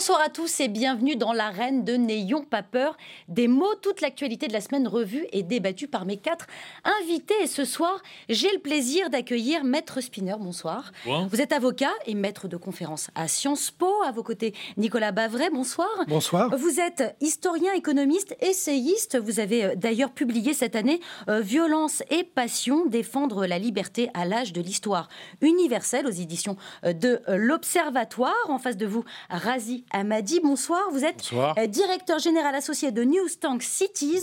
Bonsoir 0.00 0.22
à 0.22 0.30
tous 0.30 0.60
et 0.60 0.68
bienvenue 0.68 1.14
dans 1.14 1.34
l'arène 1.34 1.84
de 1.84 1.92
N'ayons 1.92 2.42
pas 2.42 2.62
peur 2.62 2.96
des 3.28 3.48
mots. 3.48 3.74
Toute 3.82 4.00
l'actualité 4.00 4.48
de 4.48 4.54
la 4.54 4.62
semaine 4.62 4.88
revue 4.88 5.26
et 5.30 5.42
débattue 5.42 5.88
par 5.88 6.06
mes 6.06 6.16
quatre 6.16 6.46
invités. 7.02 7.34
Et 7.42 7.46
ce 7.46 7.66
soir, 7.66 8.00
j'ai 8.30 8.50
le 8.50 8.60
plaisir 8.60 9.10
d'accueillir 9.10 9.62
Maître 9.62 10.00
Spinner. 10.00 10.36
Bonsoir. 10.40 10.92
Vous 11.04 11.42
êtes 11.42 11.52
avocat 11.52 11.90
et 12.06 12.14
maître 12.14 12.48
de 12.48 12.56
conférence 12.56 13.10
à 13.14 13.28
Sciences 13.28 13.70
Po. 13.70 13.92
À 14.02 14.10
vos 14.10 14.22
côtés, 14.22 14.54
Nicolas 14.78 15.12
Bavray. 15.12 15.50
Bonsoir. 15.50 15.90
Bonsoir. 16.08 16.48
Vous 16.56 16.80
êtes 16.80 17.14
historien, 17.20 17.74
économiste, 17.74 18.34
essayiste. 18.40 19.18
Vous 19.18 19.38
avez 19.38 19.64
euh, 19.64 19.74
d'ailleurs 19.76 20.12
publié 20.12 20.54
cette 20.54 20.76
année 20.76 21.00
euh, 21.28 21.42
Violence 21.42 22.02
et 22.08 22.24
passion, 22.24 22.86
défendre 22.86 23.44
la 23.44 23.58
liberté 23.58 24.08
à 24.14 24.24
l'âge 24.24 24.54
de 24.54 24.62
l'histoire 24.62 25.10
universelle 25.42 26.06
aux 26.06 26.10
éditions 26.10 26.56
euh, 26.86 26.94
de 26.94 27.20
l'Observatoire. 27.28 28.32
En 28.48 28.58
face 28.58 28.78
de 28.78 28.86
vous, 28.86 29.04
Razi 29.28 29.84
Amadi. 29.92 30.40
Bonsoir, 30.40 30.80
vous 30.92 31.04
êtes 31.04 31.30
euh, 31.32 31.66
directeur 31.66 32.18
général 32.18 32.54
associé 32.54 32.92
de 32.92 33.02
News 33.02 33.28
Tank 33.40 33.62
Cities 33.62 34.22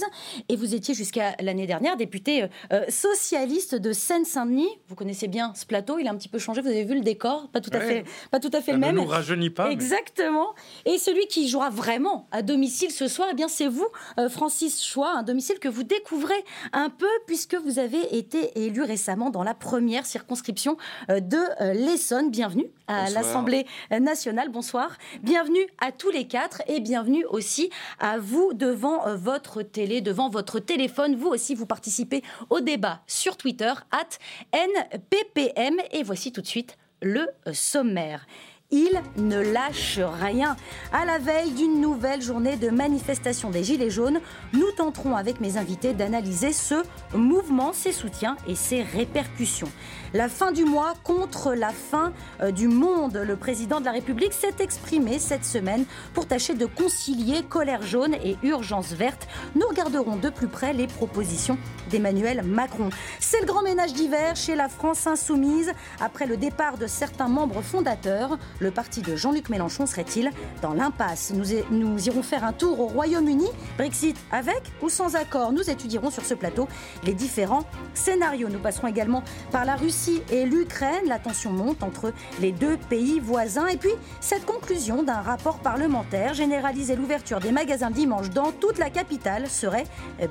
et 0.50 0.56
vous 0.56 0.74
étiez 0.74 0.94
jusqu'à 0.94 1.36
l'année 1.42 1.68
dernière 1.68 1.98
député 1.98 2.44
euh, 2.44 2.48
euh, 2.72 2.86
socialiste 2.90 3.76
de 3.76 3.92
Seine-Saint-Denis. 3.92 4.70
Vous 4.88 4.96
connaissez 4.96 5.28
bien 5.28 5.54
ce 5.56 5.66
plateau, 5.66 6.00
il 6.00 6.08
a 6.08 6.12
un 6.12 6.16
petit 6.16 6.30
peu 6.30 6.40
changé, 6.40 6.62
vous 6.62 6.68
avez 6.68 6.86
vu 6.86 6.96
le 6.96 7.02
décor, 7.02 7.50
pas 7.50 7.60
tout 7.60 7.72
à 7.74 7.80
fait, 7.80 8.06
pas 8.32 8.40
tout 8.40 8.52
à 8.54 8.62
fait 8.62 8.72
le 8.72 8.78
même. 8.78 8.96
Ne 8.96 9.02
nous 9.02 9.08
rajeunit 9.08 9.50
pas. 9.50 9.70
Exactement. 9.70 10.54
Et 10.86 10.98
celui 10.98 11.28
qui 11.28 11.50
jouera 11.50 11.70
vraiment 11.70 12.28
à 12.32 12.42
domicile 12.42 12.92
ce 12.92 13.08
soir, 13.08 13.28
eh 13.32 13.36
bien 13.36 13.48
c'est 13.48 13.68
vous, 13.68 13.88
Francis 14.30 14.84
Choix, 14.84 15.12
un 15.18 15.24
domicile 15.24 15.60
que 15.60 15.68
vous 15.70 15.84
découvrez 15.84 16.44
un 16.74 16.90
peu 16.90 17.08
puisque 17.26 17.56
vous 17.56 17.80
avez 17.80 18.18
été 18.18 18.66
élu 18.66 18.84
récemment 18.84 19.30
dans 19.30 19.44
la 19.44 19.54
première 19.54 20.06
circonscription 20.06 20.78
de 21.10 21.74
l'Essonne. 21.74 22.32
Bienvenue 22.32 22.70
à 22.88 23.10
l'Assemblée 23.10 23.66
nationale. 23.92 24.50
Bonsoir. 24.50 24.98
Bienvenue 25.24 25.47
bienvenue 25.48 25.68
à 25.80 25.94
tous 25.94 26.10
les 26.10 26.28
quatre 26.28 26.62
et 26.68 26.82
bienvenue 26.82 27.24
aussi 27.26 27.70
à 28.00 28.18
vous 28.18 28.52
devant 28.54 29.08
euh, 29.08 29.16
votre 29.16 29.62
télé, 29.62 30.02
devant 30.02 30.30
votre 30.30 30.60
téléphone. 30.60 31.16
Vous 31.16 31.30
aussi, 31.30 31.56
vous 31.56 31.66
participez 31.66 32.22
au 32.50 32.60
débat 32.60 33.02
sur 33.08 33.38
Twitter, 33.38 33.72
at 33.92 34.10
NPPM. 34.52 35.76
Et 35.92 36.04
voici 36.04 36.34
tout 36.34 36.42
de 36.42 36.48
suite 36.48 36.78
le 37.02 37.30
euh, 37.48 37.54
sommaire. 37.54 38.26
Il 38.72 39.02
ne 39.16 39.40
lâche 39.40 40.00
rien. 40.00 40.58
À 40.92 41.06
la 41.06 41.20
veille 41.20 41.52
d'une 41.52 41.80
nouvelle 41.80 42.22
journée 42.22 42.58
de 42.58 42.70
manifestation 42.70 43.50
des 43.50 43.64
Gilets 43.64 43.90
jaunes, 43.90 44.20
nous 44.52 44.70
tenterons 44.76 45.16
avec 45.16 45.40
mes 45.40 45.56
invités 45.56 45.94
d'analyser 45.94 46.52
ce 46.52 46.84
mouvement, 47.16 47.72
ses 47.72 47.94
soutiens 47.94 48.36
et 48.46 48.56
ses 48.56 48.84
répercussions. 48.84 49.72
La 50.14 50.30
fin 50.30 50.54
du 50.54 50.64
mois 50.64 50.94
contre 51.04 51.54
la 51.54 51.72
fin 51.72 52.14
euh, 52.42 52.52
du 52.52 52.70
monde. 52.70 53.18
Le 53.18 53.36
président 53.36 53.82
de 53.82 53.86
la 53.86 53.92
République 53.92 54.32
s'est 54.32 54.56
exprimé 54.60 55.20
cette 55.20 55.44
semaine 55.44 55.84
pour 56.14 56.28
tâcher 56.28 56.54
de 56.54 56.66
concilier 56.66 57.44
colère 57.44 57.82
jaune 57.82 58.14
et 58.24 58.38
urgence 58.42 58.94
verte. 58.94 59.28
Nous 59.56 59.68
regarderons 59.68 60.16
de 60.16 60.30
plus 60.30 60.48
près 60.48 60.72
les 60.72 60.88
propositions 60.88 61.58
d'Emmanuel 61.90 62.42
Macron. 62.44 62.90
C'est 63.20 63.42
le 63.42 63.46
grand 63.46 63.64
ménage 63.64 63.94
d'hiver 63.94 64.38
chez 64.38 64.56
la 64.56 64.70
France 64.70 65.08
insoumise. 65.08 65.74
Après 66.00 66.26
le 66.26 66.38
départ 66.38 66.78
de 66.78 66.88
certains 66.88 67.28
membres 67.28 67.62
fondateurs, 67.62 68.38
le 68.60 68.72
parti 68.72 69.02
de 69.02 69.18
Jean-Luc 69.18 69.50
Mélenchon 69.50 69.86
serait-il 69.86 70.32
dans 70.62 70.74
l'impasse? 70.74 71.34
Nous, 71.34 71.46
nous 71.70 72.08
irons 72.08 72.24
faire 72.24 72.46
un 72.46 72.54
tour 72.54 72.80
au 72.80 72.88
Royaume-Uni. 72.88 73.48
Brexit 73.78 74.16
avec 74.32 74.62
ou 74.82 74.88
sans 74.88 75.18
accord? 75.18 75.52
Nous 75.52 75.70
étudierons 75.70 76.12
sur 76.12 76.24
ce 76.24 76.34
plateau 76.34 76.70
les 77.04 77.14
différents 77.14 77.66
scénarios. 77.94 78.48
Nous 78.48 78.60
passerons 78.60 78.88
également 78.88 79.22
par 79.52 79.66
la 79.66 79.76
Russie 79.76 79.97
et 80.32 80.46
l'Ukraine. 80.46 81.08
La 81.08 81.20
tension 81.20 81.52
monte 81.52 81.84
entre 81.84 82.14
les 82.40 82.52
deux 82.52 82.78
pays 82.90 83.20
voisins. 83.20 83.68
Et 83.68 83.78
puis, 83.78 83.92
cette 84.20 84.46
conclusion 84.46 85.04
d'un 85.04 85.22
rapport 85.22 85.60
parlementaire 85.60 86.34
généraliser 86.34 86.96
l'ouverture 86.96 87.40
des 87.40 87.52
magasins 87.52 87.90
dimanche 87.90 88.30
dans 88.30 88.52
toute 88.52 88.78
la 88.78 88.90
capitale 88.90 89.50
serait 89.50 89.86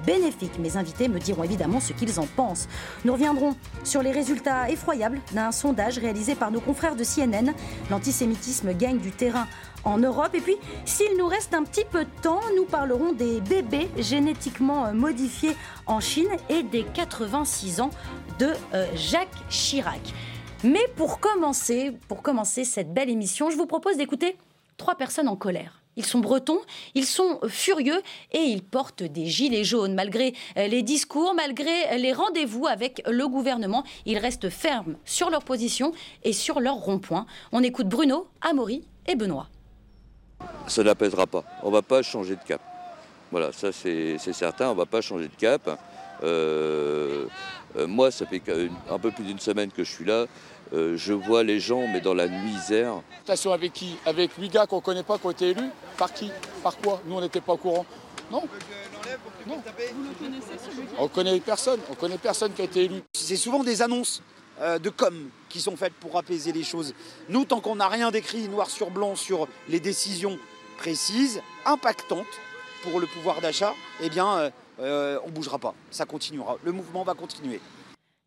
bénéfique. 0.07 0.59
Mes 0.59 0.77
invités 0.77 1.09
me 1.09 1.19
diront 1.19 1.45
évidemment 1.45 1.81
ce 1.81 1.93
qu'ils 1.93 2.21
en 2.21 2.27
pensent. 2.27 2.69
Nous 3.05 3.13
reviendrons 3.13 3.57
sur 3.85 4.03
les 4.03 4.13
résultats 4.13 4.71
effroyables 4.71 5.21
d'un 5.33 5.53
sondage 5.53 5.99
réalisé 5.99 6.35
par 6.35 6.51
nos 6.51 6.61
confrères 6.61 6.97
de 6.97 7.05
CNN. 7.05 7.53
L'antisémitisme 7.91 8.73
gagne 8.73 8.99
du 8.99 9.11
terrain 9.11 9.47
en 9.85 9.99
Europe. 9.99 10.35
Et 10.35 10.41
puis, 10.41 10.57
s'il 10.85 11.17
nous 11.17 11.27
reste 11.27 11.55
un 11.55 11.63
petit 11.63 11.85
peu 11.91 12.05
de 12.05 12.21
temps, 12.23 12.41
nous 12.57 12.65
parlerons 12.65 13.13
des 13.13 13.41
bébés 13.41 13.89
génétiquement 13.99 14.93
modifiés 14.93 15.57
en 15.87 16.01
Chine 16.01 16.29
et 16.49 16.63
des 16.63 16.85
86 16.95 17.81
ans 17.81 17.91
de 18.39 18.53
euh, 18.75 18.87
Jacques 18.95 19.29
Chirac. 19.49 20.01
Mais 20.65 20.87
pour 20.97 21.21
commencer, 21.21 21.93
pour 22.09 22.23
commencer 22.23 22.65
cette 22.65 22.93
belle 22.93 23.11
émission, 23.11 23.51
je 23.51 23.57
vous 23.57 23.67
propose 23.67 23.97
d'écouter 23.97 24.37
trois 24.77 24.95
personnes 24.95 25.29
en 25.29 25.37
colère. 25.37 25.83
Ils 25.99 26.05
sont 26.05 26.19
bretons, 26.19 26.61
ils 26.95 27.07
sont 27.07 27.41
furieux 27.49 28.03
et 28.33 28.41
ils 28.41 28.63
portent 28.63 29.03
des 29.03 29.27
gilets 29.27 29.65
jaunes. 29.65 29.95
Malgré 29.95 30.35
euh, 30.59 30.67
les 30.67 30.83
discours, 30.83 31.35
malgré 31.35 31.99
les 31.99 32.13
rendez-vous 32.13 32.67
avec 32.67 33.03
le 33.07 33.27
gouvernement, 33.29 33.85
ils 34.05 34.19
restent 34.19 34.51
fermes 34.51 34.97
sur 35.05 35.31
leur 35.31 35.43
position 35.43 35.93
et 36.23 36.33
sur 36.33 36.61
leur 36.61 36.77
rond-point. 36.77 37.27
On 37.53 37.63
écoute 37.63 37.89
Bruno, 37.89 38.29
Amaury 38.43 38.87
et 39.07 39.15
Benoît. 39.15 39.49
Ça 40.67 40.83
n'apaisera 40.83 41.27
pas. 41.27 41.45
On 41.63 41.69
ne 41.69 41.73
va 41.73 41.83
pas 41.83 42.03
changer 42.03 42.37
de 42.37 42.43
cap. 42.43 42.61
Voilà, 43.31 43.53
ça 43.53 43.73
c'est 43.73 44.19
certain, 44.19 44.69
on 44.69 44.73
ne 44.73 44.79
va 44.79 44.87
pas 44.87 45.01
changer 45.01 45.29
de 45.29 45.35
cap. 45.35 45.69
Euh, 45.69 45.77
euh, 46.23 47.27
moi, 47.87 48.11
ça 48.11 48.27
fait 48.27 48.43
un 48.91 48.99
peu 48.99 49.11
plus 49.11 49.25
d'une 49.25 49.39
semaine 49.39 49.71
que 49.71 49.85
je 49.85 49.91
suis 49.91 50.05
là. 50.05 50.27
Euh, 50.73 50.97
je 50.97 51.13
vois 51.13 51.43
les 51.43 51.61
gens, 51.61 51.87
mais 51.87 52.01
dans 52.01 52.15
la 52.15 52.27
misère. 52.27 53.03
Station 53.25 53.53
avec 53.53 53.73
qui? 53.73 53.97
Avec 54.05 54.33
huit 54.39 54.49
gars 54.49 54.67
qu'on 54.67 54.77
ne 54.77 54.81
connaît 54.81 55.03
pas, 55.03 55.19
qui 55.19 55.27
ont 55.27 55.31
été 55.31 55.51
élus? 55.51 55.71
Par 55.97 56.13
qui? 56.13 56.31
Par 56.63 56.77
quoi? 56.79 57.01
Nous, 57.07 57.15
on 57.15 57.21
n'était 57.21 57.41
pas 57.41 57.53
au 57.53 57.57
courant. 57.57 57.87
Non. 58.31 58.43
non. 59.47 59.63
On 60.99 61.09
connaît 61.09 61.39
personne. 61.41 61.81
On 61.91 61.95
connaît 61.95 62.19
personne 62.19 62.53
qui 62.53 62.63
a 62.63 62.65
été 62.65 62.85
élu. 62.85 63.03
C'est 63.13 63.37
souvent 63.37 63.63
des 63.63 63.83
annonces 63.83 64.23
de 64.61 64.89
com 64.89 65.29
qui 65.49 65.61
sont 65.61 65.77
faites 65.77 65.93
pour 65.95 66.17
apaiser 66.17 66.51
les 66.51 66.65
choses. 66.65 66.95
Nous, 67.29 67.45
tant 67.45 67.61
qu'on 67.61 67.77
n'a 67.77 67.89
rien 67.89 68.11
d'écrit 68.11 68.49
noir 68.49 68.71
sur 68.71 68.91
blanc 68.91 69.15
sur 69.15 69.47
les 69.69 69.81
décisions 69.81 70.39
précises, 70.79 71.43
impactantes 71.65 72.27
pour 72.83 73.01
le 73.01 73.07
pouvoir 73.07 73.41
d'achat, 73.41 73.75
eh 74.03 74.09
bien, 74.09 74.39
euh, 74.39 74.51
on 74.79 75.27
ne 75.27 75.33
bougera 75.33 75.59
pas. 75.59 75.75
Ça 75.91 76.05
continuera. 76.05 76.57
Le 76.65 76.73
mouvement 76.73 77.03
va 77.03 77.15
continuer. 77.15 77.61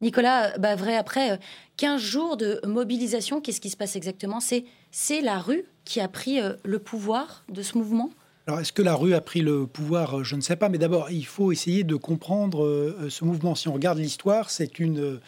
Nicolas 0.01 0.57
bah, 0.57 0.75
vrai, 0.75 0.95
après 0.95 1.39
15 1.77 2.01
euh, 2.01 2.03
jours 2.03 2.37
de 2.37 2.59
mobilisation, 2.65 3.41
qu'est-ce 3.41 3.59
qui 3.59 3.69
se 3.69 3.77
passe 3.77 3.95
exactement? 3.95 4.39
C'est 4.39 5.21
la 5.21 5.39
rue 5.39 5.65
qui 5.83 5.99
a 5.99 6.07
pris 6.07 6.39
euh, 6.39 6.53
le 6.63 6.79
pouvoir 6.79 7.43
de 7.49 7.61
ce 7.61 7.77
mouvement? 7.77 8.09
Alors, 8.47 8.61
est-ce 8.61 8.73
que 8.73 8.81
la 8.81 8.95
rue 8.95 9.13
a 9.13 9.21
pris 9.21 9.41
le 9.41 9.67
pouvoir? 9.67 10.23
Je 10.23 10.35
ne 10.35 10.41
sais 10.41 10.55
pas. 10.55 10.69
Mais 10.69 10.77
d'abord, 10.77 11.11
il 11.11 11.25
faut 11.25 11.51
essayer 11.51 11.83
de 11.83 11.95
comprendre 11.95 12.95
ce 13.07 13.23
mouvement. 13.23 13.53
Si 13.53 13.67
on 13.67 13.73
regarde 13.73 13.99
l'histoire, 13.99 14.49
c'est 14.49 14.79
une 14.79 15.19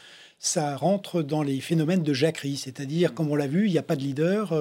ça 0.44 0.75
rentre 0.75 1.22
dans 1.22 1.44
les 1.44 1.62
phénomènes 1.62 2.03
de 2.03 2.13
jacquerie, 2.13 2.57
c'est-à-dire, 2.57 3.13
comme 3.13 3.29
on 3.29 3.35
l'a 3.35 3.47
vu, 3.47 3.68
il 3.68 3.72
n'y 3.72 3.78
a 3.78 3.84
pas 3.84 3.96
de 3.96 4.02
leader, 4.02 4.53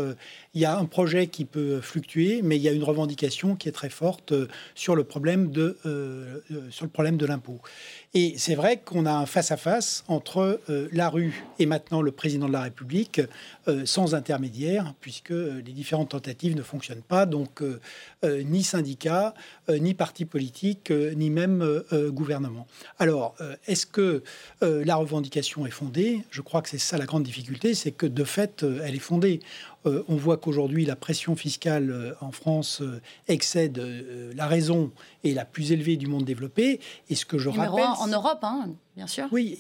il 0.55 0.61
y 0.61 0.67
a 0.67 0.77
un 0.77 0.85
projet 0.85 1.27
qui 1.27 1.47
peut 1.47 1.81
fluctuer, 1.81 2.43
mais 2.43 2.57
il 2.57 2.63
y 2.63 2.69
a 2.69 2.73
une 2.73 2.85
revendication 2.85 3.57
qui 3.57 3.69
est 3.69 3.73
très 3.73 3.89
forte 3.89 4.35
sur 4.75 4.95
le 4.95 5.05
problème 5.05 5.51
de, 5.51 5.79
sur 6.71 6.85
le 6.85 6.91
problème 6.91 7.17
de 7.17 7.25
l'impôt. 7.25 7.61
Et 8.13 8.35
c'est 8.39 8.57
vrai 8.57 8.79
qu'on 8.85 9.07
a 9.07 9.13
un 9.13 9.27
face-à-face 9.27 10.03
entre 10.09 10.61
euh, 10.69 10.89
la 10.93 11.09
rue 11.09 11.45
et 11.61 11.67
maintenant 11.67 12.03
le 12.03 12.11
président 12.11 12.49
de 12.49 12.53
la 12.53 12.63
République, 12.63 13.21
euh, 13.69 13.87
sans 13.87 14.17
intermédiaire, 14.17 14.95
puisque 15.01 15.31
euh, 15.31 15.63
les 15.65 15.73
différentes 15.73 16.11
tentatives 16.11 16.57
ne 16.57 16.63
fonctionnent 16.63 17.03
pas. 17.03 17.25
Donc, 17.25 17.63
ni 18.23 18.63
syndicats, 18.63 19.35
ni 19.69 19.95
partis 19.95 20.25
politiques, 20.25 20.91
ni 20.91 21.31
même 21.31 21.83
gouvernement. 22.09 22.67
Alors, 22.99 23.35
est-ce 23.67 23.87
que 23.87 24.23
la 24.61 24.97
revendication 24.97 25.67
est 25.67 25.71
fondée? 25.71 26.23
Je 26.31 26.43
crois 26.43 26.63
que 26.63 26.69
c'est 26.69 26.79
ça 26.79 26.99
la 26.99 27.07
grande 27.07 27.23
difficulté, 27.23 27.75
c'est 27.75 27.93
que 27.93 28.07
de 28.07 28.25
fait, 28.25 28.65
elle 28.83 28.95
est 28.95 28.99
fondée. 28.99 29.41
Euh, 29.87 30.03
on 30.09 30.17
voit 30.17 30.37
qu'aujourd'hui, 30.37 30.85
la 30.85 30.97
pression 30.97 31.37
fiscale 31.37 31.91
euh, 31.91 32.13
en 32.21 32.33
France 32.33 32.83
euh, 32.83 33.01
excède 33.29 33.83
la 34.35 34.47
raison 34.47 34.93
et 35.25 35.33
la 35.33 35.47
plus 35.47 35.73
élevée 35.73 35.97
du 35.97 36.07
monde 36.07 36.25
développé. 36.25 36.81
Et 37.09 37.15
ce 37.15 37.25
que 37.25 37.39
je 37.39 37.49
rappelle. 37.49 37.85
en 37.85 38.07
Europe, 38.07 38.41
hein, 38.43 38.71
bien 38.97 39.07
sûr. 39.07 39.27
Oui, 39.33 39.59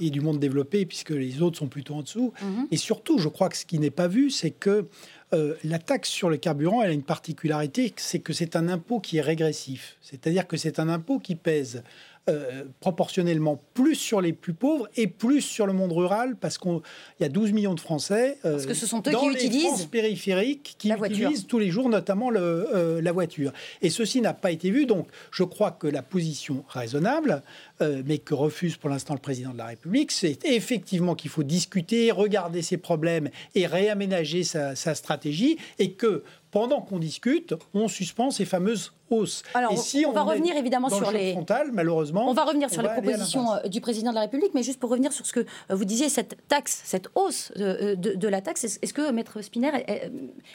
et 0.00 0.10
du 0.10 0.20
monde 0.20 0.38
développé, 0.38 0.84
puisque 0.84 1.10
les 1.10 1.40
autres 1.40 1.58
sont 1.58 1.68
plutôt 1.68 1.94
en 1.94 2.02
dessous. 2.02 2.32
Mhm. 2.42 2.68
Et 2.70 2.76
surtout, 2.76 3.18
je 3.18 3.28
crois 3.28 3.48
que 3.48 3.56
ce 3.56 3.64
qui 3.64 3.78
n'est 3.78 3.90
pas 3.90 4.08
vu, 4.08 4.30
c'est 4.30 4.50
que 4.50 4.88
la 5.32 5.78
taxe 5.78 6.10
sur 6.10 6.28
le 6.28 6.36
carburant, 6.36 6.82
elle 6.82 6.90
a 6.90 6.92
une 6.92 7.02
particularité, 7.02 7.92
c'est 7.96 8.18
que 8.18 8.32
c'est 8.32 8.54
un 8.56 8.68
impôt 8.68 9.00
qui 9.00 9.16
est 9.16 9.22
régressif. 9.22 9.96
C'est-à-dire 10.02 10.46
que 10.46 10.56
c'est 10.56 10.78
un 10.78 10.88
impôt 10.88 11.18
qui 11.18 11.36
pèse 11.36 11.82
euh, 12.28 12.62
proportionnellement 12.78 13.60
plus 13.74 13.96
sur 13.96 14.20
les 14.20 14.32
plus 14.32 14.54
pauvres 14.54 14.88
et 14.94 15.08
plus 15.08 15.40
sur 15.40 15.66
le 15.66 15.72
monde 15.72 15.90
rural 15.90 16.36
parce 16.36 16.56
qu'il 16.56 16.78
y 17.18 17.24
a 17.24 17.28
12 17.28 17.50
millions 17.50 17.74
de 17.74 17.80
Français 17.80 18.38
euh, 18.44 18.52
parce 18.52 18.66
que 18.66 18.74
ce 18.74 18.86
sont 18.86 19.02
eux 19.08 19.10
dans 19.10 19.22
qui 19.22 19.34
les 19.34 19.46
utilisent 19.46 19.86
périphériques 19.86 20.76
qui 20.78 20.88
utilisent 20.88 21.48
tous 21.48 21.58
les 21.58 21.68
jours 21.68 21.88
notamment 21.88 22.30
le, 22.30 22.40
euh, 22.40 23.02
la 23.02 23.10
voiture. 23.10 23.52
Et 23.80 23.90
ceci 23.90 24.20
n'a 24.20 24.34
pas 24.34 24.52
été 24.52 24.70
vu. 24.70 24.86
Donc 24.86 25.08
je 25.32 25.42
crois 25.42 25.72
que 25.72 25.88
la 25.88 26.02
position 26.02 26.64
raisonnable, 26.68 27.42
mais 27.80 28.18
que 28.18 28.34
refuse 28.34 28.76
pour 28.76 28.88
l'instant 28.88 29.14
le 29.14 29.20
président 29.20 29.50
de 29.50 29.58
la 29.58 29.66
République, 29.66 30.12
c'est 30.12 30.44
effectivement 30.44 31.16
qu'il 31.16 31.30
faut 31.30 31.42
discuter, 31.42 32.12
regarder 32.12 32.62
ces 32.62 32.76
problèmes 32.76 33.30
et 33.56 33.66
réaménager 33.66 34.44
sa, 34.44 34.76
sa 34.76 34.94
stratégie 34.94 35.58
et 35.80 35.94
que 35.94 36.22
pendant 36.52 36.80
qu'on 36.82 36.98
discute, 37.00 37.54
on 37.74 37.88
suspend 37.88 38.30
ces 38.30 38.44
fameuses 38.44 38.92
hausses. 39.10 39.42
Alors, 39.54 39.72
Et 39.72 39.76
si 39.76 40.04
on, 40.06 40.12
va 40.12 40.22
revenir 40.22 40.54
évidemment 40.56 40.88
sur 40.90 41.10
les 41.10 41.32
frontal, 41.32 41.72
malheureusement, 41.72 42.28
On 42.28 42.34
va 42.34 42.44
revenir 42.44 42.70
sur 42.70 42.82
les 42.82 42.88
propositions 42.90 43.52
euh, 43.54 43.68
du 43.68 43.80
président 43.80 44.10
de 44.10 44.14
la 44.14 44.20
République, 44.20 44.52
mais 44.54 44.62
juste 44.62 44.78
pour 44.78 44.90
revenir 44.90 45.12
sur 45.12 45.26
ce 45.26 45.32
que 45.32 45.40
euh, 45.40 45.44
vous 45.74 45.84
disiez, 45.86 46.08
cette 46.10 46.36
taxe, 46.48 46.82
cette 46.84 47.08
hausse 47.16 47.52
euh, 47.56 47.96
de, 47.96 48.12
de 48.14 48.28
la 48.28 48.40
taxe, 48.42 48.64
est-ce 48.64 48.92
que, 48.94 49.10
Maître 49.10 49.40
Spinner, 49.42 49.70
elle, 49.74 49.84
elle- 49.88 50.12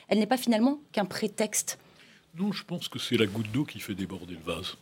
elle 0.07 0.19
n'est 0.19 0.27
pas 0.27 0.37
finalement 0.37 0.79
qu'un 0.93 1.05
prétexte? 1.05 1.79
Non, 2.39 2.51
je 2.51 2.63
pense 2.63 2.87
que 2.87 2.99
c'est 2.99 3.17
la 3.17 3.25
goutte 3.25 3.51
d'eau 3.51 3.65
qui 3.65 3.79
fait 3.79 3.95
déborder 3.95 4.35
le 4.35 4.53
vase. 4.53 4.75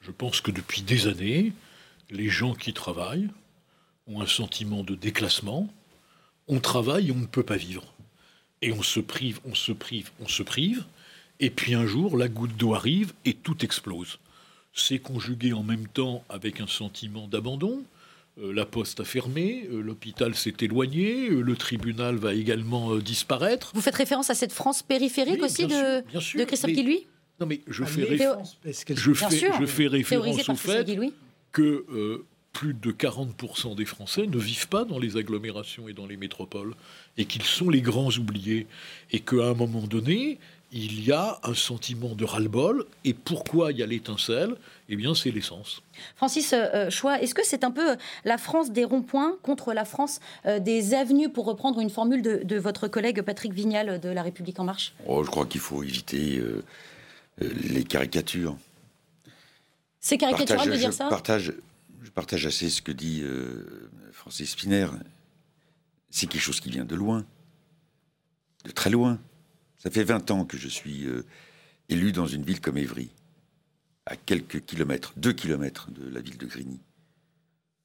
Je 0.00 0.10
pense 0.10 0.40
que 0.40 0.50
depuis 0.50 0.80
des 0.82 1.06
années, 1.06 1.52
les 2.10 2.28
gens 2.30 2.54
qui 2.54 2.72
travaillent 2.72 3.28
ont 4.08 4.22
un 4.22 4.26
sentiment 4.26 4.82
de 4.84 4.94
déclassement. 4.94 5.68
On 6.48 6.60
travaille 6.60 7.08
et 7.08 7.12
on 7.12 7.16
ne 7.16 7.26
peut 7.26 7.42
pas 7.42 7.56
vivre. 7.56 7.82
Et 8.62 8.72
on 8.72 8.82
se 8.82 9.00
prive, 9.00 9.40
on 9.44 9.54
se 9.54 9.72
prive, 9.72 10.10
on 10.20 10.28
se 10.28 10.42
prive. 10.42 10.84
Et 11.40 11.50
puis 11.50 11.74
un 11.74 11.86
jour, 11.86 12.16
la 12.16 12.28
goutte 12.28 12.56
d'eau 12.56 12.74
arrive 12.74 13.12
et 13.24 13.34
tout 13.34 13.64
explose. 13.64 14.18
C'est 14.72 14.98
conjugué 14.98 15.52
en 15.52 15.62
même 15.62 15.86
temps 15.88 16.24
avec 16.28 16.60
un 16.60 16.66
sentiment 16.66 17.26
d'abandon. 17.28 17.82
Euh, 18.38 18.52
la 18.52 18.66
poste 18.66 19.00
a 19.00 19.04
fermé, 19.04 19.66
euh, 19.70 19.80
l'hôpital 19.80 20.34
s'est 20.34 20.54
éloigné, 20.60 21.28
euh, 21.30 21.40
le 21.40 21.56
tribunal 21.56 22.16
va 22.16 22.34
également 22.34 22.92
euh, 22.92 23.00
disparaître. 23.00 23.72
Vous 23.74 23.80
faites 23.80 23.94
référence 23.94 24.28
à 24.28 24.34
cette 24.34 24.52
France 24.52 24.82
périphérique 24.82 25.36
Oui, 25.40 25.44
aussi 25.46 25.66
de, 25.66 25.70
sûr, 25.72 26.02
bien 26.10 26.20
sûr, 26.20 26.40
de 26.40 26.44
Christophe 26.44 26.70
mais- 26.70 26.76
Guillouis? 26.76 27.06
Non 27.40 27.46
mais 27.46 27.60
je 27.66 27.82
Ah, 27.82 27.86
fais 27.86 28.06
qu'elles 28.06 28.96
Je 28.98 29.10
Bien 29.12 29.28
fais, 29.28 29.36
sûr. 29.38 29.54
je 29.60 29.66
fais 29.66 29.86
référence 29.86 30.26
au 30.26 30.32
Christophe 30.34 30.60
fait 30.60 31.12
que 31.52 31.84
euh, 31.90 32.26
plus 32.56 32.72
de 32.72 32.90
40% 32.90 33.74
des 33.76 33.84
Français 33.84 34.26
ne 34.26 34.38
vivent 34.38 34.68
pas 34.68 34.86
dans 34.86 34.98
les 34.98 35.18
agglomérations 35.18 35.88
et 35.88 35.92
dans 35.92 36.06
les 36.06 36.16
métropoles, 36.16 36.74
et 37.18 37.26
qu'ils 37.26 37.42
sont 37.42 37.68
les 37.68 37.82
grands 37.82 38.10
oubliés, 38.16 38.66
et 39.12 39.20
qu'à 39.20 39.48
un 39.50 39.54
moment 39.54 39.82
donné, 39.86 40.38
il 40.72 41.04
y 41.04 41.12
a 41.12 41.38
un 41.42 41.52
sentiment 41.52 42.14
de 42.14 42.24
ras-le-bol, 42.24 42.86
et 43.04 43.12
pourquoi 43.12 43.72
il 43.72 43.78
y 43.78 43.82
a 43.82 43.86
l'étincelle? 43.86 44.54
Eh 44.88 44.96
bien, 44.96 45.14
c'est 45.14 45.30
l'essence. 45.30 45.82
Francis 46.16 46.54
euh, 46.54 46.88
Choix, 46.88 47.20
est-ce 47.20 47.34
que 47.34 47.44
c'est 47.44 47.62
un 47.62 47.70
peu 47.70 47.96
la 48.24 48.38
France 48.38 48.70
des 48.70 48.84
ronds-points 48.84 49.36
contre 49.42 49.74
la 49.74 49.84
France 49.84 50.20
euh, 50.46 50.58
des 50.58 50.94
avenues, 50.94 51.28
pour 51.28 51.44
reprendre 51.44 51.78
une 51.80 51.90
formule 51.90 52.22
de, 52.22 52.40
de 52.42 52.56
votre 52.56 52.88
collègue 52.88 53.20
Patrick 53.20 53.52
Vignal 53.52 54.00
de 54.00 54.08
La 54.08 54.22
République 54.22 54.58
En 54.60 54.64
Marche? 54.64 54.94
Oh, 55.06 55.22
je 55.22 55.28
crois 55.30 55.44
qu'il 55.44 55.60
faut 55.60 55.82
éviter 55.82 56.38
euh, 56.38 56.64
euh, 57.42 57.50
les 57.68 57.84
caricatures. 57.84 58.56
C'est 60.00 60.16
caricatural 60.16 60.60
Partage- 60.60 60.72
de 60.74 60.78
dire 60.78 60.90
je 60.92 60.96
ça? 60.96 61.08
partage, 61.08 61.52
je 62.06 62.12
partage 62.12 62.46
assez 62.46 62.70
ce 62.70 62.82
que 62.82 62.92
dit 62.92 63.22
euh, 63.24 63.90
Francis 64.12 64.52
Spinner. 64.52 64.86
C'est 66.08 66.28
quelque 66.28 66.40
chose 66.40 66.60
qui 66.60 66.70
vient 66.70 66.84
de 66.84 66.94
loin, 66.94 67.26
de 68.64 68.70
très 68.70 68.90
loin. 68.90 69.18
Ça 69.76 69.90
fait 69.90 70.04
20 70.04 70.30
ans 70.30 70.44
que 70.44 70.56
je 70.56 70.68
suis 70.68 71.04
euh, 71.06 71.24
élu 71.88 72.12
dans 72.12 72.28
une 72.28 72.44
ville 72.44 72.60
comme 72.60 72.78
Évry, 72.78 73.10
à 74.06 74.14
quelques 74.14 74.64
kilomètres, 74.64 75.14
deux 75.16 75.32
kilomètres 75.32 75.90
de 75.90 76.08
la 76.08 76.20
ville 76.20 76.38
de 76.38 76.46
Grigny, 76.46 76.78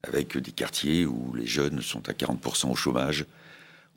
avec 0.03 0.38
des 0.38 0.51
quartiers 0.51 1.07
où 1.07 1.33
les 1.33 1.47
jeunes 1.47 1.81
sont 1.81 2.07
à 2.07 2.13
40% 2.13 2.69
au 2.69 2.75
chômage, 2.75 3.25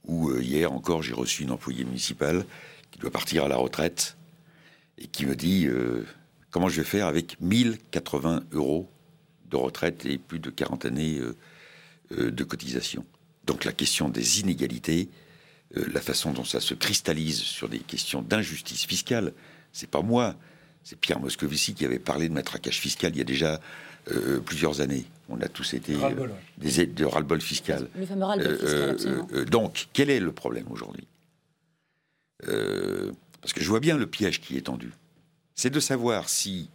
où 0.06 0.30
euh, 0.30 0.42
hier 0.42 0.72
encore 0.72 1.02
j'ai 1.02 1.12
reçu 1.12 1.42
une 1.42 1.50
employée 1.50 1.84
municipale 1.84 2.46
qui 2.90 2.98
doit 2.98 3.10
partir 3.10 3.44
à 3.44 3.48
la 3.48 3.56
retraite 3.56 4.16
et 4.96 5.06
qui 5.06 5.26
me 5.26 5.36
dit 5.36 5.68
comment 6.50 6.70
je 6.70 6.80
vais 6.80 6.86
faire 6.86 7.08
avec 7.08 7.38
1080 7.42 8.44
euros 8.52 8.88
de 9.54 9.62
retraite 9.62 10.04
et 10.06 10.18
plus 10.18 10.38
de 10.40 10.50
40 10.50 10.84
années 10.84 11.18
euh, 11.18 11.36
euh, 12.12 12.30
de 12.30 12.44
cotisation. 12.44 13.04
Donc 13.46 13.64
la 13.64 13.72
question 13.72 14.08
des 14.08 14.40
inégalités, 14.40 15.08
euh, 15.76 15.84
la 15.92 16.00
façon 16.00 16.32
dont 16.32 16.44
ça 16.44 16.60
se 16.60 16.74
cristallise 16.74 17.38
sur 17.38 17.68
des 17.68 17.78
questions 17.78 18.22
d'injustice 18.22 18.84
fiscale, 18.86 19.32
c'est 19.72 19.88
pas 19.90 20.02
moi, 20.02 20.34
c'est 20.82 20.98
Pierre 20.98 21.20
Moscovici 21.20 21.74
qui 21.74 21.84
avait 21.84 21.98
parlé 22.00 22.28
de 22.28 22.34
matraquage 22.34 22.78
fiscal 22.80 23.12
il 23.14 23.18
y 23.18 23.20
a 23.20 23.24
déjà 23.24 23.60
euh, 24.10 24.40
plusieurs 24.40 24.80
années. 24.80 25.04
On 25.28 25.40
a 25.40 25.48
tous 25.48 25.72
été 25.74 25.94
euh, 25.94 26.28
des 26.58 26.80
aides 26.80 26.94
de 26.94 27.04
ras-le-bol 27.04 27.40
fiscal. 27.40 27.88
Le 27.96 28.04
fameux 28.06 28.24
ras-le-bol 28.24 28.56
fiscal, 28.58 28.78
euh, 28.82 28.92
absolument. 28.92 29.28
euh, 29.32 29.44
donc, 29.46 29.86
quel 29.92 30.10
est 30.10 30.20
le 30.20 30.32
problème 30.32 30.66
aujourd'hui? 30.70 31.06
Euh, 32.48 33.12
Parce 33.40 33.52
que 33.54 33.62
je 33.62 33.68
vois 33.68 33.80
bien 33.80 33.96
le 33.96 34.06
piège 34.06 34.40
qui 34.40 34.56
est 34.56 34.62
tendu. 34.66 34.90
C'est 35.54 35.70
de 35.70 35.80
savoir 35.80 36.28
si, 36.28 36.68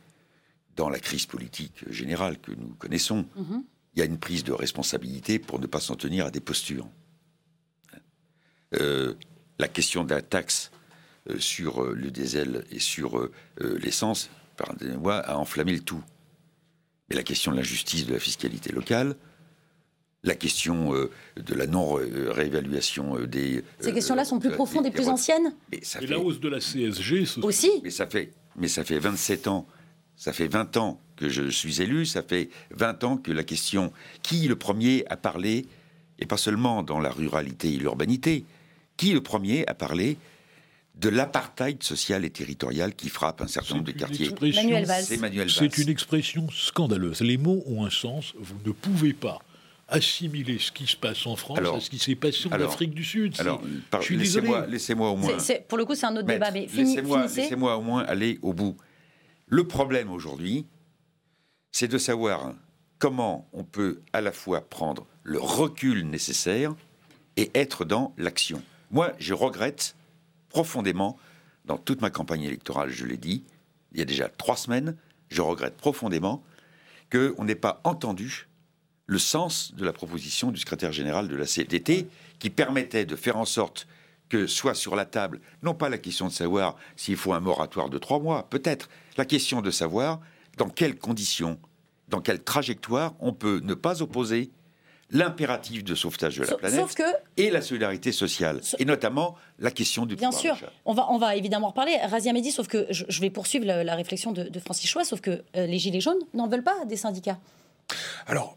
dans 0.80 0.90
la 0.90 1.00
crise 1.00 1.26
politique 1.26 1.84
générale 1.92 2.40
que 2.40 2.52
nous 2.54 2.74
connaissons, 2.80 3.26
Mhm. 3.36 3.64
il 3.96 4.00
y 4.00 4.02
a 4.02 4.06
une 4.06 4.18
prise 4.18 4.46
de 4.46 4.54
responsabilité 4.54 5.38
pour 5.38 5.60
ne 5.60 5.68
pas 5.68 5.82
s'en 5.82 5.98
tenir 5.98 6.26
à 6.28 6.32
des 6.32 6.40
postures. 6.40 6.88
Euh, 8.80 9.14
la 9.60 9.68
question 9.68 10.06
de 10.06 10.12
la 10.14 10.22
taxe 10.22 10.72
euh, 11.30 11.38
sur 11.38 11.84
euh, 11.84 11.94
le 11.94 12.12
diesel 12.12 12.64
et 12.72 12.80
sur 12.80 13.30
l'essence, 13.60 14.30
pardonnez-moi, 14.56 15.16
a 15.18 15.36
enflammé 15.38 15.74
le 15.74 15.82
tout. 15.82 16.02
Mais 17.10 17.18
la 17.18 17.24
question 17.24 17.52
de 17.52 17.58
la 17.58 17.64
justice 17.64 18.06
de 18.06 18.14
la 18.14 18.20
fiscalité 18.20 18.72
locale, 18.72 19.18
la 20.24 20.36
question 20.36 20.94
euh, 20.96 21.10
de 21.36 21.56
la 21.56 21.68
non-réévaluation 21.68 23.18
euh, 23.18 23.28
des... 23.28 23.66
Ces 23.82 23.92
questions-là 23.92 24.24
sont 24.24 24.40
plus 24.40 24.50
euh, 24.52 24.54
profondes 24.56 24.84
des- 24.84 24.90
et 24.90 24.94
plus 24.94 25.10
anciennes 25.10 25.54
Mais 25.74 25.80
ça 25.84 26.00
Et 26.02 26.08
fait- 26.08 26.14
la 26.14 26.20
hausse 26.20 26.40
de 26.40 26.48
la 26.48 26.60
CSG, 26.62 27.26
ce 27.26 27.42
aussi. 27.42 27.72
mais 27.84 27.90
ça 27.90 28.08
fait, 28.08 28.32
mais 28.56 28.70
ça 28.70 28.86
fait 28.86 29.00
27 29.00 29.48
ans, 29.50 29.68
ça 30.20 30.34
fait 30.34 30.48
20 30.48 30.76
ans 30.78 31.00
que 31.16 31.30
je 31.30 31.50
suis 31.50 31.82
élu, 31.82 32.06
ça 32.06 32.22
fait 32.22 32.50
20 32.72 33.04
ans 33.06 33.18
que 33.18 33.32
la 33.32 33.44
question 33.44 33.92
qui 34.22 34.48
le 34.48 34.58
premier 34.58 35.06
a 35.10 35.16
parlé, 35.18 35.66
et 36.20 36.26
pas 36.26 36.38
seulement 36.38 36.84
dans 36.84 37.00
la 37.00 37.10
ruralité 37.10 37.74
et 37.74 37.78
l'urbanité, 37.78 38.44
qui 38.98 39.14
le 39.14 39.22
premier 39.22 39.66
a 39.68 39.74
parlé 39.74 40.18
de 40.96 41.08
l'apartheid 41.08 41.82
social 41.82 42.26
et 42.26 42.30
territorial 42.30 42.94
qui 42.94 43.08
frappe 43.08 43.40
un 43.42 43.48
certain 43.48 43.76
nombre 43.76 43.88
de 43.88 43.94
quartiers? 43.94 44.30
C'est 44.38 44.56
Manuel 44.58 44.86
Valls. 44.86 45.50
C'est 45.50 45.78
une 45.78 45.88
expression 45.90 46.48
scandaleuse. 46.52 47.22
Les 47.22 47.38
mots 47.38 47.64
ont 47.66 47.86
un 47.86 47.90
sens. 47.90 48.34
Vous 48.38 48.58
ne 48.66 48.74
pouvez 48.74 49.14
pas 49.14 49.40
assimiler 49.88 50.60
ce 50.60 50.74
qui 50.74 50.86
se 50.86 50.98
passe 50.98 51.26
en 51.26 51.38
France 51.38 51.58
Alors- 51.60 51.78
à 51.78 51.80
ce 51.80 51.90
qui 51.90 51.98
s'est 51.98 52.16
passé 52.16 52.50
en 52.50 52.52
alors- 52.52 52.74
Afrique 52.74 52.94
du 52.94 53.06
Sud. 53.06 53.36
Alors, 53.40 53.62
par- 53.90 54.02
je 54.02 54.08
suis 54.08 54.18
désolé. 54.18 54.52
laissez-moi 54.68 55.10
au 55.12 55.16
moins. 55.16 55.38
Pour 55.70 55.78
le 55.78 55.86
coup, 55.86 55.96
c'est 55.96 56.06
un 56.06 56.16
autre 56.18 56.28
Maître, 56.28 56.52
débat, 56.52 56.52
mais 56.52 56.68
laissez-moi 56.68 57.78
au 57.78 57.82
moins 57.82 58.04
aller 58.04 58.38
au 58.42 58.52
bout. 58.52 58.76
Le 59.50 59.64
problème 59.68 60.12
aujourd'hui, 60.12 60.68
c'est 61.72 61.88
de 61.88 61.98
savoir 61.98 62.54
comment 63.00 63.50
on 63.52 63.64
peut 63.64 64.02
à 64.14 64.22
la 64.22 64.32
fois 64.32 64.62
prendre 64.62 65.08
le 65.24 65.40
recul 65.40 66.08
nécessaire 66.08 66.76
et 67.36 67.50
être 67.56 67.84
dans 67.84 68.14
l'action. 68.18 68.62
Moi, 68.92 69.14
je 69.18 69.34
regrette 69.34 69.96
profondément, 70.50 71.18
dans 71.66 71.80
toute 71.80 72.02
ma 72.02 72.12
campagne 72.12 72.44
électorale, 72.44 72.92
je 72.92 73.08
l'ai 73.08 73.18
dit, 73.18 73.44
il 73.92 73.98
y 74.00 74.04
a 74.04 74.06
déjà 74.06 74.30
trois 74.30 74.56
semaines, 74.56 74.96
je 75.30 75.42
regrette 75.42 75.78
profondément 75.78 76.44
qu'on 77.12 77.44
n'ait 77.44 77.56
pas 77.56 77.82
entendu 77.84 78.48
le 79.08 79.18
sens 79.18 79.74
de 79.74 79.84
la 79.84 79.94
proposition 79.94 80.52
du 80.52 80.60
secrétaire 80.60 80.92
général 80.92 81.28
de 81.28 81.36
la 81.36 81.46
CFDT 81.46 82.08
qui 82.38 82.50
permettait 82.52 83.06
de 83.06 83.16
faire 83.16 83.38
en 83.38 83.46
sorte 83.46 83.88
que 84.30 84.48
soit 84.48 84.76
sur 84.76 84.96
la 84.96 85.06
table, 85.06 85.42
non 85.64 85.74
pas 85.74 85.90
la 85.90 85.98
question 85.98 86.28
de 86.28 86.32
savoir 86.32 86.76
s'il 86.96 87.18
faut 87.18 87.34
un 87.34 87.40
moratoire 87.40 87.90
de 87.90 87.98
trois 87.98 88.20
mois, 88.20 88.48
peut-être, 88.50 88.88
la 89.18 89.26
question 89.26 89.62
de 89.62 89.72
savoir 89.72 90.20
dans 90.58 90.70
quelles 90.70 90.98
conditions, 90.98 91.60
dans 92.10 92.22
quelle 92.22 92.44
trajectoire 92.44 93.16
on 93.20 93.34
peut 93.34 93.60
ne 93.64 93.74
pas 93.74 94.02
opposer 94.02 94.52
l'impératif 95.12 95.84
de 95.84 95.96
sauvetage 95.96 96.36
de 96.38 96.42
la 96.44 96.48
Sauf- 96.50 96.60
planète 96.60 96.80
sauf 96.82 96.94
que 96.94 97.04
et 97.38 97.50
la 97.50 97.62
solidarité 97.64 98.12
sociale, 98.12 98.60
Sauf- 98.64 98.80
et 98.80 98.86
notamment 98.86 99.36
la 99.58 99.72
question 99.72 100.06
du 100.06 100.16
Bien 100.16 100.32
sûr, 100.32 100.56
on 100.86 100.94
va, 100.94 101.08
on 101.10 101.18
va 101.18 101.36
évidemment 101.36 101.70
reparler. 101.70 101.98
Razia 102.04 102.32
Mehdi, 102.32 102.52
sauf 102.52 102.68
que 102.68 102.86
je, 102.92 103.06
je 103.10 103.22
vais 103.22 103.32
poursuivre 103.32 103.66
la, 103.66 103.84
la 103.84 103.96
réflexion 103.96 104.32
de, 104.32 104.44
de 104.44 104.60
Francis 104.60 104.88
Choix, 104.88 105.04
sauf 105.06 105.20
que 105.22 105.32
euh, 105.56 105.66
les 105.66 105.80
Gilets 105.80 106.02
jaunes 106.02 106.20
n'en 106.36 106.48
veulent 106.48 106.64
pas 106.64 106.86
des 106.86 106.96
syndicats. 106.98 107.40
Alors, 108.28 108.56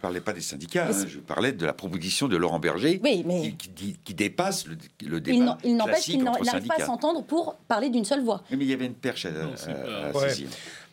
parlais 0.00 0.20
pas 0.20 0.32
des 0.32 0.40
syndicats, 0.40 0.88
hein, 0.90 1.06
je 1.08 1.18
parlais 1.18 1.52
de 1.52 1.64
la 1.66 1.72
proposition 1.72 2.26
de 2.28 2.36
Laurent 2.36 2.58
Berger 2.58 3.00
Oui, 3.02 3.22
mais- 3.26 3.54
qui, 3.56 3.68
qui 3.70 3.96
qui 4.04 4.14
dépasse 4.14 4.66
le, 4.66 4.76
le 5.06 5.20
débat 5.20 5.58
qu'ils 6.00 6.22
n'en- 6.24 6.32
entre 6.32 6.44
n'arrivent 6.44 6.66
pas 6.66 6.82
à 6.82 6.86
s'entendre 6.86 7.22
pour 7.24 7.54
parler 7.68 7.90
d'une 7.90 8.04
seule 8.04 8.22
voix. 8.22 8.42
Oui, 8.50 8.56
Mais 8.58 8.64
il 8.64 8.70
y 8.70 8.72
avait 8.72 8.86
une 8.86 8.94
perche 8.94 9.26
à, 9.26 9.30
Non, 9.30 9.52
c'est 9.56 9.70
à- 9.70 9.74
pas- 9.74 10.06
à 10.06 10.12
Ouais. 10.12 10.28
saisir. 10.30 10.48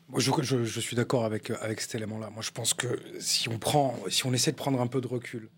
Moi, 0.09 0.19
je, 0.21 0.31
je- 0.41 0.63
je 0.63 0.79
suis 0.79 0.95
d'accord 0.95 1.25
avec, 1.25 1.49
euh, 1.51 1.55
avec 1.61 1.81
cet 1.81 1.95
élément-là. 1.95 2.29
Moi, 2.29 2.41
je 2.41 2.51
pense 2.51 2.73
que 2.73 2.87
si 3.19 3.49
on, 3.49 3.57
prend, 3.59 3.95
si 4.09 4.25
on 4.25 4.33
essaie 4.33 4.51
de 4.51 4.55
prendre 4.55 4.79
un 4.79 4.87
peu 4.87 5.01
de 5.01 5.07
recul, 5.07 5.49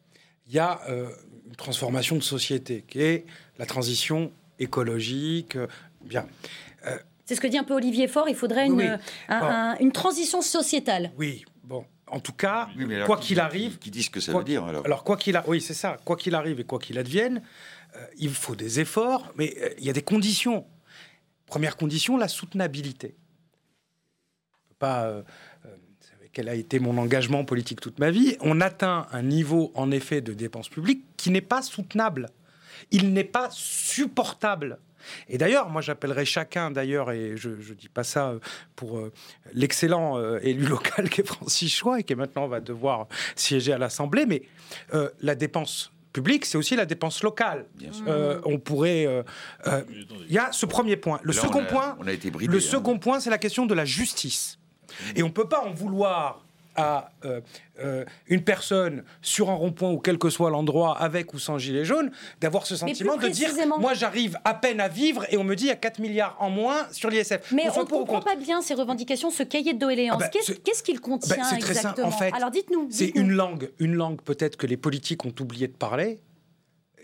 il 0.47 0.53
y 0.55 0.59
a 0.59 0.81
euh, 0.89 1.07
une 1.47 1.55
transformation 1.55 2.15
de 2.15 2.23
société 2.23 2.83
qui 2.87 3.01
est 3.01 3.25
la 3.59 3.65
transition 3.67 4.31
écologique. 4.57 5.55
euh, 5.55 5.67
bien. 6.03 6.25
C'est 7.25 7.35
ce 7.35 7.41
que 7.41 7.47
dit 7.47 7.59
un 7.59 7.63
peu 7.63 7.75
Olivier 7.75 8.07
Faure, 8.07 8.27
il 8.27 8.33
faudrait 8.35 8.65
une, 8.65 8.73
Oui, 8.73 8.85
oui. 8.85 8.97
un- 9.27 9.39
Bon. 9.39 9.45
un- 9.45 9.77
une 9.77 9.91
transition 9.91 10.41
sociétale. 10.41 11.11
Oui. 11.15 11.45
En 12.11 12.19
tout 12.19 12.33
cas, 12.33 12.69
Oui, 12.77 12.85
mais 12.85 12.95
alors, 12.95 13.07
quoi 13.07 13.17
qui- 13.17 13.27
qu'il 13.27 13.39
arrive, 13.39 13.77
Qui, 13.79 14.03
ce 14.03 14.09
que 14.09 14.19
ça 14.19 14.31
quoi- 14.31 14.41
veut 14.41 14.45
dire 14.45 14.63
alors 14.63 14.85
Alors, 14.85 15.03
quoi 15.03 15.17
qu'il 15.17 15.35
a... 15.37 15.43
oui, 15.47 15.61
c'est 15.61 15.73
ça. 15.73 15.97
Quoi 16.05 16.15
qu'il 16.15 16.35
arrive 16.35 16.59
et 16.59 16.63
quoi 16.63 16.79
qu'il 16.79 16.97
advienne, 16.97 17.41
euh, 17.95 18.05
il 18.17 18.31
faut 18.33 18.55
des 18.55 18.79
efforts, 18.79 19.31
mais 19.35 19.55
euh, 19.61 19.69
il 19.77 19.85
y 19.85 19.89
a 19.89 19.93
des 19.93 20.01
conditions. 20.01 20.65
Première 21.45 21.77
condition, 21.77 22.17
la 22.17 22.27
soutenabilité. 22.27 23.15
Pas, 24.77 25.05
euh, 25.05 25.23
quel 26.31 26.47
a 26.47 26.55
été 26.55 26.79
mon 26.79 26.97
engagement 26.97 27.43
politique 27.43 27.81
toute 27.81 27.99
ma 27.99 28.11
vie. 28.11 28.37
On 28.41 28.61
atteint 28.61 29.07
un 29.11 29.23
niveau, 29.23 29.71
en 29.75 29.91
effet, 29.91 30.21
de 30.21 30.33
dépenses 30.33 30.69
publiques 30.69 31.03
qui 31.17 31.31
n'est 31.31 31.41
pas 31.41 31.61
soutenable. 31.61 32.29
Il 32.91 33.13
n'est 33.13 33.23
pas 33.23 33.49
supportable 33.51 34.79
Et 35.27 35.37
d'ailleurs, 35.37 35.69
moi 35.69 35.81
j'appellerais 35.81 36.25
chacun, 36.25 36.71
d'ailleurs, 36.71 37.11
et 37.11 37.35
je 37.35 37.49
ne 37.49 37.73
dis 37.73 37.89
pas 37.89 38.03
ça 38.03 38.29
euh, 38.29 38.39
pour 38.75 38.97
euh, 38.97 39.11
l'excellent 39.53 40.17
euh, 40.17 40.39
élu 40.41 40.65
local 40.65 41.09
qui 41.09 41.21
est 41.21 41.27
Francis 41.27 41.73
Choix 41.73 41.99
et 41.99 42.03
qui 42.03 42.15
maintenant 42.15 42.47
va 42.47 42.59
devoir 42.59 43.07
siéger 43.35 43.73
à 43.73 43.77
l'Assemblée, 43.77 44.25
mais 44.25 44.43
la 45.21 45.35
dépense 45.35 45.91
publique, 46.13 46.45
c'est 46.45 46.57
aussi 46.57 46.75
la 46.75 46.85
dépense 46.85 47.23
locale. 47.23 47.65
on 48.45 48.59
pourrait. 48.59 49.23
Il 49.65 50.31
y 50.31 50.37
a 50.37 50.51
ce 50.51 50.65
premier 50.65 50.95
point. 50.95 51.19
Le 51.23 51.33
second 51.33 51.65
point. 51.65 51.97
On 51.99 52.07
a 52.07 52.11
été 52.11 52.29
le 52.29 52.57
hein. 52.57 52.59
second 52.59 52.97
point, 52.99 53.19
c'est 53.19 53.29
la 53.29 53.37
question 53.37 53.65
de 53.65 53.73
la 53.73 53.85
justice. 53.85 54.59
Et 55.15 55.23
on 55.23 55.27
ne 55.27 55.31
peut 55.31 55.47
pas 55.47 55.61
en 55.61 55.71
vouloir 55.71 56.43
à 56.79 57.11
euh, 57.25 57.41
euh, 57.79 58.05
une 58.27 58.43
personne 58.43 59.03
sur 59.21 59.49
un 59.49 59.55
rond-point 59.55 59.91
ou 59.91 59.99
quel 59.99 60.17
que 60.17 60.29
soit 60.29 60.49
l'endroit, 60.49 60.97
avec 60.97 61.33
ou 61.33 61.39
sans 61.39 61.57
gilet 61.57 61.85
jaune, 61.85 62.11
d'avoir 62.39 62.65
ce 62.65 62.75
sentiment 62.75 63.17
de 63.17 63.27
dire 63.27 63.49
moi 63.79 63.93
j'arrive 63.93 64.37
à 64.45 64.53
peine 64.53 64.79
à 64.79 64.87
vivre 64.87 65.25
et 65.29 65.37
on 65.37 65.43
me 65.43 65.55
dit 65.55 65.65
il 65.65 65.67
y 65.67 65.71
a 65.71 65.75
4 65.75 65.99
milliards 65.99 66.37
en 66.39 66.49
moins 66.49 66.87
sur 66.91 67.09
l'ISF. 67.09 67.51
Mais 67.51 67.69
on 67.75 67.81
ne 67.81 67.85
comprend 67.85 68.21
pas 68.21 68.35
bien 68.35 68.61
ces 68.61 68.73
revendications, 68.73 69.29
ce 69.29 69.43
cahier 69.43 69.73
de 69.73 69.79
doléances. 69.79 70.21
Ah 70.23 70.29
ben, 70.33 70.55
qu'est-ce 70.63 70.83
qu'il 70.83 71.01
contient 71.01 71.35
ben, 71.35 71.57
exactement 71.57 72.07
En 72.07 72.11
fait, 72.11 72.33
Alors 72.33 72.51
dites-nous. 72.51 72.87
c'est 72.89 73.11
une 73.15 73.31
langue, 73.31 73.71
une 73.79 73.95
langue 73.95 74.21
peut-être 74.21 74.55
que 74.55 74.67
les 74.67 74.77
politiques 74.77 75.25
ont 75.25 75.33
oublié 75.39 75.67
de 75.67 75.75
parler 75.75 76.19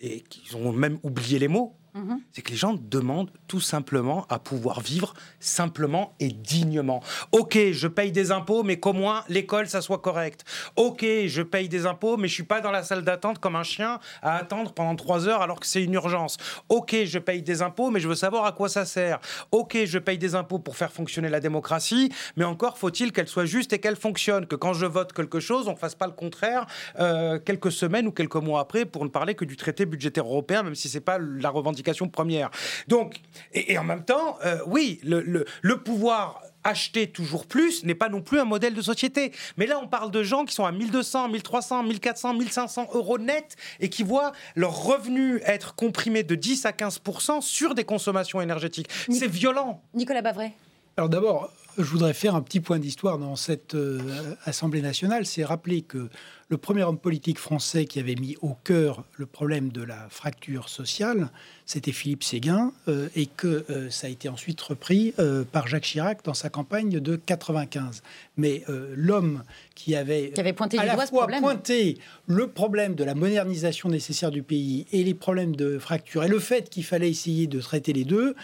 et 0.01 0.21
qu'ils 0.21 0.55
ont 0.55 0.71
même 0.71 0.99
oublié 1.03 1.39
les 1.39 1.47
mots. 1.47 1.75
Mhm. 1.95 2.19
C'est 2.33 2.41
que 2.41 2.51
les 2.51 2.57
gens 2.57 2.73
demandent 2.77 3.31
tout 3.47 3.61
simplement 3.61 4.25
à 4.27 4.37
pouvoir 4.37 4.81
vivre 4.81 5.13
simplement 5.39 6.13
et 6.19 6.27
dignement. 6.27 7.01
Ok, 7.31 7.57
je 7.71 7.87
paye 7.87 8.11
des 8.11 8.33
impôts, 8.33 8.63
mais 8.63 8.81
qu'au 8.81 8.91
moins 8.91 9.23
l'école, 9.29 9.69
ça 9.69 9.79
soit 9.79 9.99
correct. 9.99 10.43
Ok, 10.75 11.05
je 11.05 11.41
paye 11.41 11.69
des 11.69 11.85
impôts, 11.85 12.17
mais 12.17 12.27
je 12.27 12.33
suis 12.33 12.43
pas 12.43 12.59
dans 12.59 12.71
la 12.71 12.83
salle 12.83 13.05
d'attente 13.05 13.39
comme 13.39 13.55
un 13.55 13.63
chien 13.63 13.99
à 14.21 14.35
attendre 14.35 14.73
pendant 14.73 14.95
trois 14.97 15.29
heures 15.29 15.41
alors 15.41 15.61
que 15.61 15.65
c'est 15.65 15.81
une 15.81 15.93
urgence. 15.93 16.35
Ok, 16.67 16.93
je 17.05 17.17
paye 17.17 17.41
des 17.41 17.61
impôts, 17.61 17.89
mais 17.91 18.01
je 18.01 18.09
veux 18.09 18.15
savoir 18.15 18.43
à 18.43 18.51
quoi 18.51 18.67
ça 18.67 18.83
sert. 18.83 19.21
Ok, 19.53 19.77
je 19.85 19.97
paye 19.97 20.17
des 20.17 20.35
impôts 20.35 20.59
pour 20.59 20.75
faire 20.75 20.91
fonctionner 20.91 21.29
la 21.29 21.39
démocratie, 21.39 22.11
mais 22.35 22.43
encore 22.43 22.77
faut-il 22.77 23.13
qu'elle 23.13 23.29
soit 23.29 23.45
juste 23.45 23.71
et 23.71 23.79
qu'elle 23.79 23.95
fonctionne. 23.95 24.47
Que 24.47 24.57
quand 24.57 24.73
je 24.73 24.85
vote 24.85 25.13
quelque 25.13 25.39
chose, 25.39 25.69
on 25.69 25.77
fasse 25.77 25.95
pas 25.95 26.07
le 26.07 26.13
contraire 26.13 26.65
euh, 26.99 27.39
quelques 27.39 27.71
semaines 27.71 28.07
ou 28.07 28.11
quelques 28.11 28.35
mois 28.35 28.59
après 28.59 28.83
pour 28.83 29.05
ne 29.05 29.09
parler 29.09 29.33
que 29.33 29.45
du 29.45 29.55
traité 29.55 29.85
budgétaire 29.85 30.25
européen, 30.25 30.61
même 30.61 30.75
si 30.75 30.89
c'est 30.89 30.99
pas 30.99 31.19
la 31.19 31.49
revendication 31.49 31.84
première. 31.93 32.49
Donc, 32.87 33.15
et, 33.53 33.77
en 33.77 33.83
même 33.83 34.03
temps, 34.03 34.37
euh, 34.45 34.59
oui, 34.67 34.99
le, 35.03 35.21
le, 35.21 35.77
pouvoir 35.77 36.41
acheter 36.63 37.07
toujours 37.07 37.45
plus 37.45 37.83
n'est 37.83 37.95
pas 37.95 38.09
non 38.09 38.21
plus 38.21 38.39
un 38.39 38.45
modèle 38.45 38.73
de 38.73 38.81
société. 38.81 39.31
Mais 39.57 39.67
là, 39.67 39.79
on 39.81 39.87
parle 39.87 40.09
de 40.11 40.23
gens 40.23 40.45
qui 40.45 40.53
sont 40.53 40.65
à 40.65 40.71
1200, 40.71 41.29
1300, 41.29 41.83
1400, 41.83 42.33
1500 42.33 42.89
euros 42.93 43.19
net 43.19 43.55
et 43.79 43.89
qui 43.89 44.03
voient 44.03 44.31
leur 44.55 44.83
revenu 44.83 45.39
être 45.45 45.75
comprimé 45.75 46.23
de 46.23 46.35
10 46.35 46.65
à 46.65 46.73
15 46.73 47.01
sur 47.41 47.75
des 47.75 47.83
consommations 47.83 48.41
énergétiques. 48.41 48.89
C'est 49.11 49.27
violent. 49.27 49.83
Nicolas 49.93 50.21
Bavray. 50.23 50.53
Alors 50.97 51.09
d'abord, 51.09 51.51
je 51.77 51.83
voudrais 51.83 52.13
faire 52.13 52.35
un 52.35 52.41
petit 52.41 52.61
point 52.61 52.79
d'histoire 52.79 53.17
dans 53.17 53.35
cette 53.35 53.75
euh, 53.75 54.35
Assemblée 54.45 54.81
nationale. 54.81 55.25
C'est 55.25 55.43
rappeler 55.43 55.81
que 55.81 56.09
le 56.47 56.57
premier 56.57 56.83
homme 56.83 56.99
politique 56.99 57.39
français 57.39 57.85
qui 57.85 57.99
avait 57.99 58.15
mis 58.15 58.37
au 58.41 58.55
cœur 58.63 59.03
le 59.17 59.25
problème 59.25 59.69
de 59.69 59.81
la 59.81 60.07
fracture 60.09 60.69
sociale, 60.69 61.29
c'était 61.65 61.91
Philippe 61.91 62.23
Séguin, 62.23 62.71
euh, 62.87 63.09
et 63.15 63.25
que 63.25 63.65
euh, 63.71 63.89
ça 63.89 64.05
a 64.05 64.09
été 64.11 64.29
ensuite 64.29 64.61
repris 64.61 65.15
euh, 65.17 65.43
par 65.43 65.67
Jacques 65.67 65.85
Chirac 65.85 66.23
dans 66.23 66.35
sa 66.35 66.49
campagne 66.49 66.99
de 66.99 67.15
95. 67.15 68.03
Mais 68.37 68.63
l'homme 68.95 69.43
qui 69.75 69.95
avait, 69.95 70.31
qui 70.31 70.39
avait 70.41 70.51
pointé 70.51 70.77
à 70.77 70.85
la 70.85 70.97
fois 71.07 71.25
pointé 71.25 71.97
le 72.27 72.47
problème 72.47 72.93
de 72.93 73.03
la 73.05 73.15
modernisation 73.15 73.87
nécessaire 73.87 74.29
du 74.29 74.43
pays 74.43 74.85
et 74.91 75.03
les 75.03 75.13
problèmes 75.13 75.55
de 75.55 75.79
fracture, 75.79 76.23
et 76.23 76.27
le 76.27 76.39
fait 76.39 76.69
qu'il 76.69 76.83
fallait 76.83 77.09
essayer 77.09 77.47
de 77.47 77.61
traiter 77.61 77.93
les 77.93 78.03
deux, 78.03 78.35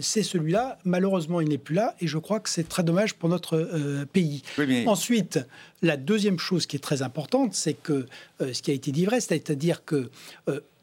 c'est 0.00 0.22
celui-là. 0.22 0.78
Malheureusement, 0.84 1.42
il 1.42 1.50
n'est 1.50 1.58
plus 1.58 1.74
là, 1.74 1.94
et 2.00 2.06
je 2.06 2.16
crois 2.16 2.40
que 2.40 2.48
c'est 2.48 2.66
très 2.66 2.82
dommage 2.82 3.14
pour 3.14 3.28
notre 3.28 4.06
pays. 4.12 4.42
Ensuite, 4.86 5.38
la 5.86 5.96
deuxième 5.96 6.38
chose 6.38 6.66
qui 6.66 6.76
est 6.76 6.80
très 6.80 7.02
importante, 7.02 7.54
c'est 7.54 7.74
que 7.74 8.06
ce 8.40 8.60
qui 8.60 8.70
a 8.70 8.74
été 8.74 8.92
dit 8.92 9.06
vrai, 9.06 9.20
c'est-à-dire 9.20 9.84
que 9.84 10.10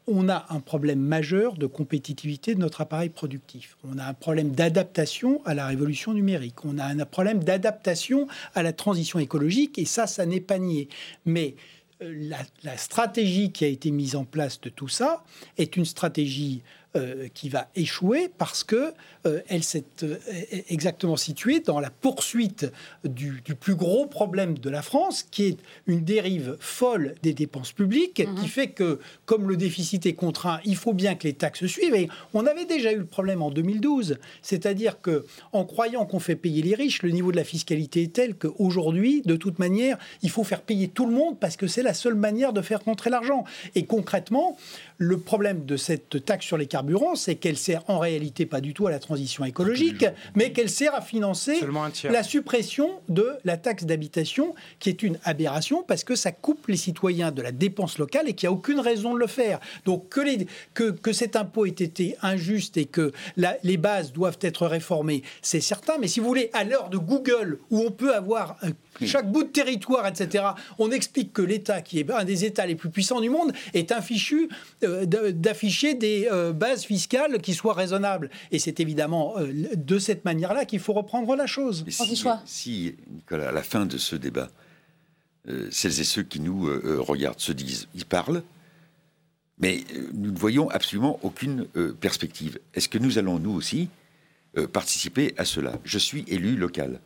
on 0.06 0.28
a 0.28 0.46
un 0.50 0.60
problème 0.60 1.00
majeur 1.00 1.54
de 1.54 1.66
compétitivité 1.66 2.54
de 2.54 2.60
notre 2.60 2.80
appareil 2.80 3.08
productif. 3.08 3.76
On 3.84 3.98
a 3.98 4.04
un 4.04 4.14
problème 4.14 4.50
d'adaptation 4.50 5.40
à 5.44 5.54
la 5.54 5.66
révolution 5.66 6.12
numérique. 6.12 6.64
On 6.64 6.78
a 6.78 6.84
un 6.84 7.04
problème 7.06 7.42
d'adaptation 7.42 8.28
à 8.54 8.62
la 8.62 8.72
transition 8.72 9.18
écologique. 9.18 9.78
Et 9.78 9.86
ça, 9.86 10.06
ça 10.06 10.26
n'est 10.26 10.40
pas 10.40 10.58
nié. 10.58 10.88
Mais 11.24 11.54
euh, 12.02 12.30
la, 12.62 12.76
stratégie 12.76 13.50
qui 13.50 13.64
a 13.64 13.68
été 13.68 13.90
mise 13.90 14.14
en 14.14 14.24
place 14.24 14.60
de 14.60 14.68
tout 14.68 14.88
ça 14.88 15.24
est 15.56 15.76
une 15.76 15.86
stratégie 15.86 16.62
euh, 16.96 17.26
qui 17.34 17.48
va 17.48 17.68
échouer 17.74 18.30
parce 18.38 18.62
que 18.62 18.92
euh, 19.26 19.40
elle 19.48 19.64
s'est 19.64 19.84
euh, 20.04 20.16
exactement 20.68 21.16
située 21.16 21.58
dans 21.58 21.80
la 21.80 21.90
poursuite 21.90 22.70
du, 23.02 23.42
plus 23.58 23.74
gros 23.74 24.06
problème 24.06 24.56
de 24.58 24.70
la 24.70 24.80
France, 24.80 25.24
qui 25.28 25.44
est 25.44 25.58
une 25.88 26.04
dérive 26.04 26.56
folle 26.60 27.16
des 27.22 27.34
dépenses 27.34 27.72
publiques, 27.72 28.14
qui 28.14 28.26
mhm. 28.26 28.46
fait 28.46 28.68
que, 28.68 29.00
comme 29.24 29.48
le 29.48 29.56
déficit 29.56 30.06
est 30.06 30.12
contraint, 30.12 30.60
il 30.64 30.76
faut 30.76 30.92
bien 30.92 31.16
que 31.16 31.24
les 31.26 31.32
taxes 31.32 31.66
suivent. 31.66 31.96
Et 31.96 32.08
on 32.32 32.46
avait 32.46 32.64
déjà 32.64 32.92
eu 32.92 32.98
le 32.98 33.06
problème 33.06 33.42
en 33.42 33.50
2012, 33.50 34.18
c'est-à-dire 34.40 35.00
que, 35.00 35.26
en 35.52 35.64
croyant 35.64 36.06
qu'on 36.06 36.20
fait 36.20 36.36
payer 36.36 36.62
les 36.62 36.76
riches, 36.76 37.02
le 37.02 37.10
niveau 37.10 37.32
de 37.32 37.36
la 37.36 37.44
fiscalité 37.44 38.04
est 38.04 38.12
tel 38.12 38.36
qu'aujourd'hui, 38.36 39.22
de 39.22 39.34
toute 39.34 39.58
manière, 39.58 39.98
il 40.22 40.30
faut 40.30 40.44
faire 40.44 40.62
payer 40.62 40.86
tout 40.86 41.06
le 41.06 41.12
monde 41.12 41.40
parce 41.40 41.56
que 41.56 41.66
c'est 41.66 41.82
la 41.82 41.94
seule 41.94 42.14
manière 42.14 42.52
de 42.52 42.62
faire 42.62 42.84
rentrer 42.84 43.10
l'argent. 43.10 43.44
Et 43.74 43.84
concrètement, 43.84 44.56
le 44.98 45.18
problème 45.18 45.64
de 45.64 45.76
cette 45.76 46.24
taxe 46.24 46.46
sur 46.46 46.56
les 46.56 46.66
carburants, 46.66 47.14
c'est 47.14 47.34
qu'elle 47.34 47.56
sert 47.56 47.82
en 47.88 47.98
réalité 47.98 48.46
pas 48.46 48.60
du 48.60 48.74
tout 48.74 48.86
à 48.86 48.90
la 48.90 48.98
transition 48.98 49.44
écologique, 49.44 50.06
mais 50.34 50.52
qu'elle 50.52 50.70
sert 50.70 50.94
à 50.94 51.00
financer 51.00 51.60
la 52.04 52.22
suppression 52.22 52.90
de 53.08 53.28
la 53.44 53.56
taxe 53.56 53.84
d'habitation, 53.84 54.54
qui 54.78 54.88
est 54.88 55.02
une 55.02 55.18
aberration 55.24 55.82
parce 55.82 56.04
que 56.04 56.14
ça 56.14 56.32
coupe 56.32 56.68
les 56.68 56.76
citoyens 56.76 57.32
de 57.32 57.42
la 57.42 57.52
dépense 57.52 57.98
locale 57.98 58.28
et 58.28 58.34
qu'il 58.34 58.48
n'y 58.48 58.54
a 58.54 58.56
aucune 58.56 58.80
raison 58.80 59.14
de 59.14 59.18
le 59.18 59.26
faire. 59.26 59.60
Donc 59.84 60.08
que, 60.08 60.20
les, 60.20 60.46
que, 60.74 60.90
que 60.90 61.12
cet 61.12 61.36
impôt 61.36 61.66
ait 61.66 61.70
été 61.70 62.16
injuste 62.22 62.76
et 62.76 62.86
que 62.86 63.12
les 63.62 63.76
bases 63.76 64.12
doivent 64.12 64.38
être 64.40 64.66
réformées, 64.66 65.22
c'est 65.42 65.60
certain. 65.60 65.98
Mais 65.98 66.08
si 66.08 66.20
vous 66.20 66.26
voulez, 66.26 66.50
à 66.52 66.64
l'heure 66.64 66.88
de 66.88 66.98
Google, 66.98 67.58
où 67.70 67.80
on 67.80 67.90
peut 67.90 68.14
avoir 68.14 68.56
chaque 69.02 69.30
bout 69.30 69.44
de 69.44 69.48
territoire, 69.48 70.06
etc. 70.06 70.44
On 70.78 70.90
explique 70.90 71.32
que 71.32 71.42
l'État, 71.42 71.82
qui 71.82 71.98
est 71.98 72.10
un 72.10 72.24
des 72.24 72.44
États 72.44 72.66
les 72.66 72.74
plus 72.74 72.90
puissants 72.90 73.20
du 73.20 73.30
monde, 73.30 73.52
est 73.72 73.92
infichu 73.92 74.48
euh, 74.82 75.04
d'afficher 75.06 75.94
des 75.94 76.28
euh, 76.30 76.52
bases 76.52 76.84
fiscales 76.84 77.40
qui 77.40 77.54
soient 77.54 77.74
raisonnables. 77.74 78.30
Et 78.50 78.58
c'est 78.58 78.80
évidemment 78.80 79.34
euh, 79.38 79.52
de 79.74 79.98
cette 79.98 80.24
manière-là 80.24 80.64
qu'il 80.64 80.80
faut 80.80 80.92
reprendre 80.92 81.34
la 81.36 81.46
chose. 81.46 81.84
Si, 81.88 82.24
si, 82.46 82.94
Nicolas, 83.10 83.48
à 83.48 83.52
la 83.52 83.62
fin 83.62 83.86
de 83.86 83.98
ce 83.98 84.16
débat, 84.16 84.50
celles 85.70 86.00
et 86.00 86.04
ceux 86.04 86.22
qui 86.22 86.40
nous 86.40 86.70
regardent 87.02 87.40
se 87.40 87.52
disent, 87.52 87.86
ils 87.94 88.06
parlent, 88.06 88.42
mais 89.58 89.84
nous 90.14 90.30
ne 90.30 90.38
voyons 90.38 90.70
absolument 90.70 91.18
aucune 91.22 91.66
perspective. 92.00 92.58
Est-ce 92.72 92.88
que 92.88 92.96
nous 92.96 93.18
allons, 93.18 93.38
nous 93.38 93.52
aussi, 93.52 93.90
participer 94.72 95.34
à 95.36 95.44
cela? 95.44 95.78
Je 95.84 95.98
suis 95.98 96.24
élu 96.28 96.56
local. 96.56 96.98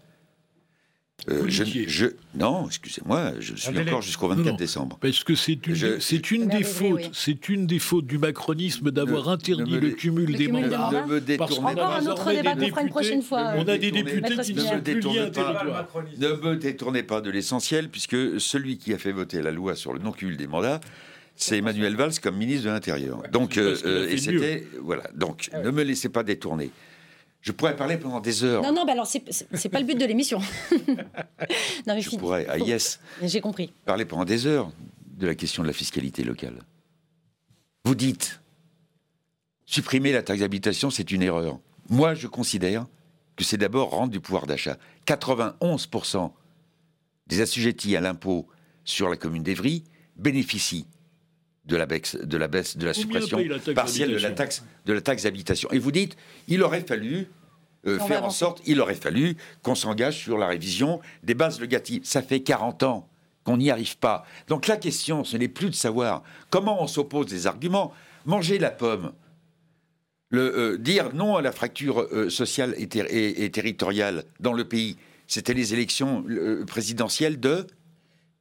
Euh, 1.28 1.44
je, 1.48 2.06
non, 2.36 2.66
excusez-moi, 2.68 3.32
je 3.40 3.54
suis 3.54 3.76
encore 3.76 4.02
jusqu'au 4.02 4.28
24 4.28 4.56
décembre. 4.56 4.98
Parce 5.00 5.24
que 5.24 5.34
c'est 5.34 5.66
une, 5.66 6.00
c'est 6.00 6.30
une 6.30 6.46
des 6.46 6.62
fautes, 6.62 7.10
c'est 7.12 7.48
une 7.48 7.66
des 7.66 7.80
fautes 7.80 8.06
du 8.06 8.18
macronisme 8.18 8.90
d'avoir 8.90 9.28
interdit 9.28 9.78
le, 9.78 9.90
cumul 9.90 10.36
des 10.36 10.48
mandats. 10.48 11.04
Ne 11.06 11.14
me 11.14 11.20
détournez 11.20 11.74
pas. 11.74 11.98
un 11.98 12.06
autre 12.06 12.32
débat 12.32 12.54
qu'on 12.54 12.68
fera 12.68 12.82
une 12.82 12.88
prochaine 12.88 13.22
fois. 13.22 13.52
On 13.56 13.66
a 13.66 13.76
des 13.76 13.90
députés 13.90 14.36
qui 14.38 14.54
ne 14.54 14.60
sont 14.60 14.80
plus 14.80 15.00
liés 15.00 15.30
territoire. 15.30 15.86
Ne 16.18 16.28
me 16.28 16.56
détournez 16.56 17.02
pas 17.02 17.20
de 17.20 17.30
l'essentiel, 17.30 17.88
puisque 17.88 18.40
celui 18.40 18.78
qui 18.78 18.94
a 18.94 18.98
fait 18.98 19.12
voter 19.12 19.42
la 19.42 19.50
loi 19.50 19.74
sur 19.74 19.92
le 19.92 19.98
non-cumul 19.98 20.36
des 20.36 20.46
mandats, 20.46 20.80
c'est 21.36 21.58
Emmanuel 21.58 21.96
Valls 21.96 22.18
comme 22.22 22.36
ministre 22.36 22.66
de 22.66 22.70
l'Intérieur. 22.70 23.22
Donc, 23.32 23.58
euh, 23.58 24.08
et 24.08 24.16
c'était 24.18 24.66
voilà. 24.80 25.04
Donc, 25.14 25.50
ah 25.52 25.62
ne 25.62 25.70
me 25.70 25.82
laissez 25.82 26.08
pas 26.08 26.22
détourner. 26.22 26.70
Je 27.48 27.52
pourrais 27.52 27.76
parler 27.76 27.96
pendant 27.96 28.20
des 28.20 28.44
heures. 28.44 28.62
Non, 28.62 28.74
non, 28.74 28.84
bah 28.84 28.92
alors 28.92 29.06
c'est 29.06 29.68
pas 29.70 29.80
le 29.80 29.86
but 29.86 29.98
de 29.98 30.04
l'émission. 30.04 30.38
je 31.86 32.16
pourrais, 32.18 32.46
ah 32.46 32.58
yes. 32.58 33.00
J'ai 33.22 33.40
compris. 33.40 33.72
Parler 33.86 34.04
pendant 34.04 34.26
des 34.26 34.46
heures 34.46 34.70
de 35.16 35.26
la 35.26 35.34
question 35.34 35.62
de 35.62 35.66
la 35.66 35.72
fiscalité 35.72 36.24
locale. 36.24 36.58
Vous 37.86 37.94
dites, 37.94 38.42
supprimer 39.64 40.12
la 40.12 40.22
taxe 40.22 40.40
d'habitation, 40.40 40.90
c'est 40.90 41.10
une 41.10 41.22
erreur. 41.22 41.58
Moi, 41.88 42.12
je 42.12 42.26
considère 42.26 42.84
que 43.34 43.44
c'est 43.44 43.56
d'abord 43.56 43.92
rendre 43.92 44.12
du 44.12 44.20
pouvoir 44.20 44.46
d'achat. 44.46 44.76
91% 45.06 46.30
des 47.28 47.40
assujettis 47.40 47.96
à 47.96 48.02
l'impôt 48.02 48.46
sur 48.84 49.08
la 49.08 49.16
commune 49.16 49.42
d'Evry 49.42 49.84
bénéficient 50.16 50.86
de 51.64 51.76
la 51.76 51.86
baisse 51.86 52.14
de 52.14 52.36
la, 52.36 52.48
baisse, 52.48 52.76
de 52.76 52.84
la 52.84 52.92
suppression 52.92 53.38
partielle 53.74 54.10
de 54.10 54.18
la 54.18 54.32
taxe 54.32 54.64
de 54.84 54.92
la 54.92 55.00
taxe 55.00 55.22
d'habitation. 55.22 55.70
Et 55.72 55.78
vous 55.78 55.92
dites, 55.92 56.14
il 56.46 56.62
aurait 56.62 56.82
fallu 56.82 57.28
euh, 57.88 57.98
faire 57.98 58.24
en 58.24 58.30
sorte, 58.30 58.60
il 58.66 58.80
aurait 58.80 58.94
fallu 58.94 59.36
qu'on 59.62 59.74
s'engage 59.74 60.18
sur 60.18 60.38
la 60.38 60.46
révision 60.46 61.00
des 61.22 61.34
bases 61.34 61.60
locatives. 61.60 62.02
Ça 62.04 62.22
fait 62.22 62.40
40 62.40 62.82
ans 62.82 63.08
qu'on 63.44 63.56
n'y 63.56 63.70
arrive 63.70 63.98
pas. 63.98 64.24
Donc 64.48 64.66
la 64.66 64.76
question, 64.76 65.24
ce 65.24 65.36
n'est 65.36 65.48
plus 65.48 65.70
de 65.70 65.74
savoir 65.74 66.22
comment 66.50 66.82
on 66.82 66.86
s'oppose 66.86 67.26
des 67.26 67.46
arguments. 67.46 67.92
Manger 68.26 68.58
la 68.58 68.70
pomme. 68.70 69.12
Le, 70.30 70.76
dire 70.76 71.14
non 71.14 71.36
à 71.36 71.42
la 71.42 71.52
fracture 71.52 72.06
sociale 72.30 72.74
et, 72.76 73.44
et, 73.44 73.50
territoriale 73.50 74.24
dans 74.40 74.52
le 74.52 74.68
pays, 74.68 74.98
c'était 75.26 75.54
les 75.54 75.72
élections 75.72 76.22
présidentielles 76.66 77.40
de 77.40 77.66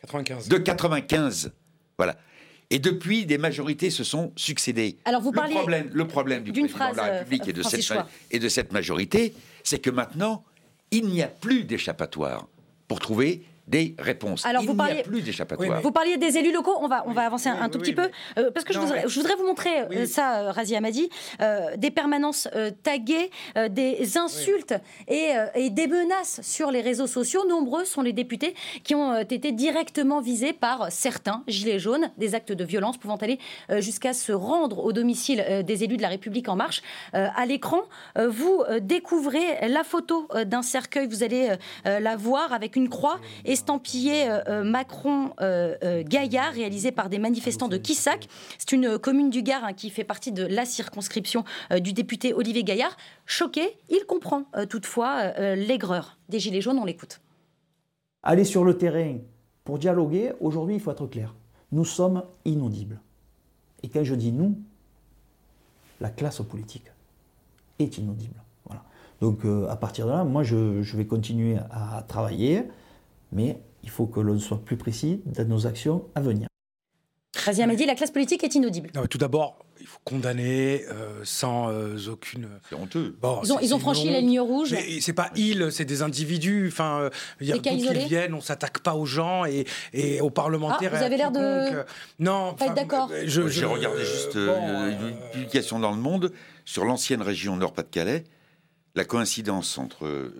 95. 0.01 0.49
De 0.49 0.57
95. 0.57 1.51
Voilà. 1.97 2.17
Et 2.69 2.79
depuis, 2.79 3.25
des 3.25 3.37
majorités 3.37 3.89
se 3.89 4.03
sont 4.03 4.33
succédées. 4.35 4.97
Alors 5.05 5.21
vous 5.21 5.31
le, 5.31 5.49
problème, 5.49 5.89
le 5.93 6.07
problème 6.07 6.43
du 6.43 6.51
président 6.51 6.91
de 6.91 6.97
la 6.97 7.03
République 7.03 7.47
et, 7.47 7.53
de 7.53 7.63
cette, 7.63 7.97
et 8.31 8.39
de 8.39 8.49
cette 8.49 8.73
majorité, 8.73 9.33
c'est 9.63 9.79
que 9.79 9.89
maintenant, 9.89 10.43
il 10.91 11.05
n'y 11.07 11.21
a 11.21 11.27
plus 11.27 11.63
d'échappatoire 11.63 12.47
pour 12.87 12.99
trouver 12.99 13.43
des 13.67 13.95
réponses. 13.99 14.45
Alors, 14.45 14.63
Il 14.63 14.69
vous 14.69 14.75
n'y 14.75 14.99
a 14.99 15.03
plus 15.03 15.21
d'échappatoire. 15.21 15.81
Vous 15.81 15.91
parliez 15.91 16.17
des 16.17 16.37
élus 16.37 16.53
locaux, 16.53 16.75
on 16.79 16.87
va, 16.87 17.03
on 17.05 17.11
va 17.11 17.25
avancer 17.25 17.49
un, 17.49 17.69
tout 17.69 17.79
petit 17.79 17.93
peu, 17.93 18.09
euh, 18.37 18.49
parce 18.51 18.65
que 18.65 18.73
je, 18.73 18.79
voudrais, 18.79 19.03
je, 19.07 19.19
voudrais, 19.19 19.35
vous 19.35 19.45
montrer 19.45 19.81
euh, 19.81 20.05
ça, 20.05 20.39
euh, 20.39 20.51
Razi 20.51 20.75
Amadi, 20.75 21.09
des 21.77 21.91
permanences 21.91 22.47
taguées, 22.83 23.29
des 23.69 24.17
insultes 24.17 24.73
et, 25.07 25.33
et, 25.55 25.69
des 25.69 25.87
menaces 25.87 26.39
sur 26.41 26.71
les 26.71 26.81
réseaux 26.81 27.07
sociaux. 27.07 27.45
Nombreux 27.47 27.85
sont 27.85 28.01
les 28.01 28.13
députés 28.13 28.55
qui 28.83 28.95
ont 28.95 29.17
été 29.19 29.51
directement 29.51 30.21
visés 30.21 30.53
par 30.53 30.91
certains 30.91 31.43
gilets 31.47 31.79
jaunes, 31.79 32.11
des 32.17 32.35
actes 32.35 32.51
de 32.51 32.63
violence 32.63 32.97
pouvant 32.97 33.17
aller 33.17 33.39
jusqu'à 33.79 34.13
se 34.13 34.31
rendre 34.31 34.79
au 34.79 34.93
domicile 34.93 35.63
des 35.65 35.83
élus 35.83 35.97
de 35.97 36.01
la 36.01 36.09
République 36.09 36.49
en 36.49 36.55
marche. 36.55 36.81
à 37.13 37.45
l'écran, 37.45 37.81
vous 38.15 38.63
découvrez 38.81 39.67
la 39.67 39.83
photo 39.83 40.27
d'un 40.45 40.61
cercueil, 40.61 41.07
vous 41.07 41.23
allez 41.23 41.55
la 41.85 42.15
voir 42.15 42.53
avec 42.53 42.75
une 42.75 42.89
croix 42.89 43.19
et 43.45 43.56
estampillé 43.57 44.29
euh, 44.29 44.39
euh, 44.47 44.63
Macron 44.63 45.31
euh, 45.41 45.75
réalisé 45.81 46.91
par 46.91 47.09
des 47.09 47.17
manifestants 47.17 47.67
de 47.67 47.77
Quissac. 47.77 48.27
C'est 48.59 48.71
une 48.71 48.99
commune 48.99 49.29
du 49.31 49.41
Gard 49.41 49.63
hein, 49.63 49.73
qui 49.73 49.89
fait 49.89 50.03
partie 50.03 50.31
de 50.31 50.45
la 50.45 50.65
circonscription 50.65 51.43
du 51.81 51.93
député 51.93 52.33
Olivier 52.33 52.63
Gaillard. 52.63 52.95
Choqué, 53.25 53.77
il 53.89 54.05
comprend 54.07 54.43
toutefois 54.69 55.31
l'aigreur 55.55 56.17
des 56.29 56.39
Gilets 56.39 56.61
jaunes. 56.61 56.77
On 56.77 56.85
l'écoute. 56.85 57.19
Aller 58.23 58.43
sur 58.43 58.63
le 58.63 58.77
terrain 58.77 59.17
pour 59.63 59.79
dialoguer, 59.79 60.33
aujourd'hui, 60.39 60.75
il 60.75 60.81
faut 60.81 60.91
être 60.91 61.07
clair. 61.07 61.33
Nous 61.71 61.85
sommes 61.85 62.23
inaudibles. 62.45 62.99
Et 63.83 63.89
quand 63.89 64.03
je 64.03 64.15
dis 64.15 64.31
nous, 64.31 64.57
la 66.01 66.09
classe 66.09 66.41
politique 66.41 66.85
est 67.79 67.97
inaudible. 67.97 68.41
Voilà. 68.65 68.83
Donc 69.21 69.39
à 69.69 69.75
partir 69.75 70.05
de 70.05 70.11
là, 70.11 70.23
moi 70.23 70.43
je 70.43 70.95
vais 70.97 71.05
continuer 71.05 71.57
à 71.71 72.03
travailler 72.07 72.65
mais 73.31 73.59
il 73.83 73.89
faut 73.89 74.07
que 74.07 74.19
l'on 74.19 74.39
soit 74.39 74.63
plus 74.63 74.77
précis 74.77 75.21
dans 75.25 75.47
nos 75.47 75.67
actions 75.67 76.05
à 76.15 76.21
venir. 76.21 76.47
Razia 77.37 77.67
dit 77.75 77.85
la 77.85 77.95
classe 77.95 78.11
politique 78.11 78.43
est 78.43 78.55
inaudible. 78.55 78.89
tout 79.09 79.17
d'abord, 79.17 79.59
il 79.79 79.85
faut 79.85 79.99
condamner 80.03 80.83
euh, 80.89 81.21
sans 81.23 81.69
euh, 81.69 81.95
aucune. 82.09 82.49
C'est 82.67 82.75
honteux. 82.75 83.15
Bon, 83.21 83.39
ils 83.43 83.53
ont, 83.53 83.59
ils 83.59 83.73
ont 83.73 83.79
franchi 83.79 84.09
la 84.09 84.19
ligne 84.19 84.39
rouge. 84.39 84.71
Mais 84.71 84.99
c'est 85.01 85.13
pas 85.13 85.29
ils, 85.35 85.71
c'est 85.71 85.85
des 85.85 86.01
individus. 86.01 86.67
Enfin, 86.67 86.99
euh, 86.99 87.09
il 87.39 87.47
y 87.47 87.53
a 87.53 87.57
qui 87.57 88.05
viennent, 88.07 88.33
on 88.33 88.41
s'attaque 88.41 88.79
pas 88.79 88.95
aux 88.95 89.05
gens 89.05 89.45
et, 89.45 89.65
et 89.93 90.19
aux 90.19 90.29
parlementaires. 90.29 90.91
Ah, 90.93 90.97
vous 90.97 91.03
avez 91.03 91.17
l'air 91.17 91.31
de. 91.31 91.85
non, 92.19 92.53
pas 92.53 92.69
d'accord. 92.69 93.09
Je, 93.25 93.47
J'ai 93.47 93.65
regardé 93.65 94.03
juste 94.03 94.35
une 94.35 95.17
publication 95.31 95.79
dans 95.79 95.91
le 95.91 95.97
Monde 95.97 96.31
sur 96.65 96.85
l'ancienne 96.85 97.21
région 97.21 97.55
Nord-Pas-de-Calais. 97.55 98.23
La 98.95 99.05
coïncidence 99.05 99.77
entre 99.77 100.31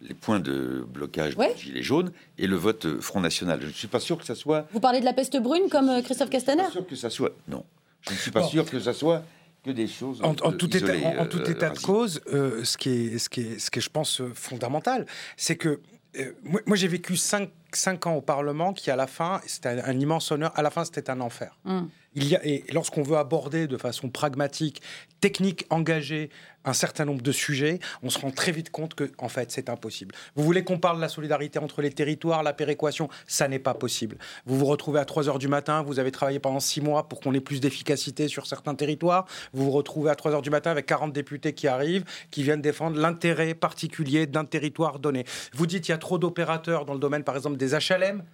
les 0.00 0.14
points 0.14 0.40
de 0.40 0.84
blocage 0.88 1.36
des 1.36 1.56
Gilets 1.56 1.82
jaunes 1.82 2.12
et 2.38 2.46
le 2.46 2.56
vote 2.56 3.00
Front 3.00 3.20
National. 3.20 3.60
Je 3.60 3.66
ne 3.66 3.72
suis 3.72 3.88
pas 3.88 4.00
sûr 4.00 4.18
que 4.18 4.24
ça 4.24 4.34
soit. 4.34 4.66
Vous 4.72 4.80
parlez 4.80 5.00
de 5.00 5.04
la 5.04 5.12
peste 5.12 5.36
brune 5.40 5.68
comme 5.70 5.88
euh, 5.88 6.02
Christophe 6.02 6.30
Castaner 6.30 6.64
Je 6.72 6.78
ne 6.78 6.84
suis 6.84 6.86
pas 6.86 6.86
sûr 6.86 6.86
que 6.86 6.96
ça 6.96 7.10
soit. 7.10 7.32
Non. 7.48 7.64
Je 8.02 8.12
ne 8.12 8.16
suis 8.16 8.30
pas 8.30 8.44
sûr 8.44 8.64
que 8.64 8.78
ça 8.78 8.92
soit 8.92 9.22
que 9.64 9.70
des 9.70 9.88
choses. 9.88 10.22
En, 10.22 10.34
tout, 10.34 10.76
état, 10.76 10.92
en, 11.18 11.26
tout 11.26 11.42
état, 11.50 11.70
de 11.70 11.78
cause, 11.78 12.20
euh, 12.32 12.62
ce, 12.62 12.76
qui 12.76 12.90
est, 12.90 13.18
ce, 13.18 13.28
qui 13.28 13.40
est, 13.40 13.58
ce 13.58 13.70
qui 13.70 13.80
est, 13.80 13.82
je 13.82 13.90
pense, 13.90 14.22
fondamental, 14.34 15.06
c'est 15.36 15.56
que 15.56 15.80
euh, 16.18 16.32
moi, 16.66 16.76
j'ai 16.76 16.88
vécu 16.88 17.16
cinq, 17.16 17.50
cinq, 17.72 18.06
ans 18.06 18.14
au 18.14 18.20
Parlement 18.20 18.72
qui, 18.72 18.90
à 18.90 18.96
la 18.96 19.06
fin, 19.06 19.40
c'était 19.46 19.68
un, 19.68 19.98
immense 19.98 20.30
honneur. 20.30 20.52
À 20.56 20.62
la 20.62 20.70
fin, 20.70 20.84
c'était 20.84 21.10
un 21.10 21.20
enfer. 21.20 21.58
Hum. 21.64 21.88
Il 22.14 22.28
y 22.28 22.36
a, 22.36 22.46
et 22.46 22.64
lorsqu'on 22.72 23.02
veut 23.02 23.18
aborder 23.18 23.66
de 23.66 23.76
façon 23.76 24.08
pragmatique, 24.08 24.80
technique, 25.20 25.66
engagée, 25.68 26.30
un 26.66 26.72
certain 26.72 27.04
nombre 27.04 27.22
de 27.22 27.32
sujets, 27.32 27.78
on 28.02 28.10
se 28.10 28.18
rend 28.18 28.30
très 28.30 28.52
vite 28.52 28.70
compte 28.70 28.94
que, 28.94 29.10
en 29.18 29.28
fait, 29.28 29.50
c'est 29.50 29.70
impossible. 29.70 30.14
Vous 30.34 30.42
voulez 30.42 30.64
qu'on 30.64 30.78
parle 30.78 30.96
de 30.96 31.00
la 31.00 31.08
solidarité 31.08 31.58
entre 31.58 31.80
les 31.80 31.90
territoires, 31.90 32.42
la 32.42 32.52
péréquation? 32.52 33.08
Ça 33.26 33.48
n'est 33.48 33.58
pas 33.58 33.74
possible. 33.74 34.18
Vous 34.44 34.58
vous 34.58 34.66
retrouvez 34.66 35.00
à 35.00 35.04
3 35.04 35.28
heures 35.28 35.38
du 35.38 35.48
matin, 35.48 35.82
vous 35.82 35.98
avez 35.98 36.10
travaillé 36.10 36.38
pendant 36.38 36.60
6 36.60 36.80
mois 36.80 37.08
pour 37.08 37.20
qu'on 37.20 37.32
ait 37.32 37.40
plus 37.40 37.60
d'efficacité 37.60 38.28
sur 38.28 38.46
certains 38.46 38.74
territoires. 38.74 39.26
Vous 39.52 39.64
vous 39.64 39.70
retrouvez 39.70 40.10
à 40.10 40.14
3 40.16 40.32
heures 40.32 40.42
du 40.42 40.50
matin 40.50 40.70
avec 40.70 40.86
40 40.86 41.12
députés 41.12 41.54
qui 41.54 41.68
arrivent, 41.68 42.04
qui 42.30 42.42
viennent 42.42 42.62
défendre 42.62 42.98
l'intérêt 42.98 43.54
particulier 43.54 44.26
d'un 44.26 44.44
territoire 44.44 44.98
donné. 44.98 45.24
Vous 45.54 45.66
dites 45.66 45.84
qu'il 45.84 45.92
y 45.92 45.94
a 45.94 45.98
trop 45.98 46.18
d'opérateurs 46.18 46.84
dans 46.84 46.94
le 46.94 47.00
domaine, 47.00 47.24
par 47.24 47.36
exemple, 47.36 47.56
des 47.56 47.74
HLM 47.74 48.24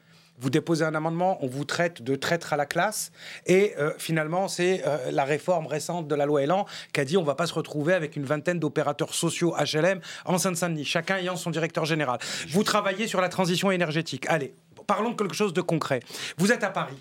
vous 0.42 0.50
déposez 0.50 0.84
un 0.84 0.94
amendement, 0.96 1.38
on 1.40 1.46
vous 1.46 1.64
traite 1.64 2.02
de 2.02 2.16
traître 2.16 2.52
à 2.52 2.56
la 2.56 2.66
classe. 2.66 3.12
Et 3.46 3.74
euh, 3.78 3.92
finalement, 3.96 4.48
c'est 4.48 4.82
euh, 4.84 5.12
la 5.12 5.24
réforme 5.24 5.68
récente 5.68 6.08
de 6.08 6.14
la 6.16 6.26
loi 6.26 6.42
Elan 6.42 6.66
qui 6.92 7.00
a 7.00 7.04
dit 7.04 7.16
on 7.16 7.22
va 7.22 7.36
pas 7.36 7.46
se 7.46 7.54
retrouver 7.54 7.94
avec 7.94 8.16
une 8.16 8.24
vingtaine 8.24 8.58
d'opérateurs 8.58 9.14
sociaux 9.14 9.54
HLM 9.56 10.00
en 10.24 10.38
Seine-Saint-Denis, 10.38 10.84
chacun 10.84 11.18
ayant 11.18 11.36
son 11.36 11.50
directeur 11.50 11.84
général. 11.84 12.18
Vous 12.48 12.64
travaillez 12.64 13.06
sur 13.06 13.20
la 13.20 13.28
transition 13.28 13.70
énergétique. 13.70 14.26
Allez, 14.28 14.52
parlons 14.88 15.10
de 15.10 15.14
quelque 15.16 15.36
chose 15.36 15.52
de 15.52 15.60
concret. 15.60 16.00
Vous 16.38 16.50
êtes 16.50 16.64
à 16.64 16.70
Paris. 16.70 17.00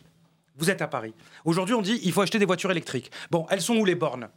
Vous 0.58 0.70
êtes 0.70 0.84
à 0.84 0.88
Paris. 0.88 1.16
Aujourd'hui, 1.44 1.74
on 1.74 1.82
dit 1.82 2.00
il 2.04 2.12
faut 2.12 2.22
acheter 2.22 2.38
des 2.38 2.46
voitures 2.46 2.70
électriques. 2.70 3.10
Bon, 3.32 3.48
elles 3.50 3.62
sont 3.62 3.76
où 3.76 3.86
les 3.86 3.96
bornes? 3.96 4.30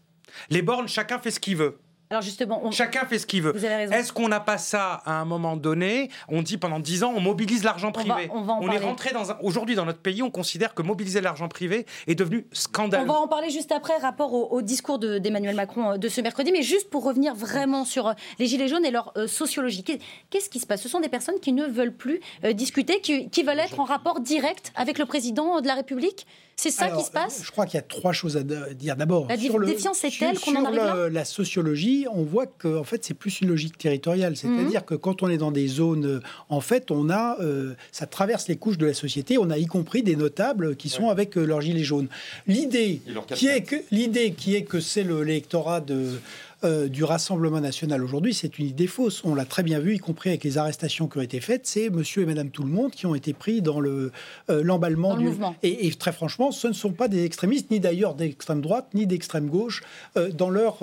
Les 0.48 0.62
bornes, 0.62 0.88
chacun 0.88 1.18
fait 1.18 1.30
ce 1.30 1.40
qu'il 1.40 1.56
veut. 1.56 1.78
Alors 2.14 2.22
justement, 2.22 2.70
chacun 2.70 3.06
fait 3.06 3.18
ce 3.18 3.26
qu'il 3.26 3.42
veut. 3.42 3.56
Est-ce 3.56 4.12
qu'on 4.12 4.28
n'a 4.28 4.38
pas 4.38 4.56
ça 4.56 5.02
à 5.04 5.14
un 5.14 5.24
moment 5.24 5.56
donné? 5.56 6.10
On 6.28 6.42
dit 6.42 6.58
pendant 6.58 6.78
10 6.78 7.02
ans, 7.02 7.12
on 7.16 7.20
mobilise 7.20 7.64
l'argent 7.64 7.90
privé. 7.90 8.30
On, 8.32 8.70
est 8.70 8.78
rentré 8.78 9.12
dans 9.12 9.32
un... 9.32 9.38
aujourd'hui 9.42 9.74
dans 9.74 9.84
notre 9.84 9.98
pays, 9.98 10.22
on 10.22 10.30
considère 10.30 10.74
que 10.74 10.82
mobiliser 10.82 11.20
l'argent 11.20 11.48
privé 11.48 11.86
est 12.06 12.14
devenu 12.14 12.46
scandaleux. 12.52 13.02
On 13.02 13.12
va 13.12 13.18
en 13.18 13.26
parler 13.26 13.50
juste 13.50 13.72
après, 13.72 13.96
rapport 13.96 14.32
au, 14.32 14.62
discours 14.62 15.00
d'Emmanuel 15.00 15.56
Macron 15.56 15.90
euh, 15.90 15.96
de 15.96 16.08
ce 16.08 16.20
mercredi. 16.20 16.52
Mais 16.52 16.62
juste 16.62 16.88
pour 16.88 17.02
revenir 17.02 17.34
vraiment 17.34 17.84
sur 17.84 18.06
euh, 18.06 18.12
les 18.38 18.46
gilets 18.46 18.68
jaunes 18.68 18.84
et 18.84 18.92
leur 18.92 19.12
euh, 19.16 19.26
sociologie, 19.26 19.82
qu'est-ce 19.82 20.48
qui 20.48 20.60
se 20.60 20.66
passe? 20.66 20.82
Ce 20.82 20.88
sont 20.88 21.00
des 21.00 21.08
personnes 21.08 21.40
qui 21.40 21.52
ne 21.52 21.66
veulent 21.66 21.96
plus 21.96 22.20
discuter, 22.52 23.00
qui, 23.00 23.28
qui 23.28 23.42
veulent 23.42 23.58
être 23.58 23.80
en 23.80 23.84
rapport 23.84 24.20
direct 24.20 24.72
avec 24.76 25.00
le 25.00 25.06
président 25.06 25.60
de 25.60 25.66
la 25.66 25.74
République? 25.74 26.28
C'est 26.56 26.70
ça 26.70 26.88
qui 26.90 27.02
se 27.02 27.10
passe? 27.10 27.42
Je 27.44 27.50
crois 27.50 27.66
qu'il 27.66 27.74
y 27.74 27.78
a 27.78 27.82
trois 27.82 28.12
choses 28.12 28.36
à 28.36 28.42
dire. 28.42 28.96
D'abord, 28.96 29.26
la 29.28 29.36
sur 29.36 29.58
défiance 29.60 30.04
est 30.04 30.16
telle 30.16 30.38
qu'on 30.38 30.56
en 30.56 30.64
arrive 30.64 30.76
là? 30.76 31.08
la 31.10 31.24
sociologie, 31.24 32.03
on 32.12 32.22
voit 32.22 32.46
que 32.46 32.78
en 32.78 32.84
fait 32.84 33.04
c'est 33.04 33.14
plus 33.14 33.40
une 33.40 33.48
logique 33.48 33.78
territoriale, 33.78 34.36
c'est-à-dire 34.36 34.80
mhm. 34.80 34.86
que 34.86 34.94
quand 34.94 35.22
on 35.22 35.28
est 35.28 35.38
dans 35.38 35.52
des 35.52 35.66
zones, 35.66 36.20
en 36.48 36.60
fait, 36.60 36.90
on 36.90 37.10
a, 37.10 37.36
euh, 37.40 37.74
ça 37.92 38.06
traverse 38.06 38.48
les 38.48 38.56
couches 38.56 38.78
de 38.78 38.86
la 38.86 38.94
société. 38.94 39.38
On 39.38 39.50
a 39.50 39.58
y 39.58 39.66
compris 39.66 40.02
des 40.02 40.16
notables 40.16 40.76
qui 40.76 40.88
sont 40.88 41.08
avec 41.08 41.36
euh, 41.36 41.44
leurs 41.44 41.60
gilets 41.60 41.84
jaunes. 41.84 42.08
L'idée 42.46 43.00
qui 43.34 43.48
est 43.48 43.62
que 43.62 43.76
l'idée 43.90 44.32
qui 44.32 44.54
est 44.54 44.62
que 44.62 44.80
c'est 44.80 45.02
le 45.02 45.22
l'électorat 45.22 45.80
de 45.80 46.20
euh, 46.64 46.88
du 46.88 47.04
Rassemblement 47.04 47.60
national 47.60 48.02
aujourd'hui, 48.02 48.32
c'est 48.32 48.58
une 48.58 48.66
idée 48.66 48.86
fausse. 48.86 49.22
On 49.24 49.34
l'a 49.34 49.44
très 49.44 49.62
bien 49.62 49.80
vu, 49.80 49.96
y 49.96 49.98
compris 49.98 50.30
avec 50.30 50.44
les 50.44 50.56
arrestations 50.56 51.08
qui 51.08 51.18
ont 51.18 51.22
été 51.22 51.40
faites. 51.40 51.66
C'est 51.66 51.90
monsieur 51.90 52.22
et 52.22 52.26
madame 52.26 52.50
tout 52.50 52.62
le 52.62 52.70
monde 52.70 52.92
qui 52.92 53.06
ont 53.06 53.14
été 53.14 53.32
pris 53.32 53.60
dans 53.60 53.80
le 53.80 54.12
euh, 54.50 54.62
l'emballement 54.62 55.16
mouvement. 55.16 55.56
Et, 55.62 55.90
très 55.92 56.12
franchement, 56.12 56.52
ce 56.52 56.68
ne 56.68 56.72
sont 56.72 56.92
pas 56.92 57.08
des 57.08 57.24
extrémistes, 57.24 57.70
ni 57.70 57.80
d'ailleurs 57.80 58.14
d'extrême 58.14 58.60
droite, 58.60 58.88
ni 58.94 59.06
d'extrême 59.06 59.48
gauche, 59.48 59.82
euh, 60.16 60.30
dans, 60.30 60.50
leur, 60.50 60.78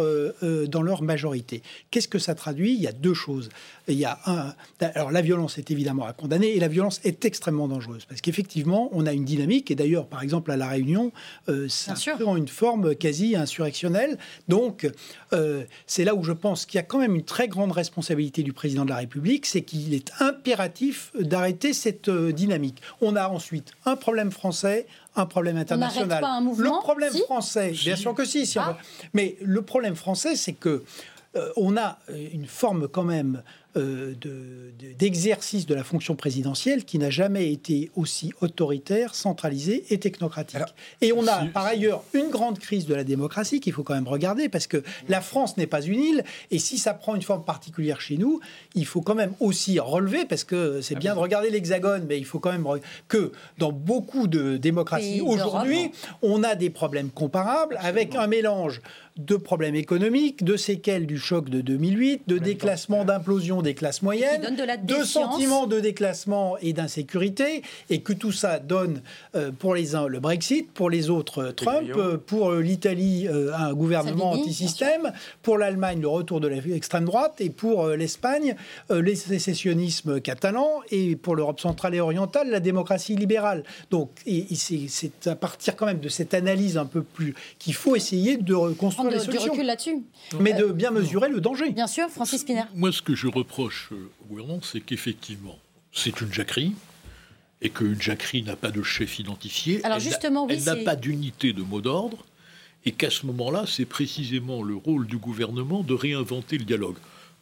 dans 0.68 0.82
leur 0.82 1.02
majorité. 1.02 1.64
Qu'est-ce 1.90 2.08
que 2.08 2.20
ça 2.20 2.36
traduit? 2.36 2.74
Il 2.74 2.82
y 2.82 2.88
a 2.88 2.92
deux 2.92 3.14
choses. 3.14 3.50
Il 3.88 3.98
y 3.98 4.06
a 4.06 4.20
un. 4.26 4.54
Alors 4.80 5.12
la 5.12 5.22
violence 5.22 5.58
est 5.58 5.72
évidemment 5.72 6.06
à 6.06 6.14
condamner 6.14 6.56
et 6.56 6.60
la 6.60 6.68
violence 6.68 7.02
est 7.04 7.26
extrêmement 7.26 7.68
dangereuse 7.68 8.06
parce 8.06 8.22
qu'effectivement, 8.22 8.90
on 8.92 9.06
a 9.06 9.14
une 9.14 9.26
dynamique 9.26 9.72
et 9.72 9.76
d'ailleurs, 9.76 10.08
par 10.08 10.22
exemple, 10.22 10.52
à 10.52 10.58
La 10.58 10.68
Réunion, 10.68 11.12
ça 11.68 11.94
prend 12.20 12.38
une 12.38 12.48
forme 12.48 12.96
quasi 12.96 13.36
insurrectionnelle. 13.36 14.18
Donc, 14.48 14.88
c'est 15.88 16.04
là 16.04 16.16
où 16.16 16.24
je 16.24 16.32
pense 16.32 16.66
qu'il 16.66 16.78
y 16.78 16.80
a 16.80 16.84
quand 16.84 17.00
même 17.00 17.16
une 17.16 17.24
très 17.24 17.48
grande 17.48 17.72
responsabilité 17.72 18.44
du 18.44 18.54
président 18.54 18.86
de 18.86 18.90
la 18.90 18.98
République, 18.98 19.46
c'est 19.46 19.62
qu'il 19.62 19.94
est 19.94 20.12
impératif 20.20 21.12
d'arrêter 21.20 21.74
cette 21.74 22.10
euh, 22.10 22.32
dynamique. 22.32 22.82
On 23.02 23.16
a 23.16 23.28
ensuite 23.28 23.72
un 23.86 23.96
problème 23.96 24.32
français, 24.32 24.88
un 25.16 25.26
problème 25.26 25.58
international. 25.58 26.20
On 26.20 26.22
pas 26.22 26.34
un 26.34 26.42
mouvement, 26.42 26.76
le 26.78 26.82
problème 26.82 27.14
français, 27.14 27.72
bien 27.72 27.96
sûr 27.96 28.14
que 28.14 28.26
si, 28.26 28.52
ah. 28.58 28.78
mais 29.14 29.38
le 29.42 29.62
problème 29.62 29.96
français, 29.96 30.36
c'est 30.36 30.54
que 30.54 30.84
euh, 31.36 31.50
on 31.56 31.78
a 31.78 31.98
une 32.34 32.46
forme 32.46 32.88
quand 32.88 33.04
même 33.04 33.42
euh, 33.78 34.14
de- 34.20 34.72
de- 34.80 34.94
d'exercice 34.98 35.66
de, 35.66 35.74
la 35.76 35.84
fonction 35.84 36.16
présidentielle 36.16 36.84
qui 36.86 36.98
n'a 37.00 37.10
jamais 37.10 37.52
été 37.52 37.90
aussi 37.96 38.34
autoritaire, 38.42 39.16
centralisé 39.16 39.86
et 39.90 40.00
technocratique. 40.00 40.56
Alors, 40.58 40.74
et 41.02 41.14
on 41.14 41.26
a 41.28 41.42
si- 41.44 41.48
par 41.50 41.66
ailleurs 41.66 42.04
une 42.14 42.30
grande 42.30 42.60
crise 42.60 42.86
de 42.86 42.94
la 42.96 43.04
démocratie 43.04 43.60
qu'il 43.60 43.74
faut 43.74 43.84
quand 43.84 43.94
même 43.96 44.08
regarder 44.08 44.50
parce 44.50 44.68
que 44.68 44.84
la 45.08 45.22
France 45.22 45.58
n'est 45.58 45.68
pas 45.68 45.82
une 45.82 46.02
île 46.02 46.24
et 46.52 46.60
si 46.60 46.78
ça 46.78 46.94
prend 46.94 47.16
une 47.16 47.22
forme 47.22 47.44
particulière 47.46 48.02
chez 48.02 48.18
nous, 48.18 48.40
il 48.76 48.86
faut 48.86 49.02
quand 49.02 49.16
même 49.16 49.34
aussi 49.40 49.80
relever 49.80 50.26
parce 50.26 50.44
que 50.44 50.82
c'est 50.82 50.96
bien 50.96 51.14
de 51.16 51.20
regarder 51.20 51.50
l'hexagone, 51.50 52.06
mais 52.08 52.18
il 52.18 52.26
faut 52.26 52.40
quand 52.40 52.52
même 52.52 52.68
que 53.08 53.32
dans 53.58 53.72
beaucoup 53.72 54.28
de 54.28 54.58
démocraties 54.58 55.22
aujourd'hui, 55.22 55.92
on 56.22 56.44
a 56.44 56.56
des 56.56 56.70
problèmes 56.70 57.10
comparables 57.10 57.78
avec 57.80 58.16
un 58.16 58.28
mélange 58.28 58.82
de 59.18 59.36
problèmes 59.36 59.76
économiques, 59.76 60.44
de 60.44 60.56
séquelles 60.56 61.06
du 61.06 61.18
choc 61.20 61.50
de 61.50 61.60
2008, 61.62 62.22
de 62.28 62.38
déclassement, 62.38 63.04
d'implosion 63.04 63.61
des 63.62 63.74
classes 63.74 64.02
moyennes, 64.02 64.56
de 64.56 64.64
la 64.64 64.78
de 64.78 65.04
sentiments 65.04 65.68
de 65.68 65.80
déclassement 65.80 66.58
et 66.60 66.74
d'insécurité, 66.74 67.62
et 67.90 68.02
que 68.02 68.14
tout 68.14 68.32
ça 68.32 68.60
donne 68.60 69.02
euh, 69.36 69.52
pour 69.52 69.76
les 69.76 69.96
uns 69.96 70.08
le 70.08 70.20
Brexit, 70.20 70.72
pour 70.72 70.90
les 70.90 71.10
autres 71.10 71.40
euh, 71.44 71.52
Trump, 71.52 71.90
euh, 71.96 72.18
pour 72.18 72.54
l'Italie 72.54 73.28
euh, 73.28 73.54
un 73.54 73.74
gouvernement 73.74 74.32
anti-système, 74.32 75.12
pour 75.42 75.58
l'Allemagne 75.58 76.02
le 76.02 76.08
retour 76.08 76.40
de 76.40 76.48
l'extrême 76.48 77.06
droite, 77.06 77.36
et 77.40 77.50
pour 77.50 77.84
euh, 77.86 77.96
l'Espagne 77.96 78.56
euh, 78.92 79.02
les 79.02 79.16
sécessionnismes 79.16 80.22
catalans, 80.22 80.82
et 80.92 81.16
pour 81.16 81.36
l'Europe 81.36 81.60
centrale 81.60 81.96
et 81.96 82.00
orientale 82.00 82.50
la 82.50 82.60
démocratie 82.60 83.16
libérale. 83.16 83.64
Donc 83.90 84.10
et, 84.26 84.46
et 84.52 84.56
c'est- 84.56 84.88
c'est 84.88 85.28
à 85.28 85.36
partir 85.36 85.76
quand 85.76 85.86
même 85.86 86.00
de 86.00 86.10
cette 86.10 86.34
analyse 86.34 86.78
un 86.78 86.86
peu 86.86 87.02
plus 87.02 87.34
qu'il 87.60 87.74
faut 87.74 87.96
essayer 87.96 88.38
de 88.38 88.54
reconstruire 88.54 89.10
les 89.12 89.18
de- 89.18 89.22
du 89.22 89.26
solutions, 89.28 89.52
recul 89.54 89.66
là-dessus. 89.66 89.96
mais 90.40 90.54
de 90.54 90.66
bien 90.66 90.92
mesurer 90.92 91.30
le 91.30 91.42
danger. 91.42 91.72
Bien 91.72 91.88
sûr, 91.88 92.10
Francis 92.10 92.42
Spinner. 92.42 92.64
Moi, 92.76 92.92
ce 92.92 93.02
que 93.02 93.16
je 93.16 93.28
reproche 93.52 93.90
euh, 93.92 94.10
au 94.24 94.26
gouvernement, 94.30 94.62
c'est 94.64 94.80
qu'effectivement, 94.82 95.60
c'est 95.92 96.22
une 96.22 96.32
jacquerie, 96.32 96.74
et 97.62 97.70
qu'une 97.70 98.02
jacquerie 98.02 98.44
n'a 98.44 98.56
pas 98.56 98.72
de 98.72 98.82
chef 98.82 99.20
identifié. 99.20 99.84
Alors 99.84 99.98
elle 99.98 100.04
n'a- 100.04 100.10
justement, 100.10 100.46
oui, 100.46 100.54
elle 100.58 100.64
n'a 100.64 100.76
pas 100.78 100.96
d'unité 100.96 101.52
de 101.54 101.62
mot 101.62 101.82
d'ordre, 101.82 102.18
et 102.86 102.92
qu'à 102.94 103.10
ce 103.10 103.26
moment-là, 103.28 103.66
c'est 103.68 103.86
précisément 103.86 104.64
le 104.64 104.76
rôle 104.76 105.06
du 105.06 105.18
gouvernement 105.18 105.84
de 105.84 105.94
réinventer 105.94 106.58
le 106.58 106.64
dialogue. 106.66 106.96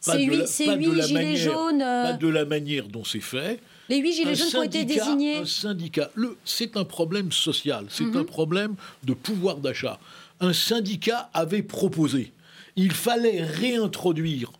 Pas 0.04 0.16
de 0.16 0.22
huit, 0.22 0.36
la- 0.36 0.66
pas 0.66 0.76
de 0.76 1.12
manière- 1.12 1.36
jaunes, 1.36 1.82
euh, 1.82 2.02
Pas 2.04 2.12
de 2.14 2.28
la 2.28 2.44
manière 2.44 2.88
dont 2.88 3.04
c'est 3.04 3.20
fait. 3.20 3.60
les 3.88 3.98
huit 3.98 4.12
gilets 4.14 4.30
Un 4.30 4.34
jaunes 4.34 4.56
ont 4.56 4.62
été 4.62 4.84
désignés. 4.84 5.36
Un 5.36 5.44
syndicat, 5.46 6.10
c'est 6.44 6.76
un 6.76 6.84
problème 6.84 7.30
social, 7.32 7.86
c'est 7.88 8.04
Mhm. 8.04 8.16
un 8.16 8.24
problème 8.24 8.74
de 9.04 9.14
pouvoir 9.14 9.56
d'achat. 9.58 9.98
Un 10.40 10.52
syndicat 10.54 11.30
avait 11.34 11.62
proposé, 11.62 12.32
il 12.76 12.92
fallait 12.92 13.42
réintroduire 13.42 14.52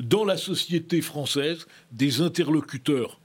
dans 0.00 0.24
la 0.24 0.36
société 0.36 1.00
française 1.00 1.66
des 1.92 2.20
interlocuteurs 2.20 3.20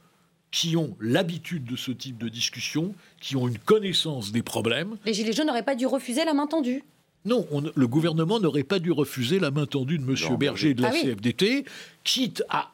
qui 0.52 0.78
ont 0.78 0.96
l'habitude 1.02 1.66
de 1.66 1.76
ce 1.76 1.92
type 1.92 2.18
de 2.18 2.30
discussion, 2.30 2.94
qui 3.20 3.36
ont 3.36 3.48
une 3.48 3.58
connaissance 3.58 4.32
des 4.32 4.42
problèmes. 4.44 4.96
Les 5.06 5.14
gilets 5.14 5.34
jaunes 5.34 5.48
n'auraient 5.48 5.64
pas 5.66 5.76
dû 5.76 5.86
refuser 5.86 6.24
la 6.24 6.34
main 6.34 6.48
tendue. 6.48 6.84
Non, 7.26 7.46
on- 7.52 7.64
le 7.76 7.88
gouvernement 7.88 8.40
n'aurait 8.40 8.64
pas 8.64 8.80
dû 8.80 8.92
refuser 8.92 9.40
la 9.40 9.52
main 9.52 9.66
tendue 9.66 9.98
de 9.98 10.04
M. 10.04 10.16
Non, 10.30 10.36
Berger 10.38 10.74
de 10.74 10.82
la 10.82 10.90
Ah 10.90 10.92
oui. 10.94 11.02
CFDT, 11.02 11.66
quitte 12.04 12.44
à 12.50 12.72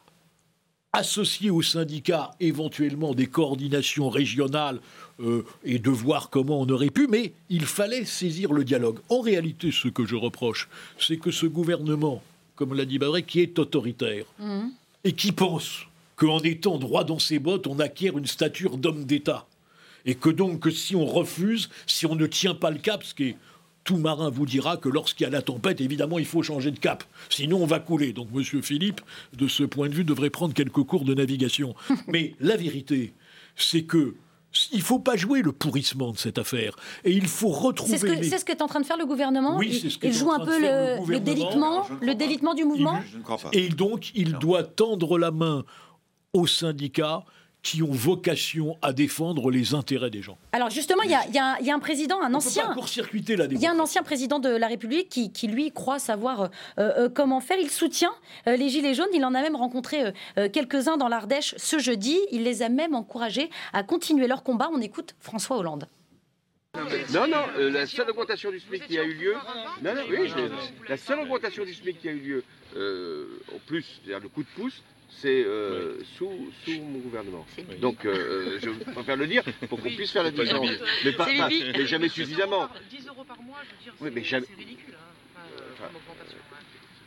associer 0.92 1.48
au 1.50 1.62
syndicat 1.62 2.32
éventuellement 2.38 3.14
des 3.14 3.26
coordinations 3.26 4.10
régionales 4.10 4.78
euh, 5.20 5.42
et 5.64 5.78
de 5.78 5.88
voir 5.90 6.28
comment 6.28 6.60
on 6.60 6.68
aurait 6.68 6.90
pu, 6.90 7.06
mais 7.08 7.32
il 7.48 7.64
fallait 7.64 8.04
saisir 8.04 8.52
le 8.52 8.62
dialogue. 8.62 8.98
En 9.08 9.20
réalité, 9.22 9.70
ce 9.72 9.88
que 9.88 10.04
je 10.04 10.16
reproche, 10.16 10.68
c'est 10.98 11.16
que 11.16 11.30
ce 11.30 11.46
gouvernement, 11.46 12.22
comme 12.56 12.74
l'a 12.74 12.84
dit 12.84 12.98
Badré, 12.98 13.22
qui 13.22 13.40
est 13.40 13.58
autoritaire 13.58 14.24
et 15.04 15.12
qui 15.12 15.32
pense 15.32 15.86
qu'en 16.16 16.38
étant 16.40 16.78
droit 16.78 17.04
dans 17.04 17.18
ses 17.18 17.38
bottes, 17.38 17.66
on 17.66 17.78
acquiert 17.78 18.16
une 18.16 18.26
stature 18.26 18.76
d'homme 18.76 19.04
d'État. 19.04 19.46
Et 20.04 20.14
que 20.14 20.30
donc, 20.30 20.60
que 20.60 20.70
si 20.70 20.96
on 20.96 21.06
refuse, 21.06 21.70
si 21.86 22.06
on 22.06 22.14
ne 22.14 22.26
tient 22.26 22.54
pas 22.54 22.70
le 22.70 22.78
cap, 22.78 23.04
ce 23.04 23.14
qui 23.14 23.24
est 23.24 23.36
tout 23.84 23.96
marin 23.96 24.30
vous 24.30 24.46
dira 24.46 24.76
que 24.76 24.88
lorsqu'il 24.88 25.24
y 25.24 25.26
a 25.26 25.30
la 25.30 25.42
tempête, 25.42 25.80
évidemment, 25.80 26.18
il 26.18 26.24
faut 26.24 26.42
changer 26.42 26.70
de 26.70 26.78
cap. 26.78 27.04
Sinon, 27.28 27.62
on 27.62 27.66
va 27.66 27.80
couler. 27.80 28.12
Donc, 28.12 28.28
Monsieur 28.32 28.62
Philippe, 28.62 29.00
de 29.36 29.48
ce 29.48 29.64
point 29.64 29.88
de 29.88 29.94
vue, 29.94 30.04
devrait 30.04 30.30
prendre 30.30 30.54
quelques 30.54 30.82
cours 30.84 31.04
de 31.04 31.14
navigation. 31.14 31.74
Mais 32.06 32.34
la 32.40 32.56
vérité, 32.56 33.12
c'est 33.56 33.82
que 33.82 34.14
il 34.72 34.82
faut 34.82 34.98
pas 34.98 35.16
jouer 35.16 35.42
le 35.42 35.52
pourrissement 35.52 36.10
de 36.12 36.18
cette 36.18 36.38
affaire. 36.38 36.74
Et 37.04 37.12
il 37.12 37.26
faut 37.26 37.48
retrouver 37.48 37.92
C'est 37.92 37.98
ce 37.98 38.04
que 38.06 38.10
les- 38.12 38.44
qu'est 38.44 38.62
en 38.62 38.66
train 38.66 38.80
de 38.80 38.86
faire 38.86 38.96
le 38.98 39.06
gouvernement. 39.06 39.56
Oui, 39.56 39.68
il, 39.72 39.80
c'est 39.80 39.90
ce 39.90 39.98
qu'est 39.98 40.08
il 40.08 40.14
en 40.14 40.18
joue 40.18 40.28
train 40.28 40.42
un 40.42 40.44
peu 40.46 40.58
le 40.60 40.66
le, 40.66 40.68
le 40.68 40.98
gouvernement. 41.18 41.24
délitement, 41.24 41.86
ne 42.00 42.06
le 42.06 42.14
délitement 42.14 42.54
du 42.54 42.64
mouvement. 42.64 43.00
Je 43.10 43.18
ne 43.18 43.22
crois 43.22 43.38
pas. 43.38 43.48
Et 43.52 43.68
donc, 43.68 44.10
il 44.14 44.32
doit 44.34 44.62
tendre 44.64 45.18
la 45.18 45.30
main 45.30 45.64
aux 46.32 46.46
syndicats 46.46 47.24
qui 47.62 47.82
ont 47.82 47.90
vocation 47.92 48.76
à 48.82 48.92
défendre 48.92 49.50
les 49.50 49.74
intérêts 49.74 50.10
des 50.10 50.20
gens. 50.20 50.36
Alors 50.52 50.70
justement, 50.70 51.02
il 51.04 51.10
y 51.10 51.14
a, 51.14 51.24
y 51.28 51.38
un- 51.38 51.56
il 51.60 51.66
y 51.66 51.70
a 51.70 51.74
un 51.74 51.78
président, 51.78 52.20
un 52.20 52.32
On 52.32 52.38
ancien. 52.38 52.72
court-circuiter 52.74 53.36
la 53.36 53.44
Il 53.44 53.60
y 53.60 53.66
a 53.66 53.70
un 53.72 53.78
ancien 53.78 54.02
président 54.02 54.40
de 54.40 54.48
la 54.48 54.66
République 54.66 55.08
qui, 55.08 55.32
qui, 55.32 55.46
lui, 55.46 55.70
croit 55.70 55.98
savoir 56.00 56.42
euh, 56.42 56.48
euh, 56.78 57.08
comment 57.08 57.40
faire. 57.40 57.58
Il 57.60 57.70
soutient 57.70 58.12
euh, 58.48 58.56
les 58.56 58.68
Gilets 58.68 58.94
jaunes. 58.94 59.06
Il 59.14 59.24
en 59.24 59.34
a 59.34 59.42
même 59.42 59.54
rencontré 59.56 60.12
quelques-uns 60.52 60.96
dans 60.96 61.08
l'Ardèche 61.08 61.54
ce 61.56 61.78
jeudi. 61.78 62.18
Il 62.32 62.42
les 62.42 62.62
a 62.62 62.68
même 62.68 62.94
encouragés 62.94 63.48
à 63.72 63.82
continuer 63.84 64.26
leur 64.26 64.42
combat. 64.42 64.68
On 64.72 64.80
écoute 64.80 65.14
François 65.20 65.56
Hollande. 65.58 65.86
Non, 67.12 67.26
non, 67.28 67.36
euh, 67.58 67.70
la 67.70 67.86
seule 67.86 68.08
augmentation 68.10 68.50
du 68.50 68.58
SMIC 68.58 68.86
qui 68.86 68.98
a 68.98 69.04
eu 69.04 69.12
lieu, 69.12 69.34
non, 69.82 69.94
non, 69.94 70.00
oui, 70.08 70.26
je- 70.28 70.88
la 70.88 70.96
seule 70.96 71.20
augmentation 71.20 71.64
du 71.66 71.74
SMIC 71.74 72.00
qui 72.00 72.08
a 72.08 72.12
eu 72.12 72.18
lieu, 72.20 72.44
euh, 72.76 73.26
en 73.54 73.58
plus, 73.66 73.84
c'est-à-dire 74.02 74.20
le 74.22 74.30
coup 74.30 74.42
de 74.42 74.48
pouce, 74.56 74.82
c'est 75.18 75.44
euh, 75.44 75.98
sous, 76.16 76.50
sous 76.64 76.80
mon 76.82 76.98
gouvernement. 76.98 77.46
Donc, 77.80 78.04
euh, 78.04 78.58
je 78.60 78.70
préfère 78.92 79.16
le 79.16 79.26
dire 79.26 79.44
pour 79.68 79.80
qu'on 79.80 79.88
puisse 79.90 80.10
faire 80.10 80.24
la 80.24 80.30
différence. 80.30 80.70
Mais, 81.04 81.12
pas, 81.12 81.26
pas- 81.26 81.48
mais 81.48 81.86
jamais 81.86 82.08
suffisamment. 82.08 82.68
10 82.90 83.06
euros 83.08 83.24
par 83.24 83.40
mois, 83.42 83.58
je 83.64 83.70
veux 83.76 83.82
dire, 83.84 83.92
Oui, 84.00 84.08
c'est 84.08 84.14
mais 84.14 84.24
jamais- 84.24 84.46
ridicule. 84.58 84.94
hein, 84.94 85.40
enfin. 85.74 85.90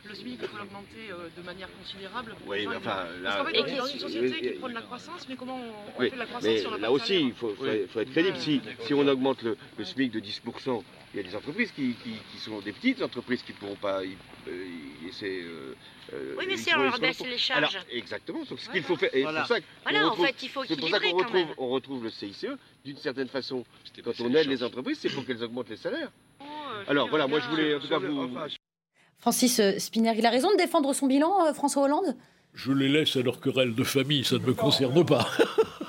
Le 0.08 0.14
SMIC, 0.14 0.38
il 0.42 0.48
faut 0.48 0.56
l'augmenter 0.58 1.10
euh, 1.10 1.28
de 1.36 1.42
manière 1.42 1.68
considérable. 1.78 2.34
Pour 2.38 2.48
Oui, 2.48 2.66
mais 2.68 2.76
enfin, 2.76 3.04
là- 3.22 3.30
Parce 3.30 3.36
qu'en 3.38 3.44
fait, 3.46 3.60
on 3.60 3.66
est 3.66 3.76
dans 3.76 3.86
une 3.86 3.98
société 3.98 4.38
qui 4.40 4.46
et- 4.46 4.50
prône 4.52 4.72
la 4.72 4.82
croissance, 4.82 5.26
mais 5.28 5.36
comment 5.36 5.56
on, 5.56 5.68
on 5.98 6.00
Oui, 6.00 6.10
fait 6.10 6.14
de 6.16 6.20
la 6.20 6.26
croissance 6.26 6.44
mais 6.50 6.58
si 6.60 6.66
on 6.66 6.70
pas 6.70 6.78
là 6.78 6.88
de 6.88 6.92
aussi, 6.92 7.20
il 7.20 7.32
faut, 7.34 7.48
faut- 7.54 7.64
faut 7.64 8.00
être 8.00 8.10
crédible. 8.12 8.36
Si, 8.38 8.60
si 8.82 8.94
on 8.94 9.06
augmente 9.08 9.42
le, 9.42 9.56
le 9.78 9.84
SMIC 9.84 10.12
de 10.12 10.20
10%, 10.20 10.84
il 11.14 11.16
y 11.16 11.20
a 11.20 11.22
des 11.28 11.34
entreprises 11.36 11.72
qui, 11.72 11.94
qui- 12.02 12.18
qui 12.30 12.38
sont 12.38 12.60
des 12.60 12.72
petites 12.72 13.02
entreprises 13.02 13.42
qui 13.42 13.52
ne 13.52 13.56
pourront 13.58 13.74
pas 13.76 14.04
y, 14.04 14.16
euh, 14.48 14.66
y- 15.02 15.24
euh, 15.24 16.34
Oui, 16.38 16.44
mais 16.46 16.56
si 16.56 16.72
on 16.74 16.82
leur 16.82 16.98
baisse 17.00 17.20
les 17.24 17.38
charges. 17.38 17.74
Alors, 17.76 17.86
exactement, 17.90 18.44
c'est 18.48 18.58
ce 18.58 18.70
qu'il 18.70 18.82
faut 18.82 18.96
faire. 18.96 19.10
Et 19.14 19.22
Voilà. 19.22 19.44
c'est 19.46 19.48
pour 19.48 19.56
ça 19.56 19.60
qu'on 19.60 19.90
Voilà, 19.90 20.08
en 20.08 20.16
fait, 20.16 20.42
il 20.42 20.48
faut 20.48 20.64
c'est 20.64 20.76
pour 20.78 20.88
ça 20.88 21.00
qu'on 21.00 21.16
retrouve, 21.16 21.46
on 21.58 21.68
retrouve 21.68 22.04
le 22.04 22.10
CICE 22.10 22.46
d'une 22.84 22.96
certaine 22.98 23.28
façon. 23.28 23.64
Quand 24.04 24.12
on 24.20 24.32
aide 24.34 24.48
les 24.48 24.62
entreprises, 24.62 24.98
c'est 25.00 25.10
pour 25.10 25.24
qu'elles 25.26 25.42
augmentent 25.42 25.70
les 25.70 25.76
salaires. 25.76 26.10
Alors 26.88 27.08
voilà, 27.08 27.26
moi 27.26 27.40
je 27.40 27.48
voulais 27.48 27.74
en 27.74 27.80
tout 27.80 27.88
cas 27.88 27.98
vous. 27.98 28.30
Francis 29.18 29.58
euh, 29.60 29.78
Spinner, 29.78 30.12
il 30.16 30.26
a 30.26 30.30
raison 30.30 30.50
de 30.52 30.56
défendre 30.56 30.92
son 30.92 31.06
bilan, 31.06 31.46
euh, 31.46 31.52
François 31.52 31.82
Hollande? 31.84 32.16
Je 32.54 32.72
les 32.72 32.88
laisse 32.88 33.16
à 33.16 33.20
leur 33.22 33.40
querelle 33.40 33.74
de 33.74 33.84
famille, 33.84 34.24
ça 34.24 34.36
ne 34.36 34.40
me 34.40 34.54
concerne 34.54 35.04
pas. 35.04 35.28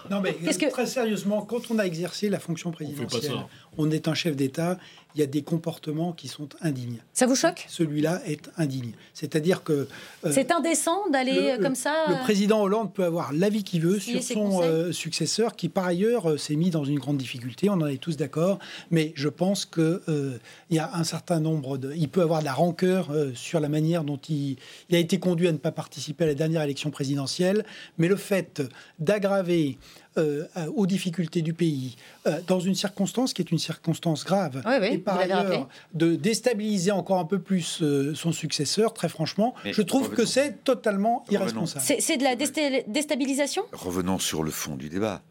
Non, 0.09 0.21
mais 0.21 0.33
Qu'est-ce 0.33 0.59
que- 0.59 0.69
très 0.71 0.85
sérieusement, 0.85 1.41
quand 1.43 1.69
on 1.69 1.79
a 1.79 1.83
exercé 1.85 2.29
la 2.29 2.39
fonction 2.39 2.71
présidentielle, 2.71 3.21
ça. 3.23 3.47
On 3.77 3.91
est 3.91 4.07
un 4.07 4.13
chef 4.13 4.35
d'État, 4.35 4.77
il 5.15 5.21
y 5.21 5.23
a 5.23 5.27
des 5.27 5.41
comportements 5.41 6.13
qui 6.13 6.27
sont 6.27 6.47
indignes. 6.61 6.99
Ça 7.11 7.25
vous 7.25 7.35
choque? 7.35 7.65
Celui-là 7.69 8.21
est 8.27 8.51
indigne. 8.57 8.91
C'est-à-dire 9.15 9.63
que 9.63 9.87
euh, 10.25 10.31
C'est 10.31 10.51
indécent 10.51 11.09
d'aller 11.09 11.55
le- 11.57 11.63
comme 11.63 11.73
ça 11.73 12.05
le 12.07 12.13
euh, 12.15 12.17
président 12.19 12.61
Hollande 12.61 12.93
peut 12.93 13.03
avoir 13.03 13.33
l'avis 13.33 13.63
qu'il 13.63 13.81
veut 13.81 13.97
sur 13.99 14.21
son 14.21 14.61
euh, 14.61 14.91
successeur, 14.91 15.55
qui 15.55 15.69
par 15.69 15.85
ailleurs 15.87 16.29
euh, 16.29 16.37
s'est 16.37 16.55
mis 16.55 16.69
dans 16.69 16.83
une 16.85 16.99
grande 16.99 17.17
difficulté. 17.17 17.67
On 17.71 17.73
en 17.81 17.87
est 17.87 17.97
tous 17.97 18.15
d'accord, 18.15 18.59
mais 18.91 19.11
je 19.15 19.27
pense 19.29 19.65
que 19.65 20.03
euh, 20.07 20.37
il 20.69 20.75
y 20.75 20.79
a 20.79 20.93
un 20.93 21.03
certain 21.03 21.39
nombre 21.39 21.79
de, 21.79 21.93
il 21.95 22.09
peut 22.09 22.21
avoir 22.21 22.41
de 22.41 22.45
la 22.45 22.53
rancœur 22.53 23.09
sur 23.33 23.59
la 23.59 23.69
manière 23.69 24.03
dont 24.03 24.19
il, 24.29 24.57
il 24.89 24.95
a 24.95 24.99
été 24.99 25.17
conduit 25.17 25.47
à 25.47 25.51
ne 25.51 25.57
pas 25.57 25.71
participer 25.71 26.25
à 26.25 26.27
la 26.27 26.35
dernière 26.35 26.61
élection 26.61 26.91
présidentielle, 26.91 27.65
mais 27.97 28.07
le 28.07 28.17
fait 28.17 28.61
d'aggraver 28.99 29.77
euh, 30.17 30.45
à- 30.55 30.69
aux 30.69 30.85
difficultés 30.87 31.41
du 31.41 31.53
pays 31.53 31.95
euh, 32.25 32.41
dans 32.47 32.59
une 32.59 32.75
circonstance 32.75 33.33
qui 33.33 33.41
est 33.41 33.51
une 33.51 33.59
circonstance 33.59 34.25
grave 34.25 34.61
Oui, 34.65 34.73
oui, 34.81 34.87
et 34.93 34.97
par 34.97 35.17
ailleurs 35.19 35.67
de 35.93 36.15
déstabiliser 36.15 36.91
encore 36.91 37.19
un 37.19 37.25
peu 37.25 37.39
plus 37.39 37.81
euh, 37.81 38.13
son 38.15 38.31
successeur, 38.31 38.93
très 38.93 39.09
franchement, 39.09 39.53
Mais 39.63 39.73
je 39.73 39.81
trouve 39.81 40.07
que 40.09 40.21
revenons. 40.21 40.27
c'est 40.27 40.63
totalement 40.63 41.23
irresponsable. 41.29 41.83
C'est 41.85 42.01
c'est 42.01 42.17
de 42.17 42.23
la 42.23 42.35
déstabilisation? 42.35 43.63
Revenons 43.71 44.19
sur 44.19 44.43
le 44.43 44.51
fond 44.51 44.75
du 44.75 44.89
débat. 44.89 45.21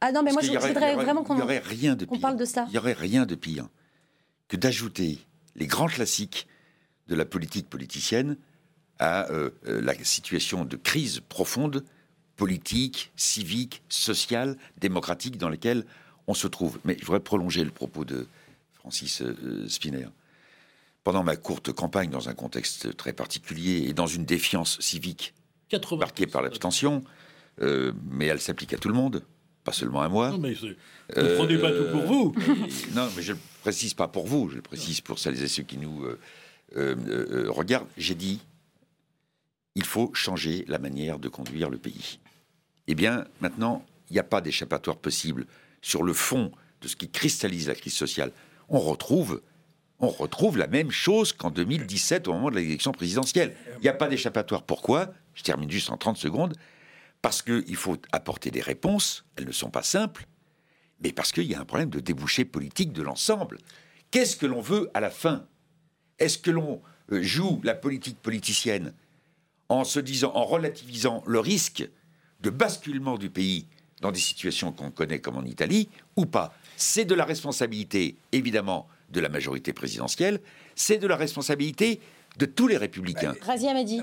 Ah 0.00 0.12
non, 0.12 0.22
mais 0.22 0.32
moi 0.32 0.40
Parce 0.42 0.52
je, 0.52 0.58
aurait- 0.58 0.68
voudrais 0.68 0.94
aurait- 0.94 1.04
vraiment 1.04 1.22
qu'on 1.24 1.36
n'y 1.36 1.42
aurait 1.42 1.60
rien 1.60 1.96
de 1.96 2.04
qu'on 2.04 2.14
pire. 2.16 2.22
parle 2.22 2.36
de 2.36 2.44
cela. 2.44 2.64
Il 2.68 2.72
n'y 2.72 2.78
aurait 2.78 2.92
rien 2.92 3.24
de 3.26 3.34
pire 3.34 3.68
que 4.48 4.56
d'ajouter 4.56 5.18
les 5.56 5.66
grands 5.66 5.86
classiques 5.86 6.46
de 7.08 7.14
la 7.14 7.24
politique 7.24 7.68
politicienne 7.70 8.36
à 8.98 9.30
euh, 9.30 9.50
euh, 9.66 9.80
la 9.80 9.94
situation 10.04 10.64
de 10.64 10.76
crise 10.76 11.20
profonde, 11.28 11.84
politique, 12.36 13.12
civique, 13.16 13.82
sociale, 13.88 14.56
démocratique 14.78 15.38
dans 15.38 15.48
laquelle 15.48 15.84
on 16.26 16.34
se 16.34 16.46
trouve. 16.46 16.78
Mais 16.84 16.96
je 16.98 17.04
voudrais 17.04 17.20
prolonger 17.20 17.64
le 17.64 17.70
propos 17.70 18.04
de 18.04 18.26
Francis 18.72 19.22
euh, 19.22 19.66
Spinner. 19.68 20.08
Pendant 21.04 21.22
ma 21.22 21.36
courte 21.36 21.72
campagne, 21.72 22.10
dans 22.10 22.28
un 22.28 22.34
contexte 22.34 22.96
très 22.96 23.12
particulier 23.12 23.84
et 23.88 23.92
dans 23.92 24.06
une 24.06 24.24
défiance 24.24 24.80
civique 24.80 25.34
marquée 25.98 26.26
par 26.26 26.42
l'abstention, 26.42 27.02
euh, 27.60 27.92
mais 28.10 28.26
elle 28.26 28.40
s'applique 28.40 28.72
à 28.72 28.78
tout 28.78 28.88
le 28.88 28.94
monde, 28.94 29.22
pas 29.64 29.72
seulement 29.72 30.02
à 30.02 30.08
moi. 30.08 30.30
Non, 30.30 30.38
mais 30.38 30.54
vous 30.54 30.68
ne 31.16 31.36
prenez 31.36 31.58
pas 31.58 31.72
tout 31.72 31.90
pour 31.90 32.02
vous. 32.02 32.34
Euh, 32.48 32.54
non, 32.94 33.08
mais 33.16 33.22
je 33.22 33.32
ne 33.32 33.36
le 33.36 33.42
précise 33.62 33.94
pas 33.94 34.08
pour 34.08 34.26
vous, 34.26 34.48
je 34.50 34.56
le 34.56 34.62
précise 34.62 35.00
pour 35.00 35.18
celles 35.18 35.42
et 35.42 35.48
ceux 35.48 35.62
qui 35.62 35.76
nous 35.78 36.04
euh, 36.04 36.18
euh, 36.76 36.96
euh, 37.08 37.50
regardent. 37.50 37.88
J'ai 37.96 38.14
dit, 38.14 38.40
il 39.74 39.84
faut 39.84 40.12
changer 40.14 40.64
la 40.68 40.78
manière 40.78 41.18
de 41.18 41.28
conduire 41.28 41.70
le 41.70 41.78
pays. 41.78 42.20
Eh 42.86 42.94
bien, 42.94 43.24
maintenant, 43.40 43.84
il 44.10 44.14
n'y 44.14 44.18
a 44.18 44.24
pas 44.24 44.40
d'échappatoire 44.40 44.96
possible 44.96 45.46
sur 45.82 46.02
le 46.02 46.12
fond 46.12 46.52
de 46.80 46.88
ce 46.88 46.96
qui 46.96 47.08
cristallise 47.08 47.68
la 47.68 47.74
crise 47.74 47.94
sociale. 47.94 48.30
On 48.68 48.78
retrouve, 48.78 49.42
on 50.00 50.08
retrouve 50.08 50.58
la 50.58 50.66
même 50.66 50.90
chose 50.90 51.32
qu'en 51.32 51.50
2017 51.50 52.28
au 52.28 52.32
moment 52.34 52.50
de 52.50 52.56
l'élection 52.56 52.92
présidentielle. 52.92 53.56
Il 53.76 53.82
n'y 53.82 53.88
a 53.88 53.94
pas 53.94 54.08
d'échappatoire. 54.08 54.62
Pourquoi? 54.62 55.12
Je 55.34 55.42
termine 55.42 55.70
juste 55.70 55.90
en 55.90 55.96
30 55.96 56.16
secondes. 56.16 56.54
Parce 57.22 57.40
qu'il 57.40 57.76
faut 57.76 57.96
apporter 58.12 58.50
des 58.50 58.60
réponses. 58.60 59.24
Elles 59.36 59.46
ne 59.46 59.52
sont 59.52 59.70
pas 59.70 59.82
simples 59.82 60.26
mais 61.04 61.12
parce 61.12 61.32
qu'il 61.32 61.44
y 61.44 61.54
a 61.54 61.60
un 61.60 61.64
problème 61.64 61.90
de 61.90 62.00
débouché 62.00 62.44
politique 62.44 62.92
de 62.92 63.02
l'ensemble. 63.02 63.58
Qu'est-ce 64.10 64.36
que 64.36 64.46
l'on 64.46 64.60
veut 64.60 64.90
à 64.94 65.00
la 65.00 65.10
fin? 65.10 65.46
Est-ce 66.18 66.38
que 66.38 66.50
l'on 66.50 66.80
euh, 67.12 67.22
joue 67.22 67.60
la 67.62 67.74
politique 67.74 68.18
politicienne 68.20 68.94
en 69.68 69.84
se 69.84 70.00
disant, 70.00 70.32
en 70.34 70.44
relativisant 70.44 71.22
le 71.26 71.40
risque 71.40 71.88
de 72.40 72.50
basculement 72.50 73.18
du 73.18 73.30
pays 73.30 73.66
dans 74.00 74.12
des 74.12 74.20
situations 74.20 74.72
qu'on 74.72 74.90
connaît 74.90 75.20
comme 75.20 75.36
en 75.36 75.44
Italie 75.44 75.88
ou 76.16 76.26
pas 76.26 76.54
C'est 76.76 77.04
de 77.04 77.14
la 77.14 77.24
responsabilité, 77.24 78.16
évidemment, 78.32 78.88
de 79.10 79.20
la 79.20 79.28
majorité 79.28 79.72
présidentielle, 79.72 80.40
c'est 80.74 80.98
de 80.98 81.06
la 81.06 81.16
responsabilité 81.16 82.00
de 82.36 82.46
tous 82.46 82.66
les 82.66 82.76
républicains. 82.76 83.34
Razia 83.42 83.72
m'a 83.72 83.84
dit. 83.84 84.00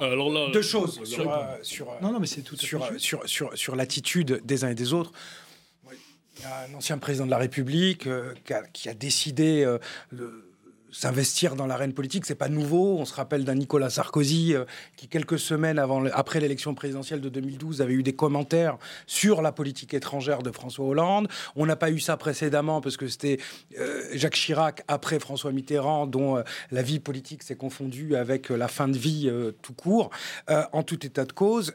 Alors 0.00 0.30
là, 0.32 0.50
Deux 0.52 0.62
choses 0.62 1.00
euh, 1.00 1.04
sur, 1.04 1.32
euh, 1.32 1.56
sur, 1.62 1.90
euh, 1.90 1.94
Non, 2.00 2.12
non, 2.12 2.20
mais 2.20 2.28
c'est 2.28 2.42
tout 2.42 2.54
à 2.54 2.58
fait 2.58 2.66
sur, 2.66 3.00
sur, 3.00 3.28
sur, 3.28 3.58
sur 3.58 3.76
l'attitude 3.76 4.40
des 4.44 4.64
uns 4.64 4.68
et 4.70 4.74
des 4.76 4.92
autres. 4.92 5.10
Moi, 5.82 5.92
Il 6.36 6.42
y 6.42 6.46
a 6.46 6.66
un 6.70 6.74
ancien 6.74 6.96
président 6.98 7.26
de 7.26 7.30
la 7.32 7.38
République 7.38 8.06
euh, 8.06 8.34
qui, 8.44 8.52
a, 8.54 8.62
qui 8.68 8.88
a 8.88 8.94
décidé 8.94 9.64
euh, 9.64 9.78
de 10.12 10.51
s'investir 10.92 11.56
dans 11.56 11.66
l'arène 11.66 11.94
politique. 11.94 12.26
C'est 12.26 12.34
pas 12.34 12.48
nouveau. 12.48 12.98
On 12.98 13.04
se 13.04 13.14
rappelle 13.14 13.44
d'un 13.44 13.54
Nicolas 13.54 13.90
Sarkozy 13.90 14.54
euh, 14.54 14.64
qui, 14.96 15.08
quelques 15.08 15.38
semaines 15.38 15.78
avant, 15.78 16.04
après 16.12 16.38
l'élection 16.38 16.74
présidentielle 16.74 17.20
de 17.20 17.28
2012, 17.28 17.80
avait 17.80 17.94
eu 17.94 18.02
des 18.02 18.12
commentaires 18.12 18.76
sur 19.06 19.42
la 19.42 19.50
politique 19.50 19.94
étrangère 19.94 20.42
de 20.42 20.52
François 20.52 20.84
Hollande. 20.84 21.28
On 21.56 21.66
n'a 21.66 21.76
pas 21.76 21.90
eu 21.90 21.98
ça 21.98 22.16
précédemment 22.16 22.80
parce 22.80 22.96
que 22.96 23.08
c'était 23.08 23.38
euh, 23.78 24.04
Jacques 24.12 24.34
Chirac 24.34 24.84
après 24.86 25.18
François 25.18 25.50
Mitterrand, 25.50 26.06
dont 26.06 26.36
euh, 26.36 26.42
la 26.70 26.82
vie 26.82 27.00
politique 27.00 27.42
s'est 27.42 27.56
confondue 27.56 28.14
avec 28.14 28.50
la 28.50 28.68
fin 28.68 28.88
de 28.88 28.98
vie 28.98 29.30
tout 29.62 29.72
court. 29.72 30.10
En 30.48 30.82
tout 30.82 31.06
état 31.06 31.24
de 31.24 31.32
cause, 31.32 31.72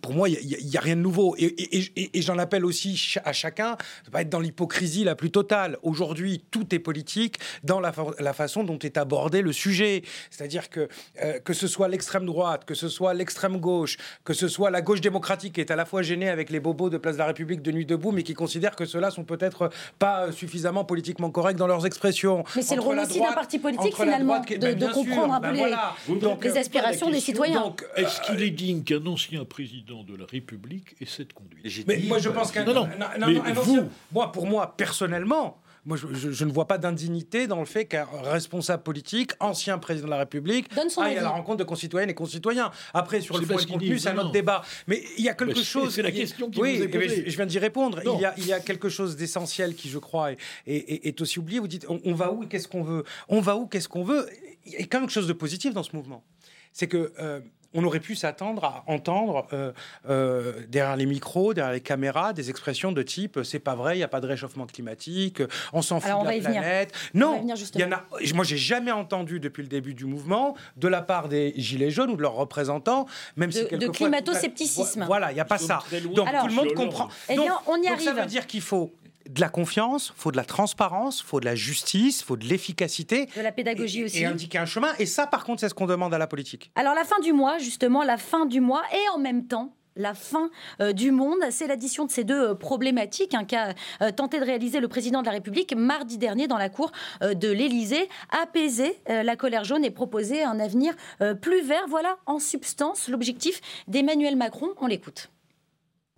pour 0.00 0.14
moi, 0.14 0.28
il 0.28 0.68
n'y 0.68 0.76
a, 0.76 0.80
rien 0.80 0.96
de 0.96 1.00
nouveau. 1.00 1.34
Et, 1.38 2.10
j'en 2.14 2.38
appelle 2.38 2.64
aussi 2.64 3.16
à 3.24 3.32
chacun 3.32 3.76
de 4.04 4.10
pas 4.10 4.22
être 4.22 4.28
dans 4.28 4.40
l'hypocrisie 4.40 5.04
la 5.04 5.14
plus 5.14 5.30
totale. 5.30 5.78
Aujourd'hui, 5.82 6.44
tout 6.50 6.74
est 6.74 6.78
politique 6.78 7.38
dans 7.64 7.80
la, 7.80 7.92
fa- 7.96 8.14
la 8.22 8.32
façon 8.32 8.62
dont 8.64 8.78
est 8.78 8.96
abordé 8.96 9.42
le 9.42 9.52
sujet. 9.52 10.02
C'est-à-dire 10.30 10.68
que 10.70 10.88
euh, 11.22 11.38
que 11.40 11.52
ce 11.52 11.66
soit 11.66 11.88
l'extrême 11.88 12.26
droite, 12.26 12.64
que 12.64 12.74
ce 12.74 12.88
soit 12.88 13.14
l'extrême 13.14 13.56
gauche, 13.58 13.96
que 14.24 14.34
ce 14.34 14.48
soit 14.48 14.70
la 14.70 14.82
gauche 14.82 15.00
démocratique 15.00 15.54
qui 15.54 15.60
est 15.60 15.70
à 15.70 15.76
la 15.76 15.84
fois 15.84 16.02
gênée 16.02 16.28
avec 16.28 16.50
les 16.50 16.60
bobos 16.60 16.90
de 16.90 16.98
Place 16.98 17.14
de 17.14 17.18
la 17.20 17.26
République 17.26 17.62
de 17.62 17.72
Nuit 17.72 17.86
debout, 17.86 18.12
mais 18.12 18.22
qui 18.22 18.34
considère 18.34 18.76
que 18.76 18.84
ceux-là 18.84 19.10
sont 19.10 19.24
peut-être 19.24 19.70
pas 19.98 20.30
suffisamment 20.32 20.84
politiquement 20.84 21.30
corrects 21.30 21.56
dans 21.56 21.66
leurs 21.66 21.86
expressions. 21.86 22.44
Mais 22.54 22.62
c'est 22.62 22.76
le 22.76 22.82
rôle 22.82 22.98
aussi 22.98 23.20
d'un 23.20 23.32
parti 23.32 23.58
politique, 23.58 23.94
finalement, 23.96 24.34
droite 24.40 24.58
de- 24.58 24.74
Ben, 24.74 24.90
comprendre 24.90 25.34
un 25.34 25.40
peu 25.40 25.46
ben 25.48 25.52
les- 25.54 25.58
voilà. 25.58 25.94
Donc, 26.20 26.44
les 26.44 26.56
euh, 26.56 26.60
aspirations 26.60 27.10
des 27.10 27.20
citoyens. 27.20 27.60
Donc, 27.60 27.84
Est-ce 27.96 28.20
qu'il 28.20 28.42
est 28.42 28.50
digne 28.50 28.82
qu'un 28.82 29.04
ancien 29.06 29.44
président 29.44 30.02
de 30.04 30.16
la 30.16 30.26
République 30.26 30.94
ait 31.00 31.06
cette 31.06 31.32
conduite? 31.32 31.64
Mais 31.86 31.96
dit- 31.96 32.08
moi, 32.08 32.18
je 32.18 32.28
pense 32.28 32.52
qu'un 32.52 32.64
Non, 32.64 32.74
non, 32.74 32.82
un- 32.84 33.22
un- 33.22 33.26
mais 33.26 33.38
un 33.38 33.52
vous- 33.54 33.72
ancien- 33.72 33.88
moi, 34.12 34.32
pour 34.32 34.46
moi, 34.46 34.74
personnellement, 34.76 35.58
moi, 35.86 35.96
je, 35.96 36.08
je- 36.12 36.30
je 36.32 36.44
ne 36.44 36.52
vois 36.52 36.66
pas 36.66 36.76
d'indignité 36.78 37.46
dans 37.46 37.60
le 37.60 37.64
fait 37.64 37.86
qu'un 37.86 38.06
responsable 38.24 38.82
politique, 38.82 39.30
ancien 39.40 39.78
président 39.78 40.06
de 40.06 40.10
la 40.10 40.18
République, 40.18 40.74
Donne 40.74 40.90
son 40.90 41.00
aille 41.00 41.16
à 41.16 41.22
la 41.22 41.30
rencontre 41.30 41.58
de 41.58 41.64
concitoyennes 41.64 42.10
et 42.10 42.14
concitoyens. 42.14 42.70
Après, 42.92 43.20
sur 43.20 43.38
le 43.38 43.46
fond 43.46 43.58
et 43.58 43.66
contenu, 43.66 43.98
c'est 43.98 44.08
un 44.10 44.18
autre 44.18 44.32
débat. 44.32 44.62
Mais 44.88 45.02
il 45.16 45.24
y 45.24 45.28
a 45.28 45.34
quelque 45.34 45.62
chose. 45.62 45.94
c'est 45.94 46.02
la 46.02 46.10
question 46.12 46.50
qui 46.50 46.60
oui, 46.60 46.76
vous 46.78 46.82
est 46.84 46.88
posée. 46.88 47.22
je, 47.26 47.30
je 47.30 47.36
viens 47.36 47.46
d'y 47.46 47.58
répondre. 47.58 48.00
Il 48.04 48.20
y, 48.20 48.24
a, 48.24 48.34
il 48.36 48.46
y 48.46 48.52
a 48.52 48.60
quelque 48.60 48.88
chose 48.88 49.16
d'essentiel 49.16 49.74
qui, 49.74 49.88
je 49.88 49.98
crois, 49.98 50.32
est, 50.32 50.38
est- 50.66 50.92
est- 50.92 51.06
est 51.06 51.20
aussi 51.20 51.38
oublié. 51.38 51.60
Vous 51.60 51.68
dites, 51.68 51.86
on, 51.88 52.00
on 52.04 52.14
va 52.14 52.32
où 52.32 52.42
et 52.42 52.48
qu'est-ce 52.48 52.68
qu'on 52.68 52.82
veut? 52.82 53.04
On 53.28 53.40
va 53.40 53.56
où 53.56 53.66
Qu'est-ce 53.66 53.88
qu'on 53.88 54.04
veut? 54.04 54.28
Il 54.64 54.72
y 54.72 54.76
a 54.76 54.80
quand 54.80 54.98
même 54.98 55.02
quelque 55.06 55.10
chose 55.14 55.28
de 55.28 55.32
positif 55.32 55.72
dans 55.72 55.82
ce 55.84 55.94
mouvement. 55.94 56.24
C'est 56.72 56.88
que. 56.88 57.12
euh, 57.20 57.40
on 57.74 57.84
aurait 57.84 58.00
pu 58.00 58.14
s'attendre 58.14 58.64
à 58.64 58.84
entendre 58.86 59.46
euh, 59.52 59.72
euh, 60.08 60.52
derrière 60.68 60.96
les 60.96 61.06
micros, 61.06 61.54
derrière 61.54 61.72
les 61.72 61.80
caméras, 61.80 62.32
des 62.32 62.50
expressions 62.50 62.92
de 62.92 63.02
type 63.02 63.40
c'est 63.44 63.58
pas 63.58 63.74
vrai, 63.74 63.94
il 63.94 63.98
n'y 63.98 64.04
a 64.04 64.08
pas 64.08 64.20
de 64.20 64.26
réchauffement 64.26 64.66
climatique, 64.66 65.42
on 65.72 65.82
s'en 65.82 66.00
fout 66.00 66.08
Alors, 66.08 66.20
on 66.20 66.24
de 66.24 66.28
va 66.28 66.34
la 66.36 66.40
venir. 66.40 66.60
planète. 66.62 66.92
Non, 67.14 67.42
il 67.74 67.80
y 67.80 67.84
en 67.84 67.92
a. 67.92 68.04
Moi, 68.34 68.44
j'ai 68.44 68.56
jamais 68.56 68.92
entendu 68.92 69.40
depuis 69.40 69.62
le 69.62 69.68
début 69.68 69.94
du 69.94 70.04
mouvement, 70.06 70.56
de 70.76 70.88
la 70.88 71.02
part 71.02 71.28
des 71.28 71.52
gilets 71.56 71.90
jaunes 71.90 72.10
ou 72.10 72.16
de 72.16 72.22
leurs 72.22 72.34
représentants, 72.34 73.06
même 73.36 73.50
De- 73.50 73.54
si 73.54 73.64
de 73.76 73.88
climato-scepticisme. 73.88 75.04
Voilà, 75.06 75.30
il 75.32 75.34
n'y 75.34 75.40
a 75.40 75.44
pas 75.44 75.58
ça. 75.58 75.80
Donc 76.14 76.28
Alors, 76.28 76.42
tout 76.42 76.48
le 76.48 76.54
monde 76.54 76.72
comprend. 76.74 77.08
Eh 77.28 77.36
Donc- 77.36 77.44
bien, 77.46 77.56
on 77.66 77.76
y 77.76 77.88
donc 77.88 78.00
ça 78.00 78.10
arrive. 78.10 78.22
veut 78.22 78.26
dire 78.28 78.46
qu'il 78.46 78.60
faut 78.60 78.92
de 79.28 79.40
la 79.40 79.48
confiance, 79.48 80.12
faut 80.16 80.30
de 80.30 80.36
la 80.36 80.44
transparence, 80.44 81.22
faut 81.22 81.40
de 81.40 81.44
la 81.44 81.54
justice, 81.54 82.22
faut 82.22 82.36
de 82.36 82.44
l'efficacité. 82.44 83.26
De 83.36 83.42
la 83.42 83.52
pédagogie 83.52 84.00
et- 84.00 84.04
aussi. 84.04 84.18
Et 84.22 84.24
indiquer 84.26 84.58
un 84.58 84.66
chemin. 84.66 84.88
Et 84.98 85.06
ça, 85.06 85.26
par 85.26 85.44
contre, 85.44 85.60
c'est 85.60 85.68
ce 85.68 85.74
qu'on 85.74 85.86
demande 85.86 86.12
à 86.14 86.18
la 86.18 86.26
politique. 86.26 86.70
Alors 86.74 86.94
la 86.94 87.04
fin 87.04 87.18
du 87.20 87.32
mois, 87.32 87.58
justement, 87.58 88.02
la 88.02 88.16
fin 88.16 88.46
du 88.46 88.60
mois 88.60 88.82
et 88.92 89.08
en 89.14 89.18
même 89.18 89.46
temps 89.46 89.72
la 89.98 90.12
fin 90.12 90.50
euh, 90.82 90.92
du 90.92 91.10
monde, 91.10 91.38
c'est 91.50 91.66
l'addition 91.66 92.04
de 92.04 92.10
ces 92.10 92.22
deux 92.22 92.50
euh, 92.50 92.54
problématiques 92.54 93.32
hein, 93.32 93.44
qu'a 93.46 93.72
euh, 94.02 94.10
tenté 94.12 94.38
de 94.38 94.44
réaliser 94.44 94.78
le 94.78 94.88
président 94.88 95.22
de 95.22 95.26
la 95.26 95.32
République 95.32 95.74
mardi 95.74 96.18
dernier 96.18 96.46
dans 96.48 96.58
la 96.58 96.68
cour 96.68 96.92
euh, 97.22 97.32
de 97.32 97.48
l'Élysée, 97.50 98.06
apaiser 98.28 98.98
euh, 99.08 99.22
la 99.22 99.36
colère 99.36 99.64
jaune 99.64 99.86
et 99.86 99.90
proposer 99.90 100.42
un 100.42 100.60
avenir 100.60 100.92
euh, 101.22 101.32
plus 101.34 101.62
vert. 101.62 101.86
Voilà 101.88 102.18
en 102.26 102.38
substance 102.38 103.08
l'objectif 103.08 103.62
d'Emmanuel 103.88 104.36
Macron. 104.36 104.68
On 104.82 104.86
l'écoute. 104.86 105.30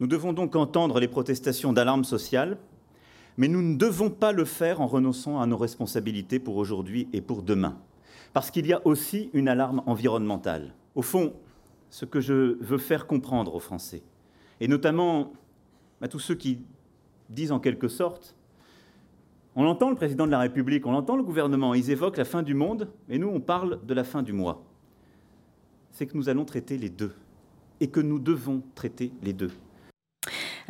Nous 0.00 0.08
devons 0.08 0.32
donc 0.32 0.56
entendre 0.56 0.98
les 0.98 1.06
protestations 1.08 1.72
d'alarme 1.72 2.04
sociale, 2.04 2.58
mais 3.38 3.48
nous 3.48 3.62
ne 3.62 3.76
devons 3.76 4.10
pas 4.10 4.32
le 4.32 4.44
faire 4.44 4.80
en 4.82 4.86
renonçant 4.86 5.40
à 5.40 5.46
nos 5.46 5.56
responsabilités 5.56 6.40
pour 6.40 6.56
aujourd'hui 6.56 7.08
et 7.12 7.20
pour 7.22 7.42
demain. 7.42 7.78
Parce 8.34 8.50
qu'il 8.50 8.66
y 8.66 8.72
a 8.72 8.86
aussi 8.86 9.30
une 9.32 9.48
alarme 9.48 9.82
environnementale. 9.86 10.74
Au 10.94 11.02
fond, 11.02 11.32
ce 11.88 12.04
que 12.04 12.20
je 12.20 12.58
veux 12.60 12.78
faire 12.78 13.06
comprendre 13.06 13.54
aux 13.54 13.60
Français, 13.60 14.02
et 14.60 14.68
notamment 14.68 15.32
à 16.02 16.08
tous 16.08 16.18
ceux 16.18 16.34
qui 16.34 16.58
disent 17.30 17.52
en 17.52 17.60
quelque 17.60 17.88
sorte, 17.88 18.34
on 19.54 19.64
entend 19.66 19.88
le 19.90 19.96
président 19.96 20.26
de 20.26 20.30
la 20.32 20.40
République, 20.40 20.84
on 20.86 20.94
entend 20.94 21.16
le 21.16 21.22
gouvernement, 21.22 21.74
ils 21.74 21.90
évoquent 21.90 22.18
la 22.18 22.24
fin 22.24 22.42
du 22.42 22.54
monde, 22.54 22.88
et 23.08 23.18
nous 23.18 23.28
on 23.28 23.40
parle 23.40 23.78
de 23.86 23.94
la 23.94 24.04
fin 24.04 24.22
du 24.22 24.32
mois. 24.32 24.64
C'est 25.92 26.06
que 26.06 26.16
nous 26.16 26.28
allons 26.28 26.44
traiter 26.44 26.76
les 26.76 26.90
deux, 26.90 27.14
et 27.80 27.88
que 27.88 28.00
nous 28.00 28.18
devons 28.18 28.62
traiter 28.74 29.12
les 29.22 29.32
deux. 29.32 29.52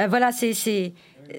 Euh, 0.00 0.07
voilà, 0.07 0.31
c'est- 0.33 0.92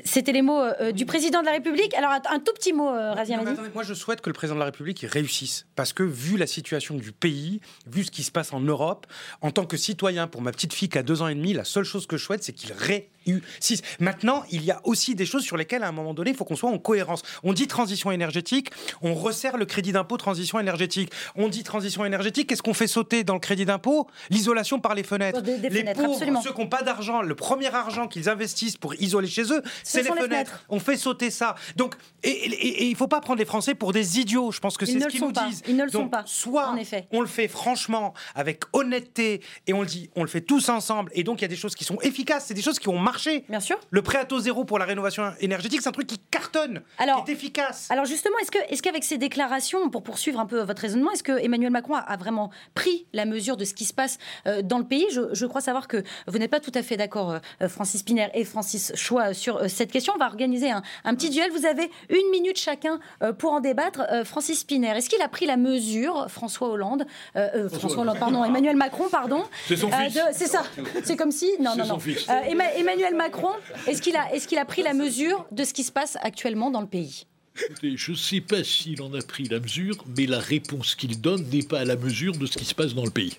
c'était 0.05 0.31
les 0.31 0.41
mots 0.41 0.59
euh, 0.59 0.91
du 0.91 1.05
président 1.05 1.41
de 1.41 1.45
la 1.45 1.53
République. 1.53 1.93
Alors 1.95 2.11
un, 2.11 2.39
tout 2.39 2.53
petit 2.53 2.73
mot, 2.73 2.89
euh, 2.89 3.13
Razia 3.13 3.39
moi, 3.73 3.83
je 3.83 3.93
souhaite 3.93 4.21
que 4.21 4.29
le 4.29 4.33
président 4.33 4.55
de 4.55 4.59
la 4.59 4.65
République 4.65 5.01
il 5.03 5.07
réussisse. 5.07 5.65
Parce 5.75 5.93
que, 5.93 6.03
vu 6.03 6.37
la 6.37 6.47
situation 6.47 6.95
du 6.95 7.11
pays, 7.11 7.61
vu 7.87 8.03
ce 8.03 8.11
qui 8.11 8.23
se 8.23 8.31
passe 8.31 8.53
en 8.53 8.59
Europe, 8.59 9.07
en 9.41 9.51
tant 9.51 9.65
que 9.65 9.77
citoyen, 9.77 10.27
pour 10.27 10.41
ma 10.41 10.51
petite 10.51 10.73
fille 10.73 10.89
qui 10.89 10.97
a 10.97 11.03
deux 11.03 11.21
ans 11.21 11.27
et 11.27 11.35
demi, 11.35 11.53
la 11.53 11.63
seule 11.63 11.83
chose 11.83 12.07
que 12.07 12.17
je 12.17 12.23
souhaite, 12.23 12.43
c'est 12.43 12.53
qu'il 12.53 12.73
réussisse. 12.73 13.81
Maintenant, 13.99 14.43
il 14.51 14.63
y 14.63 14.71
a 14.71 14.81
aussi 14.83 15.15
des 15.15 15.25
choses 15.25 15.43
sur 15.43 15.57
lesquelles, 15.57 15.83
à 15.83 15.87
un 15.87 15.91
moment 15.91 16.13
donné, 16.13 16.31
il 16.31 16.35
faut 16.35 16.45
qu'on 16.45 16.55
soit 16.55 16.69
en 16.69 16.77
cohérence. 16.77 17.21
On 17.43 17.53
dit 17.53 17.67
transition 17.67 18.11
énergétique, 18.11 18.71
on 19.01 19.13
resserre 19.13 19.57
le 19.57 19.65
crédit 19.65 19.91
d'impôt 19.91 20.17
transition 20.17 20.59
énergétique. 20.59 21.11
On 21.35 21.47
dit 21.47 21.63
transition 21.63 22.05
énergétique, 22.05 22.49
qu'est-ce 22.49 22.63
qu'on 22.63 22.73
fait 22.73 22.87
sauter 22.87 23.23
dans 23.23 23.35
le 23.35 23.39
crédit 23.39 23.65
d'impôt? 23.65 24.07
L'isolation 24.29 24.79
par 24.79 24.95
les 24.95 25.03
fenêtres. 25.03 25.41
Des- 25.41 25.57
des 25.57 25.69
les 25.69 25.79
fenêtres, 25.79 26.01
pauvres, 26.01 26.13
absolument. 26.13 26.41
ceux 26.41 26.53
qui 26.53 26.61
n'ont 26.61 26.67
pas 26.67 26.81
d'argent, 26.83 27.21
le 27.21 27.35
premier 27.35 27.73
argent 27.73 28.07
qu'ils 28.07 28.29
investissent 28.29 28.77
pour 28.77 28.95
isoler 28.95 29.27
chez 29.27 29.51
eux, 29.53 29.61
c'est 29.83 30.01
les 30.03 30.09
fenêtres. 30.09 30.23
fenêtres. 30.25 30.65
On 30.69 30.79
fait 30.79 30.97
sauter 30.97 31.29
ça. 31.31 31.55
Donc, 31.75 31.95
et, 32.23 32.29
et- 32.29 32.83
et 32.83 32.85
il 32.89 32.95
faut 32.95 33.07
pas 33.07 33.21
prendre 33.21 33.39
les 33.39 33.45
Français 33.45 33.75
pour 33.75 33.91
des 33.93 34.19
idiots. 34.19 34.51
Je 34.51 34.59
pense 34.59 34.77
que 34.77 34.85
c'est 34.85 34.93
ne 34.95 35.01
ce 35.01 35.07
qu'ils 35.07 35.21
nous 35.21 35.31
pas. 35.31 35.47
disent. 35.47 35.61
Ils 35.67 35.75
ne 35.77 35.83
le 35.85 35.91
Donc, 35.91 36.03
sont 36.03 36.09
pas, 36.09 36.23
Soit 36.25 36.67
en 36.69 36.75
effet. 36.75 37.07
on 37.11 37.21
le 37.21 37.27
fait 37.27 37.47
franchement, 37.47 38.13
avec 38.35 38.63
honnêteté, 38.73 39.41
et 39.67 39.73
on 39.73 39.81
le 39.81 39.87
dit, 39.87 40.09
on 40.15 40.21
le 40.23 40.27
fait 40.29 40.41
tous 40.41 40.69
ensemble. 40.69 41.11
Et 41.13 41.23
donc, 41.23 41.39
il 41.39 41.43
y 41.43 41.45
a 41.45 41.49
des 41.49 41.55
choses 41.55 41.75
qui 41.75 41.83
sont 41.83 41.99
efficaces. 42.01 42.45
C'est 42.47 42.53
des 42.53 42.61
choses 42.61 42.79
qui 42.79 42.89
ont 42.89 42.97
marché. 42.99 43.45
Bien 43.49 43.59
sûr. 43.59 43.79
Le 43.89 44.01
prêt 44.01 44.17
à 44.17 44.25
taux 44.25 44.39
zéro 44.39 44.65
pour 44.65 44.79
la 44.79 44.85
rénovation 44.85 45.31
énergétique, 45.39 45.81
c'est 45.81 45.89
un 45.89 45.93
truc 45.93 46.07
qui 46.07 46.19
cartonne, 46.31 46.81
Alors, 46.97 47.23
qui 47.25 47.31
est 47.31 47.33
efficace. 47.33 47.87
Alors 47.89 48.05
justement, 48.05 48.35
est-ce 48.39 48.81
qu'avec 48.81 49.03
ces 49.03 49.17
déclarations, 49.17 49.89
pour 49.89 50.03
poursuivre 50.03 50.39
un 50.39 50.45
peu 50.45 50.61
votre 50.61 50.81
raisonnement, 50.81 51.11
est-ce 51.11 51.23
que 51.23 51.37
Emmanuel 51.43 51.71
Macron 51.71 51.95
a, 51.95 51.99
a 51.99 52.17
vraiment 52.17 52.51
pris 52.73 53.05
la 53.13 53.25
mesure 53.25 53.57
de 53.57 53.65
ce 53.65 53.73
qui 53.73 53.85
se 53.85 53.93
passe 53.93 54.17
euh, 54.47 54.61
dans 54.61 54.77
le 54.79 54.85
pays? 54.85 55.05
Je, 55.11 55.21
je 55.33 55.45
crois 55.45 55.61
savoir 55.61 55.87
que 55.87 56.03
vous 56.27 56.37
n'êtes 56.37 56.51
pas 56.51 56.59
tout 56.59 56.71
à 56.75 56.83
fait 56.83 56.97
d'accord, 56.97 57.39
euh, 57.61 57.69
Francis 57.69 58.03
Piner 58.03 58.29
et 58.33 58.43
Francis 58.43 58.91
Choix, 58.95 59.33
sur 59.33 59.57
euh, 59.57 59.67
cette 59.69 59.91
question. 59.91 60.13
On 60.15 60.19
va 60.19 60.25
organiser 60.27 60.69
un, 60.71 60.81
un 61.03 61.15
petit 61.15 61.29
duel. 61.29 61.51
Vous 61.51 61.65
avez 61.65 61.89
une 62.09 62.29
minute 62.31 62.57
chacun 62.59 62.99
euh, 63.23 63.31
pour 63.33 63.51
en 63.53 63.59
débattre. 63.59 64.01
Euh, 64.11 64.25
Francis 64.25 64.63
Piner, 64.63 64.89
est-ce 64.97 65.09
qu'il 65.09 65.21
a 65.21 65.27
pris 65.27 65.45
la 65.45 65.57
mesure, 65.57 66.25
François 66.29 66.69
Hollande, 66.69 67.05
euh, 67.35 67.69
François 67.69 68.01
Hollande, 68.01 68.19
pardon, 68.19 68.43
Emmanuel 68.43 68.75
Macron, 68.75 69.05
pardon, 69.09 69.43
C'est 69.67 69.77
son 69.77 69.87
euh, 69.91 70.09
fils. 70.09 70.19
c'est 70.33 70.47
ça. 70.47 70.63
C'est 71.03 71.15
comme 71.15 71.31
si, 71.31 71.49
non, 71.59 71.75
non, 71.77 71.85
son 71.85 71.93
non. 71.93 71.99
fils. 71.99 72.27
Euh, 72.29 72.33
Emma- 72.49 72.73
Emmanuel 72.75 73.15
Macron, 73.15 73.51
est-ce 73.87 74.01
qu'il 74.01 74.15
a, 74.15 74.33
est-ce 74.33 74.47
qu'il 74.47 74.57
a 74.57 74.65
pris 74.65 74.81
la 74.83 74.93
mesure 74.93 75.45
de 75.51 75.63
ce 75.63 75.73
qui 75.73 75.83
se 75.83 75.91
passe 75.91 76.17
actuellement 76.21 76.71
dans 76.71 76.81
le 76.81 76.87
pays? 76.87 77.25
Écoutez, 77.69 77.93
je 77.97 78.11
ne 78.11 78.15
sais 78.15 78.39
pas 78.41 78.63
s'il 78.63 79.01
en 79.01 79.13
a 79.13 79.21
pris 79.21 79.43
la 79.45 79.59
mesure, 79.59 79.95
mais 80.17 80.25
la 80.25 80.39
réponse 80.39 80.95
qu'il 80.95 81.19
donne 81.19 81.43
n'est 81.51 81.63
pas 81.63 81.79
à 81.79 81.85
la 81.85 81.95
mesure 81.97 82.37
de 82.37 82.45
ce 82.45 82.57
qui 82.57 82.63
se 82.65 82.73
passe 82.73 82.93
dans 82.95 83.03
le 83.03 83.11
pays. 83.11 83.37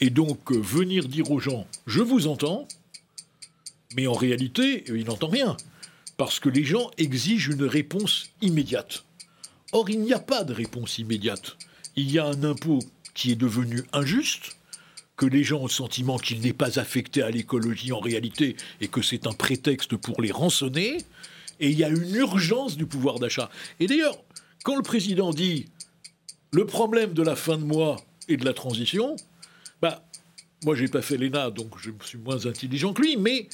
Et 0.00 0.10
donc, 0.10 0.52
venir 0.52 1.06
dire 1.08 1.30
aux 1.30 1.38
gens, 1.40 1.66
je 1.86 2.00
vous 2.00 2.26
entends, 2.26 2.66
mais 3.94 4.06
en 4.06 4.12
réalité, 4.12 4.84
il 4.88 5.04
n'entend 5.04 5.28
rien. 5.28 5.56
Parce 6.16 6.40
que 6.40 6.48
les 6.48 6.64
gens 6.64 6.90
exigent 6.98 7.52
une 7.52 7.64
réponse 7.64 8.30
immédiate. 8.42 9.04
Or, 9.72 9.88
il 9.88 10.00
n'y 10.00 10.12
a 10.12 10.18
pas 10.18 10.44
de 10.44 10.52
réponse 10.52 10.98
immédiate. 10.98 11.56
Il 11.96 12.10
y 12.10 12.18
a 12.18 12.26
un 12.26 12.42
impôt 12.42 12.80
qui 13.14 13.30
est 13.32 13.36
devenu 13.36 13.84
injuste, 13.92 14.56
que 15.16 15.26
les 15.26 15.42
gens 15.42 15.58
ont 15.58 15.66
le 15.66 15.70
sentiment 15.70 16.16
qu'il 16.16 16.40
n'est 16.40 16.52
pas 16.52 16.78
affecté 16.78 17.22
à 17.22 17.30
l'écologie 17.30 17.92
en 17.92 17.98
réalité 17.98 18.56
et 18.80 18.88
que 18.88 19.02
c'est 19.02 19.26
un 19.26 19.32
prétexte 19.32 19.96
pour 19.96 20.22
les 20.22 20.30
rançonner. 20.30 20.98
Et 21.60 21.70
il 21.70 21.78
y 21.78 21.84
a 21.84 21.88
une 21.88 22.14
urgence 22.14 22.76
du 22.76 22.86
pouvoir 22.86 23.18
d'achat. 23.18 23.50
Et 23.80 23.86
d'ailleurs, 23.86 24.16
quand 24.62 24.76
le 24.76 24.82
président 24.82 25.32
dit 25.32 25.66
le 26.52 26.66
problème 26.66 27.14
de 27.14 27.22
la 27.22 27.36
fin 27.36 27.58
de 27.58 27.64
mois 27.64 27.96
et 28.28 28.36
de 28.36 28.44
la 28.44 28.54
transition, 28.54 29.16
bah, 29.82 30.07
moi 30.64 30.74
j'ai 30.74 30.88
pas 30.88 31.02
fait 31.02 31.16
l'ENA, 31.16 31.50
donc 31.50 31.72
je 31.78 31.90
suis 32.04 32.18
moins 32.18 32.46
intelligent 32.46 32.92
que 32.92 33.02
lui, 33.02 33.16
mais 33.16 33.48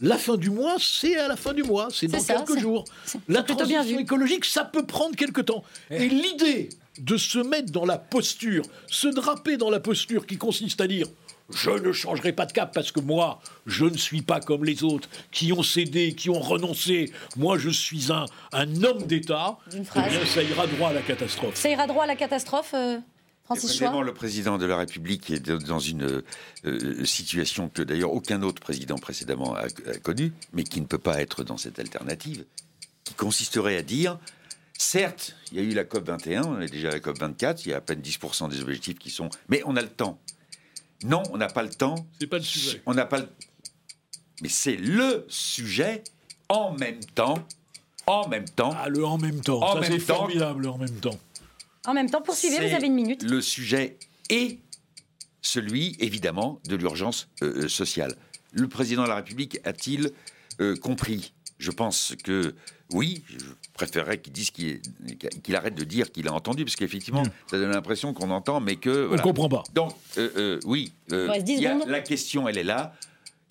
la 0.00 0.18
fin 0.18 0.36
du 0.36 0.50
mois, 0.50 0.76
c'est 0.78 1.16
à 1.16 1.28
la 1.28 1.36
fin 1.36 1.54
du 1.54 1.62
mois, 1.62 1.88
c'est 1.90 2.06
dans 2.06 2.20
ça, 2.20 2.34
quelques 2.34 2.58
jours. 2.58 2.84
La 3.28 3.42
bien 3.42 3.56
transition 3.56 3.98
écologique, 3.98 4.44
ça 4.44 4.64
peut 4.64 4.84
prendre 4.84 5.16
quelque 5.16 5.40
temps. 5.40 5.64
Et 5.90 6.08
l'idée 6.08 6.68
de 6.98 7.16
se 7.16 7.38
mettre 7.38 7.72
dans 7.72 7.84
la 7.84 7.98
posture, 7.98 8.64
se 8.86 9.08
draper 9.08 9.56
dans 9.56 9.70
la 9.70 9.80
posture 9.80 10.26
qui 10.26 10.36
consiste 10.36 10.80
à 10.80 10.86
dire 10.86 11.06
je 11.50 11.70
ne 11.70 11.92
changerai 11.92 12.32
pas 12.32 12.46
de 12.46 12.52
cap 12.52 12.74
parce 12.74 12.90
que 12.90 13.00
moi, 13.00 13.40
je 13.66 13.84
ne 13.84 13.96
suis 13.96 14.22
pas 14.22 14.40
comme 14.40 14.64
les 14.64 14.82
autres 14.82 15.08
qui 15.30 15.52
ont 15.52 15.62
cédé, 15.62 16.12
qui 16.14 16.28
ont 16.28 16.40
renoncé. 16.40 17.12
Moi, 17.36 17.56
je 17.56 17.70
suis 17.70 18.10
un, 18.10 18.24
un 18.52 18.82
homme 18.82 19.04
d'État. 19.04 19.56
Eh 19.72 19.78
bien, 19.78 20.26
ça 20.26 20.42
ira 20.42 20.66
droit 20.66 20.90
à 20.90 20.92
la 20.92 21.02
catastrophe. 21.02 21.54
Ça 21.54 21.70
ira 21.70 21.86
droit 21.86 22.04
à 22.04 22.06
la 22.08 22.16
catastrophe, 22.16 22.72
euh, 22.74 22.98
Francis 23.46 23.78
Choix 23.78 24.02
le 24.02 24.12
président 24.12 24.58
de 24.58 24.66
la 24.66 24.76
République 24.76 25.30
est 25.30 25.50
dans 25.50 25.78
une 25.78 26.22
euh, 26.64 27.04
situation 27.04 27.68
que 27.68 27.82
d'ailleurs 27.82 28.12
aucun 28.12 28.42
autre 28.42 28.60
président 28.60 28.96
précédemment 28.96 29.54
a, 29.54 29.66
a 29.66 29.98
connue, 30.02 30.32
mais 30.52 30.64
qui 30.64 30.80
ne 30.80 30.86
peut 30.86 30.98
pas 30.98 31.20
être 31.20 31.44
dans 31.44 31.56
cette 31.56 31.78
alternative, 31.78 32.44
qui 33.04 33.14
consisterait 33.14 33.76
à 33.76 33.82
dire, 33.82 34.18
certes, 34.76 35.36
il 35.52 35.58
y 35.58 35.60
a 35.60 35.64
eu 35.64 35.74
la 35.74 35.84
COP 35.84 36.06
21, 36.08 36.42
on 36.42 36.60
est 36.60 36.70
déjà 36.70 36.88
à 36.88 36.92
la 36.92 37.00
COP 37.00 37.18
24, 37.18 37.64
il 37.64 37.70
y 37.70 37.72
a 37.72 37.76
à 37.76 37.80
peine 37.80 38.00
10% 38.00 38.48
des 38.50 38.60
objectifs 38.60 38.98
qui 38.98 39.10
sont, 39.10 39.30
mais 39.48 39.62
on 39.64 39.76
a 39.76 39.82
le 39.82 39.88
temps. 39.88 40.20
Non, 41.04 41.22
on 41.30 41.36
n'a 41.36 41.48
pas 41.48 41.62
le 41.62 41.70
temps. 41.70 41.94
C'est 42.18 42.26
pas 42.26 42.38
le 42.38 42.42
sujet. 42.42 42.82
On 42.86 42.94
n'a 42.94 43.04
pas 43.06 43.18
le. 43.18 43.28
Mais 44.42 44.48
c'est 44.48 44.76
le 44.76 45.24
sujet 45.28 46.02
en 46.48 46.72
même 46.72 47.04
temps. 47.04 47.38
En 48.06 48.28
même 48.28 48.46
temps. 48.48 48.70
Ah, 48.76 48.88
le 48.88 49.04
en 49.04 49.18
même 49.18 49.40
temps. 49.40 49.62
En 49.62 49.74
ça, 49.74 49.80
même 49.80 49.92
c'est 49.92 50.06
temps. 50.06 50.16
formidable, 50.16 50.62
le 50.62 50.68
en 50.70 50.78
même 50.78 50.98
temps. 51.00 51.18
En 51.86 51.94
même 51.94 52.10
temps, 52.10 52.20
poursuivez, 52.22 52.56
vous 52.68 52.74
avez 52.74 52.86
une 52.86 52.94
minute. 52.94 53.22
Le 53.22 53.40
sujet 53.40 53.98
est 54.28 54.58
celui, 55.42 55.96
évidemment, 56.00 56.60
de 56.68 56.76
l'urgence 56.76 57.28
euh, 57.42 57.64
euh, 57.64 57.68
sociale. 57.68 58.14
Le 58.52 58.68
président 58.68 59.04
de 59.04 59.08
la 59.08 59.16
République 59.16 59.58
a-t-il 59.64 60.10
euh, 60.60 60.76
compris? 60.76 61.32
Je 61.58 61.70
pense 61.70 62.14
que 62.24 62.54
oui. 62.92 63.22
Je 63.28 63.44
préférerais 63.72 64.18
qu'il 64.18 64.32
dise 64.32 64.50
qu'il 64.50 64.80
qu'il 65.42 65.54
arrête 65.56 65.74
de 65.74 65.84
dire 65.84 66.10
qu'il 66.10 66.28
a 66.28 66.32
entendu, 66.32 66.64
parce 66.64 66.76
qu'effectivement, 66.76 67.22
ça 67.50 67.58
donne 67.58 67.70
l'impression 67.70 68.12
qu'on 68.14 68.30
entend, 68.30 68.60
mais 68.60 68.76
que. 68.76 69.04
On 69.04 69.08
voilà. 69.08 69.22
comprend 69.22 69.48
pas. 69.48 69.62
Donc, 69.74 69.92
euh, 70.18 70.30
euh, 70.36 70.60
oui, 70.64 70.92
euh, 71.12 71.26
Il 71.26 71.30
reste 71.30 71.44
10 71.44 71.52
il 71.54 71.60
y 71.62 71.66
a- 71.66 71.78
la 71.86 72.00
question, 72.00 72.48
elle 72.48 72.58
est 72.58 72.64
là. 72.64 72.94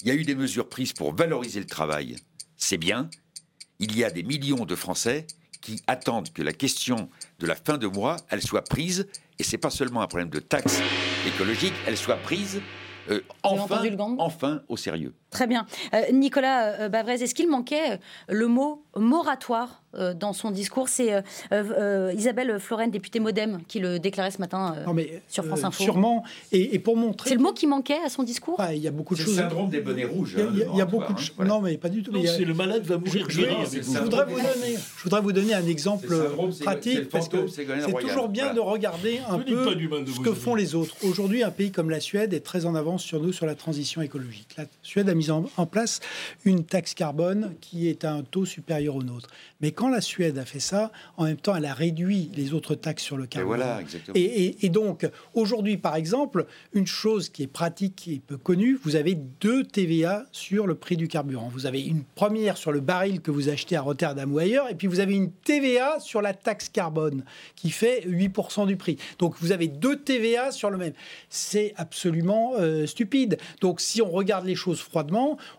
Il 0.01 0.07
y 0.07 0.11
a 0.11 0.15
eu 0.15 0.23
des 0.23 0.35
mesures 0.35 0.67
prises 0.67 0.93
pour 0.93 1.13
valoriser 1.15 1.59
le 1.59 1.65
travail. 1.67 2.15
C'est 2.57 2.77
bien. 2.77 3.09
Il 3.79 3.95
y 3.97 4.03
a 4.03 4.09
des 4.11 4.23
millions 4.23 4.65
de 4.65 4.75
Français 4.75 5.25
qui 5.61 5.81
attendent 5.87 6.31
que 6.31 6.41
la 6.43 6.53
question 6.53 7.09
de 7.39 7.47
la 7.47 7.55
fin 7.55 7.77
de 7.77 7.87
mois, 7.87 8.17
elle 8.29 8.41
soit 8.41 8.63
prise. 8.63 9.07
Et 9.39 9.43
c'est 9.43 9.57
pas 9.57 9.69
seulement 9.69 10.01
un 10.01 10.07
problème 10.07 10.29
de 10.29 10.39
taxe 10.39 10.81
écologique, 11.27 11.73
elle 11.87 11.97
soit 11.97 12.17
prise 12.17 12.61
euh, 13.09 13.21
enfin, 14.17 14.61
au 14.67 14.77
sérieux. 14.77 15.13
Très 15.35 15.47
bien. 15.47 15.65
Euh, 15.93 16.01
Nicolas 16.13 16.79
euh, 16.79 16.87
Bavrez, 16.89 17.15
est-ce 17.21 17.35
qu'il 17.35 17.49
manquait 17.49 17.91
euh, 17.91 17.97
le 18.29 18.47
mot 18.47 18.81
moratoire 18.95 19.83
euh, 19.95 20.13
dans 20.13 20.31
son 20.31 20.49
discours? 20.49 20.87
C'est 20.87 21.13
euh, 21.13 21.21
euh, 21.51 22.13
Isabelle 22.15 22.57
Floren, 22.57 22.89
députée 22.89 23.19
Modem, 23.19 23.59
qui 23.67 23.79
le 23.79 23.99
déclarait 23.99 24.31
ce 24.31 24.39
matin 24.39 24.75
euh, 24.77 24.85
Non, 24.85 24.93
mais, 24.93 25.21
sur 25.27 25.43
France 25.45 25.63
euh, 25.63 25.67
Info. 25.67 25.83
Sûrement. 25.83 26.23
Et, 26.53 26.73
et 26.75 26.79
pour 26.79 26.95
montrer. 26.95 27.29
C'est 27.29 27.35
le 27.35 27.41
mot 27.41 27.51
qui 27.51 27.67
manquait 27.67 27.99
à 28.05 28.07
son 28.09 28.23
discours? 28.23 28.55
Ah, 28.59 28.73
Il 28.73 28.81
y 28.81 28.87
a 28.87 28.91
beaucoup 28.91 29.13
de 29.13 29.19
C'est 29.19 29.25
le 29.25 29.31
choses. 29.33 29.39
syndrome 29.41 29.69
des 29.69 29.81
bonnets 29.81 30.05
rouges. 30.05 30.37
Il 30.37 30.57
y 30.59 30.63
a, 30.63 30.67
hein, 30.69 30.71
y 30.75 30.81
a- 30.81 30.85
beaucoup 30.85 31.11
de 31.13 31.17
hein, 31.19 31.21
choses. 31.21 31.33
voilà. 31.35 31.51
Non, 31.53 31.59
mais 31.61 31.77
pas 31.77 31.89
du 31.89 32.01
tout. 32.01 32.15
A- 32.15 32.25
c'est 32.27 32.45
le 32.45 32.53
malade 32.53 32.83
va 32.85 32.97
mourir 32.97 33.25
Je, 33.27 33.41
je- 33.41 33.81
je 33.81 33.99
voudrais 33.99 34.25
vous 34.25 34.35
donner, 34.37 34.75
je 34.97 35.03
voudrais 35.03 35.21
vous 35.21 35.33
donner 35.33 35.53
un 35.53 35.67
exemple 35.67 36.07
syndrome, 36.07 36.53
pratique 36.61 36.95
le 36.99 37.05
parce 37.09 37.27
que 37.27 37.47
c'est 37.47 37.65
toujours 37.99 38.29
bien 38.29 38.45
Voilà. 38.45 38.55
de 38.55 38.59
regarder 38.61 39.19
un 39.29 39.37
dites 39.39 39.47
peu 39.47 39.75
de 39.75 40.11
ce 40.11 40.19
que 40.21 40.31
font 40.33 40.55
les 40.55 40.75
autres. 40.75 40.95
Aujourd'hui, 41.03 41.43
un 41.43 41.51
pays 41.51 41.71
comme 41.71 41.89
la 41.89 41.99
Suède 41.99 42.33
est 42.33 42.39
très 42.39 42.65
en 42.65 42.75
avance 42.75 43.03
sur 43.03 43.19
nous 43.21 43.33
sur 43.33 43.45
la 43.45 43.55
transition 43.55 44.01
écologique. 44.01 44.49
La 44.57 44.65
Suède 44.83 45.09
a 45.09 45.13
mis 45.15 45.24
en, 45.31 45.45
en 45.57 45.65
place 45.65 45.99
une 46.45 46.65
taxe 46.65 46.93
carbone 46.93 47.53
qui 47.61 47.87
est 47.87 48.03
à 48.05 48.13
un 48.13 48.23
taux 48.23 48.45
supérieur 48.45 48.95
au 48.95 49.03
nôtre. 49.03 49.29
Mais 49.61 49.71
quand 49.71 49.89
la 49.89 50.01
Suède 50.01 50.37
a 50.37 50.45
fait 50.45 50.59
ça, 50.59 50.91
en 51.17 51.25
même 51.25 51.37
temps, 51.37 51.55
elle 51.55 51.65
a 51.65 51.73
réduit 51.73 52.29
les 52.35 52.53
autres 52.53 52.75
taxes 52.75 53.03
sur 53.03 53.17
le 53.17 53.25
carbone. 53.25 53.47
voilà, 53.47 53.81
exactement. 53.81 54.15
Et, 54.15 54.21
et- 54.23 54.65
et 54.65 54.69
donc, 54.69 55.07
aujourd'hui, 55.33 55.77
par 55.77 55.95
exemple, 55.95 56.45
une 56.73 56.87
chose 56.87 57.29
qui 57.29 57.43
est 57.43 57.47
pratique 57.47 58.07
et 58.07 58.19
peu 58.25 58.37
connue, 58.37 58.77
vous 58.83 58.95
avez 58.95 59.15
deux 59.15 59.63
TVA 59.63 60.25
sur 60.31 60.67
le 60.67 60.75
prix 60.75 60.97
du 60.97 61.07
carburant. 61.07 61.49
Vous 61.51 61.65
avez 61.65 61.81
une 61.81 62.03
première 62.15 62.57
sur 62.57 62.71
le 62.71 62.79
baril 62.79 63.21
que 63.21 63.31
vous 63.31 63.49
achetez 63.49 63.75
à 63.75 63.81
Rotterdam 63.81 64.31
ou 64.33 64.39
ailleurs, 64.39 64.69
et 64.69 64.75
puis 64.75 64.87
vous 64.87 64.99
avez 64.99 65.13
une 65.15 65.31
TVA 65.31 65.99
sur 65.99 66.21
la 66.21 66.33
taxe 66.33 66.69
carbone 66.69 67.23
qui 67.55 67.69
fait 67.69 68.03
8% 68.07 68.67
du 68.67 68.75
prix. 68.75 68.97
Donc, 69.19 69.35
vous 69.39 69.51
avez 69.51 69.67
deux 69.67 69.95
TVA 69.97 70.51
sur 70.51 70.69
le 70.69 70.77
même. 70.77 70.93
C'est 71.29 71.73
absolument 71.77 72.53
euh, 72.57 72.85
stupide. 72.85 73.37
Donc, 73.61 73.79
si 73.81 74.01
on 74.01 74.09
regarde 74.11 74.45
les 74.45 74.55
choses 74.55 74.79
froidement, 74.79 75.14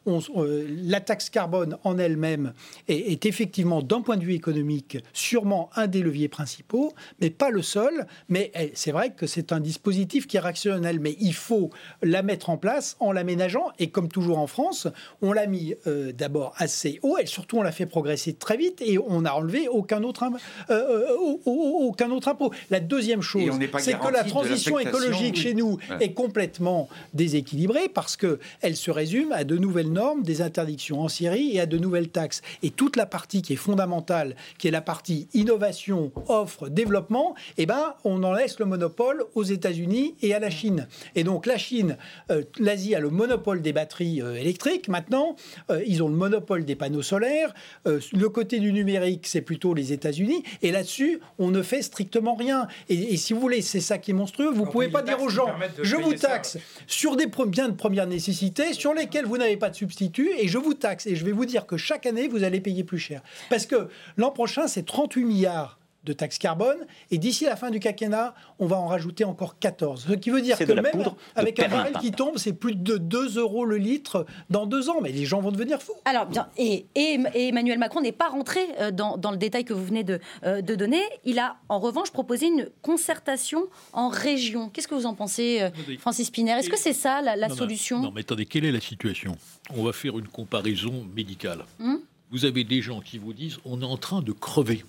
on- 0.07 0.21
euh, 0.37 0.67
la 0.83 1.01
taxe 1.01 1.31
carbone 1.31 1.77
en 1.85 1.99
elle-même 1.99 2.53
est, 2.89 3.13
est 3.13 3.27
effectivement, 3.27 3.83
d'un 3.83 4.01
point 4.03 4.17
de 4.17 4.25
vue 4.25 4.35
économique, 4.35 4.99
sûrement 5.13 5.71
un 5.77 5.87
des 5.87 6.03
leviers 6.03 6.29
principaux, 6.29 6.93
mais 7.21 7.31
pas 7.31 7.51
le 7.51 7.63
seul. 7.63 8.07
Mais 8.29 8.51
eh, 8.59 8.71
c'est 8.75 8.93
vrai 8.93 9.11
que 9.11 9.27
c'est 9.27 9.53
un 9.53 9.61
dispositif 9.61 10.27
qui 10.27 10.37
est 10.37 10.41
rationnel, 10.41 11.01
mais 11.01 11.17
il 11.21 11.35
faut 11.35 11.71
la 12.03 12.23
mettre 12.23 12.51
en 12.51 12.57
place 12.57 12.97
en 13.01 13.13
l'aménageant. 13.13 13.69
Et 13.79 13.89
comme 13.91 14.09
toujours 14.09 14.39
en 14.39 14.47
France, 14.47 14.87
on 15.23 15.33
l'a 15.33 15.47
mis 15.47 15.75
euh, 15.87 16.13
d'abord 16.13 16.55
assez 16.57 16.99
haut, 17.03 17.19
et 17.19 17.27
surtout 17.27 17.59
on 17.59 17.63
l'a 17.63 17.73
fait 17.73 17.87
progresser 17.87 18.33
très 18.35 18.57
vite, 18.57 18.83
et 18.83 18.99
on 18.99 19.23
n'a 19.23 19.35
enlevé 19.35 19.69
aucun 19.69 20.03
autre, 20.03 20.25
euh, 20.71 21.07
aucun 21.45 22.11
autre 22.11 22.29
impôt. 22.29 22.53
La 22.71 22.81
deuxième 22.81 23.23
chose, 23.23 23.53
c'est 23.79 23.99
que 23.99 24.13
la 24.13 24.25
transition 24.25 24.79
écologique 24.79 25.35
oui. 25.37 25.41
chez 25.43 25.55
nous 25.55 25.79
Ouais. 25.91 26.07
est 26.07 26.13
complètement 26.13 26.89
déséquilibrée 27.15 27.89
parce 27.89 28.17
que 28.17 28.39
elle 28.61 28.77
se 28.77 28.91
résume 28.91 29.33
à 29.37 29.45
de 29.45 29.57
nouvelles 29.57 29.93
normes, 29.93 30.23
des 30.23 30.43
interdictions 30.43 31.01
en 31.01 31.09
série 31.09 31.51
et 31.55 31.61
à 31.61 31.67
de 31.67 31.79
nouvelles 31.79 32.09
taxes. 32.09 32.43
Et 32.63 32.71
toute 32.71 32.97
la 32.97 33.07
partie 33.07 33.43
qui 33.43 33.53
est 33.53 33.57
fondamentale, 33.57 34.35
qui 34.59 34.69
est 34.69 34.71
la 34.71 34.81
partie 34.81 35.29
innovation, 35.35 36.13
offre, 36.29 36.69
développement, 36.69 37.35
eh 37.59 37.67
ben, 37.67 37.95
on 38.05 38.23
en 38.23 38.33
laisse 38.33 38.59
le 38.59 38.67
monopole 38.67 39.25
aux 39.35 39.45
États-Unis 39.45 40.15
et 40.23 40.35
à 40.35 40.39
la 40.39 40.51
Chine. 40.51 40.89
Et 41.15 41.25
donc 41.25 41.47
la 41.47 41.59
Chine, 41.59 41.97
euh, 42.31 42.43
l'Asie 42.59 42.95
a 42.95 43.01
le 43.01 43.11
monopole 43.11 43.63
des 43.63 43.73
batteries 43.73 44.23
euh, 44.23 44.35
électriques. 44.35 44.89
Maintenant, 44.89 45.37
euh, 45.71 45.83
ils 45.87 46.03
ont 46.03 46.09
le 46.09 46.15
monopole 46.17 46.65
des 46.65 46.75
panneaux 46.75 47.03
solaires. 47.03 47.53
Le 47.85 48.29
côté 48.29 48.59
du 48.59 48.73
numérique, 48.73 49.27
c'est 49.27 49.43
plutôt 49.43 49.75
les 49.75 49.93
États-Unis. 49.93 50.43
Et 50.63 50.73
là-dessus, 50.73 51.21
on 51.39 51.51
ne 51.51 51.63
fait 51.63 51.83
strictement 51.83 52.35
rien. 52.35 52.67
Et, 52.89 53.15
et 53.15 53.17
si 53.17 53.33
vous 53.33 53.41
voulez, 53.41 53.63
c'est 53.63 53.81
ça 53.81 53.99
qui 53.99 54.11
est 54.13 54.15
monstrueux. 54.15 54.51
Vous 54.51 54.65
On 54.65 54.67
pouvez 54.67 54.89
pas 54.89 55.03
dire 55.03 55.21
aux 55.21 55.29
gens, 55.29 55.49
je 55.83 55.97
vous 55.97 56.17
ça. 56.17 56.29
taxe 56.29 56.59
sur 56.87 57.17
des 57.17 57.27
biens 57.47 57.69
de 57.69 57.75
première 57.75 58.07
nécessité 58.07 58.73
sur 58.73 58.95
lesquels 58.95 59.26
vous 59.27 59.39
n'avez 59.39 59.57
pas 59.57 59.71
de 59.71 59.77
substitut 59.77 60.31
et 60.39 60.49
je 60.49 60.59
vous 60.59 60.75
taxe. 60.75 61.07
Et 61.07 61.17
je 61.17 61.25
vais 61.25 61.33
vous 61.33 61.45
dire 61.45 61.67
que 61.67 61.77
chaque 61.77 62.07
année, 62.07 62.29
vous 62.29 62.45
allez 62.45 62.61
payer 62.61 62.85
plus 62.85 62.99
cher. 62.99 63.23
Parce 63.51 63.67
que 63.67 63.89
l'an 64.17 64.31
prochain, 64.31 64.67
c'est 64.67 64.85
38 64.85 65.25
milliards 65.25 65.79
de 66.07 66.13
taxe 66.15 66.39
carbone. 66.39 66.79
Et 67.11 67.19
d'ici 67.19 67.45
la 67.45 67.57
fin 67.57 67.71
du 67.71 67.81
quinquennat, 67.81 68.35
on 68.59 68.67
va 68.67 68.77
en 68.77 68.87
rajouter 68.87 69.25
encore 69.25 69.59
14. 69.59 70.07
Ce 70.09 70.13
qui 70.15 70.31
veut 70.31 70.41
dire 70.41 70.57
que 70.57 70.73
même 70.73 70.87
avec 71.35 71.59
un 71.61 71.69
baril 71.69 71.95
qui 72.01 72.13
tombe, 72.13 72.39
c'est 72.39 72.53
plus 72.55 72.75
de 72.77 72.97
2 72.97 73.39
euros 73.39 73.65
le 73.67 73.77
litre 73.77 74.25
dans 74.49 74.65
deux 74.67 74.89
ans. 74.89 75.01
Mais 75.03 75.11
les 75.13 75.27
gens 75.27 75.41
vont 75.41 75.51
devenir 75.53 75.83
fous. 75.83 75.93
Alors 76.05 76.27
bien, 76.27 76.49
et, 76.57 76.87
et- 76.95 77.19
et 77.35 77.49
Emmanuel 77.49 77.79
Macron 77.79 78.01
n'est 78.01 78.13
pas 78.13 78.29
rentré 78.29 78.61
euh, 78.79 78.91
dans, 78.91 79.17
dans 79.19 79.31
le 79.33 79.37
détail 79.37 79.65
que 79.65 79.75
vous 79.75 79.85
venez 79.85 80.05
de, 80.05 80.21
euh, 80.45 80.63
de 80.63 80.75
donner. 80.75 81.03
Il 81.25 81.39
a 81.39 81.57
en 81.69 81.81
revanche 81.81 82.11
proposé 82.13 82.47
une 82.47 82.69
concertation 82.83 83.67
en 83.93 84.09
région. 84.09 84.69
Qu'est-ce 84.71 84.89
que 84.89 84.95
vous 84.95 85.07
en 85.07 85.15
pensez, 85.15 85.59
euh, 85.61 85.71
Francis 85.99 86.31
Piner 86.31 86.53
Est-ce 86.53 86.71
que 86.71 86.79
c'est 86.79 86.93
ça 86.93 87.21
la, 87.21 87.35
la 87.37 87.49
Non, 87.49 87.55
non, 87.55 87.59
solution? 87.59 88.01
Non, 88.01 88.13
mais 88.15 88.21
attendez, 88.21 88.47
quelle 88.47 88.65
est 88.65 88.73
la 88.73 88.81
situation? 88.81 89.37
On 89.77 89.83
va 89.83 89.93
faire 89.93 90.19
une 90.19 90.29
comparaison 90.29 91.05
médicale. 91.15 91.65
Hmm 91.81 91.97
Vous 92.31 92.45
avez 92.45 92.63
des 92.65 92.81
gens 92.83 93.01
qui 93.01 93.19
vous 93.19 93.33
disent 93.33 93.59
on 93.65 93.81
est 93.83 93.85
en 93.85 93.97
train 93.97 94.23
de 94.23 94.33
crever. 94.33 94.85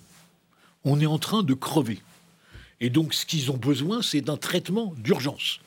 On 0.84 1.00
est 1.00 1.06
en 1.06 1.18
train 1.18 1.42
de 1.42 1.54
crever. 1.54 2.00
Et 2.80 2.90
donc, 2.90 3.14
ce 3.14 3.26
qu'ils 3.26 3.50
ont 3.50 3.56
besoin, 3.56 4.02
c'est 4.02 4.20
d'un 4.20 4.36
traitement 4.36 4.94
d'urgence. 4.98 5.60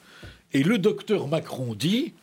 Et 0.54 0.64
le 0.64 0.78
docteur 0.78 1.28
Macron 1.28 1.76
dit 1.76 2.14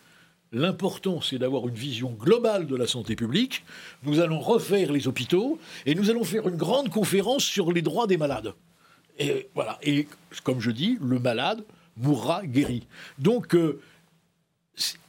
l'important, 0.53 1.21
c'est 1.21 1.39
d'avoir 1.39 1.69
une 1.69 1.75
vision 1.75 2.11
globale 2.13 2.67
de 2.67 2.77
la 2.77 2.87
santé 2.87 3.17
publique. 3.17 3.65
Nous 4.03 4.21
allons 4.21 4.41
refaire 4.41 4.93
les 4.93 5.07
hôpitaux 5.07 5.59
et 5.85 5.95
nous 5.95 6.11
allons 6.11 6.25
faire 6.25 6.49
une 6.49 6.57
grande 6.57 6.89
conférence 6.91 7.45
sur 7.45 7.73
les 7.73 7.83
droits 7.83 8.07
des 8.07 8.17
malades. 8.17 8.55
Et 9.19 9.49
voilà. 9.55 9.79
Et 9.83 10.09
comme 10.45 10.61
je 10.61 10.71
dis, 10.71 10.97
le 11.03 11.19
malade 11.19 11.65
mourra 11.97 12.47
guéri. 12.47 12.87
Donc, 13.19 13.55
euh, 13.55 13.81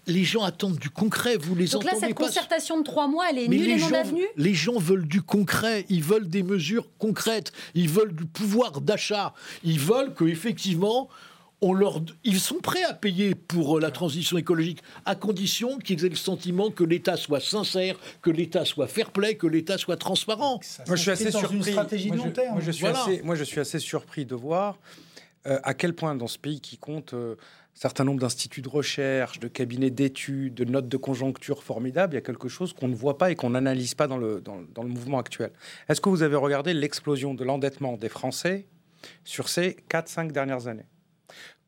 les 0.09 0.23
gens 0.25 0.43
attendent 0.43 0.77
du 0.77 0.89
concret. 0.89 1.37
Vous 1.37 1.55
les 1.55 1.67
Donc 1.67 1.83
là, 1.85 1.91
cette 1.99 2.15
pas 2.15 2.25
concertation 2.25 2.79
de 2.79 2.83
trois 2.83 3.07
mois, 3.07 3.25
elle 3.29 3.37
est 3.37 3.47
mais 3.47 3.57
nulle 3.57 3.65
les 3.67 3.71
et 3.73 3.77
non 3.77 3.87
gens, 3.89 3.95
avenue? 3.95 4.25
les 4.35 4.53
gens 4.53 4.77
veulent 4.77 5.07
du 5.07 5.21
concret, 5.21 5.85
ils 5.89 6.03
veulent 6.03 6.27
des 6.29 6.43
mesures 6.43 6.87
concrètes, 6.97 7.51
ils 7.75 7.89
veulent 7.89 8.13
du 8.15 8.25
pouvoir 8.25 8.81
d'achat, 8.81 9.33
ils 9.63 9.79
veulent 9.79 10.13
que 10.13 10.25
effectivement 10.25 11.07
on 11.61 11.73
leur, 11.73 11.99
ils 12.23 12.39
sont 12.39 12.59
prêts 12.59 12.83
à 12.83 12.93
payer 12.93 13.35
pour 13.35 13.77
euh, 13.77 13.81
la 13.81 13.91
transition 13.91 14.37
écologique 14.37 14.79
à 15.05 15.15
condition 15.15 15.77
qu'ils 15.77 16.05
aient 16.05 16.09
le 16.09 16.15
sentiment 16.15 16.71
que 16.71 16.85
l'État 16.85 17.17
soit 17.17 17.41
sincère, 17.41 17.97
que 18.21 18.29
l'État 18.29 18.63
soit 18.63 18.87
fair-play, 18.87 19.35
que 19.35 19.45
l'État 19.45 19.77
soit 19.77 19.97
transparent. 19.97 20.61
Moi, 20.87 20.95
je 20.95 21.01
suis 21.01 21.11
assez 21.11 21.31
dans 21.31 21.39
surpris. 21.39 21.57
une 21.57 21.63
stratégie 21.63 22.11
de 22.11 22.15
moi, 22.15 22.25
long 22.25 22.29
je, 22.31 22.35
terme. 22.35 22.53
moi, 22.53 22.61
je 22.65 22.71
suis 22.71 22.81
Voilà. 22.81 23.01
assez, 23.01 23.21
moi, 23.23 23.35
je 23.35 23.43
suis 23.43 23.59
assez 23.59 23.79
surpris 23.79 24.23
de 24.25 24.35
voir 24.35 24.77
euh, 25.47 25.59
à 25.63 25.73
quel 25.73 25.93
point 25.93 26.15
dans 26.15 26.27
ce 26.27 26.37
pays 26.37 26.61
qui 26.61 26.77
compte 26.77 27.13
euh, 27.13 27.35
certain 27.73 28.03
nombre 28.03 28.19
d'instituts 28.19 28.61
de 28.61 28.69
recherche, 28.69 29.39
de 29.39 29.47
cabinets 29.47 29.89
d'études, 29.89 30.53
de 30.53 30.65
notes 30.65 30.89
de 30.89 30.97
conjoncture 30.97 31.63
formidables, 31.63 32.13
il 32.13 32.15
y 32.15 32.19
a 32.19 32.21
quelque 32.21 32.49
chose 32.49 32.73
qu'on 32.73 32.87
ne 32.87 32.95
voit 32.95 33.17
pas 33.17 33.31
et 33.31 33.35
qu'on 33.35 33.51
n'analyse 33.51 33.95
pas 33.95 34.07
dans 34.07 34.17
le, 34.17 34.43
le 34.45 34.87
mouvement 34.87 35.19
actuel. 35.19 35.51
Est-ce 35.87 36.01
que 36.01 36.09
vous 36.09 36.23
avez 36.23 36.35
regardé 36.35 36.73
l'explosion 36.73 37.33
de 37.33 37.43
l'endettement 37.43 37.95
des 37.95 38.09
Français 38.09 38.67
sur 39.23 39.47
ces 39.49 39.77
4-5 39.89 40.31
dernières 40.31 40.67
années? 40.67 40.87